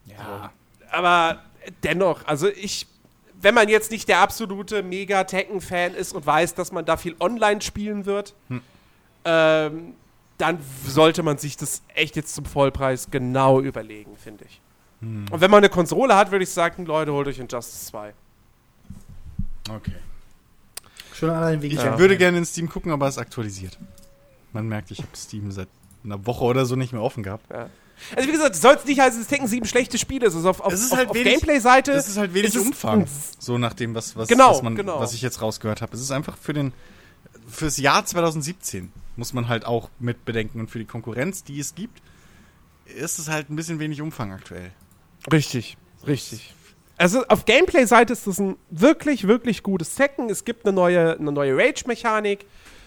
Ja. 0.06 0.52
Aber 0.90 1.42
dennoch, 1.82 2.26
also 2.26 2.48
ich, 2.48 2.86
wenn 3.40 3.54
man 3.54 3.68
jetzt 3.68 3.90
nicht 3.90 4.08
der 4.08 4.20
absolute 4.20 4.82
Mega-Tekken-Fan 4.82 5.94
ist 5.94 6.12
und 6.12 6.24
weiß, 6.26 6.54
dass 6.54 6.72
man 6.72 6.84
da 6.84 6.96
viel 6.96 7.14
online 7.20 7.60
spielen 7.60 8.06
wird, 8.06 8.34
Hm. 8.48 8.62
Ähm, 9.30 9.94
dann 10.38 10.58
sollte 10.86 11.22
man 11.22 11.36
sich 11.38 11.56
das 11.56 11.82
echt 11.94 12.16
jetzt 12.16 12.34
zum 12.34 12.44
Vollpreis 12.44 13.10
genau 13.10 13.60
überlegen, 13.60 14.16
finde 14.16 14.44
ich. 14.44 14.60
Hm. 15.00 15.26
Und 15.30 15.40
wenn 15.40 15.50
man 15.50 15.58
eine 15.58 15.68
Konsole 15.68 16.16
hat, 16.16 16.30
würde 16.30 16.44
ich 16.44 16.50
sagen, 16.50 16.86
Leute, 16.86 17.12
holt 17.12 17.26
euch 17.28 17.38
Injustice 17.38 17.86
2. 17.86 18.14
Okay. 19.70 19.92
Schon 21.12 21.30
allein 21.30 21.60
wegen 21.60 21.74
Ich 21.76 21.82
Ja. 21.82 21.98
würde 21.98 22.16
gerne 22.16 22.38
in 22.38 22.46
Steam 22.46 22.68
gucken, 22.68 22.92
aber 22.92 23.08
es 23.08 23.16
ist 23.16 23.18
aktualisiert. 23.20 23.78
Man 24.52 24.68
merkt, 24.68 24.90
ich 24.90 24.98
habe 24.98 25.08
Steam 25.16 25.50
seit 25.50 25.68
einer 26.04 26.24
Woche 26.26 26.44
oder 26.44 26.64
so 26.64 26.76
nicht 26.76 26.92
mehr 26.92 27.02
offen 27.02 27.22
gehabt. 27.22 27.50
Ja. 27.50 27.68
Also 28.14 28.28
wie 28.28 28.32
gesagt, 28.32 28.54
soll 28.54 28.76
es 28.76 28.84
nicht 28.84 29.00
heißen, 29.00 29.18
dass 29.18 29.28
Tekken 29.28 29.48
7 29.48 29.66
schlechtes 29.66 30.00
Spiel 30.00 30.22
ist. 30.22 30.36
Also 30.36 30.48
auf, 30.50 30.60
auf, 30.60 30.72
Es 30.72 30.80
ist 30.80 30.92
auf, 30.92 30.98
halt 30.98 31.08
auf 31.10 31.16
wenig- 31.16 31.32
Gameplay-Seite. 31.34 31.92
Es 31.92 32.08
ist 32.08 32.16
halt 32.16 32.32
wenig 32.32 32.54
ist 32.54 32.56
es 32.56 32.66
Umfang. 32.66 33.06
So 33.40 33.58
nach 33.58 33.74
dem, 33.74 33.94
was, 33.96 34.14
was, 34.16 34.28
Genau, 34.28 34.50
was, 34.52 34.62
man, 34.62 34.76
genau. 34.76 35.00
was 35.00 35.12
ich 35.14 35.20
jetzt 35.22 35.42
rausgehört 35.42 35.82
habe. 35.82 35.94
Es 35.96 36.00
ist 36.00 36.12
einfach 36.12 36.36
für 36.36 36.52
den 36.52 36.72
fürs 37.50 37.76
Jahr 37.78 38.06
2017 38.06 38.92
muss 39.18 39.32
man 39.32 39.48
halt 39.48 39.66
auch 39.66 39.90
mit 39.98 40.24
bedenken 40.24 40.60
und 40.60 40.70
für 40.70 40.78
die 40.78 40.84
Konkurrenz, 40.84 41.44
die 41.44 41.58
es 41.58 41.74
gibt, 41.74 42.00
ist 42.86 43.18
es 43.18 43.28
halt 43.28 43.50
ein 43.50 43.56
bisschen 43.56 43.80
wenig 43.80 44.00
Umfang 44.00 44.32
aktuell. 44.32 44.70
Richtig, 45.30 45.76
richtig. 46.06 46.54
Also 46.96 47.24
auf 47.26 47.44
Gameplay-Seite 47.44 48.12
ist 48.12 48.26
das 48.26 48.38
ein 48.38 48.56
wirklich, 48.70 49.26
wirklich 49.26 49.62
gutes 49.62 49.94
Tekken. 49.94 50.30
Es 50.30 50.44
gibt 50.44 50.64
eine 50.64 50.74
neue, 50.74 51.18
eine 51.18 51.32
neue 51.32 51.56
Rage-Mechanik. 51.56 52.46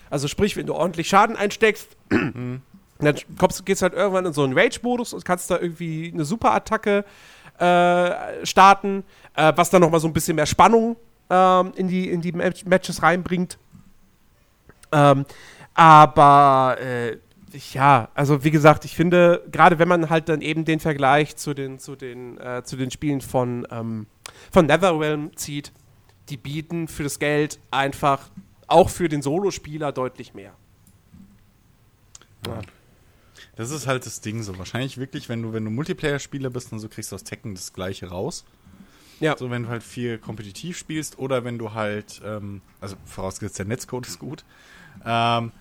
Also 0.09 0.27
sprich, 0.27 0.57
wenn 0.57 0.65
du 0.65 0.73
ordentlich 0.73 1.07
Schaden 1.07 1.35
einsteckst, 1.35 1.95
dann 2.09 3.15
kommst, 3.37 3.65
gehst 3.65 3.81
du 3.81 3.83
halt 3.83 3.93
irgendwann 3.93 4.25
in 4.25 4.33
so 4.33 4.43
einen 4.43 4.57
Rage-Modus 4.57 5.13
und 5.13 5.23
kannst 5.23 5.51
da 5.51 5.59
irgendwie 5.59 6.11
eine 6.13 6.25
Super-Attacke 6.25 7.05
äh, 7.57 8.45
starten, 8.45 9.03
äh, 9.35 9.53
was 9.55 9.69
dann 9.69 9.81
nochmal 9.81 9.99
so 9.99 10.07
ein 10.07 10.13
bisschen 10.13 10.35
mehr 10.35 10.45
Spannung 10.45 10.95
ähm, 11.29 11.73
in 11.75 11.87
die, 11.87 12.09
in 12.09 12.21
die 12.21 12.31
Match 12.31 12.65
Matches 12.65 13.03
reinbringt. 13.03 13.57
Ähm, 14.91 15.25
aber 15.73 16.77
äh, 16.79 17.17
ja, 17.73 18.09
also 18.13 18.43
wie 18.43 18.51
gesagt, 18.51 18.85
ich 18.85 18.95
finde, 18.95 19.43
gerade 19.51 19.79
wenn 19.79 19.87
man 19.87 20.09
halt 20.09 20.29
dann 20.29 20.41
eben 20.41 20.65
den 20.65 20.79
Vergleich 20.79 21.35
zu 21.35 21.53
den, 21.53 21.79
zu 21.79 21.95
den, 21.95 22.37
äh, 22.37 22.63
zu 22.63 22.75
den 22.75 22.91
Spielen 22.91 23.21
von, 23.21 23.67
ähm, 23.71 24.07
von 24.51 24.65
Netherrealm 24.65 25.35
zieht, 25.35 25.71
die 26.29 26.37
bieten 26.37 26.87
für 26.87 27.03
das 27.03 27.19
Geld 27.19 27.59
einfach 27.71 28.29
auch 28.67 28.89
für 28.89 29.09
den 29.09 29.21
Solospieler 29.21 29.91
deutlich 29.91 30.33
mehr. 30.33 30.53
Ja. 32.47 32.61
Das 33.55 33.69
ist 33.69 33.85
halt 33.85 34.05
das 34.05 34.21
Ding 34.21 34.41
so. 34.43 34.57
Wahrscheinlich 34.57 34.97
wirklich, 34.97 35.29
wenn 35.29 35.41
du, 35.41 35.53
wenn 35.53 35.65
du 35.65 35.71
Multiplayer-Spieler 35.71 36.49
bist 36.49 36.71
und 36.71 36.79
so 36.79 36.87
kriegst 36.87 37.11
du 37.11 37.15
aus 37.15 37.23
Tekken 37.23 37.53
das 37.53 37.73
gleiche 37.73 38.07
raus. 38.07 38.45
Ja. 39.19 39.37
So, 39.37 39.51
wenn 39.51 39.63
du 39.63 39.69
halt 39.69 39.83
viel 39.83 40.17
kompetitiv 40.17 40.77
spielst 40.77 41.19
oder 41.19 41.43
wenn 41.43 41.59
du 41.59 41.73
halt, 41.73 42.21
ähm, 42.25 42.61
also 42.79 42.95
vorausgesetzt 43.05 43.59
der 43.59 43.65
Netzcode 43.65 44.07
ist 44.07 44.19
gut. 44.19 44.43
Ähm, 45.05 45.51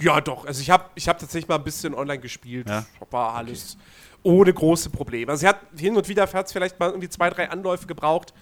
Ja, 0.00 0.20
doch. 0.20 0.46
Also 0.46 0.60
ich 0.60 0.70
habe 0.70 0.84
ich 0.94 1.08
hab 1.08 1.18
tatsächlich 1.18 1.48
mal 1.48 1.56
ein 1.56 1.64
bisschen 1.64 1.94
online 1.94 2.20
gespielt. 2.20 2.68
Ja? 2.68 2.84
War 3.10 3.34
alles 3.34 3.76
ohne 4.22 4.52
große 4.52 4.90
Probleme. 4.90 5.30
Also 5.32 5.40
sie 5.40 5.48
hat 5.48 5.60
hin 5.76 5.96
und 5.96 6.08
wieder 6.08 6.30
hat 6.30 6.46
es 6.46 6.52
vielleicht 6.52 6.78
mal 6.78 6.90
irgendwie 6.90 7.08
zwei, 7.08 7.30
drei 7.30 7.50
Anläufe 7.50 7.86
gebraucht, 7.86 8.32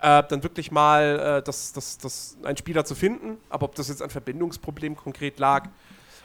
äh, 0.00 0.22
dann 0.28 0.42
wirklich 0.42 0.70
mal 0.70 1.38
äh, 1.38 1.42
das, 1.42 1.72
das, 1.72 1.98
das, 1.98 2.36
einen 2.42 2.56
Spieler 2.56 2.84
zu 2.84 2.94
finden. 2.94 3.38
Aber 3.48 3.64
ob 3.64 3.74
das 3.74 3.88
jetzt 3.88 4.02
an 4.02 4.10
Verbindungsproblemen 4.10 4.96
konkret 4.96 5.38
lag 5.38 5.68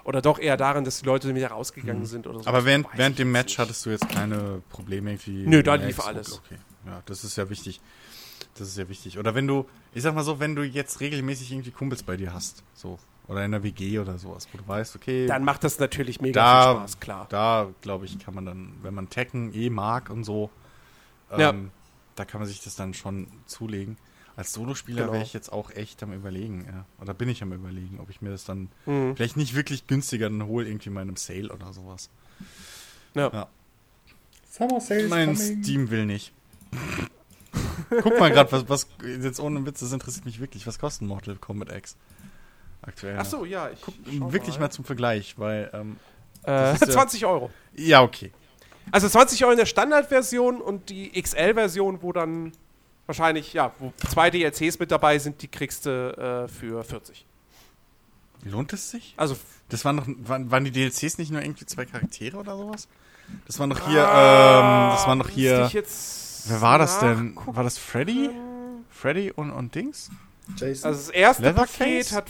oder 0.03 0.21
doch 0.21 0.39
eher 0.39 0.57
daran, 0.57 0.85
dass 0.85 0.99
die 0.99 1.05
Leute 1.05 1.33
wieder 1.33 1.49
rausgegangen 1.49 2.05
sind 2.05 2.27
oder 2.27 2.43
so. 2.43 2.49
aber 2.49 2.65
während, 2.65 2.87
während 2.93 3.19
dem 3.19 3.31
Match 3.31 3.53
nicht. 3.53 3.59
hattest 3.59 3.85
du 3.85 3.89
jetzt 3.89 4.07
keine 4.09 4.61
Probleme 4.69 5.11
irgendwie. 5.11 5.45
Nö, 5.47 5.63
da 5.63 5.75
lief 5.75 5.99
alles. 6.05 6.39
Okay, 6.39 6.57
ja, 6.85 7.01
das 7.05 7.23
ist 7.23 7.35
ja 7.37 7.49
wichtig. 7.49 7.81
Das 8.57 8.67
ist 8.67 8.77
ja 8.77 8.87
wichtig. 8.87 9.17
Oder 9.17 9.35
wenn 9.35 9.47
du, 9.47 9.67
ich 9.93 10.03
sag 10.03 10.15
mal 10.15 10.23
so, 10.23 10.39
wenn 10.39 10.55
du 10.55 10.63
jetzt 10.63 11.01
regelmäßig 11.01 11.51
irgendwie 11.51 11.71
Kumpels 11.71 12.03
bei 12.03 12.15
dir 12.17 12.33
hast, 12.33 12.63
so. 12.73 12.97
Oder 13.27 13.43
in 13.45 13.51
der 13.51 13.63
WG 13.63 13.97
oder 13.99 14.17
sowas, 14.19 14.47
wo 14.51 14.57
du 14.59 14.67
weißt, 14.67 14.95
okay, 14.95 15.25
Dann 15.25 15.43
macht 15.43 15.63
das 15.63 15.79
natürlich 15.79 16.21
mega 16.21 16.33
da, 16.41 16.71
viel 16.71 16.79
Spaß, 16.81 16.99
klar. 16.99 17.25
da 17.29 17.69
glaube 17.81 18.05
ich, 18.05 18.19
kann 18.19 18.35
man 18.35 18.45
dann, 18.45 18.73
wenn 18.83 18.93
man 18.93 19.09
Tekken 19.09 19.53
eh 19.53 19.69
mag 19.69 20.09
und 20.11 20.23
so, 20.23 20.51
ähm, 21.31 21.39
Ja. 21.39 21.53
da 22.15 22.25
kann 22.25 22.39
man 22.41 22.47
sich 22.47 22.63
das 22.63 22.75
dann 22.75 22.93
schon 22.93 23.27
zulegen. 23.47 23.97
Als 24.35 24.51
Solospieler 24.53 25.03
Genau. 25.03 25.13
wäre 25.13 25.23
ich 25.23 25.33
jetzt 25.33 25.51
auch 25.51 25.71
echt 25.71 26.03
am 26.03 26.11
überlegen, 26.13 26.65
ja. 26.67 26.85
Oder 27.01 27.13
bin 27.13 27.29
ich 27.29 27.41
am 27.41 27.51
überlegen, 27.53 27.99
ob 27.99 28.09
ich 28.09 28.21
mir 28.21 28.29
das 28.29 28.43
dann 28.45 28.69
Mhm. 28.85 29.15
vielleicht 29.15 29.37
nicht 29.37 29.55
wirklich 29.55 29.87
günstiger 29.87 30.29
dann 30.29 30.45
hole, 30.45 30.67
irgendwie 30.67 30.89
in 30.89 30.93
meinem 30.93 31.15
Sale 31.15 31.51
oder 31.51 31.71
sowas. 31.73 32.09
Ja. 33.15 33.31
Ja. 33.33 33.47
Summer 34.51 34.79
Sales 34.81 35.09
Mein 35.09 35.35
coming. 35.35 35.63
Steam 35.63 35.89
will 35.89 36.05
nicht. 36.05 36.31
Guck 37.89 38.19
mal 38.19 38.29
gerade, 38.31 38.51
was, 38.51 38.67
was, 38.69 38.87
jetzt 39.21 39.39
ohne 39.39 39.65
Witz, 39.65 39.79
das 39.79 39.91
interessiert 39.93 40.25
mich 40.25 40.39
wirklich. 40.39 40.65
Was 40.67 40.79
kostet 40.79 41.07
Mortal 41.07 41.35
Kombat 41.37 41.71
X? 41.75 41.95
Aktuell. 42.87 43.15
Ach 43.19 43.25
so, 43.25 43.45
ja. 43.45 43.69
Ich 43.69 43.81
Guck, 43.81 43.95
wirklich 44.31 44.59
mal 44.59 44.69
zum 44.69 44.85
Vergleich, 44.85 45.35
weil, 45.37 45.69
ähm, 45.73 45.97
Äh, 46.43 46.51
das 46.51 46.81
ist 46.81 46.87
ja- 46.89 46.93
20 46.93 47.25
Euro. 47.25 47.49
ja, 47.75 48.01
okay. 48.03 48.31
Also 48.91 49.09
20 49.09 49.41
Euro 49.43 49.51
in 49.53 49.57
der 49.57 49.65
Standardversion 49.65 50.61
und 50.61 50.89
die 50.89 51.19
XL-Version, 51.19 52.03
wo 52.03 52.13
dann 52.13 52.51
wahrscheinlich, 53.07 53.51
ja, 53.53 53.71
wo 53.79 53.91
zwei 54.11 54.29
DLCs 54.29 54.77
mit 54.77 54.91
dabei 54.91 55.17
sind, 55.17 55.41
die 55.41 55.47
kriegst 55.47 55.87
du 55.87 55.89
äh, 55.89 56.47
für 56.47 56.83
40. 56.83 57.25
Lohnt 58.43 58.73
es 58.73 58.91
sich? 58.91 59.15
Also, 59.17 59.35
Das 59.69 59.83
waren 59.85 59.97
doch, 59.97 60.05
waren, 60.07 60.51
waren 60.51 60.63
die 60.65 60.71
DLCs 60.71 61.17
nicht 61.17 61.31
nur 61.31 61.41
irgendwie 61.41 61.65
zwei 61.65 61.85
Charaktere 61.85 62.37
oder 62.37 62.55
sowas? 62.55 62.87
Das 63.47 63.57
waren 63.57 63.71
doch 63.71 63.87
hier, 63.89 64.07
Ah, 64.07 64.89
ähm, 64.91 64.95
das 64.95 65.07
waren 65.07 65.17
doch 65.17 65.29
hier, 65.29 65.67
wer 65.73 66.61
war 66.61 66.77
das 66.77 66.99
denn? 66.99 67.35
War 67.47 67.63
das 67.63 67.79
Freddy? 67.79 68.29
Freddy 68.91 69.31
und, 69.31 69.49
und 69.49 69.73
Dings? 69.73 70.11
Jason. 70.57 70.87
Also 70.89 70.99
das 70.99 71.09
erste 71.09 71.41
Leatherface? 71.41 71.77
Paket 71.79 72.11
hat 72.11 72.25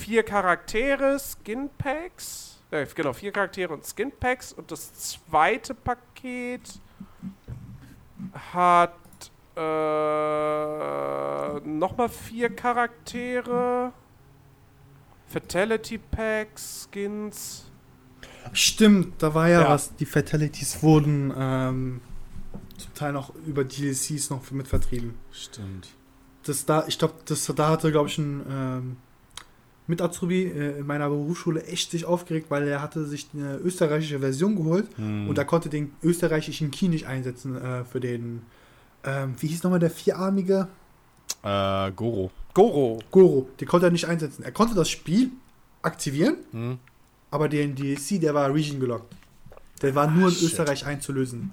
vier 0.00 0.22
Charaktere, 0.22 1.18
Skin 1.18 1.68
Packs. 1.78 2.60
Äh, 2.70 2.86
genau, 2.94 3.12
vier 3.12 3.32
Charaktere 3.32 3.72
und 3.72 3.84
Skin 3.84 4.10
Packs. 4.12 4.52
Und 4.52 4.70
das 4.70 4.92
zweite 4.94 5.74
Paket 5.74 6.80
hat 8.52 8.94
äh, 9.56 9.60
nochmal 11.68 12.08
vier 12.08 12.54
Charaktere. 12.54 13.92
Fatality 15.26 15.98
Packs, 15.98 16.88
Skins. 16.90 17.66
Stimmt, 18.52 19.22
da 19.22 19.32
war 19.34 19.48
ja, 19.48 19.60
Ja. 19.62 19.68
was, 19.68 19.94
die 19.94 20.06
Fatalities 20.06 20.82
wurden 20.82 21.32
ähm, 21.36 22.00
zum 22.78 22.94
Teil 22.94 23.12
noch 23.12 23.32
über 23.46 23.62
DLCs 23.64 24.30
noch 24.30 24.50
mit 24.50 24.66
vertrieben. 24.66 25.14
Stimmt. 25.30 25.88
Das 26.44 26.64
da, 26.64 26.84
ich 26.88 26.98
glaube, 26.98 27.14
das 27.26 27.46
da 27.46 27.68
hatte, 27.68 27.92
glaube 27.92 28.08
ich, 28.08 28.18
ein 28.18 28.44
ähm, 28.50 28.96
mit 29.90 30.00
Azubi 30.00 30.44
äh, 30.44 30.78
in 30.78 30.86
meiner 30.86 31.08
Berufsschule 31.08 31.64
echt 31.64 31.90
sich 31.90 32.04
aufgeregt, 32.06 32.46
weil 32.50 32.66
er 32.66 32.80
hatte 32.80 33.04
sich 33.06 33.28
eine 33.34 33.56
österreichische 33.56 34.20
Version 34.20 34.56
geholt 34.56 34.86
Hm. 34.96 35.28
und 35.28 35.36
er 35.36 35.44
konnte 35.44 35.68
den 35.68 35.92
österreichischen 36.02 36.70
Key 36.70 36.88
nicht 36.88 37.06
einsetzen 37.06 37.56
äh, 37.60 37.84
für 37.84 38.00
den, 38.00 38.42
ähm, 39.04 39.34
wie 39.38 39.48
hieß 39.48 39.62
nochmal 39.62 39.80
der 39.80 39.90
vierarmige? 39.90 40.68
Äh, 41.42 41.90
Goro. 41.92 42.30
Goro. 42.54 42.98
Goro. 43.10 43.48
Den 43.60 43.68
konnte 43.68 43.86
er 43.86 43.92
nicht 43.92 44.06
einsetzen. 44.06 44.42
Er 44.42 44.52
konnte 44.52 44.74
das 44.74 44.88
Spiel 44.88 45.30
aktivieren, 45.82 46.36
Hm. 46.52 46.78
aber 47.30 47.48
den 47.48 47.74
DLC, 47.74 48.20
der 48.20 48.32
war 48.34 48.52
Region 48.54 48.80
gelockt. 48.80 49.14
Der 49.82 49.94
war 49.94 50.10
nur 50.10 50.28
in 50.28 50.34
shit. 50.34 50.44
Österreich 50.48 50.84
einzulösen. 50.86 51.52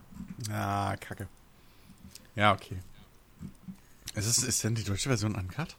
Ah, 0.52 0.96
kacke. 0.98 1.28
Ja, 2.36 2.54
okay. 2.54 2.78
Ist, 4.16 4.26
es, 4.28 4.44
ist 4.44 4.64
denn 4.64 4.76
die 4.76 4.84
deutsche 4.84 5.10
Version 5.10 5.36
uncut? 5.36 5.76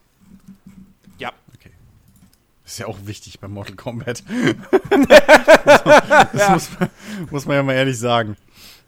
Ja. 2.69 2.73
Ist 2.73 2.77
ja 2.79 2.85
auch 2.87 2.97
wichtig 3.05 3.39
bei 3.39 3.47
Mortal 3.47 3.75
Kombat. 3.77 4.23
das 6.33 6.49
muss, 6.49 6.69
man, 6.79 6.89
muss 7.31 7.45
man 7.45 7.55
ja 7.55 7.63
mal 7.63 7.73
ehrlich 7.73 7.97
sagen. 7.97 8.37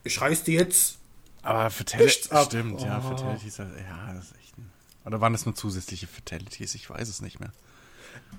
Ich 0.03 0.19
reiß 0.21 0.43
dir 0.43 0.59
jetzt. 0.59 0.97
Aber 1.41 1.59
ab. 1.61 1.71
stimmt, 1.71 2.81
ja, 2.81 2.99
Oh. 3.03 3.09
Fatalities, 3.09 3.57
ja, 3.57 3.65
das 4.13 4.25
ist 4.25 4.35
echt 4.39 4.57
ein, 4.57 4.69
Oder 5.05 5.19
waren 5.21 5.33
das 5.33 5.45
nur 5.45 5.55
zusätzliche 5.55 6.05
Fatalities? 6.05 6.75
Ich 6.75 6.87
weiß 6.89 7.09
es 7.09 7.21
nicht 7.21 7.39
mehr. 7.39 7.51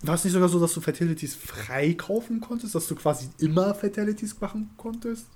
war 0.03 0.15
es 0.15 0.23
nicht 0.23 0.33
sogar 0.33 0.49
so, 0.49 0.61
dass 0.61 0.73
du 0.75 0.81
Fatalities 0.81 1.35
frei 1.35 1.95
kaufen 1.95 2.41
konntest, 2.41 2.77
dass 2.77 2.87
du 2.87 2.95
quasi 2.95 3.29
immer 3.39 3.75
Fatalities 3.75 4.41
machen 4.41 4.71
konntest? 4.77 5.27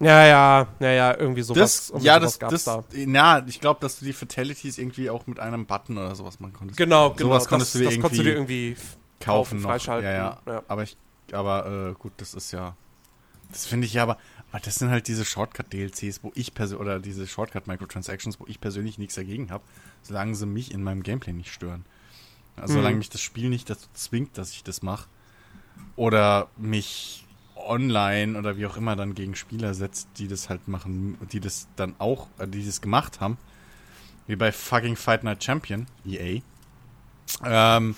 Ja, 0.00 0.26
ja, 0.26 0.66
ja, 0.80 0.90
ja, 0.90 1.16
irgendwie 1.16 1.42
sowas. 1.42 1.60
Das, 1.60 1.90
irgendwie 1.90 2.06
ja, 2.06 2.18
sowas 2.18 2.38
das, 2.40 2.50
das, 2.50 2.64
da. 2.64 2.84
ja, 2.92 3.44
ich 3.46 3.60
glaube, 3.60 3.78
dass 3.80 4.00
du 4.00 4.04
die 4.04 4.12
Fatalities 4.12 4.78
irgendwie 4.78 5.08
auch 5.10 5.28
mit 5.28 5.38
einem 5.38 5.66
Button 5.66 5.96
oder 5.96 6.16
sowas 6.16 6.40
machen 6.40 6.54
konntest. 6.54 6.76
Genau, 6.76 7.10
genau. 7.10 7.28
Sowas 7.28 7.46
konntest 7.46 7.76
das, 7.76 7.78
du 7.80 7.88
dir 7.88 7.94
das 7.94 8.00
konntest 8.00 8.18
du 8.18 8.24
dir 8.24 8.32
irgendwie 8.32 8.76
f- 9.22 9.26
kaufen 9.26 9.60
noch. 9.60 9.70
freischalten. 9.70 10.04
Ja, 10.10 10.40
ja. 10.46 10.52
ja. 10.52 10.62
Aber 10.68 10.82
ich, 10.82 10.96
aber 11.32 11.90
äh, 11.90 11.94
gut, 12.00 12.12
das 12.18 12.34
ist 12.34 12.52
ja, 12.52 12.76
das 13.50 13.66
finde 13.66 13.86
ich 13.86 13.94
ja, 13.94 14.02
aber, 14.02 14.18
aber 14.50 14.60
das 14.60 14.76
sind 14.76 14.90
halt 14.90 15.08
diese 15.08 15.24
Shortcut-DLCs, 15.24 16.22
wo 16.22 16.32
ich 16.34 16.54
persönlich, 16.54 16.80
oder 16.80 17.00
diese 17.00 17.26
Shortcut-Microtransactions, 17.26 18.38
wo 18.40 18.46
ich 18.46 18.60
persönlich 18.60 18.98
nichts 18.98 19.14
dagegen 19.14 19.50
habe, 19.50 19.64
solange 20.02 20.34
sie 20.34 20.46
mich 20.46 20.72
in 20.72 20.82
meinem 20.82 21.02
Gameplay 21.02 21.32
nicht 21.32 21.52
stören. 21.52 21.84
Also 22.56 22.74
Mhm. 22.74 22.78
solange 22.78 22.96
mich 22.98 23.08
das 23.10 23.20
Spiel 23.22 23.48
nicht 23.48 23.68
dazu 23.70 23.88
zwingt, 23.94 24.36
dass 24.38 24.50
ich 24.52 24.62
das 24.64 24.82
mache. 24.82 25.08
Oder 25.96 26.48
mich 26.56 27.26
online 27.56 28.38
oder 28.38 28.56
wie 28.56 28.66
auch 28.66 28.76
immer 28.76 28.96
dann 28.96 29.14
gegen 29.14 29.34
Spieler 29.36 29.72
setzt, 29.74 30.08
die 30.18 30.26
das 30.28 30.48
halt 30.48 30.66
machen, 30.68 31.16
die 31.32 31.40
das 31.40 31.68
dann 31.76 31.94
auch, 31.98 32.28
äh, 32.38 32.46
die 32.48 32.64
das 32.64 32.80
gemacht 32.80 33.20
haben. 33.20 33.38
Wie 34.26 34.36
bei 34.36 34.52
fucking 34.52 34.96
Fight 34.96 35.24
Night 35.24 35.42
Champion, 35.44 35.86
EA. 36.06 36.40
Ähm, 37.44 37.94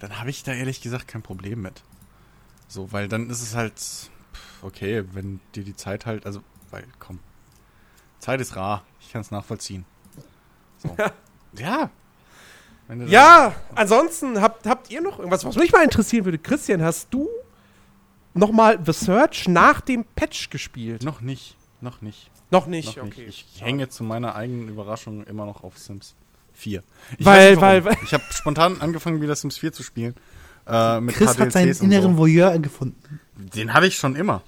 dann 0.00 0.18
habe 0.18 0.30
ich 0.30 0.42
da 0.42 0.52
ehrlich 0.52 0.80
gesagt 0.80 1.08
kein 1.08 1.22
Problem 1.22 1.62
mit. 1.62 1.82
So, 2.68 2.92
weil 2.92 3.08
dann 3.08 3.30
ist 3.30 3.42
es 3.42 3.54
halt, 3.54 3.74
okay, 4.62 5.04
wenn 5.12 5.40
dir 5.54 5.64
die 5.64 5.76
Zeit 5.76 6.06
halt, 6.06 6.26
also, 6.26 6.42
weil, 6.70 6.84
komm, 6.98 7.20
Zeit 8.18 8.40
ist 8.40 8.56
rar, 8.56 8.84
ich 9.00 9.12
kann 9.12 9.20
es 9.20 9.30
nachvollziehen. 9.30 9.84
So. 10.78 10.96
ja. 11.58 11.90
Ja, 13.08 13.52
ansonsten 13.74 14.40
habt, 14.40 14.64
habt 14.66 14.90
ihr 14.90 15.00
noch 15.00 15.18
irgendwas, 15.18 15.44
was 15.44 15.56
mich 15.56 15.72
mal 15.72 15.82
interessieren 15.82 16.24
würde? 16.24 16.38
Christian, 16.38 16.82
hast 16.82 17.08
du 17.12 17.28
nochmal 18.32 18.78
The 18.84 18.92
Search 18.92 19.48
nach 19.48 19.80
dem 19.80 20.04
Patch 20.04 20.50
gespielt? 20.50 21.02
Noch 21.02 21.20
nicht, 21.20 21.56
noch 21.80 22.00
nicht, 22.00 22.30
Noch 22.52 22.68
nicht, 22.68 22.96
noch 22.96 23.06
okay. 23.06 23.26
nicht. 23.26 23.48
Ich 23.56 23.62
hänge 23.62 23.88
zu 23.88 24.04
meiner 24.04 24.36
eigenen 24.36 24.68
Überraschung 24.68 25.24
immer 25.24 25.46
noch 25.46 25.64
auf 25.64 25.78
Sims 25.78 26.14
4. 26.56 26.82
Ich 27.18 27.24
Weil- 27.26 27.60
weil- 27.60 27.84
warum. 27.84 27.98
Ich 28.04 28.12
habe 28.14 28.24
spontan 28.30 28.80
angefangen, 28.80 29.20
wieder 29.20 29.34
Sims 29.36 29.58
4 29.58 29.72
zu 29.72 29.82
spielen. 29.82 30.14
Äh, 30.66 31.00
mit 31.00 31.14
Chris 31.14 31.38
hat 31.38 31.52
seinen 31.52 31.72
inneren 31.76 32.12
so. 32.12 32.18
Voyeur 32.18 32.58
gefunden. 32.58 33.20
Den 33.36 33.72
hatte 33.72 33.86
ich 33.86 33.96
schon 33.96 34.16
immer. 34.16 34.42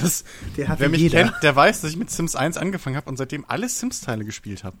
Das, 0.00 0.24
Der 0.56 0.68
hat 0.68 0.78
Wer 0.78 0.88
mich 0.88 1.00
jeder. 1.00 1.24
kennt, 1.24 1.42
der 1.42 1.56
weiß, 1.56 1.80
dass 1.80 1.90
ich 1.90 1.96
mit 1.96 2.10
Sims 2.10 2.36
1 2.36 2.56
angefangen 2.56 2.96
habe 2.96 3.08
und 3.08 3.16
seitdem 3.16 3.44
alle 3.48 3.68
Sims-Teile 3.68 4.24
gespielt 4.24 4.62
habe. 4.62 4.76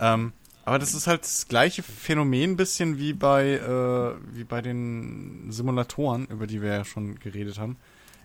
Ähm, 0.00 0.32
aber 0.64 0.78
das 0.80 0.94
ist 0.94 1.06
halt 1.06 1.22
das 1.22 1.46
gleiche 1.46 1.82
Phänomen 1.84 2.52
ein 2.52 2.56
bisschen 2.56 2.98
wie 2.98 3.12
bei, 3.12 3.50
äh, 3.52 4.36
wie 4.36 4.42
bei 4.44 4.62
den 4.62 5.52
Simulatoren, 5.52 6.26
über 6.26 6.46
die 6.48 6.60
wir 6.62 6.70
ja 6.70 6.84
schon 6.84 7.20
geredet 7.20 7.58
haben. 7.58 7.76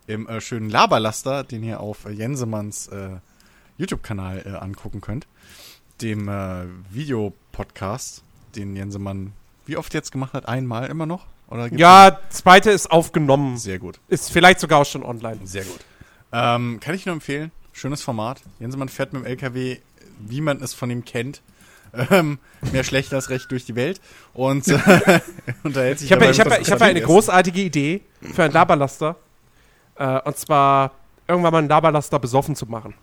Im 0.08 0.28
äh, 0.28 0.42
schönen 0.42 0.70
Laberlaster, 0.72 1.44
den 1.44 1.64
ihr 1.64 1.80
auf 1.80 2.06
äh, 2.06 2.10
Jensemanns 2.12 2.88
äh, 2.88 3.18
YouTube-Kanal 3.78 4.44
äh, 4.46 4.50
angucken 4.58 5.02
könnt. 5.02 5.28
Dem 6.02 6.28
äh, 6.28 6.66
Videopodcast, 6.90 8.24
den 8.56 8.76
Jensemann 8.76 9.34
wie 9.66 9.78
oft 9.78 9.94
jetzt 9.94 10.12
gemacht 10.12 10.34
hat? 10.34 10.48
Einmal 10.48 10.90
immer 10.90 11.06
noch? 11.06 11.26
Oder 11.48 11.72
Ja, 11.74 12.20
zweite 12.30 12.72
ist 12.72 12.92
aufgenommen. 12.92 13.58
Sehr 13.58 13.80
gut. 13.80 14.00
Ist 14.08 14.32
vielleicht 14.32 14.60
sogar 14.60 14.80
auch 14.82 14.86
schon 14.86 15.04
online. 15.04 15.40
Sehr 15.44 15.64
gut. 15.64 15.80
Ähm, 16.32 16.80
kann 16.80 16.96
ich 16.96 17.06
nur 17.06 17.14
empfehlen. 17.14 17.52
Schönes 17.74 18.02
Format. 18.02 18.42
Jensemann 18.60 18.90
fährt 18.90 19.14
mit 19.14 19.24
dem 19.24 19.26
LKW, 19.26 19.78
wie 20.20 20.42
man 20.42 20.62
es 20.62 20.74
von 20.74 20.90
ihm 20.90 21.06
kennt. 21.06 21.42
Ähm, 21.94 22.40
mehr 22.72 22.84
schlecht 22.86 23.14
als 23.14 23.30
recht 23.30 23.52
durch 23.52 23.66
die 23.66 23.76
Welt. 23.76 24.00
Und 24.34 24.68
äh, 24.68 24.80
unterhält 25.64 26.00
sich 26.00 26.10
Ich 26.10 26.14
habe 26.14 26.26
ich 26.26 26.40
hab, 26.40 26.48
ich 26.48 26.54
hab 26.54 26.60
eine 26.60 26.80
Familienessen. 26.80 27.06
großartige 27.08 27.62
Idee 27.62 28.02
für 28.34 28.44
einen 28.44 28.54
Laberlaster. 28.54 29.18
Äh, 29.96 30.22
und 30.22 30.38
zwar 30.38 30.92
irgendwann 31.28 31.52
mal 31.52 31.60
einen 31.60 31.70
Laberlaster 31.70 32.18
besoffen 32.18 32.56
zu 32.56 32.66
machen. 32.66 32.94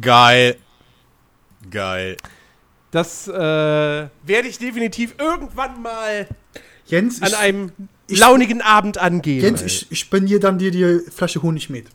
Geil. 0.00 0.56
Geil. 1.70 2.16
Das 2.96 3.28
äh, 3.28 3.32
werde 3.32 4.48
ich 4.48 4.58
definitiv 4.58 5.14
irgendwann 5.18 5.82
mal 5.82 6.26
Jens, 6.86 7.20
an 7.20 7.28
ich, 7.28 7.36
einem 7.36 7.72
ich- 8.06 8.18
launigen 8.18 8.62
Abend 8.62 8.96
angehen. 8.96 9.42
Jens, 9.42 9.60
ich, 9.60 9.92
ich 9.92 9.98
spendiere 10.00 10.40
dann 10.40 10.56
dir 10.56 10.70
die 10.70 11.00
Flasche 11.10 11.42
Honig 11.42 11.68
mit. 11.68 11.88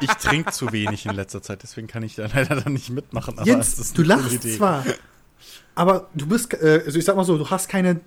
Ich 0.00 0.10
trinke 0.14 0.52
zu 0.52 0.72
wenig 0.72 1.04
in 1.06 1.14
letzter 1.16 1.42
Zeit, 1.42 1.62
deswegen 1.64 1.88
kann 1.88 2.04
ich 2.04 2.14
da 2.14 2.26
leider 2.32 2.60
dann 2.60 2.72
nicht 2.74 2.90
mitmachen. 2.90 3.36
Aber 3.38 3.46
Jens, 3.46 3.92
du 3.92 4.02
lachst 4.02 4.32
Idee. 4.32 4.56
zwar, 4.56 4.84
aber 5.74 6.08
du 6.14 6.26
bist, 6.26 6.54
äh, 6.54 6.82
also 6.86 6.96
ich 6.98 7.04
sag 7.04 7.16
mal 7.16 7.24
so, 7.24 7.36
du 7.36 7.50
hast 7.50 7.68
keine 7.68 8.00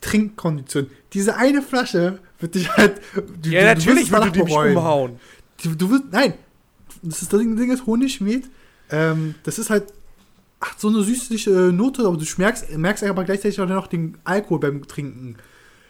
Trinkkondition. 0.00 0.88
Diese 1.12 1.36
eine 1.36 1.62
Flasche 1.62 2.20
wird 2.38 2.54
dich 2.54 2.70
halt. 2.76 3.00
Du, 3.42 3.50
ja, 3.50 3.74
du- 3.74 3.80
du 3.82 3.86
natürlich 3.90 4.10
wirst 4.10 4.12
würde 4.12 4.20
danach 4.20 4.32
die 4.32 4.38
mich 4.44 4.48
bereuen. 4.52 4.76
umhauen. 4.76 5.20
Du, 5.62 5.74
du 5.74 5.90
wirst, 5.90 6.04
nein, 6.12 6.34
das 7.02 7.22
ist 7.22 7.32
das 7.32 7.40
Ding, 7.40 7.56
Ding 7.56 7.72
ist 7.72 7.86
Honigmet. 7.86 8.44
Ähm, 8.90 9.34
das 9.42 9.58
ist 9.58 9.70
halt 9.70 9.92
hat 10.64 10.80
so 10.80 10.88
eine 10.88 11.02
süßliche 11.02 11.50
Note, 11.50 12.06
aber 12.06 12.16
du 12.16 12.24
schmerkst, 12.24 12.76
merkst 12.76 13.04
aber 13.04 13.24
gleichzeitig 13.24 13.60
auch 13.60 13.68
noch 13.68 13.86
den 13.86 14.16
Alkohol 14.24 14.60
beim 14.60 14.86
Trinken. 14.86 15.36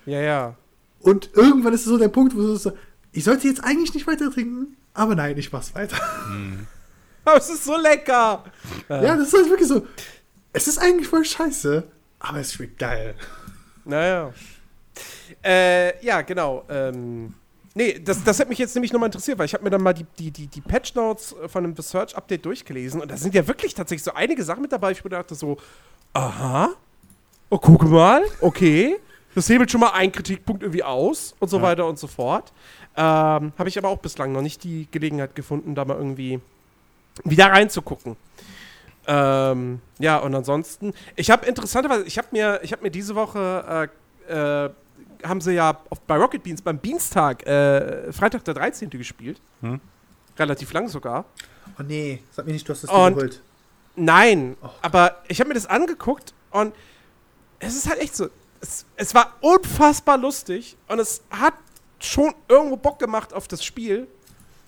Ja, 0.07 0.21
ja. 0.21 0.57
Und 1.01 1.31
irgendwann 1.35 1.73
ist 1.75 1.81
es 1.81 1.87
so 1.87 1.99
der 1.99 2.09
Punkt, 2.09 2.35
wo 2.35 2.41
du 2.41 2.57
so, 2.57 2.73
ich 3.13 3.25
sollte 3.25 3.47
jetzt 3.47 3.63
eigentlich 3.63 3.95
nicht 3.95 4.07
weiter 4.07 4.31
trinken, 4.31 4.77
aber 4.95 5.15
nein, 5.15 5.37
ich 5.39 5.53
mach's 5.53 5.75
weiter. 5.75 5.97
Aber 7.27 7.39
es 7.39 7.49
ist 7.49 7.65
so 7.65 7.75
lecker. 7.75 8.45
Ja, 8.91 9.17
das 9.17 9.29
ist 9.29 9.35
halt 9.35 9.49
wirklich 9.49 9.67
so. 9.67 9.87
Es 10.53 10.69
ist 10.69 10.77
eigentlich 10.77 11.09
voll 11.09 11.25
scheiße, 11.25 11.83
aber 12.19 12.39
es 12.41 12.53
schmeckt 12.53 12.79
geil. 12.79 13.15
Naja. 13.87 14.31
Äh, 15.43 16.05
ja, 16.05 16.21
genau. 16.21 16.67
Ähm, 16.69 17.33
nee, 17.75 17.99
das, 17.99 18.25
das 18.25 18.41
hat 18.41 18.49
mich 18.49 18.59
jetzt 18.59 18.75
nämlich 18.75 18.93
nochmal 18.93 19.09
interessiert, 19.09 19.39
weil 19.39 19.47
ich 19.47 19.55
habe 19.55 19.65
mir 19.65 19.71
dann 19.71 19.83
mal 19.83 19.93
die, 19.93 20.07
die, 20.19 20.31
die, 20.31 20.47
die 20.47 20.61
Patch 20.61 20.95
Notes 20.95 21.35
von 21.47 21.65
dem 21.65 21.77
The 21.77 21.83
Search 21.83 22.17
Update 22.17 22.45
durchgelesen 22.45 23.01
und 23.01 23.11
da 23.11 23.17
sind 23.17 23.35
ja 23.35 23.47
wirklich 23.47 23.75
tatsächlich 23.75 24.05
so 24.05 24.13
einige 24.15 24.43
Sachen 24.45 24.63
mit 24.63 24.73
dabei. 24.73 24.93
Ich 24.93 25.03
mir 25.05 25.11
dachte 25.11 25.35
so, 25.35 25.57
aha, 26.13 26.71
oh, 27.51 27.59
guck 27.59 27.83
mal, 27.85 28.23
okay. 28.41 28.97
Das 29.35 29.49
hebelt 29.49 29.69
schon 29.71 29.81
mal 29.81 29.91
einen 29.91 30.13
Kritikpunkt 30.13 30.63
irgendwie 30.63 30.85
aus 30.85 31.35
und 31.41 31.49
so 31.49 31.57
Ja. 31.57 31.63
weiter 31.65 31.87
und 31.87 31.99
so 31.99 32.07
fort. 32.07 32.53
Ähm, 32.97 33.53
habe 33.59 33.69
ich 33.69 33.77
aber 33.77 33.89
auch 33.89 33.99
bislang 33.99 34.31
noch 34.31 34.43
nicht 34.43 34.63
die 34.63 34.87
Gelegenheit 34.93 35.35
gefunden, 35.35 35.75
da 35.75 35.85
mal 35.85 35.97
irgendwie 35.97 36.41
wieder 37.25 37.47
reinzugucken. 37.47 38.17
Ähm, 39.07 39.81
ja, 39.99 40.19
und 40.19 40.35
ansonsten, 40.35 40.95
ich 41.17 41.31
habe 41.31 41.47
interessanterweise, 41.47 42.05
ich 42.05 42.17
habe 42.17 42.29
mir, 42.31 42.61
ich 42.63 42.73
habe 42.73 42.83
mir 42.83 42.91
diese 42.91 43.15
Woche, 43.17 43.91
äh, 44.29 44.65
äh, 44.67 44.71
haben 45.25 45.41
sie 45.41 45.53
ja 45.53 45.79
auf, 45.91 46.01
bei 46.03 46.17
Rocket 46.17 46.43
Beans 46.43 46.63
beim 46.63 46.79
Beanstag, 46.79 47.47
äh, 47.47 48.13
Freitag 48.13 48.45
der 48.45 48.55
13. 48.55 48.91
gespielt. 48.91 49.41
Hm. 49.61 49.81
Relativ 50.39 50.73
lang 50.73 50.89
sogar. 50.89 51.25
Oh 51.79 51.83
nee, 51.83 52.23
sag 52.33 52.47
mir 52.47 52.53
nicht, 52.53 52.69
du 52.69 52.73
hast 52.73 52.85
das 52.85 52.91
Und- 52.91 53.15
geholt. 53.15 53.41
Nein, 53.97 54.57
Oh. 54.61 54.69
aber 54.83 55.23
ich 55.29 55.39
habe 55.41 55.49
mir 55.49 55.55
das 55.55 55.67
angeguckt 55.67 56.35
und 56.51 56.75
es 57.61 57.77
ist 57.77 57.89
halt 57.89 58.01
echt 58.01 58.17
so, 58.17 58.29
es, 58.61 58.85
es 58.97 59.15
war 59.15 59.35
unfassbar 59.41 60.19
lustig 60.19 60.77
und 60.89 60.99
es 60.99 61.23
hat 61.31 61.55
schon 62.01 62.35
irgendwo 62.49 62.77
Bock 62.77 62.99
gemacht 62.99 63.33
auf 63.33 63.47
das 63.47 63.65
Spiel. 63.65 64.09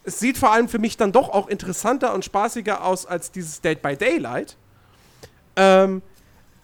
Es 0.04 0.20
sieht 0.20 0.38
vor 0.38 0.52
allem 0.52 0.68
für 0.68 0.78
mich 0.78 0.96
dann 0.96 1.10
doch 1.10 1.28
auch 1.28 1.48
interessanter 1.48 2.14
und 2.14 2.24
spaßiger 2.24 2.84
aus 2.84 3.04
als 3.04 3.32
dieses 3.32 3.60
Dead 3.60 3.82
by 3.82 3.96
Daylight. 3.96 4.56
Ähm, 5.56 6.02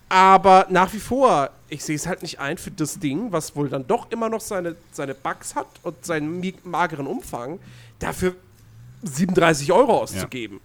aber 0.08 0.66
nach 0.68 0.92
wie 0.92 1.00
vor, 1.00 1.50
ich 1.72 1.82
sehe 1.84 1.96
es 1.96 2.06
halt 2.06 2.22
nicht 2.22 2.38
ein 2.38 2.58
für 2.58 2.70
das 2.70 2.98
Ding, 2.98 3.32
was 3.32 3.56
wohl 3.56 3.68
dann 3.68 3.86
doch 3.86 4.10
immer 4.10 4.28
noch 4.28 4.40
seine, 4.40 4.76
seine 4.92 5.14
Bugs 5.14 5.54
hat 5.54 5.66
und 5.82 6.04
seinen 6.04 6.42
mageren 6.64 7.06
Umfang, 7.06 7.58
dafür 7.98 8.34
37 9.02 9.72
Euro 9.72 10.00
auszugeben. 10.02 10.60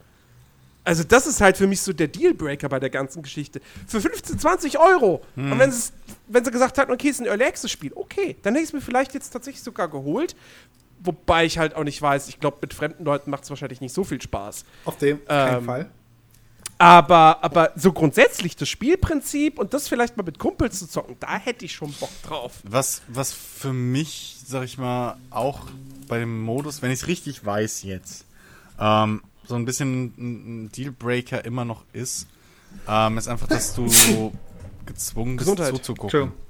Also 0.84 1.04
das 1.04 1.28
ist 1.28 1.42
halt 1.42 1.58
für 1.58 1.68
mich 1.68 1.82
so 1.82 1.92
der 1.92 2.08
Dealbreaker 2.08 2.70
bei 2.70 2.80
der 2.80 2.90
ganzen 2.90 3.22
Geschichte. 3.22 3.60
Für 3.88 4.00
15, 4.00 4.40
20 4.40 4.80
Euro. 4.80 5.22
Und 5.36 5.60
wenn, 5.60 5.70
es- 5.70 5.92
wenn 6.28 6.46
sie 6.46 6.52
gesagt 6.52 6.78
hätten, 6.78 6.92
okay, 6.92 7.10
es 7.10 7.16
ist 7.16 7.22
ein 7.22 7.28
Early 7.28 7.44
Access 7.44 7.72
Spiel, 7.72 7.92
okay, 7.96 8.38
dann 8.44 8.54
hätte 8.54 8.64
ich 8.64 8.70
es 8.70 8.74
mir 8.74 8.80
vielleicht 8.82 9.14
jetzt 9.14 9.32
tatsächlich 9.32 9.64
sogar 9.64 9.90
geholt. 9.90 10.36
Wobei 11.00 11.46
ich 11.46 11.58
halt 11.58 11.76
auch 11.76 11.84
nicht 11.84 12.02
weiß, 12.02 12.28
ich 12.30 12.40
glaube, 12.40 12.58
mit 12.62 12.74
fremden 12.74 13.04
Leuten 13.04 13.30
macht 13.32 13.44
es 13.44 13.50
wahrscheinlich 13.50 13.82
nicht 13.82 13.94
so 13.94 14.04
viel 14.06 14.22
Spaß. 14.22 14.64
Auf 14.86 14.98
dem 14.98 15.24
keinen 15.26 15.58
Ähm, 15.60 15.66
Fall. 15.66 15.90
Aber, 16.80 17.44
aber 17.44 17.72
so 17.76 17.92
grundsätzlich 17.92 18.56
das 18.56 18.70
Spielprinzip 18.70 19.58
und 19.58 19.74
das 19.74 19.88
vielleicht 19.88 20.16
mal 20.16 20.24
mit 20.24 20.38
Kumpels 20.38 20.78
zu 20.80 20.88
zocken, 20.88 21.16
da 21.20 21.38
hätte 21.38 21.66
ich 21.66 21.74
schon 21.74 21.92
Bock 21.94 22.12
drauf. 22.24 22.54
Was, 22.64 23.02
was 23.08 23.34
für 23.34 23.74
mich, 23.74 24.38
sag 24.46 24.64
ich 24.64 24.78
mal, 24.78 25.18
auch 25.32 25.62
bei 26.08 26.20
dem 26.20 26.42
Modus, 26.42 26.82
wenn 26.82 26.92
ich 26.92 27.02
es 27.02 27.08
richtig 27.08 27.44
weiß 27.46 27.84
jetzt, 27.84 28.26
ähm, 28.80 29.24
so 29.46 29.56
ein 29.56 29.66
bisschen 29.66 30.14
ein 30.18 30.66
ein 30.66 30.72
Dealbreaker 30.72 31.46
immer 31.46 31.66
noch 31.66 31.84
ist, 31.94 32.28
ähm, 32.88 33.18
ist 33.18 33.28
einfach, 33.28 33.48
dass 33.48 33.74
du 33.74 33.88
gezwungen 34.86 35.38
bist 35.38 35.50
Gesundheit. 35.50 35.76
zuzugucken. 35.76 36.06
Entschuldigung. 36.06 36.47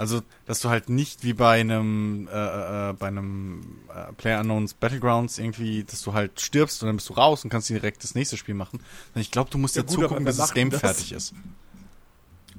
Also, 0.00 0.22
dass 0.46 0.60
du 0.60 0.68
halt 0.68 0.88
nicht 0.88 1.24
wie 1.24 1.32
bei 1.32 1.58
einem, 1.60 2.28
äh, 2.32 2.90
äh, 2.90 2.92
bei 2.92 3.08
einem 3.08 3.80
äh, 3.92 4.12
PlayerUnknown's 4.12 4.74
Battlegrounds 4.74 5.40
irgendwie, 5.40 5.82
dass 5.82 6.02
du 6.02 6.12
halt 6.14 6.40
stirbst 6.40 6.80
und 6.84 6.86
dann 6.86 6.94
bist 6.94 7.08
du 7.08 7.14
raus 7.14 7.42
und 7.42 7.50
kannst 7.50 7.68
direkt 7.68 8.04
das 8.04 8.14
nächste 8.14 8.36
Spiel 8.36 8.54
machen. 8.54 8.78
Ich 9.16 9.32
glaube, 9.32 9.50
du 9.50 9.58
musst 9.58 9.74
Ja 9.74 9.82
ja, 9.82 9.86
gut, 9.88 9.94
zugucken, 9.96 10.24
bis 10.24 10.36
das 10.36 10.54
Game 10.54 10.70
das? 10.70 10.78
fertig 10.80 11.10
ist. 11.10 11.34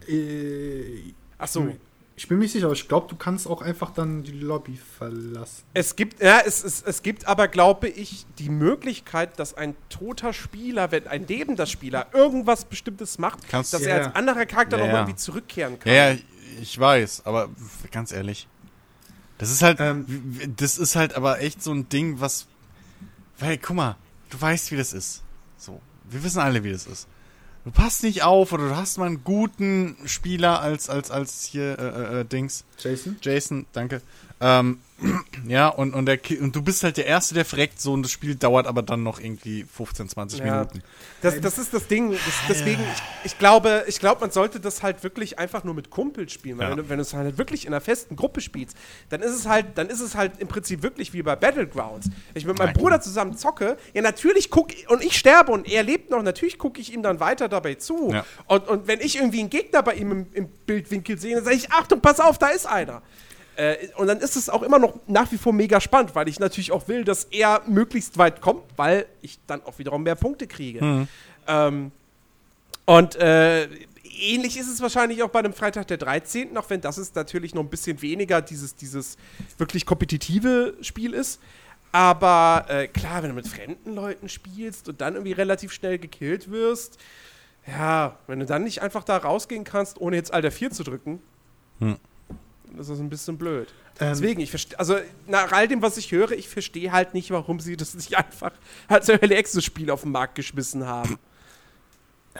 Äh, 0.07 1.14
Ach 1.38 1.48
so. 1.48 1.74
Ich 2.18 2.28
bin 2.28 2.38
mir 2.38 2.44
nicht 2.44 2.52
sicher, 2.52 2.66
aber 2.66 2.74
ich 2.74 2.90
glaube, 2.90 3.07
du 3.07 3.16
kannst 3.16 3.48
auch 3.48 3.61
einfach 3.61 3.91
dann 3.94 4.24
die 4.24 4.34
Lobby 4.34 4.76
verlassen. 4.98 5.64
Es 5.74 5.95
gibt, 5.95 6.22
ja, 6.22 6.41
es, 6.45 6.66
es, 6.66 6.82
es 6.82 7.02
gibt 7.02 7.26
aber, 7.26 7.48
glaube 7.48 7.88
ich, 7.88 8.26
die 8.40 8.49
Möglichkeit, 8.49 9.40
dass 9.40 9.53
ein 9.53 9.74
toter 9.88 10.34
Spieler, 10.34 10.91
wenn 10.91 11.07
ein 11.07 11.26
lebender 11.26 11.66
Spieler 11.66 12.07
irgendwas 12.14 12.66
Bestimmtes 12.66 13.18
macht, 13.20 13.48
Kannst- 13.48 13.74
dass 13.74 13.84
Ja. 13.84 13.90
er 13.91 14.06
als 14.07 14.16
anderer 14.18 14.45
Charakter 14.45 14.76
Ja, 14.78 14.84
nochmal 14.84 14.95
ja. 14.95 15.02
irgendwie 15.07 15.16
zurückkehren 15.18 15.80
kann. 15.80 15.94
Ja, 15.94 16.11
ja, 16.11 16.18
ich 16.62 16.80
weiß, 16.80 17.26
aber 17.26 17.50
ganz 17.92 18.12
ehrlich. 18.12 18.48
Das 19.38 19.52
ist 19.52 19.62
halt, 19.62 19.80
Ähm. 19.80 20.56
das 20.58 20.78
ist 20.78 20.96
halt 20.96 21.14
aber 21.16 21.42
echt 21.42 21.64
so 21.64 21.72
ein 21.72 21.88
Ding, 21.90 22.20
was, 22.20 22.48
weil, 23.40 23.58
guck 23.58 23.76
mal, 23.76 23.96
du 24.30 24.40
weißt, 24.40 24.72
wie 24.72 24.78
das 24.78 24.94
ist. 24.94 25.24
So, 25.58 25.82
wir 26.10 26.24
wissen 26.24 26.40
alle, 26.40 26.64
wie 26.64 26.72
das 26.72 26.86
ist. 26.86 27.08
Du 27.66 27.72
passt 27.72 28.04
nicht 28.04 28.24
auf 28.24 28.52
oder 28.54 28.70
du 28.70 28.76
hast 28.76 28.98
mal 28.98 29.06
einen 29.06 29.24
guten 29.24 29.96
Spieler 30.06 30.62
als, 30.62 30.90
als, 30.90 31.12
als 31.12 31.44
hier, 31.44 31.78
äh, 31.78 32.22
äh, 32.22 32.26
Dings. 32.26 32.64
Jason? 32.78 33.18
Jason, 33.22 33.66
danke. 33.74 34.02
Ähm, 34.41 34.80
ja, 35.48 35.70
und, 35.70 35.94
und, 35.94 36.06
der, 36.07 36.20
und 36.41 36.53
du 36.53 36.61
bist 36.61 36.84
halt 36.84 36.98
der 36.98 37.06
Erste, 37.06 37.34
der 37.34 37.45
verreckt, 37.45 37.80
so, 37.80 37.94
und 37.94 38.03
das 38.03 38.11
Spiel 38.11 38.36
dauert 38.36 38.68
aber 38.68 38.82
dann 38.82 39.02
noch 39.02 39.20
irgendwie 39.22 39.64
15, 39.64 40.10
20 40.10 40.40
Ja. 40.40 40.45
Minuten. 40.45 40.84
Das, 41.22 41.40
das 41.40 41.57
ist 41.57 41.74
das 41.74 41.88
Ding. 41.88 42.11
Das, 42.11 42.20
deswegen, 42.49 42.82
ich, 42.82 43.32
ich 43.32 43.38
glaube, 43.40 43.86
ich 43.88 43.99
glaube, 43.99 44.20
man 44.22 44.32
sollte 44.32 44.60
das 44.60 44.84
halt 44.84 45.03
wirklich 45.03 45.40
einfach 45.40 45.64
nur 45.64 45.74
mit 45.74 45.90
Kumpels 45.90 46.34
spielen. 46.34 46.57
Weil 46.57 46.66
Ja. 46.66 46.72
wenn, 46.72 46.84
du, 46.84 46.90
wenn 46.90 46.98
du 46.98 47.02
es 47.03 47.14
halt 47.14 47.38
wirklich 47.38 47.66
in 47.66 47.74
einer 47.74 47.80
festen 47.82 48.18
Gruppe 48.18 48.41
spielst, 48.41 48.76
dann 49.10 49.22
ist 49.22 49.32
es 49.32 49.48
halt, 49.48 49.78
dann 49.78 49.88
ist 49.90 50.02
es 50.02 50.16
halt 50.16 50.34
im 50.40 50.49
Prinzip 50.49 50.84
wirklich 50.84 51.14
wie 51.14 51.22
bei 51.24 51.36
Battlegrounds. 51.38 52.07
Wenn 52.10 52.40
ich 52.41 52.45
mit 52.45 52.57
meinem 52.57 52.68
Nein. 52.68 52.76
Bruder 52.76 52.99
zusammen 52.99 53.38
zocke, 53.38 53.78
ja 53.94 54.02
natürlich 54.02 54.49
gucke 54.49 54.76
und 54.90 55.02
ich 55.03 55.18
sterbe 55.18 55.53
und 55.53 55.66
er 55.66 55.84
lebt 55.84 56.10
noch, 56.10 56.22
natürlich 56.22 56.57
gucke 56.57 56.82
ich 56.82 56.94
ihm 56.94 57.03
dann 57.03 57.22
weiter 57.22 57.48
dabei 57.48 57.76
zu. 57.76 58.11
Ja. 58.11 58.26
Und, 58.48 58.68
und 58.68 58.88
wenn 58.88 58.99
ich 58.99 59.16
irgendwie 59.16 59.40
einen 59.40 59.49
Gegner 59.49 59.82
bei 59.82 59.94
ihm 59.95 60.11
im, 60.11 60.28
im 60.34 60.49
Bildwinkel 60.66 61.18
sehe, 61.18 61.36
dann 61.36 61.45
sage 61.45 61.56
ich, 61.56 61.72
Achtung, 61.72 62.02
pass 62.02 62.20
auf, 62.20 62.38
da 62.38 62.48
ist 62.48 62.66
einer. 62.66 63.02
Äh, 63.60 63.90
und 63.98 64.07
dann 64.07 64.19
ist 64.19 64.38
es 64.38 64.49
auch 64.49 64.64
immer 64.64 64.80
noch 64.80 64.95
nach 65.07 65.30
wie 65.34 65.38
vor 65.38 65.52
mega 65.52 65.81
spannend, 65.81 66.15
weil 66.15 66.30
ich 66.30 66.40
natürlich 66.40 66.72
auch 66.72 66.88
will, 66.88 67.03
dass 67.03 67.26
er 67.26 67.61
möglichst 67.68 68.18
weit 68.18 68.40
kommt, 68.40 68.64
weil 68.77 69.06
ich 69.22 69.38
dann 69.48 69.61
auch 69.64 69.77
wiederum 69.80 70.03
mehr 70.03 70.15
Punkte 70.15 70.48
kriege. 70.48 71.07
Ähm, 71.45 71.91
und 72.86 73.15
äh, 73.18 73.65
ähnlich 74.18 74.57
ist 74.57 74.69
es 74.69 74.81
wahrscheinlich 74.81 75.23
auch 75.23 75.30
bei 75.30 75.40
einem 75.40 75.52
Freitag 75.52 75.88
der 75.88 75.98
13., 75.98 76.57
auch 76.57 76.69
wenn 76.69 76.80
das 76.80 76.98
ist 76.98 77.18
natürlich 77.18 77.53
noch 77.53 77.64
ein 77.64 77.69
bisschen 77.69 78.02
weniger 78.02 78.41
dieses, 78.41 78.76
dieses 78.76 79.18
wirklich 79.57 79.86
kompetitive 79.86 80.76
Spiel 80.80 81.14
ist. 81.14 81.41
Aber 81.91 82.65
äh, 82.69 82.88
klar, 82.88 83.23
wenn 83.23 83.30
du 83.31 83.36
mit 83.36 83.48
fremden 83.48 83.94
Leuten 83.94 84.30
spielst 84.30 84.88
und 84.88 85.02
dann 85.02 85.15
irgendwie 85.15 85.34
relativ 85.34 85.73
schnell 85.73 85.99
gekillt 85.99 86.49
wirst, 86.49 86.98
ja, 87.68 88.18
wenn 88.27 88.40
du 88.40 88.45
dann 88.45 88.64
nicht 88.64 88.81
einfach 88.81 89.03
da 89.03 89.18
rausgehen 89.18 89.65
kannst, 89.65 89.99
ohne 89.99 90.15
jetzt 90.15 90.34
Alter 90.34 90.52
4 90.52 90.72
zu 90.72 90.84
drücken, 90.84 91.22
Hm. 91.80 91.98
Das 92.78 92.90
ist 92.90 93.00
ein 93.00 93.10
bisschen 93.10 93.38
blöd. 93.38 93.68
Ähm, 94.00 94.10
Deswegen, 94.10 94.41
ich 94.41 94.50
verstehe, 94.50 94.80
also 94.80 94.98
nach 95.28 95.52
all 95.52 95.68
dem, 95.68 95.82
was 95.82 95.98
ich 95.98 96.12
höre, 96.12 96.32
ich 96.32 96.48
verstehe 96.48 96.91
halt 96.91 97.14
nicht, 97.14 97.32
warum 97.32 97.60
sie 97.60 97.76
das 97.76 97.96
nicht 97.96 98.16
einfach 98.18 98.52
als 98.88 99.10
Early 99.10 99.36
Access 99.36 99.64
Spiel 99.64 99.91
auf 99.91 100.02
den 100.02 100.12
Markt 100.12 100.36
geschmissen 100.36 100.86
haben. 100.86 101.20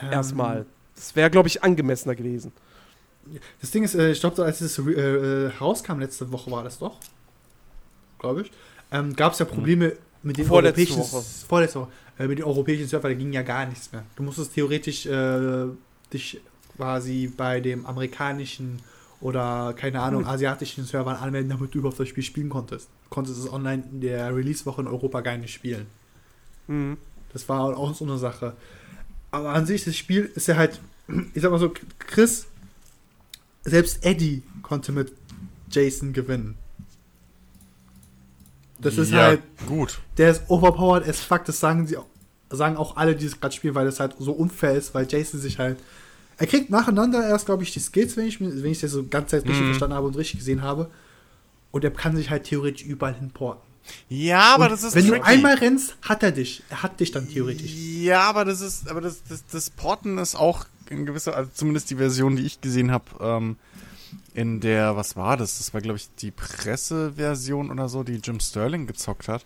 ähm, 0.00 0.12
Erstmal. 0.12 0.66
Das 0.94 1.14
wäre, 1.16 1.30
glaube 1.30 1.48
ich, 1.48 1.62
angemessener 1.62 2.14
gewesen. 2.14 2.52
Das 3.60 3.70
Ding 3.70 3.84
ist, 3.84 3.94
äh, 3.94 4.10
ich 4.10 4.20
glaube, 4.20 4.42
als 4.44 4.60
es 4.60 4.78
äh, 4.78 4.90
äh, 4.90 5.46
rauskam, 5.60 5.98
letzte 6.00 6.30
Woche 6.32 6.50
war 6.50 6.64
das 6.64 6.78
doch, 6.78 6.98
glaube 8.18 8.42
ich, 8.42 8.50
ähm, 8.90 9.14
gab 9.14 9.34
es 9.34 9.38
ja 9.38 9.44
Probleme 9.44 9.96
mit 10.22 10.38
den 10.38 10.46
Vorletzte 10.46 10.80
europäischen 10.80 11.12
Woche. 11.12 11.24
Vorletzte 11.48 11.80
Woche, 11.80 11.90
äh, 12.18 12.26
mit 12.26 12.38
den 12.38 12.44
europäischen 12.44 12.88
Server, 12.88 13.08
da 13.08 13.14
ging 13.14 13.32
ja 13.32 13.42
gar 13.42 13.66
nichts 13.66 13.92
mehr. 13.92 14.04
Du 14.16 14.22
musstest 14.22 14.54
theoretisch 14.54 15.06
äh, 15.06 15.66
dich 16.12 16.40
quasi 16.76 17.32
bei 17.34 17.60
dem 17.60 17.86
amerikanischen 17.86 18.80
oder 19.20 19.74
keine 19.76 20.00
Ahnung, 20.00 20.26
asiatischen 20.26 20.84
Servern 20.84 21.16
anmelden, 21.16 21.50
damit 21.50 21.74
du 21.74 21.78
überhaupt 21.78 22.00
das 22.00 22.08
Spiel 22.08 22.22
spielen 22.22 22.48
konntest. 22.48 22.88
Du 23.04 23.10
konntest 23.10 23.38
es 23.38 23.52
online 23.52 23.84
in 23.90 24.00
der 24.00 24.34
Release-Woche 24.34 24.80
in 24.80 24.86
Europa 24.86 25.20
gar 25.20 25.36
nicht 25.36 25.52
spielen. 25.52 25.86
Mhm. 26.68 26.96
Das 27.32 27.48
war 27.48 27.76
auch 27.76 27.94
so 27.94 28.04
eine 28.04 28.18
Sache. 28.18 28.54
Aber 29.30 29.50
an 29.50 29.66
sich, 29.66 29.84
das 29.84 29.96
Spiel 29.96 30.30
ist 30.34 30.48
ja 30.48 30.56
halt, 30.56 30.80
ich 31.34 31.42
sag 31.42 31.50
mal 31.50 31.60
so, 31.60 31.72
Chris, 31.98 32.46
selbst 33.62 34.04
Eddie 34.04 34.42
konnte 34.62 34.92
mit 34.92 35.12
Jason 35.70 36.12
gewinnen. 36.12 36.56
Das 38.78 38.96
ist 38.96 39.12
ja, 39.12 39.18
halt, 39.18 39.42
gut. 39.66 40.00
der 40.16 40.30
ist 40.30 40.42
overpowered 40.48 41.06
as 41.06 41.20
fuck, 41.20 41.44
das 41.44 41.60
sagen 41.60 41.86
sie, 41.86 41.98
sagen 42.48 42.78
auch 42.78 42.96
alle, 42.96 43.14
die 43.14 43.26
es 43.26 43.38
gerade 43.38 43.54
spielen, 43.54 43.74
weil 43.74 43.84
das 43.84 44.00
halt 44.00 44.14
so 44.18 44.32
unfair 44.32 44.72
ist, 44.72 44.94
weil 44.94 45.06
Jason 45.08 45.38
sich 45.38 45.58
halt, 45.58 45.78
er 46.40 46.46
kriegt 46.46 46.70
nacheinander 46.70 47.26
erst, 47.28 47.46
glaube 47.46 47.62
ich, 47.62 47.72
die 47.72 47.78
Skills, 47.80 48.16
wenn 48.16 48.26
ich, 48.26 48.40
wenn 48.40 48.64
ich 48.72 48.80
das 48.80 48.90
so 48.90 49.06
ganz 49.06 49.30
Zeit 49.30 49.44
richtig 49.44 49.60
Mhm. 49.62 49.66
verstanden 49.66 49.94
habe 49.94 50.06
und 50.08 50.16
richtig 50.16 50.40
gesehen 50.40 50.62
habe. 50.62 50.90
Und 51.70 51.84
er 51.84 51.90
kann 51.92 52.16
sich 52.16 52.30
halt 52.30 52.44
theoretisch 52.44 52.84
überall 52.84 53.14
hinporten. 53.14 53.62
Ja, 54.08 54.54
aber 54.54 54.64
Und 54.64 54.72
das 54.72 54.82
ist 54.84 54.94
wenn 54.94 55.06
tricky. 55.06 55.18
du 55.20 55.24
einmal 55.26 55.54
rennst, 55.54 55.96
hat 56.02 56.22
er 56.22 56.32
dich. 56.32 56.62
Er 56.70 56.82
hat 56.82 56.98
dich 57.00 57.12
dann 57.12 57.28
theoretisch. 57.28 57.72
Ja, 57.72 58.22
aber 58.22 58.44
das 58.44 58.60
ist, 58.60 58.88
aber 58.88 59.00
das, 59.00 59.22
das, 59.28 59.44
das 59.46 59.70
Porten 59.70 60.18
ist 60.18 60.34
auch 60.34 60.66
in 60.90 61.06
gewisser, 61.06 61.36
also 61.36 61.50
zumindest 61.54 61.90
die 61.90 61.96
Version, 61.96 62.36
die 62.36 62.42
ich 62.44 62.60
gesehen 62.60 62.90
habe, 62.90 63.04
ähm, 63.20 63.56
in 64.34 64.60
der, 64.60 64.96
was 64.96 65.16
war 65.16 65.36
das? 65.36 65.58
Das 65.58 65.72
war, 65.74 65.80
glaube 65.80 65.98
ich, 65.98 66.08
die 66.16 66.30
Presseversion 66.30 67.70
oder 67.70 67.88
so, 67.88 68.02
die 68.02 68.14
Jim 68.22 68.40
Sterling 68.40 68.86
gezockt 68.86 69.28
hat. 69.28 69.44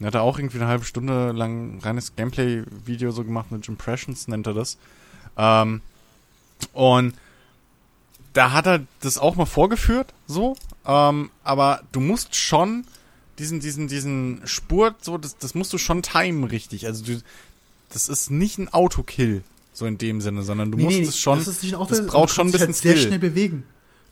Er 0.00 0.06
hat 0.08 0.14
da 0.14 0.20
auch 0.20 0.38
irgendwie 0.38 0.58
eine 0.58 0.66
halbe 0.68 0.84
Stunde 0.84 1.32
lang 1.32 1.80
reines 1.80 2.14
Gameplay-Video 2.16 3.10
so 3.10 3.24
gemacht 3.24 3.50
mit 3.52 3.66
Impressions, 3.68 4.28
nennt 4.28 4.46
er 4.46 4.54
das. 4.54 4.76
Ähm, 5.36 5.80
und 6.72 7.14
da 8.32 8.52
hat 8.52 8.66
er 8.66 8.86
das 9.00 9.18
auch 9.18 9.36
mal 9.36 9.46
vorgeführt, 9.46 10.12
so. 10.26 10.56
Ähm, 10.86 11.30
aber 11.44 11.82
du 11.92 12.00
musst 12.00 12.34
schon 12.36 12.84
diesen, 13.38 13.60
diesen, 13.60 13.88
diesen 13.88 14.40
Spurt, 14.44 15.04
so, 15.04 15.18
das, 15.18 15.38
das 15.38 15.54
musst 15.54 15.72
du 15.72 15.78
schon 15.78 16.02
timen 16.02 16.44
richtig. 16.44 16.86
Also 16.86 17.04
du, 17.04 17.20
das 17.90 18.08
ist 18.08 18.30
nicht 18.30 18.58
ein 18.58 18.68
Autokill, 18.72 19.42
so 19.72 19.86
in 19.86 19.98
dem 19.98 20.20
Sinne, 20.20 20.42
sondern 20.42 20.70
du 20.72 20.78
musst 20.78 21.00
es 21.00 21.18
schon, 21.18 21.38
Das 21.38 21.48
ist 21.48 21.62
nicht 21.62 21.74
ein 21.74 21.80
Auto, 21.80 21.90
das 21.90 22.00
du 22.00 22.06
braucht 22.06 22.30
schon 22.30 22.48
ein 22.48 22.52
kannst 22.52 22.60
dich 22.62 22.68
bisschen 22.68 22.74
halt 22.74 22.82
sehr 22.82 22.92
Skill. 22.92 23.06
schnell 23.06 23.18
bewegen. 23.18 23.64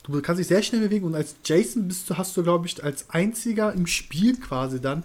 Du 0.05 0.21
kannst 0.23 0.39
dich 0.39 0.47
sehr 0.47 0.63
schnell 0.63 0.81
bewegen 0.83 1.05
und 1.05 1.15
als 1.17 1.35
Jason 1.45 1.89
bist 1.89 2.09
du, 2.09 2.17
hast 2.17 2.37
du, 2.37 2.43
glaube 2.45 2.67
ich, 2.67 2.83
als 2.83 3.11
einziger 3.11 3.73
im 3.73 3.87
Spiel 3.87 4.39
quasi 4.39 4.81
dann 4.81 5.03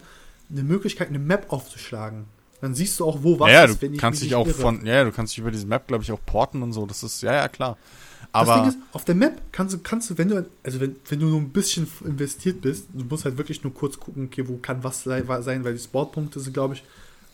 eine 0.51 0.63
Möglichkeit, 0.63 1.09
eine 1.09 1.19
Map 1.19 1.51
aufzuschlagen. 1.51 2.26
Dann 2.61 2.75
siehst 2.75 2.99
du 2.99 3.05
auch, 3.05 3.23
wo 3.23 3.39
was 3.39 3.49
ja, 3.49 3.53
ja, 3.53 3.63
ist, 3.65 3.81
du 3.81 3.81
wenn 3.88 3.93
ich 3.95 3.99
kannst 3.99 4.21
dich 4.21 4.35
auch 4.35 4.45
irre. 4.47 4.55
von, 4.55 4.85
ja, 4.85 5.03
du 5.03 5.11
kannst 5.11 5.33
dich 5.33 5.39
über 5.39 5.49
diese 5.51 5.65
Map, 5.65 5.88
glaube 5.88 6.03
ich, 6.03 6.11
auch 6.11 6.19
porten 6.25 6.61
und 6.61 6.73
so. 6.73 6.85
Das 6.85 7.01
ist, 7.03 7.21
ja, 7.23 7.33
ja, 7.33 7.47
klar. 7.47 7.77
Aber, 8.33 8.67
ist, 8.67 8.77
auf 8.93 9.03
der 9.03 9.15
Map 9.15 9.41
kannst 9.51 9.73
du, 9.73 9.79
kannst 9.79 10.09
du, 10.09 10.17
wenn 10.17 10.29
du, 10.29 10.45
also 10.63 10.79
wenn, 10.79 10.95
wenn 11.09 11.19
du 11.19 11.25
nur 11.25 11.39
ein 11.41 11.49
bisschen 11.49 11.88
investiert 12.05 12.61
bist, 12.61 12.85
du 12.93 13.03
musst 13.05 13.25
halt 13.25 13.38
wirklich 13.38 13.63
nur 13.63 13.73
kurz 13.73 13.99
gucken, 13.99 14.25
okay, 14.27 14.47
wo 14.47 14.57
kann 14.57 14.83
was 14.83 15.03
sei- 15.03 15.23
sein, 15.41 15.63
weil 15.65 15.73
die 15.73 15.79
Sportpunkte 15.83 16.39
sind, 16.39 16.53
glaube 16.53 16.75
ich, 16.75 16.83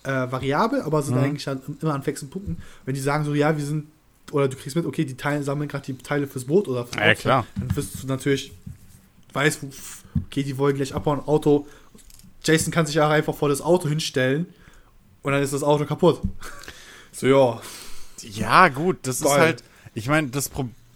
äh, 0.03 0.09
variabel, 0.31 0.81
aber 0.81 1.03
sind 1.03 1.15
Mhm. 1.15 1.21
eigentlich 1.23 1.43
dann 1.43 1.61
immer 1.81 1.93
an 1.93 2.01
fixen 2.03 2.29
Punkten. 2.29 2.57
Wenn 2.85 2.95
die 2.95 3.01
sagen 3.01 3.25
so, 3.25 3.33
ja, 3.35 3.55
wir 3.55 3.65
sind, 3.65 3.87
oder 4.31 4.47
du 4.47 4.55
kriegst 4.55 4.75
mit, 4.75 4.85
okay, 4.85 5.05
die 5.05 5.17
Teile 5.17 5.43
sammeln 5.43 5.67
gerade 5.69 5.85
die 5.85 5.97
Teile 5.97 6.25
fürs 6.25 6.45
Boot 6.45 6.67
oder 6.67 6.85
fürs 6.85 6.95
Ja, 7.03 7.11
Auto, 7.11 7.19
klar. 7.21 7.45
dann 7.59 7.75
wirst 7.75 8.01
du 8.01 8.07
natürlich, 8.07 8.53
weißt, 9.33 9.59
okay, 10.25 10.43
die 10.43 10.57
wollen 10.57 10.75
gleich 10.75 10.95
abbauen, 10.95 11.19
Auto. 11.19 11.67
Jason 12.43 12.71
kann 12.71 12.85
sich 12.85 12.95
ja 12.95 13.05
auch 13.07 13.11
einfach 13.11 13.35
vor 13.35 13.49
das 13.49 13.61
Auto 13.61 13.87
hinstellen 13.89 14.47
und 15.27 15.33
dann 15.33 15.43
ist 15.43 15.51
das 15.51 15.61
Auto 15.61 15.83
kaputt. 15.83 16.21
So, 17.11 17.27
ja. 17.27 17.61
ja, 18.21 18.69
gut, 18.69 18.99
das 19.01 19.19
ist 19.19 19.25
Geil. 19.25 19.39
halt, 19.39 19.63
ich 19.93 20.07
meine, 20.07 20.29
das, 20.29 20.49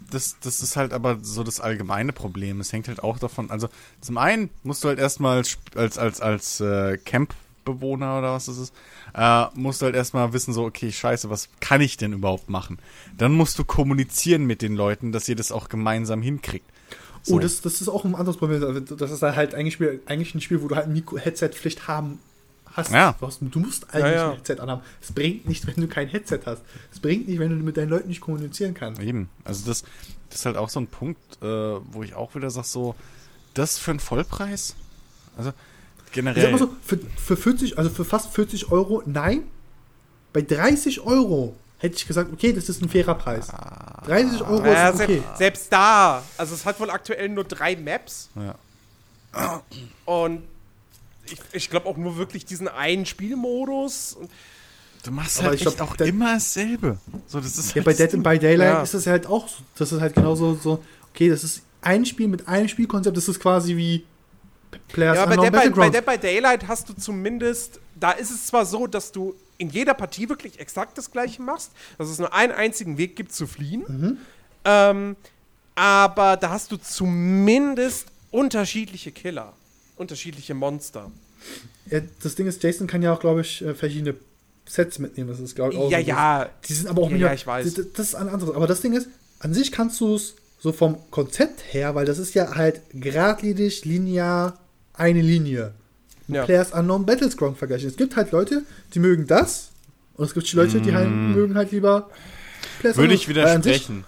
das, 0.10 0.38
das 0.40 0.62
ist 0.62 0.78
halt 0.78 0.94
aber 0.94 1.18
so 1.22 1.44
das 1.44 1.60
allgemeine 1.60 2.14
Problem. 2.14 2.62
Es 2.62 2.72
hängt 2.72 2.88
halt 2.88 3.04
auch 3.04 3.20
davon, 3.20 3.52
also 3.52 3.68
zum 4.00 4.18
einen 4.18 4.50
musst 4.64 4.86
du 4.86 4.88
halt 4.88 5.00
erstmal 5.00 5.36
als, 5.36 5.58
als, 5.76 5.98
als, 5.98 6.22
als 6.22 6.62
äh, 6.62 6.98
Campbewohner 6.98 8.20
oder 8.20 8.32
was 8.32 8.46
das 8.46 8.58
ist, 8.58 8.74
äh, 9.14 9.48
musst 9.54 9.82
du 9.82 9.88
halt 9.88 9.96
erstmal 9.96 10.32
wissen, 10.32 10.54
so, 10.54 10.64
okay, 10.64 10.94
scheiße, 10.94 11.30
was 11.30 11.50
kann 11.60 11.82
ich 11.82 11.98
denn 11.98 12.14
überhaupt 12.14 12.50
machen? 12.50 12.80
Dann 13.18 13.34
musst 13.34 13.60
du 13.60 13.66
kommunizieren 13.66 14.46
mit 14.46 14.62
den 14.62 14.76
Leuten, 14.76 15.12
dass 15.12 15.28
ihr 15.28 15.36
das 15.36 15.52
auch 15.52 15.68
gemeinsam 15.68 16.22
hinkriegt. 16.22 16.70
So. 17.24 17.36
Oh, 17.36 17.40
das, 17.40 17.60
das 17.60 17.82
ist 17.82 17.90
auch 17.90 18.06
ein 18.06 18.16
anderes 18.16 18.38
Problem. 18.38 18.64
Also, 18.64 18.80
Das 18.96 19.12
ist 19.12 19.24
halt 19.24 19.56
eigentlich, 19.56 19.74
Spiel, 19.74 20.02
eigentlich 20.06 20.34
ein 20.36 20.40
Spiel, 20.40 20.62
wo 20.62 20.70
du 20.70 20.78
halt 20.78 20.86
eine 20.86 21.04
Headset-Pflicht 21.22 21.90
haben 21.90 22.20
hast. 22.72 22.92
Ja. 22.92 23.16
Du, 23.20 23.28
hast, 23.28 23.40
du 23.42 23.60
musst 23.60 23.86
eigentlich 23.94 24.04
Ja, 24.06 24.12
ja. 24.12 24.30
ein 24.32 24.36
Headset 24.38 24.60
anhaben. 24.60 24.82
Es 25.02 25.12
bringt 25.12 25.48
nicht, 25.48 25.66
wenn 25.68 25.76
du 25.76 25.88
kein 25.88 26.08
Headset 26.08 26.40
hast. 26.46 26.62
Es 26.92 27.00
bringt 27.00 27.28
nicht, 27.28 27.40
wenn 27.40 27.50
du 27.50 27.56
mit 27.64 27.78
deinen 27.78 27.90
Leuten 27.90 28.08
nicht 28.08 28.22
kommunizieren 28.22 28.74
kannst. 28.74 29.02
Eben. 29.02 29.30
Also 29.44 29.66
das, 29.68 29.84
das 30.30 30.40
ist 30.40 30.46
halt 30.46 30.58
auch 30.58 30.70
so 30.70 30.80
ein 30.80 30.88
Punkt, 30.88 31.20
äh, 31.42 31.46
wo 31.46 32.04
ich 32.04 32.14
auch 32.16 32.36
wieder 32.36 32.50
sage, 32.50 32.68
so, 32.68 32.96
das 33.54 33.78
für 33.78 33.92
einen 33.92 34.00
Vollpreis? 34.00 34.76
Also 35.38 35.50
Ich 35.50 36.06
sag 36.06 36.14
generell. 36.14 36.52
mal 36.52 36.58
so, 36.58 36.70
für, 36.84 37.00
für 37.18 37.38
40, 37.38 37.78
also 37.78 37.90
für 37.90 38.06
fast 38.06 38.34
40 38.34 38.72
Euro, 38.72 39.04
nein. 39.06 39.44
Bei 40.34 40.42
30 40.42 41.02
Euro 41.02 41.56
hätte 41.80 41.96
ich 41.98 42.08
gesagt, 42.08 42.32
okay, 42.32 42.54
das 42.54 42.70
ist 42.70 42.82
ein 42.82 42.88
fairer 42.90 43.16
Preis. 43.16 43.48
30 44.06 44.42
Euro 44.44 44.66
Ja, 44.66 44.90
ist 44.90 45.02
okay. 45.02 45.16
selbst, 45.16 45.38
selbst 45.38 45.74
da, 45.74 46.24
also 46.38 46.54
es 46.56 46.64
hat 46.66 46.80
wohl 46.80 46.90
aktuell 46.90 47.28
nur 47.30 47.44
drei 47.44 47.76
Maps 47.76 48.30
ja. 48.36 48.56
und 50.06 50.44
ich, 51.26 51.40
ich 51.54 51.70
glaube 51.70 51.88
auch 51.88 51.98
nur 51.98 52.18
wirklich 52.18 52.46
diesen 52.46 52.68
einen 52.68 53.06
Spielmodus. 53.06 54.18
Du 55.04 55.12
machst 55.12 55.40
Aber 55.40 55.48
halt 55.50 55.56
ich 55.56 55.62
glaub, 55.62 55.74
echt 55.74 55.82
auch 55.82 55.96
da- 55.96 56.06
immer 56.06 56.34
dasselbe. 56.34 56.98
So, 57.28 57.40
das 57.40 57.58
ist 57.58 57.70
Ja, 57.70 57.76
halt 57.76 57.86
bei 57.86 57.94
Dead 57.94 58.14
Ding. 58.14 58.24
by 58.24 58.38
Daylight 58.38 58.74
Ja. 58.74 58.84
ist 58.84 58.94
das 58.94 59.08
halt 59.08 59.26
auch 59.28 59.48
so. 59.48 59.58
Das 59.76 59.92
ist 59.92 60.00
halt 60.02 60.14
genauso 60.16 60.54
so, 60.56 60.84
okay, 61.14 61.30
das 61.30 61.44
ist 61.44 61.62
ein 61.82 62.06
Spiel 62.06 62.28
mit 62.28 62.48
einem 62.48 62.68
Spielkonzept. 62.68 63.16
Das 63.18 63.28
ist 63.28 63.40
quasi 63.40 63.76
wie 63.76 64.04
Players 64.90 65.18
ja, 65.18 65.26
bei 65.26 65.36
Dead, 65.38 65.52
by, 65.52 65.70
bei 65.80 65.90
Dead 65.90 66.06
by 66.06 66.18
Daylight 66.18 66.68
hast 66.68 66.88
du 66.88 66.94
zumindest, 66.94 67.80
da 68.00 68.12
ist 68.12 68.30
es 68.32 68.46
zwar 68.48 68.66
so, 68.66 68.88
dass 68.88 69.12
du 69.12 69.36
in 69.58 69.70
jeder 69.70 69.94
Partie 69.94 70.30
wirklich 70.30 70.60
exakt 70.60 70.98
das 70.98 71.12
gleiche 71.12 71.42
machst, 71.42 71.72
dass 71.98 72.08
es 72.10 72.20
nur 72.20 72.34
einen 72.34 72.52
einzigen 72.54 72.98
Weg 72.98 73.16
gibt 73.16 73.34
zu 73.34 73.48
fliehen. 73.48 73.84
Mhm. 73.88 74.18
Ähm, 74.66 75.16
aber 75.76 76.38
da 76.38 76.52
hast 76.52 76.72
du 76.72 76.78
zumindest 76.78 78.08
unterschiedliche 78.32 79.12
Killer, 79.12 79.54
unterschiedliche 80.02 80.54
Monster. 80.54 81.12
Ja, 81.90 82.02
das 82.22 82.36
Ding 82.36 82.48
ist, 82.48 82.62
Jason 82.62 82.88
kann 82.88 83.02
ja 83.02 83.14
auch, 83.14 83.20
glaube 83.20 83.42
ich, 83.42 83.64
äh, 83.64 83.74
verschiedene 83.74 84.16
Sets 84.66 85.00
mitnehmen. 85.00 85.30
Das 85.30 85.40
ist, 85.40 85.56
glaube 85.56 85.74
ich, 85.74 85.80
auch 85.80 85.90
Ja, 85.90 86.00
so 86.00 86.08
ja. 86.08 86.50
Die 86.68 86.74
sind 86.74 86.88
aber 86.88 87.04
auch 87.04 87.12
ja, 87.12 87.18
ja, 87.18 87.34
ich 87.34 87.48
weiß. 87.48 87.74
Das, 87.74 87.86
das, 87.94 88.08
ist 88.08 88.16
ein 88.16 88.28
anderes. 88.28 88.54
Aber 88.56 88.68
das 88.68 88.82
Ding 88.82 88.94
ist, 88.94 89.08
an 89.40 89.54
sich 89.54 89.72
kannst 89.72 90.00
du 90.02 90.16
es 90.16 90.36
so 90.60 90.72
vom 90.72 90.98
Konzept 91.10 91.74
her, 91.74 91.96
weil 91.96 92.06
das 92.06 92.20
ist 92.20 92.36
ja 92.36 92.56
halt 92.56 92.82
geradlinig, 92.94 93.86
linear, 93.86 94.60
eine 94.94 95.22
Linie. 95.22 95.74
Ja. 96.28 96.46
Players 96.46 96.72
Unknown 96.72 97.06
Battleground 97.06 97.58
vergleichen. 97.58 97.90
Es 97.90 97.98
gibt 97.98 98.16
halt 98.16 98.32
Leute, 98.32 98.64
die 98.94 99.00
mögen 99.00 99.28
das. 99.28 99.72
Und 100.16 100.26
es 100.26 100.34
gibt 100.34 100.52
Leute, 100.54 100.80
die 100.80 100.94
halt 100.94 101.10
mm. 101.10 101.34
mögen 101.34 101.56
halt 101.56 101.72
lieber 101.72 102.10
Players 102.80 102.98
Würde 102.98 103.14
ich 103.14 103.28
widersprechen. 103.28 104.06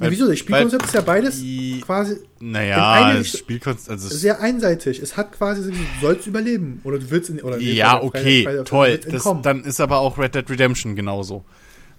Ja, 0.00 0.10
wieso? 0.10 0.28
Das 0.28 0.38
Spielkonzept 0.38 0.84
ist 0.84 0.94
ja 0.94 1.00
beides 1.02 1.42
quasi. 1.84 2.16
Naja, 2.40 3.14
das 3.14 3.38
Spielkonzept. 3.38 3.90
Also 3.90 4.08
sehr 4.08 4.40
einseitig. 4.40 5.00
Es 5.00 5.16
hat 5.16 5.32
quasi, 5.32 5.70
du 5.70 5.76
sollst 6.00 6.26
überleben. 6.26 6.80
Oder 6.84 6.98
du 6.98 7.10
willst 7.10 7.30
in, 7.30 7.40
oder 7.40 7.58
Ja, 7.58 8.02
okay, 8.02 8.44
Freie, 8.44 8.56
Freie, 8.56 8.64
toll. 8.64 9.00
Das, 9.10 9.28
dann 9.42 9.64
ist 9.64 9.80
aber 9.80 9.98
auch 9.98 10.18
Red 10.18 10.34
Dead 10.34 10.48
Redemption 10.48 10.96
genauso. 10.96 11.44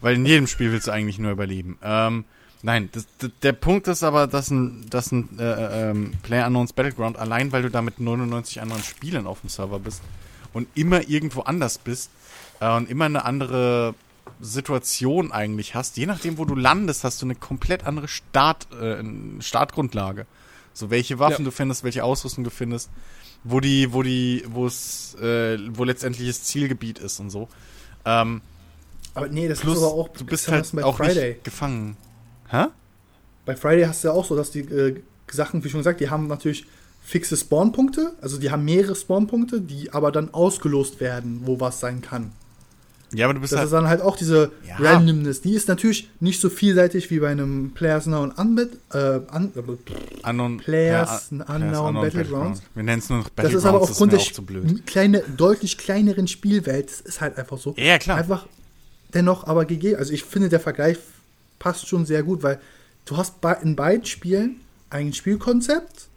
Weil 0.02 0.16
in 0.16 0.26
jedem 0.26 0.48
Spiel 0.48 0.72
willst 0.72 0.88
du 0.88 0.92
eigentlich 0.92 1.20
nur 1.20 1.32
überleben. 1.32 1.78
Ähm, 1.84 2.26
nein, 2.64 2.90
das, 2.92 3.06
der 3.44 3.54
Punkt 3.54 3.88
ist 3.88 4.04
aber, 4.04 4.26
dass 4.26 4.50
ein, 4.50 4.86
dass 4.90 5.12
ein 5.12 5.30
äh, 5.38 5.44
äh, 5.44 5.92
ähm, 5.92 6.14
Player 6.24 6.48
Unknowns 6.48 6.74
Battleground, 6.74 7.18
allein 7.20 7.52
weil 7.52 7.62
du 7.62 7.70
da 7.70 7.84
mit 7.84 8.00
99 8.00 8.62
anderen 8.62 8.82
Spielern 8.84 9.28
auf 9.28 9.42
dem 9.42 9.50
Server 9.50 9.80
bist 9.80 10.02
und 10.54 10.68
immer 10.74 11.08
irgendwo 11.08 11.42
anders 11.42 11.78
bist 11.78 12.10
äh, 12.60 12.76
und 12.76 12.90
immer 12.90 13.06
eine 13.06 13.26
andere 13.26 13.94
Situation 14.40 15.32
eigentlich 15.32 15.76
hast, 15.76 15.98
je 15.98 16.06
nachdem, 16.06 16.38
wo 16.38 16.46
du 16.46 16.56
landest, 16.56 17.04
hast 17.04 17.22
du 17.22 17.26
eine 17.26 17.36
komplett 17.36 17.86
andere 17.86 18.08
Start, 18.08 18.68
äh, 18.74 19.04
Startgrundlage. 19.40 20.26
So 20.74 20.90
welche 20.90 21.20
Waffen 21.20 21.44
ja. 21.44 21.46
du 21.46 21.52
findest, 21.52 21.84
welche 21.84 22.04
Ausrüstung 22.04 22.44
du 22.44 22.50
findest, 22.50 22.90
wo 23.44 23.60
die, 23.60 23.94
wo 23.94 24.04
die, 24.04 24.44
wo 24.48 24.66
es, 24.66 25.16
äh, 25.16 25.58
wo 25.72 25.84
letztendlich 25.84 26.28
das 26.28 26.44
Zielgebiet 26.44 27.00
ist 27.00 27.20
und 27.20 27.30
so. 27.30 27.50
Ähm, 28.06 28.42
aber 29.14 29.28
nee, 29.28 29.48
das 29.48 29.60
plus, 29.60 29.78
ist 29.78 29.84
aber 29.84 29.94
auch, 29.94 30.10
du 30.10 30.26
bist 30.26 30.48
halt 30.48 30.70
bei 30.74 30.84
auch 30.84 30.98
Friday. 30.98 31.30
nicht 31.30 31.44
gefangen. 31.44 31.98
Hä? 32.50 32.66
Bei 33.46 33.56
Friday 33.56 33.86
hast 33.86 34.04
du 34.04 34.10
ja 34.10 34.14
auch 34.14 34.26
so, 34.26 34.36
dass 34.36 34.52
die 34.52 34.62
äh, 34.62 35.02
Sachen, 35.30 35.64
wie 35.64 35.70
schon 35.70 35.80
gesagt, 35.80 36.00
die 36.00 36.10
haben 36.10 36.28
natürlich 36.28 36.66
fixe 37.02 37.36
Spawnpunkte, 37.36 38.14
also 38.22 38.38
die 38.38 38.52
haben 38.52 38.64
mehrere 38.64 38.96
Spawnpunkte, 38.96 39.62
die 39.62 39.92
aber 39.92 40.12
dann 40.12 40.34
ausgelost 40.34 41.00
werden, 41.00 41.42
wo 41.46 41.60
was 41.60 41.80
sein 41.80 42.02
kann. 42.02 42.32
Ja, 43.14 43.26
aber 43.26 43.34
du 43.34 43.42
bist 43.42 43.52
das 43.52 43.60
halt 43.60 43.68
ist 43.68 43.74
dann 43.74 43.88
halt 43.88 44.02
auch 44.02 44.16
diese 44.16 44.52
ja. 44.68 44.78
Randomness. 44.78 45.42
Die 45.42 45.54
ist 45.54 45.68
natürlich 45.68 46.10
nicht 46.20 46.40
so 46.40 46.50
vielseitig 46.50 47.10
wie 47.12 47.20
bei 47.20 47.30
einem 47.30 47.72
Players 47.72 48.06
Now 48.06 48.32
Unbit, 48.38 48.78
äh, 48.94 49.20
un, 49.34 49.52
Unknown, 50.24 50.58
Players 50.58 51.28
ja, 51.32 51.38
Unknown, 51.54 51.88
Unknown 51.88 52.04
Battlegrounds. 52.04 52.62
Wir 52.74 52.84
nennen 52.84 53.00
es 53.00 53.10
nur 53.10 53.20
noch 53.20 53.30
Battlegrounds. 53.30 53.54
Das 53.54 53.64
ist 53.64 53.68
aber 53.68 53.82
aufgrund 53.82 54.14
der 54.14 54.82
kleine, 54.86 55.24
deutlich 55.36 55.78
kleineren 55.78 56.28
Spielwelt. 56.28 56.90
Das 56.90 57.02
ist 57.02 57.22
halt 57.22 57.38
einfach 57.38 57.58
so. 57.58 57.76
Ja, 57.78 57.98
klar. 57.98 58.18
Einfach 58.18 58.48
dennoch 59.14 59.46
aber 59.46 59.66
gegeben. 59.66 59.98
Also 59.98 60.14
ich 60.14 60.24
finde, 60.24 60.50
der 60.50 60.60
Vergleich 60.60 60.98
passt 61.60 61.88
schon 61.88 62.06
sehr 62.06 62.24
gut, 62.24 62.44
weil 62.44 62.60
du 63.06 63.18
hast 63.18 63.36
in 63.62 63.76
beiden 63.76 64.06
Spielen 64.06 64.62
ein 64.90 65.14
Spielkonzept, 65.14 66.08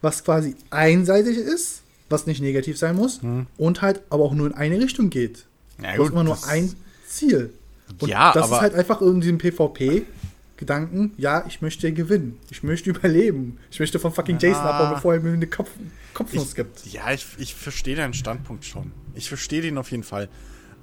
was 0.00 0.24
quasi 0.24 0.56
einseitig 0.70 1.36
ist, 1.36 1.82
was 2.08 2.26
nicht 2.26 2.40
negativ 2.40 2.78
sein 2.78 2.96
muss, 2.96 3.22
hm. 3.22 3.46
und 3.58 3.82
halt 3.82 4.02
aber 4.10 4.24
auch 4.24 4.34
nur 4.34 4.46
in 4.46 4.54
eine 4.54 4.78
Richtung 4.80 5.10
geht. 5.10 5.46
Ja, 5.82 5.96
du 5.96 6.04
hast 6.04 6.10
immer 6.10 6.24
nur 6.24 6.38
ein 6.46 6.74
Ziel. 7.06 7.52
Und 8.00 8.08
ja, 8.08 8.32
das 8.32 8.50
ist 8.50 8.60
halt 8.60 8.74
einfach 8.74 9.00
in 9.00 9.20
diesem 9.20 9.38
PvP-Gedanken, 9.38 11.12
ja, 11.16 11.44
ich 11.46 11.60
möchte 11.60 11.92
gewinnen. 11.92 12.38
Ich 12.50 12.62
möchte 12.62 12.90
überleben. 12.90 13.58
Ich 13.70 13.80
möchte 13.80 13.98
von 13.98 14.12
fucking 14.12 14.38
ja. 14.38 14.48
Jason 14.48 14.64
abhauen, 14.64 14.94
bevor 14.94 15.14
er 15.14 15.20
mir 15.20 15.32
eine 15.32 15.46
Kopf, 15.46 15.70
Kopfnuss 16.14 16.50
ich, 16.50 16.54
gibt. 16.54 16.86
Ja, 16.86 17.12
ich, 17.12 17.26
ich 17.38 17.54
verstehe 17.54 17.96
deinen 17.96 18.14
Standpunkt 18.14 18.64
schon. 18.64 18.92
Ich 19.14 19.28
verstehe 19.28 19.62
den 19.62 19.78
auf 19.78 19.90
jeden 19.90 20.04
Fall. 20.04 20.28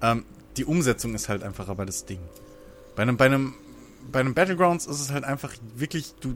Ähm, 0.01 0.25
die 0.57 0.65
Umsetzung 0.65 1.15
ist 1.15 1.29
halt 1.29 1.43
einfach 1.43 1.69
aber 1.69 1.85
das 1.85 2.05
Ding. 2.05 2.19
Bei 2.95 3.03
einem, 3.03 3.17
bei 3.17 3.25
einem, 3.25 3.53
bei 4.11 4.19
einem 4.19 4.33
Battlegrounds 4.33 4.85
ist 4.85 4.99
es 4.99 5.11
halt 5.11 5.23
einfach 5.23 5.53
wirklich, 5.75 6.13
du, 6.19 6.35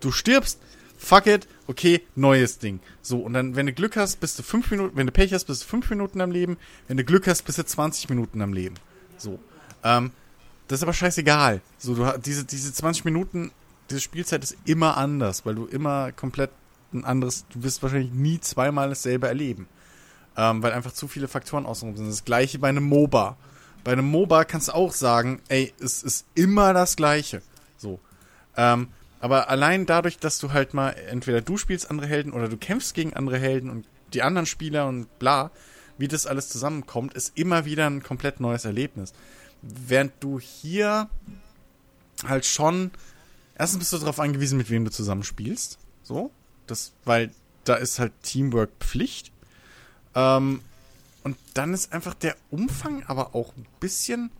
du 0.00 0.10
stirbst, 0.10 0.58
fuck 1.00 1.26
it, 1.26 1.48
okay, 1.66 2.02
neues 2.14 2.58
Ding. 2.58 2.80
So, 3.02 3.18
und 3.20 3.32
dann, 3.32 3.56
wenn 3.56 3.66
du 3.66 3.72
Glück 3.72 3.96
hast, 3.96 4.20
bist 4.20 4.38
du 4.38 4.42
fünf 4.42 4.70
Minuten, 4.70 4.96
wenn 4.96 5.06
du 5.06 5.12
Pech 5.12 5.32
hast, 5.32 5.46
bist 5.46 5.62
du 5.62 5.66
fünf 5.66 5.88
Minuten 5.90 6.20
am 6.20 6.30
Leben, 6.30 6.58
wenn 6.86 6.96
du 6.96 7.04
Glück 7.04 7.26
hast, 7.26 7.42
bist 7.42 7.58
du 7.58 7.64
20 7.64 8.08
Minuten 8.10 8.42
am 8.42 8.52
Leben. 8.52 8.74
So. 9.16 9.40
Ähm, 9.82 10.12
das 10.68 10.80
ist 10.80 10.82
aber 10.82 10.92
scheißegal. 10.92 11.62
So, 11.78 11.94
du 11.94 12.18
diese, 12.18 12.44
diese 12.44 12.72
20 12.72 13.04
Minuten, 13.04 13.50
diese 13.88 14.00
Spielzeit 14.00 14.44
ist 14.44 14.56
immer 14.66 14.96
anders, 14.96 15.44
weil 15.46 15.54
du 15.54 15.66
immer 15.66 16.12
komplett 16.12 16.50
ein 16.92 17.04
anderes, 17.04 17.46
du 17.48 17.62
wirst 17.62 17.82
wahrscheinlich 17.82 18.12
nie 18.12 18.40
zweimal 18.40 18.88
dasselbe 18.88 19.26
erleben. 19.26 19.68
Ähm, 20.36 20.62
weil 20.62 20.72
einfach 20.72 20.92
zu 20.92 21.08
viele 21.08 21.28
Faktoren 21.28 21.66
außenrum 21.66 21.96
sind. 21.96 22.08
Das 22.08 22.24
gleiche 22.24 22.58
bei 22.58 22.68
einem 22.68 22.84
MOBA. 22.84 23.36
Bei 23.82 23.92
einem 23.92 24.06
MOBA 24.06 24.44
kannst 24.44 24.68
du 24.68 24.72
auch 24.72 24.92
sagen, 24.92 25.40
ey, 25.48 25.72
es 25.80 26.02
ist 26.02 26.26
immer 26.34 26.72
das 26.72 26.94
gleiche. 26.96 27.42
So. 27.76 27.98
Ähm, 28.56 28.88
aber 29.20 29.50
allein 29.50 29.86
dadurch, 29.86 30.18
dass 30.18 30.38
du 30.38 30.52
halt 30.52 30.74
mal 30.74 30.90
entweder 30.90 31.42
du 31.42 31.56
spielst 31.56 31.90
andere 31.90 32.06
Helden 32.06 32.32
oder 32.32 32.48
du 32.48 32.56
kämpfst 32.56 32.94
gegen 32.94 33.14
andere 33.14 33.38
Helden 33.38 33.70
und 33.70 33.86
die 34.14 34.22
anderen 34.22 34.46
Spieler 34.46 34.88
und 34.88 35.18
bla, 35.18 35.50
wie 35.98 36.08
das 36.08 36.26
alles 36.26 36.48
zusammenkommt, 36.48 37.14
ist 37.14 37.36
immer 37.36 37.66
wieder 37.66 37.86
ein 37.86 38.02
komplett 38.02 38.40
neues 38.40 38.64
Erlebnis. 38.64 39.12
Während 39.60 40.12
du 40.20 40.40
hier 40.40 41.10
halt 42.26 42.46
schon, 42.46 42.90
erstens 43.56 43.80
bist 43.80 43.92
du 43.92 43.98
darauf 43.98 44.18
angewiesen, 44.18 44.56
mit 44.56 44.70
wem 44.70 44.86
du 44.86 44.90
zusammenspielst. 44.90 45.78
So. 46.02 46.30
Das, 46.66 46.92
weil 47.04 47.30
da 47.64 47.74
ist 47.74 47.98
halt 47.98 48.12
Teamwork 48.22 48.70
Pflicht. 48.80 49.30
Ähm, 50.14 50.62
und 51.22 51.36
dann 51.52 51.74
ist 51.74 51.92
einfach 51.92 52.14
der 52.14 52.36
Umfang 52.50 53.04
aber 53.06 53.34
auch 53.34 53.54
ein 53.56 53.66
bisschen. 53.78 54.30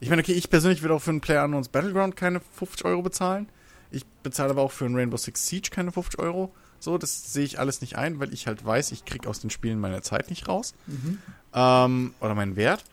Ich 0.00 0.10
meine, 0.10 0.22
okay, 0.22 0.32
ich 0.32 0.50
persönlich 0.50 0.82
würde 0.82 0.94
auch 0.94 1.02
für 1.02 1.10
einen 1.10 1.20
Player 1.20 1.44
Unknowns 1.44 1.68
Battleground 1.68 2.16
keine 2.16 2.40
50 2.40 2.84
Euro 2.84 3.02
bezahlen. 3.02 3.48
Ich 3.94 4.04
bezahle 4.22 4.50
aber 4.50 4.62
auch 4.62 4.72
für 4.72 4.84
ein 4.84 4.94
Rainbow 4.94 5.16
Six 5.16 5.46
Siege 5.46 5.70
keine 5.70 5.92
50 5.92 6.18
Euro. 6.18 6.52
So, 6.80 6.98
das 6.98 7.32
sehe 7.32 7.44
ich 7.44 7.58
alles 7.58 7.80
nicht 7.80 7.96
ein, 7.96 8.20
weil 8.20 8.34
ich 8.34 8.46
halt 8.46 8.64
weiß, 8.64 8.92
ich 8.92 9.04
kriege 9.04 9.28
aus 9.28 9.40
den 9.40 9.50
Spielen 9.50 9.80
meine 9.80 10.02
Zeit 10.02 10.28
nicht 10.28 10.48
raus. 10.48 10.74
Mhm. 10.86 11.18
Ähm, 11.54 12.14
oder 12.20 12.34
meinen 12.34 12.56
Wert. 12.56 12.84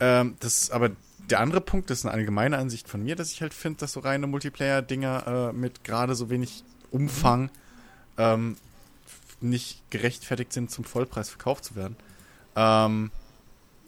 Ähm, 0.00 0.36
das 0.40 0.70
aber 0.70 0.90
der 1.30 1.40
andere 1.40 1.60
Punkt, 1.60 1.90
das 1.90 1.98
ist 1.98 2.04
eine 2.04 2.14
allgemeine 2.14 2.58
Ansicht 2.58 2.88
von 2.88 3.02
mir, 3.02 3.16
dass 3.16 3.30
ich 3.32 3.40
halt 3.40 3.54
finde, 3.54 3.80
dass 3.80 3.92
so 3.92 4.00
reine 4.00 4.26
Multiplayer-Dinger 4.26 5.50
äh, 5.50 5.52
mit 5.52 5.84
gerade 5.84 6.14
so 6.14 6.28
wenig 6.28 6.64
Umfang 6.90 7.50
ähm, 8.18 8.56
nicht 9.40 9.82
gerechtfertigt 9.90 10.52
sind, 10.52 10.70
zum 10.70 10.84
Vollpreis 10.84 11.28
verkauft 11.28 11.64
zu 11.64 11.76
werden. 11.76 11.96
Ähm, 12.56 13.10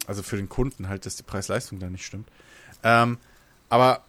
also 0.07 0.23
für 0.23 0.37
den 0.37 0.49
Kunden 0.49 0.89
halt, 0.89 1.07
dass 1.07 1.17
die 1.17 1.23
Preis-Leistung 1.23 1.79
da 1.79 1.91
nicht 1.91 2.07
stimmt. 2.07 2.29
Ähm, 2.83 3.19
aber 3.69 4.05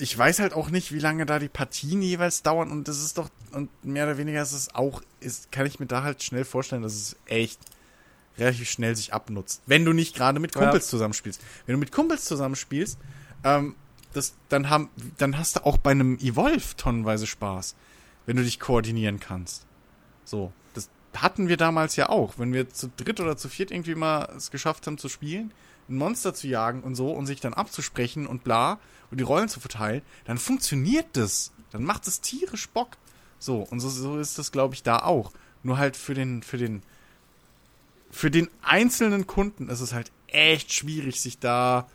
ich 0.00 0.16
weiß 0.16 0.38
halt 0.38 0.54
auch 0.54 0.70
nicht, 0.70 0.92
wie 0.92 0.98
lange 0.98 1.26
da 1.26 1.38
die 1.38 1.48
Partien 1.48 2.02
jeweils 2.02 2.42
dauern 2.42 2.70
und 2.70 2.88
das 2.88 2.98
ist 3.00 3.18
doch, 3.18 3.28
und 3.52 3.70
mehr 3.84 4.04
oder 4.04 4.18
weniger 4.18 4.42
ist 4.42 4.52
es 4.52 4.74
auch, 4.74 5.02
ist, 5.20 5.52
kann 5.52 5.66
ich 5.66 5.80
mir 5.80 5.86
da 5.86 6.02
halt 6.02 6.22
schnell 6.22 6.44
vorstellen, 6.44 6.82
dass 6.82 6.94
es 6.94 7.16
echt 7.26 7.60
relativ 8.38 8.70
schnell 8.70 8.96
sich 8.96 9.12
abnutzt. 9.12 9.62
Wenn 9.66 9.84
du 9.84 9.92
nicht 9.92 10.16
gerade 10.16 10.40
mit 10.40 10.52
Kumpels 10.52 10.86
ja. 10.86 10.90
zusammenspielst. 10.90 11.40
Wenn 11.66 11.74
du 11.74 11.78
mit 11.78 11.92
Kumpels 11.92 12.24
zusammenspielst, 12.24 12.98
ähm, 13.44 13.74
das, 14.12 14.34
dann, 14.48 14.70
haben, 14.70 14.90
dann 15.18 15.38
hast 15.38 15.56
du 15.56 15.66
auch 15.66 15.78
bei 15.78 15.90
einem 15.90 16.18
Evolve 16.18 16.76
tonnenweise 16.76 17.26
Spaß, 17.26 17.76
wenn 18.26 18.36
du 18.36 18.42
dich 18.42 18.58
koordinieren 18.58 19.20
kannst. 19.20 19.66
So, 20.24 20.52
das 20.74 20.88
hatten 21.16 21.48
wir 21.48 21.56
damals 21.56 21.96
ja 21.96 22.08
auch. 22.08 22.38
Wenn 22.38 22.52
wir 22.52 22.70
zu 22.70 22.90
dritt 22.96 23.20
oder 23.20 23.36
zu 23.36 23.48
viert 23.48 23.70
irgendwie 23.70 23.94
mal 23.94 24.28
es 24.36 24.50
geschafft 24.50 24.86
haben 24.86 24.98
zu 24.98 25.08
spielen, 25.08 25.52
ein 25.88 25.96
Monster 25.96 26.34
zu 26.34 26.48
jagen 26.48 26.82
und 26.82 26.94
so 26.94 27.12
und 27.12 27.26
sich 27.26 27.40
dann 27.40 27.54
abzusprechen 27.54 28.26
und 28.26 28.44
bla 28.44 28.78
und 29.10 29.18
die 29.18 29.24
Rollen 29.24 29.48
zu 29.48 29.60
verteilen, 29.60 30.02
dann 30.24 30.38
funktioniert 30.38 31.06
das. 31.14 31.52
Dann 31.70 31.84
macht 31.84 32.06
es 32.06 32.20
tierisch 32.20 32.68
Bock. 32.68 32.96
So, 33.38 33.62
und 33.62 33.80
so, 33.80 33.88
so 33.88 34.18
ist 34.18 34.38
das, 34.38 34.52
glaube 34.52 34.74
ich, 34.74 34.82
da 34.82 34.98
auch. 34.98 35.32
Nur 35.62 35.78
halt 35.78 35.96
für 35.96 36.14
den, 36.14 36.42
für 36.42 36.58
den, 36.58 36.82
für 38.10 38.30
den 38.30 38.48
einzelnen 38.62 39.26
Kunden 39.26 39.68
ist 39.68 39.80
es 39.80 39.92
halt 39.92 40.10
echt 40.26 40.72
schwierig, 40.72 41.20
sich 41.20 41.38
da, 41.38 41.88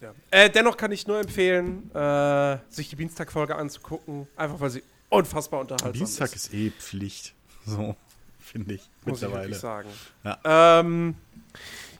Ja. 0.00 0.12
Äh, 0.30 0.48
dennoch 0.50 0.76
kann 0.76 0.92
ich 0.92 1.06
nur 1.06 1.18
empfehlen, 1.18 1.90
äh, 1.94 2.58
sich 2.68 2.88
die 2.90 2.96
Dienstag-Folge 2.96 3.56
anzugucken, 3.56 4.28
einfach 4.36 4.60
weil 4.60 4.70
sie 4.70 4.84
unfassbar 5.08 5.60
unterhaltsam 5.60 5.92
Dienstag 5.92 6.34
ist. 6.34 6.46
ist 6.46 6.54
eh 6.54 6.70
Pflicht. 6.70 7.34
So, 7.66 7.96
finde 8.40 8.74
ich. 8.76 8.80
muss 9.04 9.18
ich 9.18 9.22
mittlerweile. 9.28 9.42
wirklich 9.48 9.58
sagen. 9.58 9.88
Ja. 10.24 10.38
Ähm, 10.80 11.16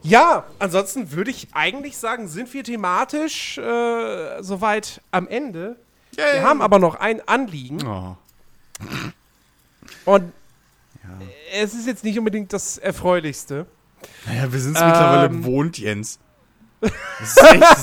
ja, 0.02 0.46
ansonsten 0.58 1.12
würde 1.12 1.30
ich 1.30 1.48
eigentlich 1.52 1.98
sagen, 1.98 2.26
sind 2.28 2.54
wir 2.54 2.64
thematisch 2.64 3.58
äh, 3.58 4.42
soweit 4.42 5.02
am 5.10 5.28
Ende. 5.28 5.76
Wir 6.14 6.42
haben 6.42 6.62
aber 6.62 6.78
noch 6.78 6.94
ein 6.94 7.26
Anliegen 7.28 7.86
Oh, 7.86 8.16
und 10.06 10.32
ja. 11.02 11.26
es 11.52 11.74
ist 11.74 11.86
jetzt 11.86 12.02
nicht 12.04 12.18
unbedingt 12.18 12.52
das 12.52 12.78
Erfreulichste. 12.78 13.66
Naja, 14.26 14.52
wir 14.52 14.60
sind 14.60 14.76
es 14.76 14.82
Ähm. 14.82 14.86
mittlerweile 14.88 15.30
gewohnt, 15.30 15.78
Jens. 15.78 16.18
Das 16.80 16.92
ist 17.20 17.42
echt, 17.42 17.62
das 17.62 17.82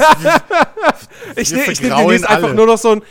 Ich, 1.36 1.52
ne, 1.52 1.58
nehme 1.82 1.96
demnächst 1.98 2.30
einfach 2.30 2.54
nur 2.54 2.66
noch 2.66 2.78
so 2.78 2.92
ein. 2.92 3.02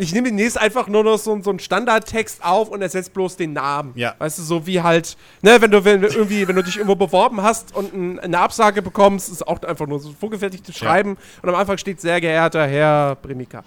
Ich 0.00 0.12
nehme 0.12 0.28
demnächst 0.28 0.56
einfach 0.56 0.86
nur 0.86 1.02
noch 1.02 1.18
so, 1.18 1.42
so 1.42 1.50
einen 1.50 1.58
Standardtext 1.58 2.44
auf 2.44 2.68
und 2.68 2.80
ersetze 2.82 3.10
bloß 3.10 3.36
den 3.36 3.52
Namen. 3.52 3.92
Ja. 3.96 4.14
Weißt 4.18 4.38
du, 4.38 4.42
so 4.42 4.64
wie 4.64 4.80
halt, 4.80 5.16
ne, 5.42 5.60
wenn 5.60 5.72
du 5.72 5.84
wenn, 5.84 6.04
irgendwie, 6.04 6.46
wenn 6.46 6.54
du 6.54 6.62
dich 6.62 6.76
irgendwo 6.76 6.94
beworben 6.94 7.42
hast 7.42 7.74
und 7.74 7.92
ein, 7.92 8.20
eine 8.20 8.38
Absage 8.38 8.80
bekommst, 8.80 9.28
ist 9.28 9.44
auch 9.46 9.60
einfach 9.62 9.88
nur 9.88 9.98
so 9.98 10.14
vorgefertigtes 10.18 10.76
Schreiben 10.76 11.16
und 11.42 11.48
am 11.48 11.56
Anfang 11.56 11.78
steht 11.78 12.00
sehr 12.00 12.20
geehrter 12.20 12.64
Herr 12.68 13.16
Brimika. 13.16 13.64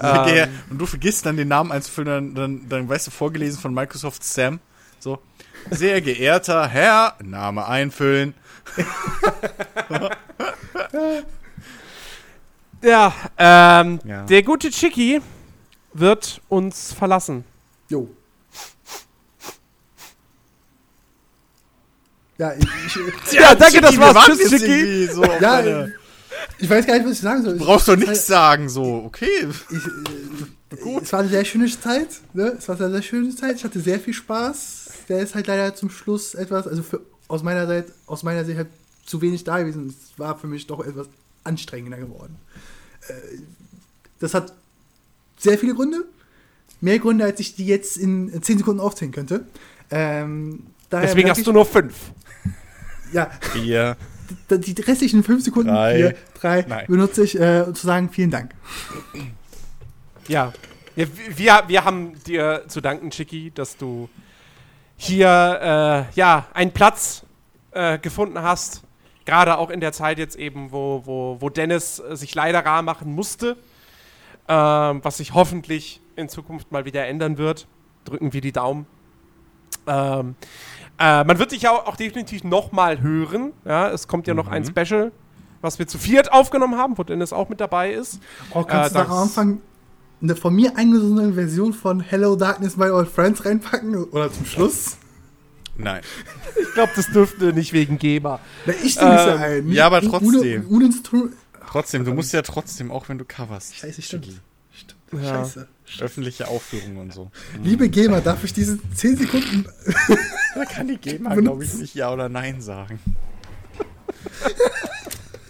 sehr 0.00 0.26
Ähm. 0.26 0.48
Und 0.70 0.78
du 0.78 0.86
vergisst 0.86 1.26
dann 1.26 1.36
den 1.36 1.48
Namen 1.48 1.70
einzufüllen, 1.70 2.34
dann, 2.34 2.34
dann, 2.34 2.68
dann 2.68 2.88
weißt 2.88 3.08
du, 3.08 3.10
vorgelesen 3.10 3.60
von 3.60 3.74
Microsoft 3.74 4.24
Sam. 4.24 4.60
So, 5.00 5.18
sehr 5.70 6.00
geehrter 6.00 6.66
Herr, 6.68 7.14
Name 7.22 7.66
einfüllen. 7.66 8.34
Ja, 12.82 13.12
ähm, 13.36 13.98
Ja. 14.04 14.22
der 14.24 14.42
gute 14.44 14.70
Chicky 14.70 15.20
wird 15.94 16.40
uns 16.48 16.92
verlassen. 16.92 17.44
Jo. 17.88 18.08
Ja, 22.38 22.52
ich, 22.54 22.64
ich, 22.64 23.32
Ja, 23.32 23.54
danke, 23.56 23.80
das 23.80 23.90
Chicky, 23.90 24.00
war's. 24.02 24.10
wir 24.10 24.14
warten 24.14 24.38
Tschüss, 24.38 24.50
Chicky. 24.50 25.06
So 25.08 25.24
ja, 25.24 25.86
ich 26.60 26.70
weiß 26.70 26.86
gar 26.86 26.94
nicht, 26.94 27.04
was 27.06 27.12
ich 27.14 27.20
sagen 27.20 27.42
soll. 27.42 27.58
Du 27.58 27.64
brauchst 27.64 27.88
doch 27.88 27.94
Ich- 27.96 28.00
nichts 28.08 28.26
sagen, 28.28 28.68
so, 28.68 29.02
okay. 29.04 29.48
Ich, 29.70 29.76
äh, 30.78 30.98
es 31.02 31.12
war 31.12 31.20
eine 31.20 31.28
sehr 31.30 31.44
schöne 31.44 31.66
Zeit. 31.68 32.08
Ne? 32.32 32.54
Es 32.58 32.68
war 32.68 32.76
eine 32.80 32.90
sehr 32.92 33.02
schöne 33.02 33.34
Zeit. 33.34 33.56
Ich 33.56 33.64
hatte 33.64 33.80
sehr 33.80 33.98
viel 33.98 34.14
Spaß. 34.14 34.77
Der 35.08 35.20
ist 35.20 35.34
halt 35.34 35.46
leider 35.46 35.74
zum 35.74 35.90
Schluss 35.90 36.34
etwas, 36.34 36.66
also 36.66 36.82
für, 36.82 37.00
aus 37.28 37.42
meiner 37.42 37.66
Seite, 37.66 37.92
aus 38.06 38.22
meiner 38.22 38.44
Sicht 38.44 38.58
halt 38.58 38.68
zu 39.06 39.20
wenig 39.22 39.44
da 39.44 39.58
gewesen. 39.58 39.88
Es 39.88 40.18
war 40.18 40.38
für 40.38 40.46
mich 40.46 40.66
doch 40.66 40.84
etwas 40.84 41.08
anstrengender 41.44 41.96
geworden. 41.98 42.36
Äh, 43.08 43.12
das 44.20 44.34
hat 44.34 44.52
sehr 45.38 45.58
viele 45.58 45.74
Gründe. 45.74 46.04
Mehr 46.80 46.98
Gründe, 46.98 47.24
als 47.24 47.40
ich 47.40 47.54
die 47.56 47.66
jetzt 47.66 47.96
in 47.96 48.42
10 48.42 48.58
Sekunden 48.58 48.80
aufzählen 48.80 49.12
könnte. 49.12 49.46
Ähm, 49.90 50.66
daher 50.90 51.06
Deswegen 51.06 51.30
hast 51.30 51.38
ich- 51.38 51.44
du 51.44 51.52
nur 51.52 51.66
fünf. 51.66 51.94
Ja, 53.12 53.30
Vier. 53.52 53.96
d- 54.50 54.58
die 54.58 54.78
restlichen 54.82 55.24
5 55.24 55.42
Sekunden, 55.42 55.70
Drei. 55.72 55.96
vier, 55.96 56.14
drei 56.38 56.62
Nein. 56.68 56.84
benutze 56.88 57.24
ich, 57.24 57.40
äh, 57.40 57.64
um 57.66 57.74
zu 57.74 57.86
sagen, 57.86 58.10
vielen 58.10 58.30
Dank. 58.30 58.54
Ja. 60.28 60.52
ja 60.94 61.06
wir, 61.34 61.62
wir 61.68 61.84
haben 61.84 62.22
dir 62.24 62.64
zu 62.68 62.82
danken, 62.82 63.10
Chicky, 63.10 63.50
dass 63.54 63.78
du 63.78 64.10
hier 64.98 66.06
äh, 66.10 66.14
ja, 66.14 66.46
einen 66.52 66.72
Platz 66.72 67.24
äh, 67.70 67.98
gefunden 67.98 68.42
hast. 68.42 68.82
Gerade 69.24 69.56
auch 69.58 69.70
in 69.70 69.80
der 69.80 69.92
Zeit 69.92 70.18
jetzt 70.18 70.36
eben, 70.36 70.72
wo, 70.72 71.02
wo, 71.04 71.36
wo 71.40 71.48
Dennis 71.48 72.00
äh, 72.00 72.16
sich 72.16 72.34
leider 72.34 72.66
rar 72.66 72.82
machen 72.82 73.14
musste. 73.14 73.56
Ähm, 74.48 75.00
was 75.04 75.18
sich 75.18 75.34
hoffentlich 75.34 76.00
in 76.16 76.28
Zukunft 76.28 76.72
mal 76.72 76.84
wieder 76.84 77.06
ändern 77.06 77.38
wird. 77.38 77.66
Drücken 78.04 78.32
wir 78.32 78.40
die 78.40 78.52
Daumen. 78.52 78.86
Ähm, 79.86 80.34
äh, 80.98 81.22
man 81.24 81.38
wird 81.38 81.52
dich 81.52 81.62
ja 81.62 81.70
auch, 81.70 81.96
definitiv 81.96 82.44
nochmal 82.44 83.00
hören. 83.00 83.52
Ja, 83.64 83.88
es 83.90 84.08
kommt 84.08 84.26
ja 84.26 84.34
noch 84.34 84.48
ein 84.48 84.64
Special, 84.64 85.12
was 85.60 85.78
wir 85.78 85.86
zu 85.86 85.98
viert 85.98 86.32
aufgenommen 86.32 86.76
haben, 86.78 86.96
wo 86.98 87.04
Dennis 87.04 87.32
auch 87.32 87.48
mit 87.48 87.60
dabei 87.60 87.92
ist. 87.92 88.20
Oh, 88.52 88.64
kannst 88.64 88.96
Äh, 88.96 88.98
du 89.00 89.04
da 89.04 89.12
am 89.12 89.22
Anfang 89.22 89.60
eine 90.20 90.36
von 90.36 90.54
mir 90.54 90.76
eingesungene 90.76 91.34
Version 91.34 91.72
von 91.72 92.00
Hello 92.00 92.36
Darkness, 92.36 92.76
My 92.76 92.90
Old 92.90 93.08
Friends 93.08 93.44
reinpacken? 93.44 93.94
Oder 94.04 94.32
zum 94.32 94.46
Schluss? 94.46 94.96
Nein. 95.76 96.02
Ich 96.60 96.74
glaube, 96.74 96.90
das 96.96 97.06
dürfte 97.12 97.52
nicht 97.52 97.72
wegen 97.72 97.98
GEMA. 97.98 98.40
Na, 98.66 98.72
ich 98.82 98.92
stimme 98.94 99.14
es 99.16 99.26
ja 99.26 99.46
Ähm, 99.46 99.66
ein. 99.68 99.72
ja, 99.72 99.86
aber 99.86 100.00
trotzdem. 100.02 100.66
Ohne 100.70 100.90
zu 100.90 101.02
tun. 101.02 101.32
Trotzdem, 101.70 102.04
du 102.04 102.14
musst 102.14 102.32
ja 102.32 102.42
trotzdem, 102.42 102.90
auch 102.90 103.08
wenn 103.08 103.18
du 103.18 103.24
coverst. 103.24 103.76
Scheiße, 103.76 104.02
stimmt. 104.02 104.26
Stimmt. 104.72 105.22
Ja. 105.24 105.44
Scheiße. 105.44 105.68
Öffentliche 106.00 106.48
Aufführungen 106.48 106.96
und 106.98 107.12
so. 107.14 107.30
Liebe 107.62 107.88
Gamer, 107.88 108.20
darf 108.20 108.42
ich 108.42 108.52
diese 108.52 108.78
10 108.94 109.18
Sekunden. 109.18 109.66
Da 110.54 110.64
kann 110.64 110.88
die 110.88 110.96
GEMA, 110.96 111.34
glaube 111.36 111.62
ich, 111.64 111.74
nicht 111.74 111.94
Ja 111.94 112.12
oder 112.12 112.28
Nein 112.28 112.60
sagen. 112.60 112.98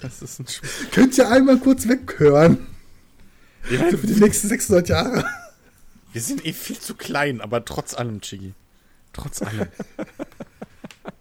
Das 0.02 0.20
ist 0.22 0.38
ein 0.40 0.46
Spiel. 0.46 0.68
Könnt 0.92 1.16
ihr 1.18 1.30
einmal 1.30 1.56
kurz 1.58 1.88
weghören? 1.88 2.66
Ja, 3.70 3.78
Für 3.90 4.06
die 4.06 4.20
nächsten 4.20 4.48
600 4.48 4.88
Jahre. 4.88 5.24
wir 6.12 6.22
sind 6.22 6.44
eh 6.46 6.52
viel 6.52 6.78
zu 6.78 6.94
klein, 6.94 7.40
aber 7.40 7.64
trotz 7.64 7.94
allem, 7.94 8.20
Chiggy. 8.20 8.54
Trotz 9.12 9.42
allem. 9.42 9.68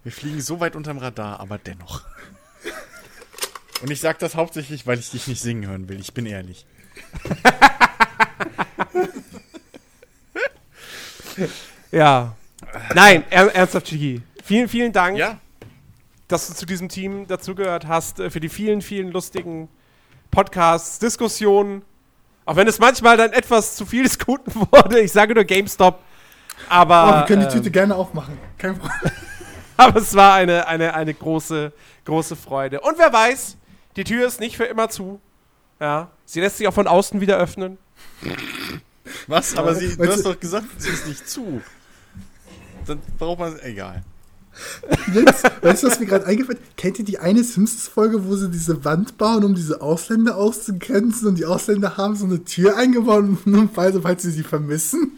Wir 0.04 0.12
fliegen 0.12 0.40
so 0.40 0.60
weit 0.60 0.76
unterm 0.76 0.98
Radar, 0.98 1.40
aber 1.40 1.58
dennoch. 1.58 2.04
Und 3.82 3.90
ich 3.90 4.00
sag 4.00 4.18
das 4.18 4.34
hauptsächlich, 4.34 4.86
weil 4.86 4.98
ich 4.98 5.10
dich 5.10 5.26
nicht 5.28 5.40
singen 5.40 5.68
hören 5.68 5.88
will. 5.88 6.00
Ich 6.00 6.14
bin 6.14 6.26
ehrlich. 6.26 6.66
Ja. 11.90 12.34
Nein, 12.94 13.24
er, 13.30 13.54
ernsthaft, 13.54 13.86
Chigi. 13.86 14.22
Vielen, 14.44 14.68
vielen 14.68 14.92
Dank, 14.92 15.16
Ja, 15.18 15.38
dass 16.26 16.48
du 16.48 16.54
zu 16.54 16.66
diesem 16.66 16.88
Team 16.88 17.26
dazugehört 17.26 17.86
hast, 17.86 18.20
äh, 18.20 18.30
für 18.30 18.40
die 18.40 18.48
vielen, 18.48 18.82
vielen 18.82 19.10
lustigen 19.12 19.68
Podcasts, 20.30 20.98
Diskussionen. 20.98 21.82
Auch 22.48 22.56
wenn 22.56 22.66
es 22.66 22.78
manchmal 22.78 23.18
dann 23.18 23.34
etwas 23.34 23.76
zu 23.76 23.84
viel 23.84 24.04
des 24.04 24.18
Guten 24.18 24.50
wurde. 24.72 25.00
Ich 25.00 25.12
sage 25.12 25.34
nur 25.34 25.44
GameStop. 25.44 25.98
Aber, 26.70 27.04
Oh, 27.04 27.20
wir 27.20 27.26
können 27.26 27.42
die 27.42 27.46
ähm, 27.48 27.52
Tüte 27.52 27.70
gerne 27.70 27.94
aufmachen. 27.94 28.38
Kein 28.56 28.78
Problem. 28.78 29.12
aber 29.76 30.00
es 30.00 30.14
war 30.14 30.32
eine, 30.32 30.66
eine, 30.66 30.94
eine 30.94 31.12
große, 31.12 31.74
große 32.06 32.36
Freude. 32.36 32.80
Und 32.80 32.96
wer 32.96 33.12
weiß, 33.12 33.58
die 33.96 34.04
Tür 34.04 34.26
ist 34.26 34.40
nicht 34.40 34.56
für 34.56 34.64
immer 34.64 34.88
zu. 34.88 35.20
Ja, 35.78 36.10
sie 36.24 36.40
lässt 36.40 36.56
sich 36.56 36.66
auch 36.66 36.72
von 36.72 36.86
außen 36.86 37.20
wieder 37.20 37.36
öffnen. 37.36 37.76
was? 39.26 39.54
Aber 39.54 39.74
sie, 39.74 39.94
du 39.94 40.10
hast 40.10 40.24
doch 40.24 40.40
gesagt, 40.40 40.68
sie 40.78 40.88
ist 40.88 41.06
nicht 41.06 41.28
zu. 41.28 41.60
Dann 42.86 43.02
braucht 43.18 43.40
man. 43.40 43.60
Egal. 43.60 44.02
Jetzt, 45.14 45.44
weißt 45.62 45.82
du, 45.82 45.86
was 45.86 46.00
mir 46.00 46.06
gerade 46.06 46.26
eingefallen 46.26 46.58
ist? 46.58 46.76
Kennt 46.76 46.98
ihr 46.98 47.04
die 47.04 47.18
eine 47.18 47.42
Simpsons-Folge, 47.44 48.26
wo 48.26 48.34
sie 48.36 48.50
diese 48.50 48.84
Wand 48.84 49.16
bauen, 49.18 49.44
um 49.44 49.54
diese 49.54 49.80
Ausländer 49.80 50.36
auszugrenzen 50.36 51.28
und 51.28 51.38
die 51.38 51.44
Ausländer 51.44 51.96
haben 51.96 52.16
so 52.16 52.24
eine 52.24 52.44
Tür 52.44 52.76
eingebaut, 52.76 53.24
nur 53.46 53.68
falls, 53.72 53.96
falls 54.02 54.22
sie 54.22 54.30
sie 54.32 54.42
vermissen? 54.42 55.12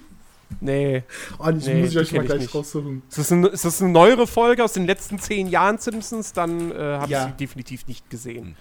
Nee. 0.60 1.04
Oh, 1.38 1.50
die 1.50 1.64
Nee, 1.68 1.80
muss 1.82 1.90
ich 1.92 1.98
euch 1.98 2.12
mal 2.12 2.22
ich 2.22 2.26
gleich 2.26 2.40
nicht. 2.42 2.54
raussuchen. 2.54 3.02
Ist 3.08 3.18
das, 3.18 3.32
eine, 3.32 3.48
ist 3.48 3.64
das 3.64 3.80
eine 3.80 3.90
neuere 3.92 4.26
Folge 4.26 4.64
aus 4.64 4.72
den 4.72 4.84
letzten 4.84 5.18
zehn 5.18 5.46
Jahren 5.46 5.78
Simpsons? 5.78 6.32
Dann 6.32 6.72
äh, 6.72 6.74
habe 6.74 7.10
Ja. 7.10 7.24
ich 7.26 7.30
sie 7.32 7.36
definitiv 7.38 7.86
nicht 7.86 8.10
gesehen. 8.10 8.56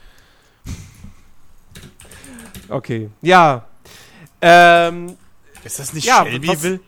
Okay. 2.70 3.10
Ja. 3.22 3.66
Ähm, 4.42 5.18
Ist 5.64 5.80
das 5.80 5.94
nicht 5.94 6.06
Ja, 6.06 6.24
Shelbyville? 6.26 6.80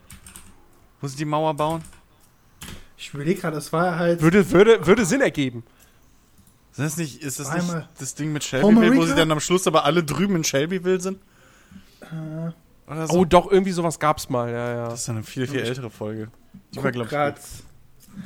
Wo 1.01 1.07
sie 1.07 1.17
die 1.17 1.25
Mauer 1.25 1.53
bauen? 1.55 1.81
Ich 3.01 3.11
überlege 3.15 3.41
gerade, 3.41 3.55
das 3.55 3.73
war 3.73 3.97
halt. 3.97 4.21
würde, 4.21 4.51
würde, 4.51 4.85
würde 4.85 5.05
Sinn 5.05 5.21
ergeben. 5.21 5.63
Ist 6.69 6.79
das 6.79 6.97
nicht, 6.97 7.23
ist 7.23 7.39
das 7.39 7.49
Einmal. 7.49 7.77
nicht 7.79 7.89
das 7.97 8.13
Ding 8.13 8.31
mit 8.31 8.43
Shelbyville, 8.43 8.95
wo 8.95 9.05
sie 9.05 9.15
dann 9.15 9.31
am 9.31 9.39
Schluss 9.39 9.65
aber 9.65 9.85
alle 9.85 10.03
drüben 10.03 10.35
in 10.35 10.43
Shelbyville 10.43 11.01
sind? 11.01 11.19
Oder 12.87 13.07
so? 13.07 13.13
Oh, 13.13 13.25
doch, 13.25 13.51
irgendwie 13.51 13.71
sowas 13.71 13.99
gab's 13.99 14.29
mal. 14.29 14.51
Ja, 14.51 14.73
ja. 14.73 14.89
das 14.89 15.01
ist 15.01 15.09
eine 15.09 15.23
viel, 15.23 15.47
viel 15.47 15.61
ältere 15.61 15.89
Folge. 15.89 16.29
Die 16.71 16.77
war, 16.77 16.83
guck 16.83 16.91
glaube 16.91 17.05
ich, 17.07 17.11
grad. 17.11 17.39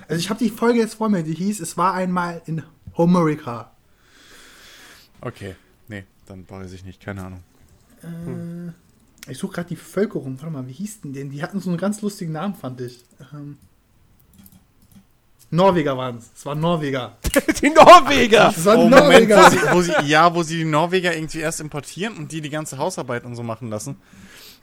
Also 0.10 0.20
ich 0.20 0.30
habe 0.30 0.44
die 0.44 0.50
Folge 0.50 0.80
jetzt 0.80 0.96
vor 0.96 1.08
mir, 1.08 1.24
die 1.24 1.34
hieß, 1.34 1.62
es 1.62 1.78
war 1.78 1.94
einmal 1.94 2.42
in 2.46 2.62
Homerica. 2.98 3.72
Okay. 5.22 5.56
Nee, 5.88 6.04
dann 6.26 6.50
weiß 6.50 6.74
ich 6.74 6.84
nicht. 6.84 7.02
Keine 7.02 7.24
Ahnung. 7.24 7.44
Äh, 8.04 9.32
ich 9.32 9.38
suche 9.38 9.54
gerade 9.54 9.70
die 9.70 9.76
Bevölkerung. 9.76 10.38
Warte 10.42 10.52
mal, 10.52 10.68
wie 10.68 10.74
hieß 10.74 11.02
denn 11.02 11.14
denn? 11.14 11.30
Die 11.30 11.42
hatten 11.42 11.62
so 11.62 11.70
einen 11.70 11.80
ganz 11.80 12.02
lustigen 12.02 12.34
Namen, 12.34 12.56
fand 12.56 12.82
ich. 12.82 13.06
Ähm, 13.34 13.58
Norweger 15.56 15.98
waren 15.98 16.18
es. 16.18 16.30
Es 16.36 16.46
waren 16.46 16.60
Norweger. 16.60 17.18
Die 17.62 17.70
Norweger! 17.70 18.50
Es 18.56 18.66
waren 18.66 18.80
Oh, 18.80 18.84
Moment, 18.90 19.30
Norweger. 19.30 19.38
wo 19.46 19.50
sie, 19.50 19.60
wo 19.72 19.82
sie, 20.02 20.08
ja, 20.08 20.34
wo 20.36 20.44
sie 20.44 20.58
die 20.58 20.66
Norweger 20.66 21.16
irgendwie 21.16 21.40
erst 21.40 21.60
importieren 21.62 22.16
und 22.18 22.32
die 22.32 22.42
die 22.42 22.50
ganze 22.50 22.78
Hausarbeit 22.78 23.24
und 23.26 23.36
so 23.36 23.44
machen 23.44 23.70
lassen. 23.70 23.98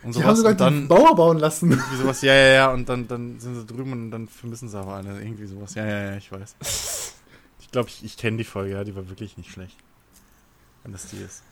Und 0.05 0.15
Die 0.17 0.23
haben 0.25 0.35
sowas. 0.37 0.39
sogar 0.39 0.69
Und 0.69 0.75
den 0.75 0.89
dann, 0.89 0.89
Bauer 0.89 1.15
bauen 1.15 1.39
lassen. 1.39 1.71
irgendwie 1.71 1.97
sowas, 1.97 2.23
ja, 2.23 2.35
ja, 2.35 2.49
ja, 2.55 2.71
und 2.73 2.89
dann, 2.89 3.07
dann 3.09 3.39
sind 3.41 3.55
sie 3.55 3.67
drüben 3.67 3.93
und 3.93 4.11
dann 4.11 4.29
vermissen 4.29 4.69
sie 4.69 4.79
aber 4.79 4.95
alle. 4.95 5.21
Irgendwie 5.23 5.47
sowas. 5.47 5.75
Ja, 5.75 5.87
ja, 5.87 6.11
ja, 6.11 6.17
ich 6.17 6.31
weiß. 6.33 6.57
Ich 7.61 7.71
glaube, 7.71 7.89
ich, 7.89 8.05
ich 8.05 8.17
kenne 8.17 8.37
die 8.37 8.45
Folge, 8.45 8.73
ja, 8.75 8.85
die 8.85 8.95
war 8.97 9.09
wirklich 9.09 9.37
nicht 9.37 9.51
schlecht. 9.51 9.77
wenn 10.83 10.93
das 10.93 11.07
die 11.09 11.17
ist. 11.19 11.43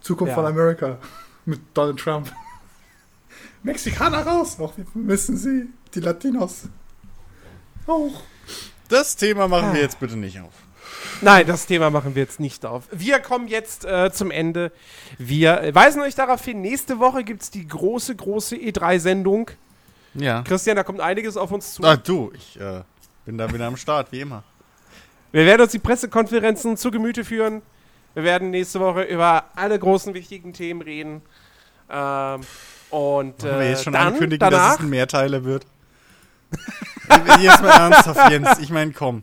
Zukunft 0.00 0.30
Ja. 0.30 0.34
von 0.34 0.46
Amerika 0.46 0.98
mit 1.46 1.60
Donald 1.74 1.98
Trump. 1.98 2.30
Mexikaner 3.62 4.26
raus, 4.26 4.58
auch 4.60 4.76
wir 4.76 4.84
vermissen 4.86 5.36
sie. 5.36 5.68
Die 5.94 6.00
Latinos. 6.00 6.64
Auch. 7.86 8.22
Das 8.88 9.16
Thema 9.16 9.48
machen 9.48 9.72
wir 9.72 9.80
Ah. 9.80 9.82
jetzt 9.82 10.00
bitte 10.00 10.16
nicht 10.16 10.40
auf. 10.40 10.52
Nein, 11.20 11.46
das 11.46 11.66
Thema 11.66 11.90
machen 11.90 12.14
wir 12.14 12.22
jetzt 12.22 12.40
nicht 12.40 12.64
auf. 12.64 12.84
Wir 12.90 13.18
kommen 13.20 13.48
jetzt 13.48 13.84
äh, 13.84 14.10
zum 14.12 14.30
Ende. 14.30 14.72
Wir 15.18 15.70
weisen 15.74 16.00
euch 16.02 16.14
darauf 16.14 16.44
hin, 16.44 16.60
nächste 16.60 16.98
Woche 16.98 17.24
gibt 17.24 17.42
es 17.42 17.50
die 17.50 17.66
große, 17.66 18.14
große 18.16 18.56
E3-Sendung. 18.56 19.50
Ja. 20.14 20.42
Christian, 20.42 20.76
da 20.76 20.82
kommt 20.84 21.00
einiges 21.00 21.36
auf 21.36 21.50
uns 21.52 21.74
zu. 21.74 21.82
Ah, 21.84 21.96
du, 21.96 22.32
ich 22.34 22.58
äh, 22.60 22.82
bin 23.26 23.36
da 23.38 23.52
wieder 23.52 23.66
am 23.66 23.76
Start, 23.76 24.10
wie 24.12 24.20
immer. 24.20 24.42
Wir 25.30 25.44
werden 25.44 25.62
uns 25.62 25.72
die 25.72 25.78
Pressekonferenzen 25.78 26.76
zu 26.76 26.90
Gemüte 26.90 27.24
führen. 27.24 27.62
Wir 28.14 28.22
werden 28.24 28.50
nächste 28.50 28.80
Woche 28.80 29.02
über 29.02 29.44
alle 29.54 29.78
großen, 29.78 30.14
wichtigen 30.14 30.52
Themen 30.54 30.80
reden. 30.80 31.20
Ähm, 31.90 32.40
und 32.90 33.42
Wollen 33.42 33.58
wir 33.58 33.60
äh, 33.60 33.70
jetzt 33.70 33.84
schon 33.84 33.92
dann, 33.92 34.08
ankündigen, 34.08 34.40
danach, 34.40 34.70
dass 34.70 34.74
es 34.76 34.80
ein 34.84 34.88
Mehrteiler 34.88 35.44
wird? 35.44 35.66
jetzt 37.40 37.62
mal 37.62 37.70
ernsthaft, 37.70 38.30
Jens. 38.30 38.58
Ich 38.58 38.70
meine, 38.70 38.92
komm. 38.92 39.22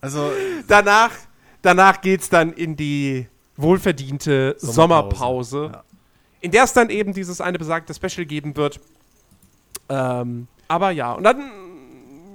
Also, 0.00 0.30
danach, 0.68 1.10
danach 1.62 2.00
geht 2.00 2.20
es 2.22 2.28
dann 2.28 2.52
in 2.52 2.76
die 2.76 3.26
wohlverdiente 3.56 4.56
Sommerpause. 4.58 4.74
Sommerpause, 4.74 5.70
Ja. 5.72 5.84
in 6.40 6.50
der 6.50 6.64
es 6.64 6.72
dann 6.72 6.90
eben 6.90 7.12
dieses 7.14 7.40
eine 7.40 7.58
besagte 7.58 7.94
Special 7.94 8.26
geben 8.26 8.56
wird. 8.56 8.80
Ähm, 9.88 10.48
aber 10.68 10.90
ja, 10.90 11.12
und 11.12 11.24
dann, 11.24 11.50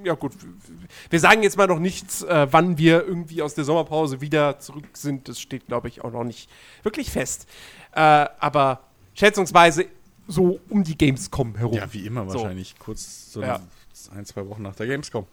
ja 0.03 0.13
gut, 0.13 0.33
wir 1.09 1.19
sagen 1.19 1.43
jetzt 1.43 1.57
mal 1.57 1.67
noch 1.67 1.79
nichts, 1.79 2.21
äh, 2.23 2.47
wann 2.51 2.77
wir 2.77 3.05
irgendwie 3.05 3.41
aus 3.41 3.53
der 3.55 3.63
Sommerpause 3.65 4.21
wieder 4.21 4.59
zurück 4.59 4.85
sind. 4.93 5.27
Das 5.27 5.39
steht, 5.39 5.67
glaube 5.67 5.87
ich, 5.89 6.03
auch 6.03 6.11
noch 6.11 6.23
nicht 6.23 6.49
wirklich 6.83 7.11
fest. 7.11 7.47
Äh, 7.93 7.99
aber 8.39 8.81
schätzungsweise 9.13 9.85
so 10.27 10.59
um 10.69 10.83
die 10.83 10.97
Gamescom 10.97 11.55
herum. 11.55 11.73
ja, 11.75 11.91
wie 11.91 12.05
immer 12.05 12.29
So. 12.29 12.35
wahrscheinlich. 12.39 12.75
Kurz 12.79 13.31
so 13.33 13.41
Ja. 13.41 13.59
Ein, 14.15 14.25
zwei 14.25 14.47
Wochen 14.47 14.61
nach 14.61 14.75
der 14.75 14.87
Gamescom. 14.87 15.25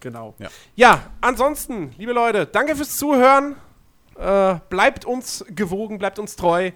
Genau. 0.00 0.34
Ja. 0.38 0.48
Ja, 0.76 1.10
ansonsten, 1.20 1.92
liebe 1.98 2.12
Leute, 2.12 2.46
danke 2.46 2.74
fürs 2.76 2.96
Zuhören. 2.96 3.56
Äh, 4.16 4.56
bleibt 4.68 5.04
uns 5.04 5.44
gewogen, 5.48 5.98
bleibt 5.98 6.18
uns 6.18 6.36
treu. 6.36 6.72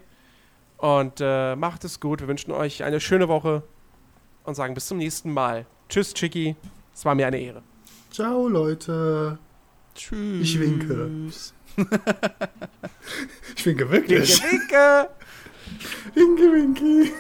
Und 0.77 1.21
äh, 1.21 1.57
macht 1.57 1.85
es 1.85 2.01
gut. 2.01 2.21
Wir 2.21 2.29
wünschen 2.29 2.53
euch 2.53 2.83
eine 2.83 3.01
schöne 3.01 3.29
Woche 3.29 3.63
und 4.45 4.55
sagen 4.55 4.75
bis 4.75 4.87
zum 4.87 4.99
nächsten 4.99 5.33
Mal. 5.33 5.67
Tschüss, 5.89 6.15
Chicky. 6.15 6.57
Es 6.95 7.05
war 7.05 7.15
mir 7.15 7.27
eine 7.27 7.39
Ehre. 7.39 7.63
Ciao, 8.11 8.49
Leute. 8.49 9.39
Tschüss. 9.95 10.43
Ich 10.43 10.61
winke. 10.61 11.09
Ich 13.57 13.67
winke 13.67 13.91
Winke, 13.91 13.91
wirklich. 13.91 14.43
winke. 14.43 15.09
Winke, 16.15 16.43
winke. 16.53 17.13